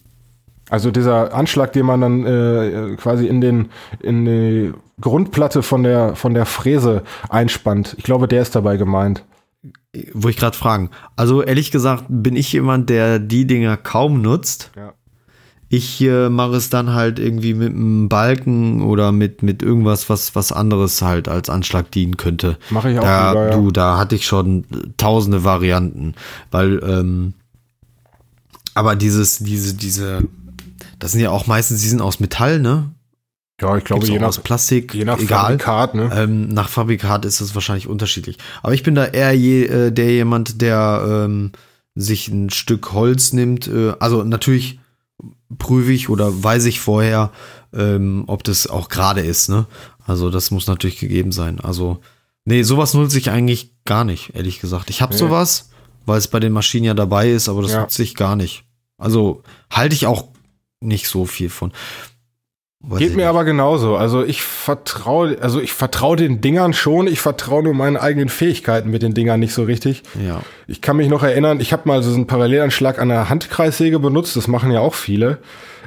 also 0.69 0.91
dieser 0.91 1.34
Anschlag, 1.34 1.74
den 1.74 1.86
man 1.86 2.02
dann 2.02 2.26
äh, 2.26 2.95
quasi 2.98 3.28
in 3.28 3.41
den 3.41 3.69
in 4.02 4.26
die 4.26 4.74
Grundplatte 4.99 5.64
von 5.64 5.84
der 5.84 6.15
von 6.15 6.34
der 6.34 6.45
Fräse 6.45 7.03
einspannt. 7.30 7.95
Ich 7.98 8.03
glaube, 8.03 8.28
der 8.28 8.41
ist 8.41 8.56
dabei 8.56 8.78
gemeint. 8.78 9.24
Wo 10.14 10.30
ich 10.30 10.38
gerade 10.38 10.56
fragen. 10.56 10.91
Also 11.15 11.41
ehrlich 11.41 11.72
gesagt 11.72 12.06
bin 12.10 12.36
ich 12.36 12.52
jemand, 12.53 12.90
der 12.90 13.19
die 13.19 13.48
Dinger 13.48 13.78
kaum 13.78 14.22
nutzt. 14.22 14.72
Ja. 14.76 14.94
Ich 15.69 16.02
äh, 16.02 16.30
mache 16.30 16.56
es 16.56 16.69
dann 16.69 16.94
halt 16.94 17.19
irgendwie 17.19 17.53
mit 17.53 17.72
einem 17.72 18.07
Balken 18.07 18.81
oder 18.81 19.11
mit, 19.11 19.44
mit 19.44 19.61
irgendwas, 19.61 20.10
was, 20.10 20.34
was 20.34 20.53
anderes 20.53 21.02
halt 21.02 21.27
als 21.27 21.49
Anschlag 21.49 21.91
dienen 21.91 22.15
könnte. 22.15 22.57
Mache 22.69 22.91
ich 22.91 22.99
auch. 22.99 23.03
Da, 23.03 23.31
lieber, 23.31 23.49
ja. 23.49 23.56
Du, 23.56 23.72
da 23.72 23.98
hatte 23.98 24.15
ich 24.15 24.26
schon 24.26 24.65
tausende 24.95 25.44
Varianten. 25.44 26.15
Weil, 26.52 26.81
ähm, 26.84 27.34
aber 28.76 28.95
dieses, 28.95 29.39
diese, 29.39 29.76
diese, 29.76 30.23
das 30.99 31.11
sind 31.11 31.22
ja 31.22 31.31
auch 31.31 31.48
meistens, 31.48 31.81
die 31.81 31.89
sind 31.89 32.02
aus 32.02 32.22
Metall, 32.22 32.60
ne? 32.60 32.91
Ja, 33.60 33.76
ich 33.76 33.84
glaube, 33.84 34.06
je 34.06 34.19
nach, 34.19 34.27
aus 34.27 34.39
Plastik, 34.39 34.94
je 34.94 35.03
nach 35.03 35.19
egal. 35.19 35.57
Fabrikat, 35.57 35.95
ne? 35.95 36.11
Ähm, 36.14 36.48
nach 36.49 36.69
Fabrikat 36.69 37.26
ist 37.26 37.41
es 37.41 37.56
wahrscheinlich 37.56 37.88
unterschiedlich. 37.88 38.38
Aber 38.61 38.73
ich 38.73 38.84
bin 38.84 38.94
da 38.94 39.03
eher 39.03 39.34
je, 39.34 39.65
äh, 39.65 39.91
der 39.91 40.11
jemand, 40.11 40.61
der 40.61 41.26
ähm, 41.26 41.52
sich 41.95 42.27
ein 42.27 42.52
Stück 42.52 42.94
Holz 42.94 43.34
nimmt. 43.34 43.68
Äh, 43.68 43.95
also 43.99 44.23
natürlich 44.23 44.80
prüfe 45.57 45.91
ich 45.91 46.10
oder 46.10 46.44
weiß 46.44 46.65
ich 46.65 46.80
vorher, 46.80 47.31
ähm, 47.73 48.23
ob 48.27 48.44
das 48.44 48.68
auch 48.68 48.89
gerade 48.89 49.22
ist, 49.22 49.49
ne? 49.49 49.65
Also 50.06 50.30
das 50.30 50.52
muss 50.52 50.68
natürlich 50.68 50.99
gegeben 50.99 51.31
sein. 51.31 51.60
Also, 51.60 51.99
nee, 52.45 52.64
sowas 52.64 52.94
nutze 52.94 53.18
ich 53.18 53.30
eigentlich 53.30 53.72
gar 53.84 54.03
nicht, 54.03 54.35
ehrlich 54.35 54.60
gesagt. 54.60 54.89
Ich 54.89 55.02
habe 55.02 55.14
nee. 55.14 55.19
sowas, 55.19 55.69
weil 56.06 56.18
es 56.18 56.27
bei 56.27 56.39
den 56.39 56.53
Maschinen 56.53 56.85
ja 56.85 56.94
dabei 56.94 57.30
ist, 57.30 57.49
aber 57.49 57.61
das 57.61 57.72
ja. 57.72 57.81
nutze 57.81 58.03
ich 58.03 58.15
gar 58.15 58.35
nicht. 58.35 58.64
Also 58.98 59.44
halte 59.69 59.95
ich 59.95 60.07
auch 60.07 60.30
nicht 60.80 61.07
so 61.07 61.26
viel 61.26 61.49
von. 61.49 61.72
Geht 62.89 63.11
mir 63.11 63.18
nicht. 63.18 63.26
aber 63.26 63.43
genauso. 63.43 63.97
Also 63.97 64.23
ich 64.23 64.41
vertraue, 64.41 65.38
also 65.41 65.59
ich 65.59 65.73
vertraue 65.73 66.15
den 66.15 66.41
Dingern 66.41 66.73
schon, 66.73 67.07
ich 67.07 67.19
vertraue 67.19 67.64
nur 67.64 67.73
meinen 67.73 67.97
eigenen 67.97 68.30
Fähigkeiten 68.30 68.89
mit 68.89 69.01
den 69.01 69.14
Dingern 69.14 69.39
nicht 69.39 69.53
so 69.53 69.64
richtig. 69.64 70.03
Ja. 70.26 70.41
Ich 70.68 70.81
kann 70.81 70.97
mich 70.97 71.09
noch 71.09 71.23
erinnern, 71.23 71.59
ich 71.59 71.73
habe 71.73 71.84
mal 71.85 72.01
so 72.01 72.14
einen 72.14 72.27
Parallelanschlag 72.27 72.99
an 72.99 73.09
der 73.09 73.30
Handkreissäge 73.30 73.99
benutzt, 73.99 74.35
das 74.38 74.47
machen 74.47 74.72
ja 74.72 74.80
auch 74.80 74.93
viele. 74.93 75.39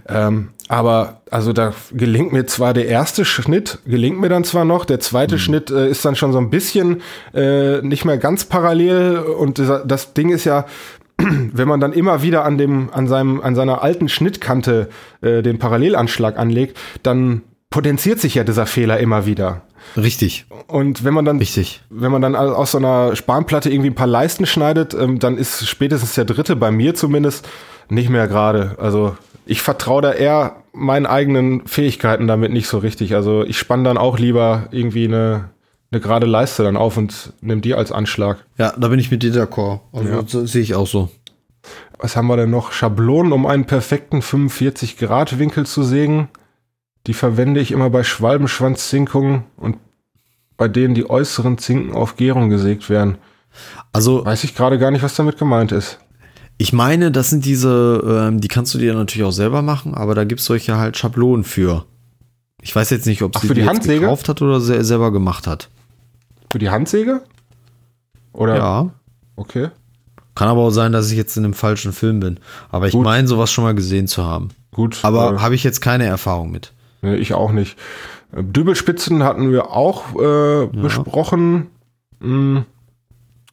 Ähm, 0.08 0.48
aber 0.68 1.20
also 1.30 1.52
da 1.52 1.72
gelingt 1.92 2.32
mir 2.32 2.46
zwar 2.46 2.74
der 2.74 2.86
erste 2.86 3.24
Schnitt, 3.24 3.78
gelingt 3.86 4.20
mir 4.20 4.28
dann 4.28 4.44
zwar 4.44 4.64
noch, 4.64 4.84
der 4.84 5.00
zweite 5.00 5.38
Schnitt 5.38 5.70
äh, 5.70 5.88
ist 5.88 6.04
dann 6.04 6.16
schon 6.16 6.32
so 6.32 6.38
ein 6.38 6.50
bisschen 6.50 7.02
äh, 7.34 7.82
nicht 7.82 8.04
mehr 8.04 8.18
ganz 8.18 8.44
parallel 8.44 9.18
und 9.18 9.58
das 9.58 10.14
Ding 10.14 10.30
ist 10.30 10.44
ja, 10.44 10.66
wenn 11.52 11.68
man 11.68 11.80
dann 11.80 11.92
immer 11.92 12.22
wieder 12.22 12.44
an 12.44 12.58
dem, 12.58 12.90
an 12.92 13.06
seinem, 13.06 13.40
an 13.40 13.54
seiner 13.54 13.82
alten 13.82 14.08
Schnittkante 14.08 14.88
äh, 15.20 15.42
den 15.42 15.58
Parallelanschlag 15.58 16.38
anlegt, 16.38 16.78
dann 17.02 17.42
potenziert 17.70 18.20
sich 18.20 18.34
ja 18.34 18.44
dieser 18.44 18.66
Fehler 18.66 18.98
immer 18.98 19.26
wieder. 19.26 19.62
Richtig, 19.96 20.46
Und 20.66 21.04
wenn 21.04 21.14
man 21.14 21.24
dann 21.24 21.38
richtig. 21.38 21.82
wenn 21.90 22.12
man 22.12 22.22
dann 22.22 22.36
aus 22.36 22.72
so 22.72 22.78
einer 22.78 23.16
Spanplatte 23.16 23.70
irgendwie 23.70 23.90
ein 23.90 23.94
paar 23.94 24.06
Leisten 24.06 24.46
schneidet, 24.46 24.94
ähm, 24.94 25.18
dann 25.18 25.36
ist 25.36 25.66
spätestens 25.66 26.14
der 26.14 26.24
dritte, 26.24 26.54
bei 26.56 26.70
mir 26.70 26.94
zumindest, 26.94 27.48
nicht 27.88 28.08
mehr 28.08 28.28
gerade. 28.28 28.76
Also 28.78 29.16
ich 29.46 29.62
vertraue 29.62 30.02
da 30.02 30.12
eher 30.12 30.56
meinen 30.72 31.06
eigenen 31.06 31.66
Fähigkeiten 31.66 32.28
damit 32.28 32.52
nicht 32.52 32.68
so 32.68 32.78
richtig. 32.78 33.14
Also 33.14 33.44
ich 33.44 33.58
spann 33.58 33.82
dann 33.82 33.98
auch 33.98 34.18
lieber 34.18 34.68
irgendwie 34.70 35.06
eine, 35.06 35.50
eine 35.92 36.00
gerade 36.00 36.26
Leiste 36.26 36.62
dann 36.62 36.76
auf 36.76 36.96
und 36.96 37.32
nehme 37.40 37.60
die 37.60 37.74
als 37.74 37.90
Anschlag. 37.92 38.44
Ja, 38.58 38.72
da 38.78 38.88
bin 38.88 38.98
ich 39.00 39.10
mit 39.10 39.22
dir 39.22 39.32
d'accord. 39.32 39.80
Also 39.92 40.38
Ja. 40.38 40.46
sehe 40.46 40.62
ich 40.62 40.74
auch 40.74 40.86
so. 40.86 41.10
Was 41.98 42.16
haben 42.16 42.28
wir 42.28 42.36
denn 42.36 42.50
noch? 42.50 42.72
Schablonen, 42.72 43.32
um 43.32 43.44
einen 43.46 43.66
perfekten 43.66 44.22
45 44.22 44.96
Grad 44.96 45.38
Winkel 45.38 45.66
zu 45.66 45.82
sägen. 45.82 46.28
Die 47.06 47.14
verwende 47.14 47.60
ich 47.60 47.72
immer 47.72 47.90
bei 47.90 48.02
Schwalbenschwanzzinkungen 48.04 49.44
und 49.56 49.76
bei 50.56 50.68
denen 50.68 50.94
die 50.94 51.08
äußeren 51.08 51.58
Zinken 51.58 51.92
auf 51.94 52.16
Gärung 52.16 52.50
gesägt 52.50 52.88
werden. 52.90 53.18
Also 53.92 54.24
Weiß 54.24 54.44
ich 54.44 54.54
gerade 54.54 54.78
gar 54.78 54.90
nicht, 54.90 55.02
was 55.02 55.14
damit 55.14 55.38
gemeint 55.38 55.72
ist. 55.72 55.98
ich 56.58 56.72
meine, 56.72 57.10
das 57.10 57.30
sind 57.30 57.44
diese, 57.44 58.28
ähm, 58.28 58.40
die 58.40 58.48
kannst 58.48 58.72
du 58.74 58.78
dir 58.78 58.94
natürlich 58.94 59.26
auch 59.26 59.32
selber 59.32 59.62
machen, 59.62 59.94
aber 59.94 60.14
da 60.14 60.24
gibt 60.24 60.40
es 60.40 60.46
solche 60.46 60.76
halt 60.78 60.96
Schablonen 60.96 61.44
für. 61.44 61.84
Ich 62.62 62.76
weiß 62.76 62.90
jetzt 62.90 63.06
nicht, 63.06 63.22
ob 63.22 63.34
Ach, 63.34 63.40
sie 63.40 63.48
für 63.48 63.54
die 63.54 63.62
jetzt 63.62 63.70
Handsäge? 63.70 64.00
gekauft 64.00 64.28
hat 64.28 64.42
oder 64.42 64.60
se 64.60 64.84
selber 64.84 65.10
gemacht 65.12 65.46
hat. 65.46 65.68
Für 66.50 66.58
die 66.58 66.70
Handsäge? 66.70 67.22
Oder? 68.32 68.56
Ja. 68.56 68.90
Okay. 69.36 69.70
Kann 70.34 70.48
aber 70.48 70.62
auch 70.62 70.70
sein, 70.70 70.92
dass 70.92 71.10
ich 71.10 71.16
jetzt 71.16 71.36
in 71.36 71.44
einem 71.44 71.54
falschen 71.54 71.92
Film 71.92 72.20
bin. 72.20 72.40
Aber 72.70 72.88
ich 72.88 72.94
meine, 72.94 73.28
sowas 73.28 73.50
schon 73.50 73.64
mal 73.64 73.74
gesehen 73.74 74.08
zu 74.08 74.24
haben. 74.24 74.50
Gut. 74.72 74.98
Aber 75.02 75.34
äh, 75.34 75.38
habe 75.38 75.54
ich 75.54 75.64
jetzt 75.64 75.80
keine 75.80 76.04
Erfahrung 76.04 76.50
mit. 76.50 76.72
nee, 77.02 77.16
ich 77.16 77.34
auch 77.34 77.52
nicht. 77.52 77.76
Dübelspitzen 78.32 79.24
hatten 79.24 79.50
wir 79.50 79.70
auch 79.70 80.14
äh, 80.14 80.66
besprochen. 80.66 81.68
Mm, 82.20 82.58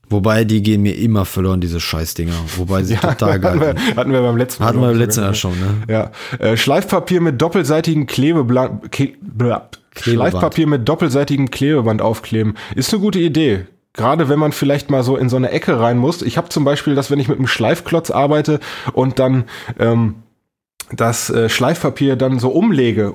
Wobei, 0.10 0.46
die 0.46 0.62
gehen 0.62 0.84
mir 0.84 0.96
immer 0.98 1.26
verloren, 1.26 1.60
diese 1.60 1.80
Scheißdinger. 1.80 2.34
Wobei 2.56 2.84
sie 2.84 2.96
total 3.02 3.40
geil 3.40 3.60
hatten, 3.60 3.78
wir, 3.78 3.96
hatten 3.96 4.12
wir 4.12 4.22
beim 4.22 4.38
letzten 4.38 4.64
Hatten 4.64 4.80
wir 4.80 4.92
ich, 4.92 4.98
letzten. 4.98 5.22
Jahr 5.22 5.34
schon, 5.34 5.54
ne? 5.60 5.84
Ja, 5.90 6.12
äh, 6.40 6.56
Schleifpapier 6.56 7.22
mit 7.22 7.42
doppelseitigem 7.42 8.08
Klebeband, 8.08 8.92
Ke 8.92 9.08
Klebeband. 9.08 9.80
Schleifpapier 10.00 10.68
mit 10.68 10.88
doppelseitigem 10.88 11.52
Klebeband 11.52 12.02
aufkleben. 12.02 12.56
Ist 12.76 12.94
eine 12.94 13.02
gute 13.02 13.20
Idee. 13.20 13.66
Gerade 13.94 14.30
wenn 14.30 14.38
man 14.38 14.52
vielleicht 14.52 14.92
mal 14.92 15.04
so 15.04 15.18
in 15.18 15.28
so 15.28 15.38
eine 15.38 15.50
Ecke 15.50 15.80
rein 15.80 15.98
muss. 15.98 16.22
Ich 16.22 16.38
habe 16.38 16.50
zum 16.50 16.64
Beispiel 16.64 16.94
das, 16.94 17.10
wenn 17.10 17.20
ich 17.20 17.28
mit 17.28 17.40
einem 17.40 17.48
Schleifklotz 17.48 18.12
arbeite 18.12 18.60
und 18.94 19.18
dann 19.18 19.46
ähm, 19.80 20.18
das 20.92 21.30
äh, 21.32 21.50
Schleifpapier 21.50 22.16
dann 22.16 22.40
so 22.40 22.50
umlege, 22.50 23.14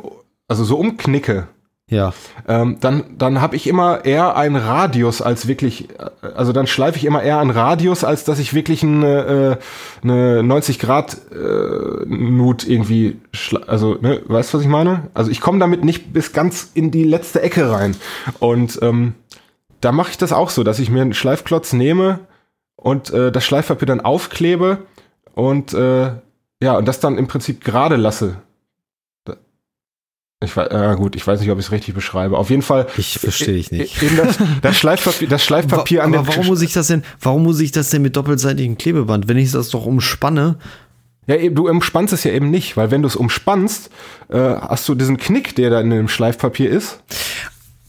also 0.49 0.65
so 0.65 0.77
umknicke, 0.77 1.47
Ja. 1.91 2.15
ähm, 2.49 2.79
dann, 2.81 3.19
dann 3.19 3.43
habe 3.43 3.55
ich 3.55 3.67
immer 3.67 4.05
eher 4.07 4.35
einen 4.35 4.57
Radius 4.57 5.21
als 5.21 5.47
wirklich, 5.47 5.91
äh, 5.91 6.27
also 6.35 6.53
dann 6.53 6.67
schleife 6.67 6.97
ich 6.97 7.05
immer 7.05 7.23
eher 7.23 7.39
einen 7.39 7.51
Radius, 7.51 8.03
als 8.03 8.25
dass 8.25 8.39
ich 8.39 8.55
wirklich 8.55 8.83
eine, 8.83 9.59
äh, 10.03 10.03
eine 10.03 10.43
90 10.43 10.79
Grad 10.79 11.19
äh, 11.33 12.07
Nut 12.07 12.67
irgendwie, 12.67 13.21
also, 13.67 13.97
ne, 14.01 14.23
weißt 14.25 14.53
du, 14.55 14.59
was 14.59 14.65
ich 14.65 14.71
meine? 14.71 15.11
Also 15.13 15.31
ich 15.31 15.41
komme 15.43 15.59
damit 15.59 15.85
nicht 15.85 16.13
bis 16.15 16.33
ganz 16.33 16.71
in 16.73 16.91
die 16.91 17.05
letzte 17.05 17.43
Ecke 17.43 17.71
rein. 17.71 17.95
Und 18.39 18.79
ähm, 18.81 19.15
da 19.83 19.93
mache 19.93 20.13
ich 20.13 20.19
das 20.19 20.33
auch 20.33 20.49
so, 20.49 20.63
dass 20.65 20.79
ich 20.79 20.89
mir 20.91 21.03
einen 21.03 21.15
Schleifklotz 21.15 21.75
nehme 21.75 22.21
und 22.77 23.11
äh, 23.11 23.31
das 23.31 23.45
Schleifpapier 23.45 23.87
dann 23.87 24.01
aufklebe 24.01 24.79
und 25.35 25.75
äh, 25.75 26.13
ja, 26.63 26.77
und 26.79 26.87
das 26.87 27.01
dann 27.01 27.19
im 27.19 27.27
Prinzip 27.27 27.65
gerade 27.65 27.97
lasse. 27.97 28.37
Ich 30.43 30.57
weiß, 30.57 30.69
äh, 30.69 30.95
gut, 30.97 31.17
ich 31.17 31.27
weiß 31.27 31.41
nicht, 31.41 31.51
ob 31.51 31.59
ich 31.59 31.67
es 31.67 31.73
richtig 31.73 31.95
beschreibe. 31.95 32.37
Auf 32.39 32.51
jeden 32.51 32.63
Fall. 32.63 32.87
Ich 32.97 33.19
verstehe 33.19 33.55
dich 33.55 33.71
nicht. 33.71 34.03
Eben 34.03 34.17
das, 34.17 34.39
das 34.63 34.77
Schleifpapier, 34.77 35.29
das 35.29 35.45
Schleifpapier 35.45 36.01
Wa- 36.01 36.05
an 36.05 36.15
aber 36.15 36.25
dem 36.25 36.29
warum 36.29 36.47
muss 36.47 36.63
ich 36.63 36.73
das 36.73 36.89
denn, 36.89 37.03
warum 37.21 37.43
muss 37.43 37.61
ich 37.61 37.73
das 37.73 37.91
denn 37.91 38.03
mit 38.03 38.17
doppelseitigem 38.17 38.77
Klebeband? 38.79 39.29
Wenn 39.29 39.39
ich 39.39 39.53
das 39.53 39.71
doch 39.71 39.87
umspanne, 39.87 40.57
Ja, 41.27 41.37
eben, 41.37 41.55
du 41.55 41.69
umspannst 41.69 42.13
es 42.13 42.25
ja 42.25 42.33
eben 42.33 42.51
nicht, 42.51 42.77
weil 42.77 42.91
wenn 42.91 43.03
du 43.03 43.09
es 43.09 43.17
umspannst, 43.17 43.91
äh, 44.29 44.39
hast 44.39 44.89
du 44.89 44.95
diesen 44.95 45.17
Knick, 45.19 45.55
der 45.55 45.71
da 45.71 45.81
in 45.81 45.91
dem 45.91 46.09
Schleifpapier 46.09 46.71
ist. 46.71 47.01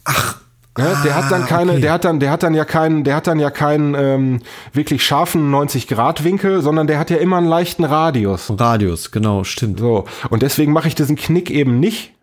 Ach. 0.04 0.38
Ja, 0.76 1.04
der 1.04 1.14
hat 1.16 1.32
dann 1.32 1.46
keine, 1.46 1.74
okay. 1.74 1.82
der 1.82 1.94
hat 1.94 2.04
dann, 2.04 2.20
der 2.20 2.32
hat 2.32 2.42
dann 2.42 2.56
ja 2.56 2.66
keinen, 2.66 3.04
der 3.04 3.16
hat 3.16 3.28
dann 3.28 3.40
ja 3.40 3.52
keinen 3.52 3.94
ähm, 3.94 4.40
wirklich 4.74 5.04
scharfen 5.06 5.52
90 5.52 5.88
Grad 5.88 6.24
Winkel, 6.24 6.64
sondern 6.64 6.88
der 6.88 6.98
hat 6.98 7.12
ja 7.12 7.18
immer 7.18 7.38
einen 7.38 7.46
leichten 7.48 7.84
Radius. 7.84 8.52
Radius, 8.58 9.12
genau, 9.12 9.44
stimmt. 9.44 9.80
So 9.80 10.06
und 10.32 10.42
deswegen 10.42 10.72
mache 10.74 10.88
ich 10.88 10.96
diesen 10.96 11.16
Knick 11.16 11.52
eben 11.52 11.80
nicht 11.80 12.14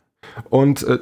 und 0.49 0.83
äh, 0.83 0.99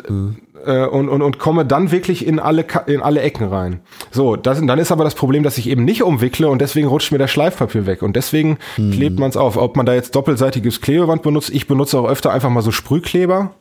äh, 0.67 0.87
und, 0.87 1.09
und 1.09 1.23
und 1.23 1.39
komme 1.39 1.65
dann 1.65 1.91
wirklich 1.93 2.27
in 2.27 2.39
alle 2.41 2.65
Ka- 2.65 2.81
in 2.87 3.01
alle 3.01 3.21
Ecken 3.21 3.47
rein. 3.49 3.81
So, 4.11 4.37
das, 4.37 4.61
dann 4.65 4.79
ist 4.79 4.91
aber 4.93 5.05
das 5.05 5.15
Problem, 5.15 5.43
dass 5.43 5.57
ich 5.59 5.69
eben 5.69 5.85
nicht 5.85 6.03
umwickle 6.03 6.49
und 6.49 6.61
deswegen 6.61 6.89
rutscht 6.89 7.13
mir 7.13 7.19
das 7.19 7.31
Schleifpapier 7.31 7.87
weg 7.87 8.03
und 8.03 8.17
deswegen 8.17 8.59
klebt 8.75 9.19
man 9.19 9.31
es 9.31 9.37
auf. 9.37 9.57
Ob 9.57 9.77
man 9.77 9.87
da 9.87 9.95
jetzt 9.95 10.15
doppelseitiges 10.17 10.81
Klebeband 10.81 11.23
benutzt, 11.23 11.51
ich 11.51 11.67
benutze 11.67 11.99
auch 11.99 12.09
öfter 12.09 12.33
einfach 12.33 12.51
mal 12.51 12.63
so 12.63 12.71
Sprühkleber. 12.73 13.53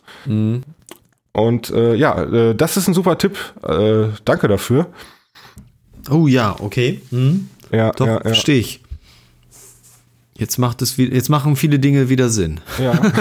Und 1.33 1.69
äh, 1.69 1.93
ja, 1.95 2.23
äh, 2.23 2.55
das 2.55 2.77
ist 2.77 2.87
ein 2.87 2.93
super 2.95 3.17
Tipp. 3.17 3.37
Äh, 3.63 4.07
danke 4.25 4.47
dafür. 4.47 4.87
Oh 6.09 6.25
ja, 6.27 6.55
okay. 6.59 7.01
Hm. 7.11 7.49
Ja, 7.71 7.91
Doch, 7.91 8.07
ja, 8.07 8.13
ja. 8.15 8.21
verstehe 8.21 8.57
ich. 8.59 8.81
Jetzt 10.35 10.57
macht 10.57 10.81
es 10.81 10.97
jetzt 10.97 11.29
machen 11.29 11.55
viele 11.55 11.79
Dinge 11.79 12.09
wieder 12.09 12.29
Sinn. 12.29 12.59
ja. 12.81 12.93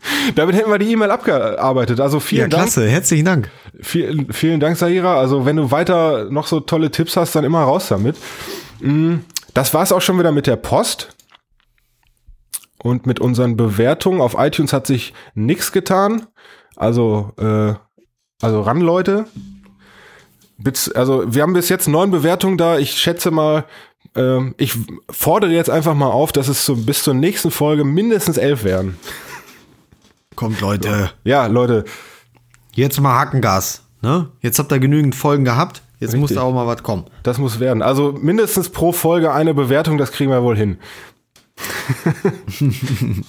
Damit 0.34 0.56
hätten 0.56 0.70
wir 0.70 0.78
die 0.78 0.90
E-Mail 0.92 1.10
abgearbeitet. 1.10 2.00
Also 2.00 2.20
vielen 2.20 2.50
Dank. 2.50 2.64
herzlichen 2.90 3.24
Dank. 3.24 3.50
Vielen, 3.80 4.32
vielen 4.32 4.60
Dank, 4.60 4.76
Sahira. 4.76 5.18
Also, 5.18 5.46
wenn 5.46 5.56
du 5.56 5.70
weiter 5.70 6.30
noch 6.30 6.46
so 6.46 6.60
tolle 6.60 6.90
Tipps 6.90 7.16
hast, 7.16 7.34
dann 7.34 7.44
immer 7.44 7.62
raus 7.62 7.88
damit. 7.88 8.16
Mm, 8.80 9.16
Das 9.54 9.72
war's 9.74 9.92
auch 9.92 10.00
schon 10.00 10.18
wieder 10.18 10.32
mit 10.32 10.46
der 10.46 10.56
Post. 10.56 11.14
Und 12.82 13.06
mit 13.06 13.20
unseren 13.20 13.56
Bewertungen 13.56 14.20
auf 14.20 14.36
iTunes 14.38 14.72
hat 14.72 14.86
sich 14.86 15.12
nichts 15.34 15.72
getan. 15.72 16.26
Also, 16.76 17.32
äh, 17.38 17.74
also 18.40 18.60
ran, 18.62 18.80
Leute. 18.80 19.26
Bis, 20.58 20.90
also, 20.90 21.24
wir 21.32 21.42
haben 21.42 21.52
bis 21.52 21.68
jetzt 21.68 21.88
neun 21.88 22.10
Bewertungen 22.10 22.56
da. 22.58 22.78
Ich 22.78 22.92
schätze 22.92 23.30
mal, 23.30 23.64
ähm, 24.16 24.54
ich 24.58 24.74
fordere 25.10 25.50
jetzt 25.52 25.70
einfach 25.70 25.94
mal 25.94 26.10
auf, 26.10 26.32
dass 26.32 26.48
es 26.48 26.64
so, 26.64 26.74
bis 26.76 27.02
zur 27.02 27.14
nächsten 27.14 27.50
Folge 27.50 27.84
mindestens 27.84 28.38
elf 28.38 28.64
werden. 28.64 28.98
Kommt 30.38 30.60
Leute, 30.60 31.10
Ja, 31.24 31.46
Leute, 31.46 31.84
jetzt 32.72 33.00
mal 33.00 33.18
Hackengas. 33.18 33.82
Ne? 34.02 34.28
Jetzt 34.40 34.60
habt 34.60 34.70
ihr 34.70 34.78
genügend 34.78 35.16
Folgen 35.16 35.44
gehabt. 35.44 35.82
Jetzt 35.98 36.12
muss 36.14 36.30
Richtig. 36.30 36.36
da 36.36 36.44
auch 36.44 36.54
mal 36.54 36.64
was 36.64 36.84
kommen. 36.84 37.06
Das 37.24 37.38
muss 37.38 37.58
werden. 37.58 37.82
Also 37.82 38.12
mindestens 38.12 38.68
pro 38.68 38.92
Folge 38.92 39.32
eine 39.32 39.52
Bewertung, 39.52 39.98
das 39.98 40.12
kriegen 40.12 40.30
wir 40.30 40.44
wohl 40.44 40.56
hin. 40.56 40.78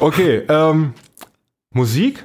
okay, 0.00 0.42
ähm, 0.48 0.94
Musik? 1.70 2.24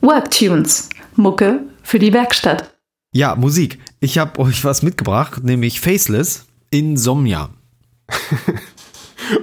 Worktunes. 0.00 0.88
Mucke 1.14 1.60
für 1.84 2.00
die 2.00 2.12
Werkstatt. 2.12 2.74
Ja, 3.12 3.36
Musik. 3.36 3.78
Ich 4.00 4.18
habe 4.18 4.40
euch 4.40 4.64
was 4.64 4.82
mitgebracht, 4.82 5.44
nämlich 5.44 5.80
Faceless 5.80 6.46
Insomnia. 6.70 7.50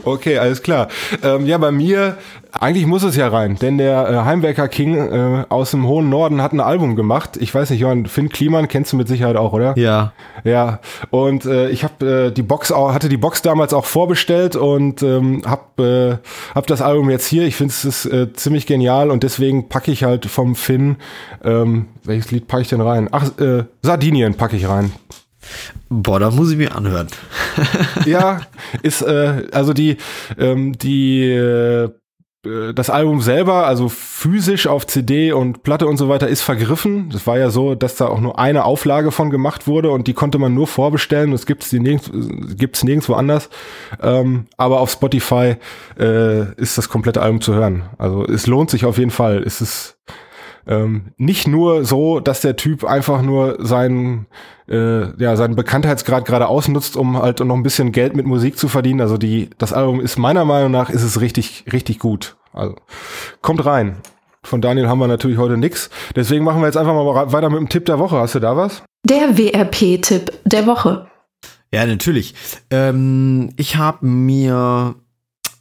Okay, 0.04 0.38
alles 0.38 0.62
klar. 0.62 0.88
Ähm, 1.22 1.46
ja, 1.46 1.58
bei 1.58 1.72
mir, 1.72 2.18
eigentlich 2.52 2.86
muss 2.86 3.04
es 3.04 3.16
ja 3.16 3.28
rein, 3.28 3.56
denn 3.56 3.78
der 3.78 4.10
äh, 4.10 4.16
Heimwerker 4.26 4.68
King 4.68 4.96
äh, 4.96 5.46
aus 5.50 5.72
dem 5.72 5.88
hohen 5.88 6.10
Norden 6.10 6.42
hat 6.42 6.54
ein 6.54 6.60
Album 6.60 6.96
gemacht. 6.96 7.38
Ich 7.40 7.54
weiß 7.54 7.70
nicht, 7.70 7.80
Johann, 7.80 8.06
Finn 8.06 8.30
Kliman 8.30 8.68
kennst 8.68 8.94
du 8.94 8.98
mit 8.98 9.08
Sicherheit 9.08 9.36
auch, 9.36 9.54
oder? 9.54 9.78
Ja. 9.78 10.14
Ja, 10.44 10.80
und 11.10 11.46
äh, 11.46 11.70
ich 11.70 11.84
habe 11.84 12.28
äh, 12.28 12.32
die 12.32 12.44
Box 12.44 12.72
auch, 12.72 12.94
hatte 12.94 13.10
die 13.10 13.18
Box 13.18 13.42
damals 13.42 13.74
auch 13.74 13.86
vorbestellt 13.86 14.56
und 14.56 15.02
ähm, 15.04 15.42
hab, 15.46 15.80
äh, 15.80 16.18
hab 16.54 16.68
das 16.68 16.82
Album 16.82 17.10
jetzt 17.10 17.26
hier. 17.28 17.44
Ich 17.44 17.56
finde 17.56 17.74
es 17.74 18.06
äh, 18.06 18.32
ziemlich 18.34 18.68
genial 18.68 19.10
und 19.10 19.24
deswegen 19.24 19.70
packe 19.70 19.92
ich 19.92 20.04
halt 20.04 20.26
vom 20.26 20.56
Finn, 20.56 20.98
ähm, 21.44 21.88
welches 22.04 22.32
Lied 22.32 22.48
packe 22.48 22.64
ich 22.64 22.70
denn 22.70 22.82
rein? 22.82 23.10
Ach, 23.12 23.38
äh, 23.40 23.64
Sardinien 23.82 24.36
packe 24.36 24.58
ich 24.58 24.68
rein. 24.68 24.92
Boah, 25.90 26.20
da 26.20 26.32
muss 26.32 26.52
ich 26.52 26.58
mir 26.58 26.76
anhören. 26.76 27.08
Ja, 28.06 28.42
ist 28.82 29.02
äh, 29.02 29.48
also 29.52 29.74
die 29.74 29.98
ähm, 30.38 30.78
die 30.78 31.24
äh, 31.30 31.90
äh, 32.46 32.74
das 32.74 32.90
Album 32.90 33.22
selber, 33.22 33.66
also 33.66 33.90
physisch 33.90 34.68
auf 34.68 34.88
CD 34.88 35.32
und 35.32 35.64
Platte 35.64 35.88
und 35.88 35.98
so 35.98 36.10
weiter, 36.10 36.28
ist 36.28 36.42
vergriffen. 36.42 37.10
Das 37.10 37.26
war 37.28 37.38
ja 37.38 37.50
so, 37.50 37.76
dass 37.76 37.96
da 37.96 38.08
auch 38.08 38.20
nur 38.20 38.40
eine 38.40 38.66
Auflage 38.66 39.12
von 39.12 39.30
gemacht 39.30 39.68
wurde 39.68 39.92
und 39.92 40.08
die 40.08 40.14
konnte 40.14 40.40
man 40.40 40.54
nur 40.54 40.68
vorbestellen. 40.68 41.32
Das 41.32 41.46
gibt's 41.46 41.70
die 41.70 41.80
nirgends, 41.80 42.84
nirgendwo 42.84 43.14
anders. 43.14 43.50
Ähm, 44.02 44.46
aber 44.58 44.80
auf 44.80 44.92
Spotify 44.92 45.56
äh, 46.00 46.54
ist 46.56 46.78
das 46.78 46.90
komplette 46.90 47.22
Album 47.22 47.42
zu 47.42 47.54
hören. 47.54 47.84
Also 47.98 48.26
es 48.26 48.48
lohnt 48.48 48.70
sich 48.70 48.86
auf 48.86 48.98
jeden 48.98 49.12
Fall. 49.12 49.44
Es 49.44 49.62
ist 49.62 49.98
ähm, 50.68 51.14
nicht 51.18 51.48
nur 51.48 51.86
so, 51.86 52.20
dass 52.20 52.42
der 52.42 52.56
Typ 52.56 52.84
einfach 52.84 53.22
nur 53.22 53.58
seinen, 53.60 54.28
äh, 54.68 55.12
ja, 55.22 55.36
seinen 55.36 55.56
Bekanntheitsgrad 55.56 56.26
gerade 56.26 56.48
ausnutzt, 56.48 56.96
um 56.96 57.22
halt 57.22 57.40
noch 57.40 57.56
ein 57.56 57.64
bisschen 57.64 57.92
Geld 57.92 58.16
mit 58.16 58.26
Musik 58.26 58.58
zu 58.58 58.68
verdienen. 58.68 59.02
Also 59.02 59.18
die, 59.18 59.50
das 59.58 59.74
Album 59.74 60.00
ist 60.00 60.18
meiner 60.18 60.46
Meinung 60.46 60.72
nach 60.72 60.90
ist 60.90 61.04
es 61.04 61.22
richtig, 61.22 61.66
richtig 61.72 62.00
gut. 62.00 62.38
Also 62.54 62.76
kommt 63.42 63.66
rein. 63.66 63.98
Von 64.44 64.62
Daniel 64.62 64.88
haben 64.88 65.00
wir 65.00 65.08
natürlich 65.08 65.38
heute 65.38 65.58
nix. 65.58 65.90
Deswegen 66.16 66.44
machen 66.44 66.62
wir 66.62 66.68
jetzt 66.68 66.78
einfach 66.78 66.94
mal 66.94 67.32
weiter 67.32 67.50
mit 67.50 67.60
dem 67.60 67.70
Tipp 67.70 67.86
der 67.86 68.00
Woche. 68.00 68.18
Hast 68.18 68.36
du 68.36 68.40
da 68.40 68.58
was? 68.58 68.84
Der 69.06 69.38
WRP-Tipp 69.38 70.32
der 70.46 70.68
Woche. 70.68 71.08
Ja, 71.72 71.86
natürlich. 71.86 72.36
Ähm, 72.70 73.52
ich 73.58 73.78
habe 73.78 74.06
mir 74.06 74.96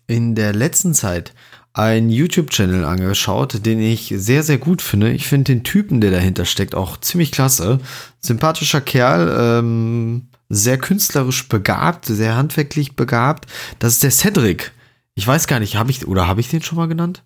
in 0.06 0.34
der 0.34 0.52
letzten 0.52 0.94
Zeit 0.94 1.32
einen 1.74 2.10
YouTube-Channel 2.10 2.84
angeschaut, 2.84 3.64
den 3.64 3.80
ich 3.80 4.12
sehr, 4.16 4.42
sehr 4.42 4.58
gut 4.58 4.82
finde. 4.82 5.12
Ich 5.12 5.26
finde 5.26 5.52
den 5.52 5.64
Typen, 5.64 6.00
der 6.00 6.10
dahinter 6.10 6.44
steckt, 6.44 6.74
auch 6.74 6.98
ziemlich 6.98 7.32
klasse. 7.32 7.78
Sympathischer 8.20 8.80
Kerl, 8.80 9.34
ähm, 9.38 10.28
sehr 10.48 10.76
künstlerisch 10.76 11.48
begabt, 11.48 12.04
sehr 12.06 12.36
handwerklich 12.36 12.94
begabt. 12.94 13.46
Das 13.78 13.94
ist 13.94 14.02
der 14.02 14.10
Cedric. 14.10 14.72
Ich 15.14 15.26
weiß 15.26 15.46
gar 15.46 15.60
nicht, 15.60 15.76
habe 15.76 15.90
ich 15.90 16.06
oder 16.06 16.28
habe 16.28 16.40
ich 16.40 16.48
den 16.48 16.62
schon 16.62 16.76
mal 16.76 16.88
genannt? 16.88 17.22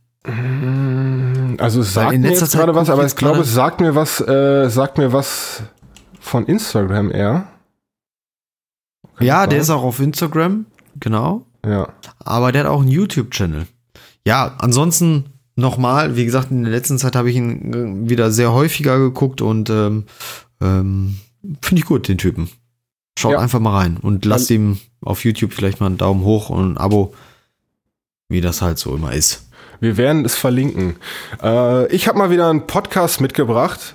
Also 1.58 1.80
es 1.80 1.92
sagt 1.94 2.16
mir 2.16 2.30
jetzt 2.30 2.52
gerade 2.52 2.74
was, 2.74 2.90
aber 2.90 3.06
ich 3.06 3.14
glaube, 3.14 3.40
es 3.40 3.52
sagt 3.52 3.80
mir 3.80 3.94
was, 3.94 4.20
äh, 4.20 4.68
sagt 4.68 4.98
mir 4.98 5.12
was 5.12 5.62
von 6.20 6.46
Instagram 6.46 7.12
eher. 7.12 7.48
Kann 9.16 9.26
ja, 9.26 9.46
der 9.46 9.60
ist 9.60 9.70
auch 9.70 9.82
auf 9.82 10.00
Instagram, 10.00 10.66
genau. 10.98 11.46
Ja. 11.64 11.88
Aber 12.18 12.52
der 12.52 12.64
hat 12.64 12.70
auch 12.70 12.80
einen 12.80 12.90
YouTube-Channel 12.90 13.66
ja, 14.26 14.56
ansonsten 14.58 15.26
nochmal, 15.54 16.16
wie 16.16 16.24
gesagt, 16.24 16.50
in 16.50 16.64
der 16.64 16.72
letzten 16.72 16.98
Zeit 16.98 17.14
habe 17.14 17.30
ich 17.30 17.36
ihn 17.36 18.10
wieder 18.10 18.32
sehr 18.32 18.52
häufiger 18.52 18.98
geguckt 18.98 19.40
und 19.40 19.70
ähm, 19.70 20.04
ähm, 20.60 21.18
finde 21.62 21.80
ich 21.80 21.86
gut, 21.86 22.08
den 22.08 22.18
Typen. 22.18 22.50
Schaut 23.16 23.32
ja. 23.32 23.38
einfach 23.38 23.60
mal 23.60 23.76
rein 23.76 23.98
und 23.98 24.24
lasst 24.24 24.50
ihm 24.50 24.78
auf 25.00 25.24
YouTube 25.24 25.52
vielleicht 25.52 25.78
mal 25.78 25.86
einen 25.86 25.96
Daumen 25.96 26.24
hoch 26.24 26.50
und 26.50 26.72
ein 26.72 26.76
Abo, 26.76 27.14
wie 28.28 28.40
das 28.40 28.62
halt 28.62 28.78
so 28.80 28.96
immer 28.96 29.12
ist. 29.12 29.48
Wir 29.78 29.96
werden 29.96 30.24
es 30.24 30.34
verlinken. 30.34 30.96
Äh, 31.40 31.86
ich 31.94 32.08
habe 32.08 32.18
mal 32.18 32.30
wieder 32.30 32.50
einen 32.50 32.66
Podcast 32.66 33.20
mitgebracht. 33.20 33.94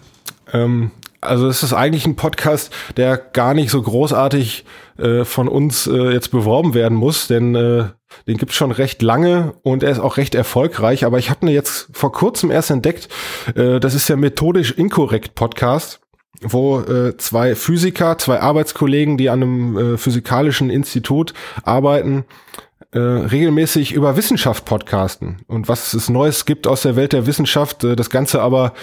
Ähm, 0.53 0.91
also 1.21 1.47
es 1.47 1.63
ist 1.63 1.73
eigentlich 1.73 2.05
ein 2.05 2.15
Podcast, 2.15 2.73
der 2.97 3.17
gar 3.17 3.53
nicht 3.53 3.69
so 3.69 3.81
großartig 3.81 4.65
äh, 4.97 5.23
von 5.23 5.47
uns 5.47 5.87
äh, 5.87 6.11
jetzt 6.11 6.31
beworben 6.31 6.73
werden 6.73 6.97
muss, 6.97 7.27
denn 7.27 7.55
äh, 7.55 7.85
den 8.27 8.37
gibt's 8.37 8.55
schon 8.55 8.71
recht 8.71 9.01
lange 9.01 9.53
und 9.63 9.83
er 9.83 9.91
ist 9.91 9.99
auch 9.99 10.17
recht 10.17 10.35
erfolgreich. 10.35 11.05
Aber 11.05 11.19
ich 11.19 11.29
habe 11.29 11.45
ihn 11.45 11.53
jetzt 11.53 11.89
vor 11.93 12.11
kurzem 12.11 12.51
erst 12.51 12.71
entdeckt. 12.71 13.07
Äh, 13.55 13.79
das 13.79 13.93
ist 13.93 14.09
der 14.09 14.17
methodisch 14.17 14.71
inkorrekt 14.71 15.35
Podcast 15.35 16.01
wo 16.43 16.79
äh, 16.79 17.15
zwei 17.17 17.55
Physiker, 17.55 18.17
zwei 18.17 18.39
Arbeitskollegen, 18.39 19.17
die 19.17 19.29
an 19.29 19.43
einem 19.43 19.77
äh, 19.77 19.97
physikalischen 19.97 20.71
Institut 20.71 21.35
arbeiten, 21.63 22.25
äh, 22.93 22.99
regelmäßig 22.99 23.93
über 23.93 24.17
Wissenschaft 24.17 24.65
podcasten 24.65 25.37
und 25.47 25.69
was 25.69 25.93
es 25.93 26.09
Neues 26.09 26.45
gibt 26.45 26.67
aus 26.67 26.81
der 26.81 26.95
Welt 26.97 27.13
der 27.13 27.25
Wissenschaft. 27.25 27.83
Äh, 27.83 27.95
das 27.95 28.09
Ganze 28.09 28.41
aber 28.41 28.73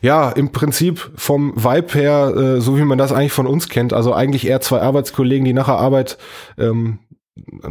ja 0.00 0.30
im 0.30 0.50
Prinzip 0.50 1.10
vom 1.14 1.52
Vibe 1.56 1.92
her, 1.92 2.34
äh, 2.34 2.60
so 2.60 2.78
wie 2.78 2.84
man 2.84 2.96
das 2.96 3.12
eigentlich 3.12 3.32
von 3.32 3.46
uns 3.46 3.68
kennt. 3.68 3.92
Also 3.92 4.14
eigentlich 4.14 4.46
eher 4.46 4.62
zwei 4.62 4.80
Arbeitskollegen, 4.80 5.44
die 5.44 5.52
nachher 5.52 5.78
Arbeit 5.78 6.16
ähm, 6.56 7.00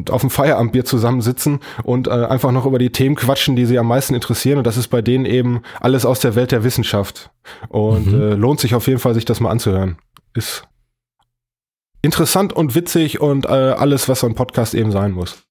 auf 0.10 0.22
dem 0.22 0.30
Feierabendbier 0.30 0.86
zusammensitzen 0.86 1.60
und 1.84 2.08
äh, 2.08 2.12
einfach 2.12 2.52
noch 2.52 2.66
über 2.66 2.80
die 2.80 2.92
Themen 2.92 3.16
quatschen, 3.16 3.56
die 3.56 3.66
sie 3.66 3.80
am 3.80 3.88
meisten 3.88 4.14
interessieren. 4.14 4.60
Und 4.60 4.68
das 4.68 4.78
ist 4.78 4.90
bei 4.90 5.02
denen 5.02 5.26
eben 5.26 5.62
alles 5.80 6.06
aus 6.06 6.20
der 6.20 6.36
Welt 6.36 6.52
der 6.52 6.64
Wissenschaft. 6.64 7.32
Und 7.68 8.12
mhm. 8.12 8.22
äh, 8.22 8.34
lohnt 8.36 8.60
sich 8.60 8.76
auf 8.76 8.88
jeden 8.88 9.00
Fall, 9.00 9.14
sich 9.16 9.26
das 9.26 9.40
mal 9.40 9.50
anzuhören. 9.50 9.98
Ist 10.34 10.64
interessant 12.02 12.54
und 12.54 12.76
witzig 12.76 13.20
und 13.20 13.46
äh, 13.46 13.50
alles, 13.50 14.08
was 14.08 14.22
so 14.22 14.28
ein 14.28 14.36
Podcast 14.36 14.74
eben 14.74 14.92
sein 14.92 15.12
muss. 15.12 15.49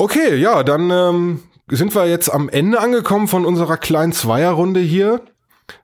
Okay, 0.00 0.36
ja, 0.36 0.62
dann 0.62 0.90
ähm, 0.90 1.40
sind 1.68 1.94
wir 1.94 2.08
jetzt 2.08 2.32
am 2.32 2.48
Ende 2.48 2.80
angekommen 2.80 3.28
von 3.28 3.44
unserer 3.44 3.76
kleinen 3.76 4.12
Zweierrunde 4.12 4.80
hier. 4.80 5.20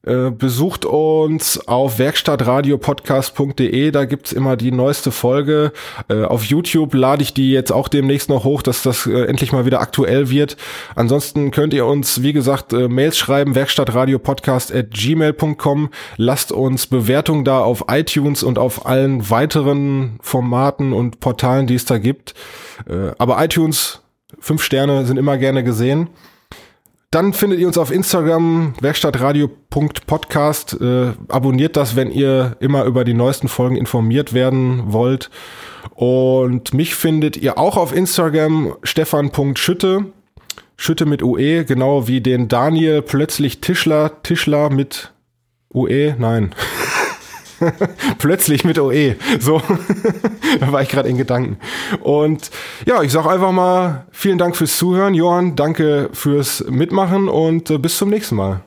Äh, 0.06 0.30
besucht 0.30 0.86
uns 0.86 1.68
auf 1.68 1.98
werkstattradiopodcast.de, 1.98 3.90
da 3.90 4.06
gibt's 4.06 4.32
immer 4.32 4.56
die 4.56 4.72
neueste 4.72 5.12
Folge. 5.12 5.70
Äh, 6.08 6.22
auf 6.22 6.44
YouTube 6.44 6.94
lade 6.94 7.22
ich 7.22 7.34
die 7.34 7.52
jetzt 7.52 7.72
auch 7.72 7.88
demnächst 7.88 8.30
noch 8.30 8.44
hoch, 8.44 8.62
dass 8.62 8.82
das 8.82 9.06
äh, 9.06 9.26
endlich 9.26 9.52
mal 9.52 9.66
wieder 9.66 9.82
aktuell 9.82 10.30
wird. 10.30 10.56
Ansonsten 10.94 11.50
könnt 11.50 11.74
ihr 11.74 11.84
uns, 11.84 12.22
wie 12.22 12.32
gesagt, 12.32 12.72
Mails 12.72 13.18
schreiben, 13.18 13.54
werkstattradiopodcast.gmail.com. 13.54 15.90
Lasst 16.16 16.52
uns 16.52 16.86
Bewertungen 16.86 17.44
da 17.44 17.60
auf 17.60 17.84
iTunes 17.88 18.42
und 18.42 18.58
auf 18.58 18.86
allen 18.86 19.28
weiteren 19.28 20.18
Formaten 20.22 20.94
und 20.94 21.20
Portalen, 21.20 21.66
die 21.66 21.74
es 21.74 21.84
da 21.84 21.98
gibt. 21.98 22.32
Aber 23.18 23.44
iTunes 23.44 24.00
Fünf 24.46 24.62
Sterne 24.62 25.04
sind 25.06 25.16
immer 25.16 25.38
gerne 25.38 25.64
gesehen. 25.64 26.08
Dann 27.10 27.32
findet 27.32 27.58
ihr 27.58 27.66
uns 27.66 27.78
auf 27.78 27.90
Instagram 27.90 28.74
werkstattradio.podcast. 28.80 30.80
Äh, 30.80 31.14
abonniert 31.26 31.76
das, 31.76 31.96
wenn 31.96 32.12
ihr 32.12 32.56
immer 32.60 32.84
über 32.84 33.04
die 33.04 33.12
neuesten 33.12 33.48
Folgen 33.48 33.74
informiert 33.74 34.34
werden 34.34 34.92
wollt. 34.92 35.30
Und 35.96 36.74
mich 36.74 36.94
findet 36.94 37.36
ihr 37.36 37.58
auch 37.58 37.76
auf 37.76 37.92
Instagram 37.92 38.76
stefan.schütte. 38.84 40.12
Schütte 40.76 41.06
mit 41.06 41.24
UE, 41.24 41.64
genau 41.64 42.06
wie 42.06 42.20
den 42.20 42.46
Daniel 42.46 43.02
plötzlich 43.02 43.60
Tischler, 43.60 44.22
Tischler 44.22 44.70
mit 44.70 45.12
UE, 45.74 46.14
nein. 46.20 46.54
Plötzlich 48.18 48.64
mit 48.64 48.78
OE. 48.78 49.16
So, 49.40 49.60
da 50.60 50.72
war 50.72 50.82
ich 50.82 50.88
gerade 50.88 51.08
in 51.08 51.16
Gedanken. 51.16 51.58
Und 52.00 52.50
ja, 52.86 53.02
ich 53.02 53.12
sage 53.12 53.30
einfach 53.30 53.52
mal 53.52 54.06
vielen 54.10 54.38
Dank 54.38 54.56
fürs 54.56 54.76
Zuhören. 54.76 55.14
Johann, 55.14 55.56
danke 55.56 56.10
fürs 56.12 56.64
Mitmachen 56.68 57.28
und 57.28 57.70
äh, 57.70 57.78
bis 57.78 57.96
zum 57.96 58.10
nächsten 58.10 58.36
Mal. 58.36 58.60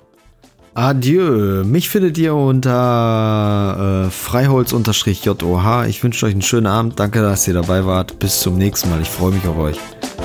Adieu. 0.73 1.63
Mich 1.65 1.89
findet 1.89 2.17
ihr 2.17 2.35
unter 2.35 4.05
äh, 4.07 4.09
freiholz-joh. 4.09 5.85
Ich 5.87 6.03
wünsche 6.03 6.25
euch 6.25 6.31
einen 6.31 6.41
schönen 6.41 6.67
Abend. 6.67 6.99
Danke, 6.99 7.21
dass 7.21 7.47
ihr 7.47 7.53
dabei 7.53 7.85
wart. 7.85 8.19
Bis 8.19 8.39
zum 8.39 8.57
nächsten 8.57 8.89
Mal. 8.89 9.01
Ich 9.01 9.09
freue 9.09 9.31
mich 9.31 9.45
auf 9.45 9.57
euch. 9.57 9.79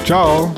Ciao. 0.04 0.54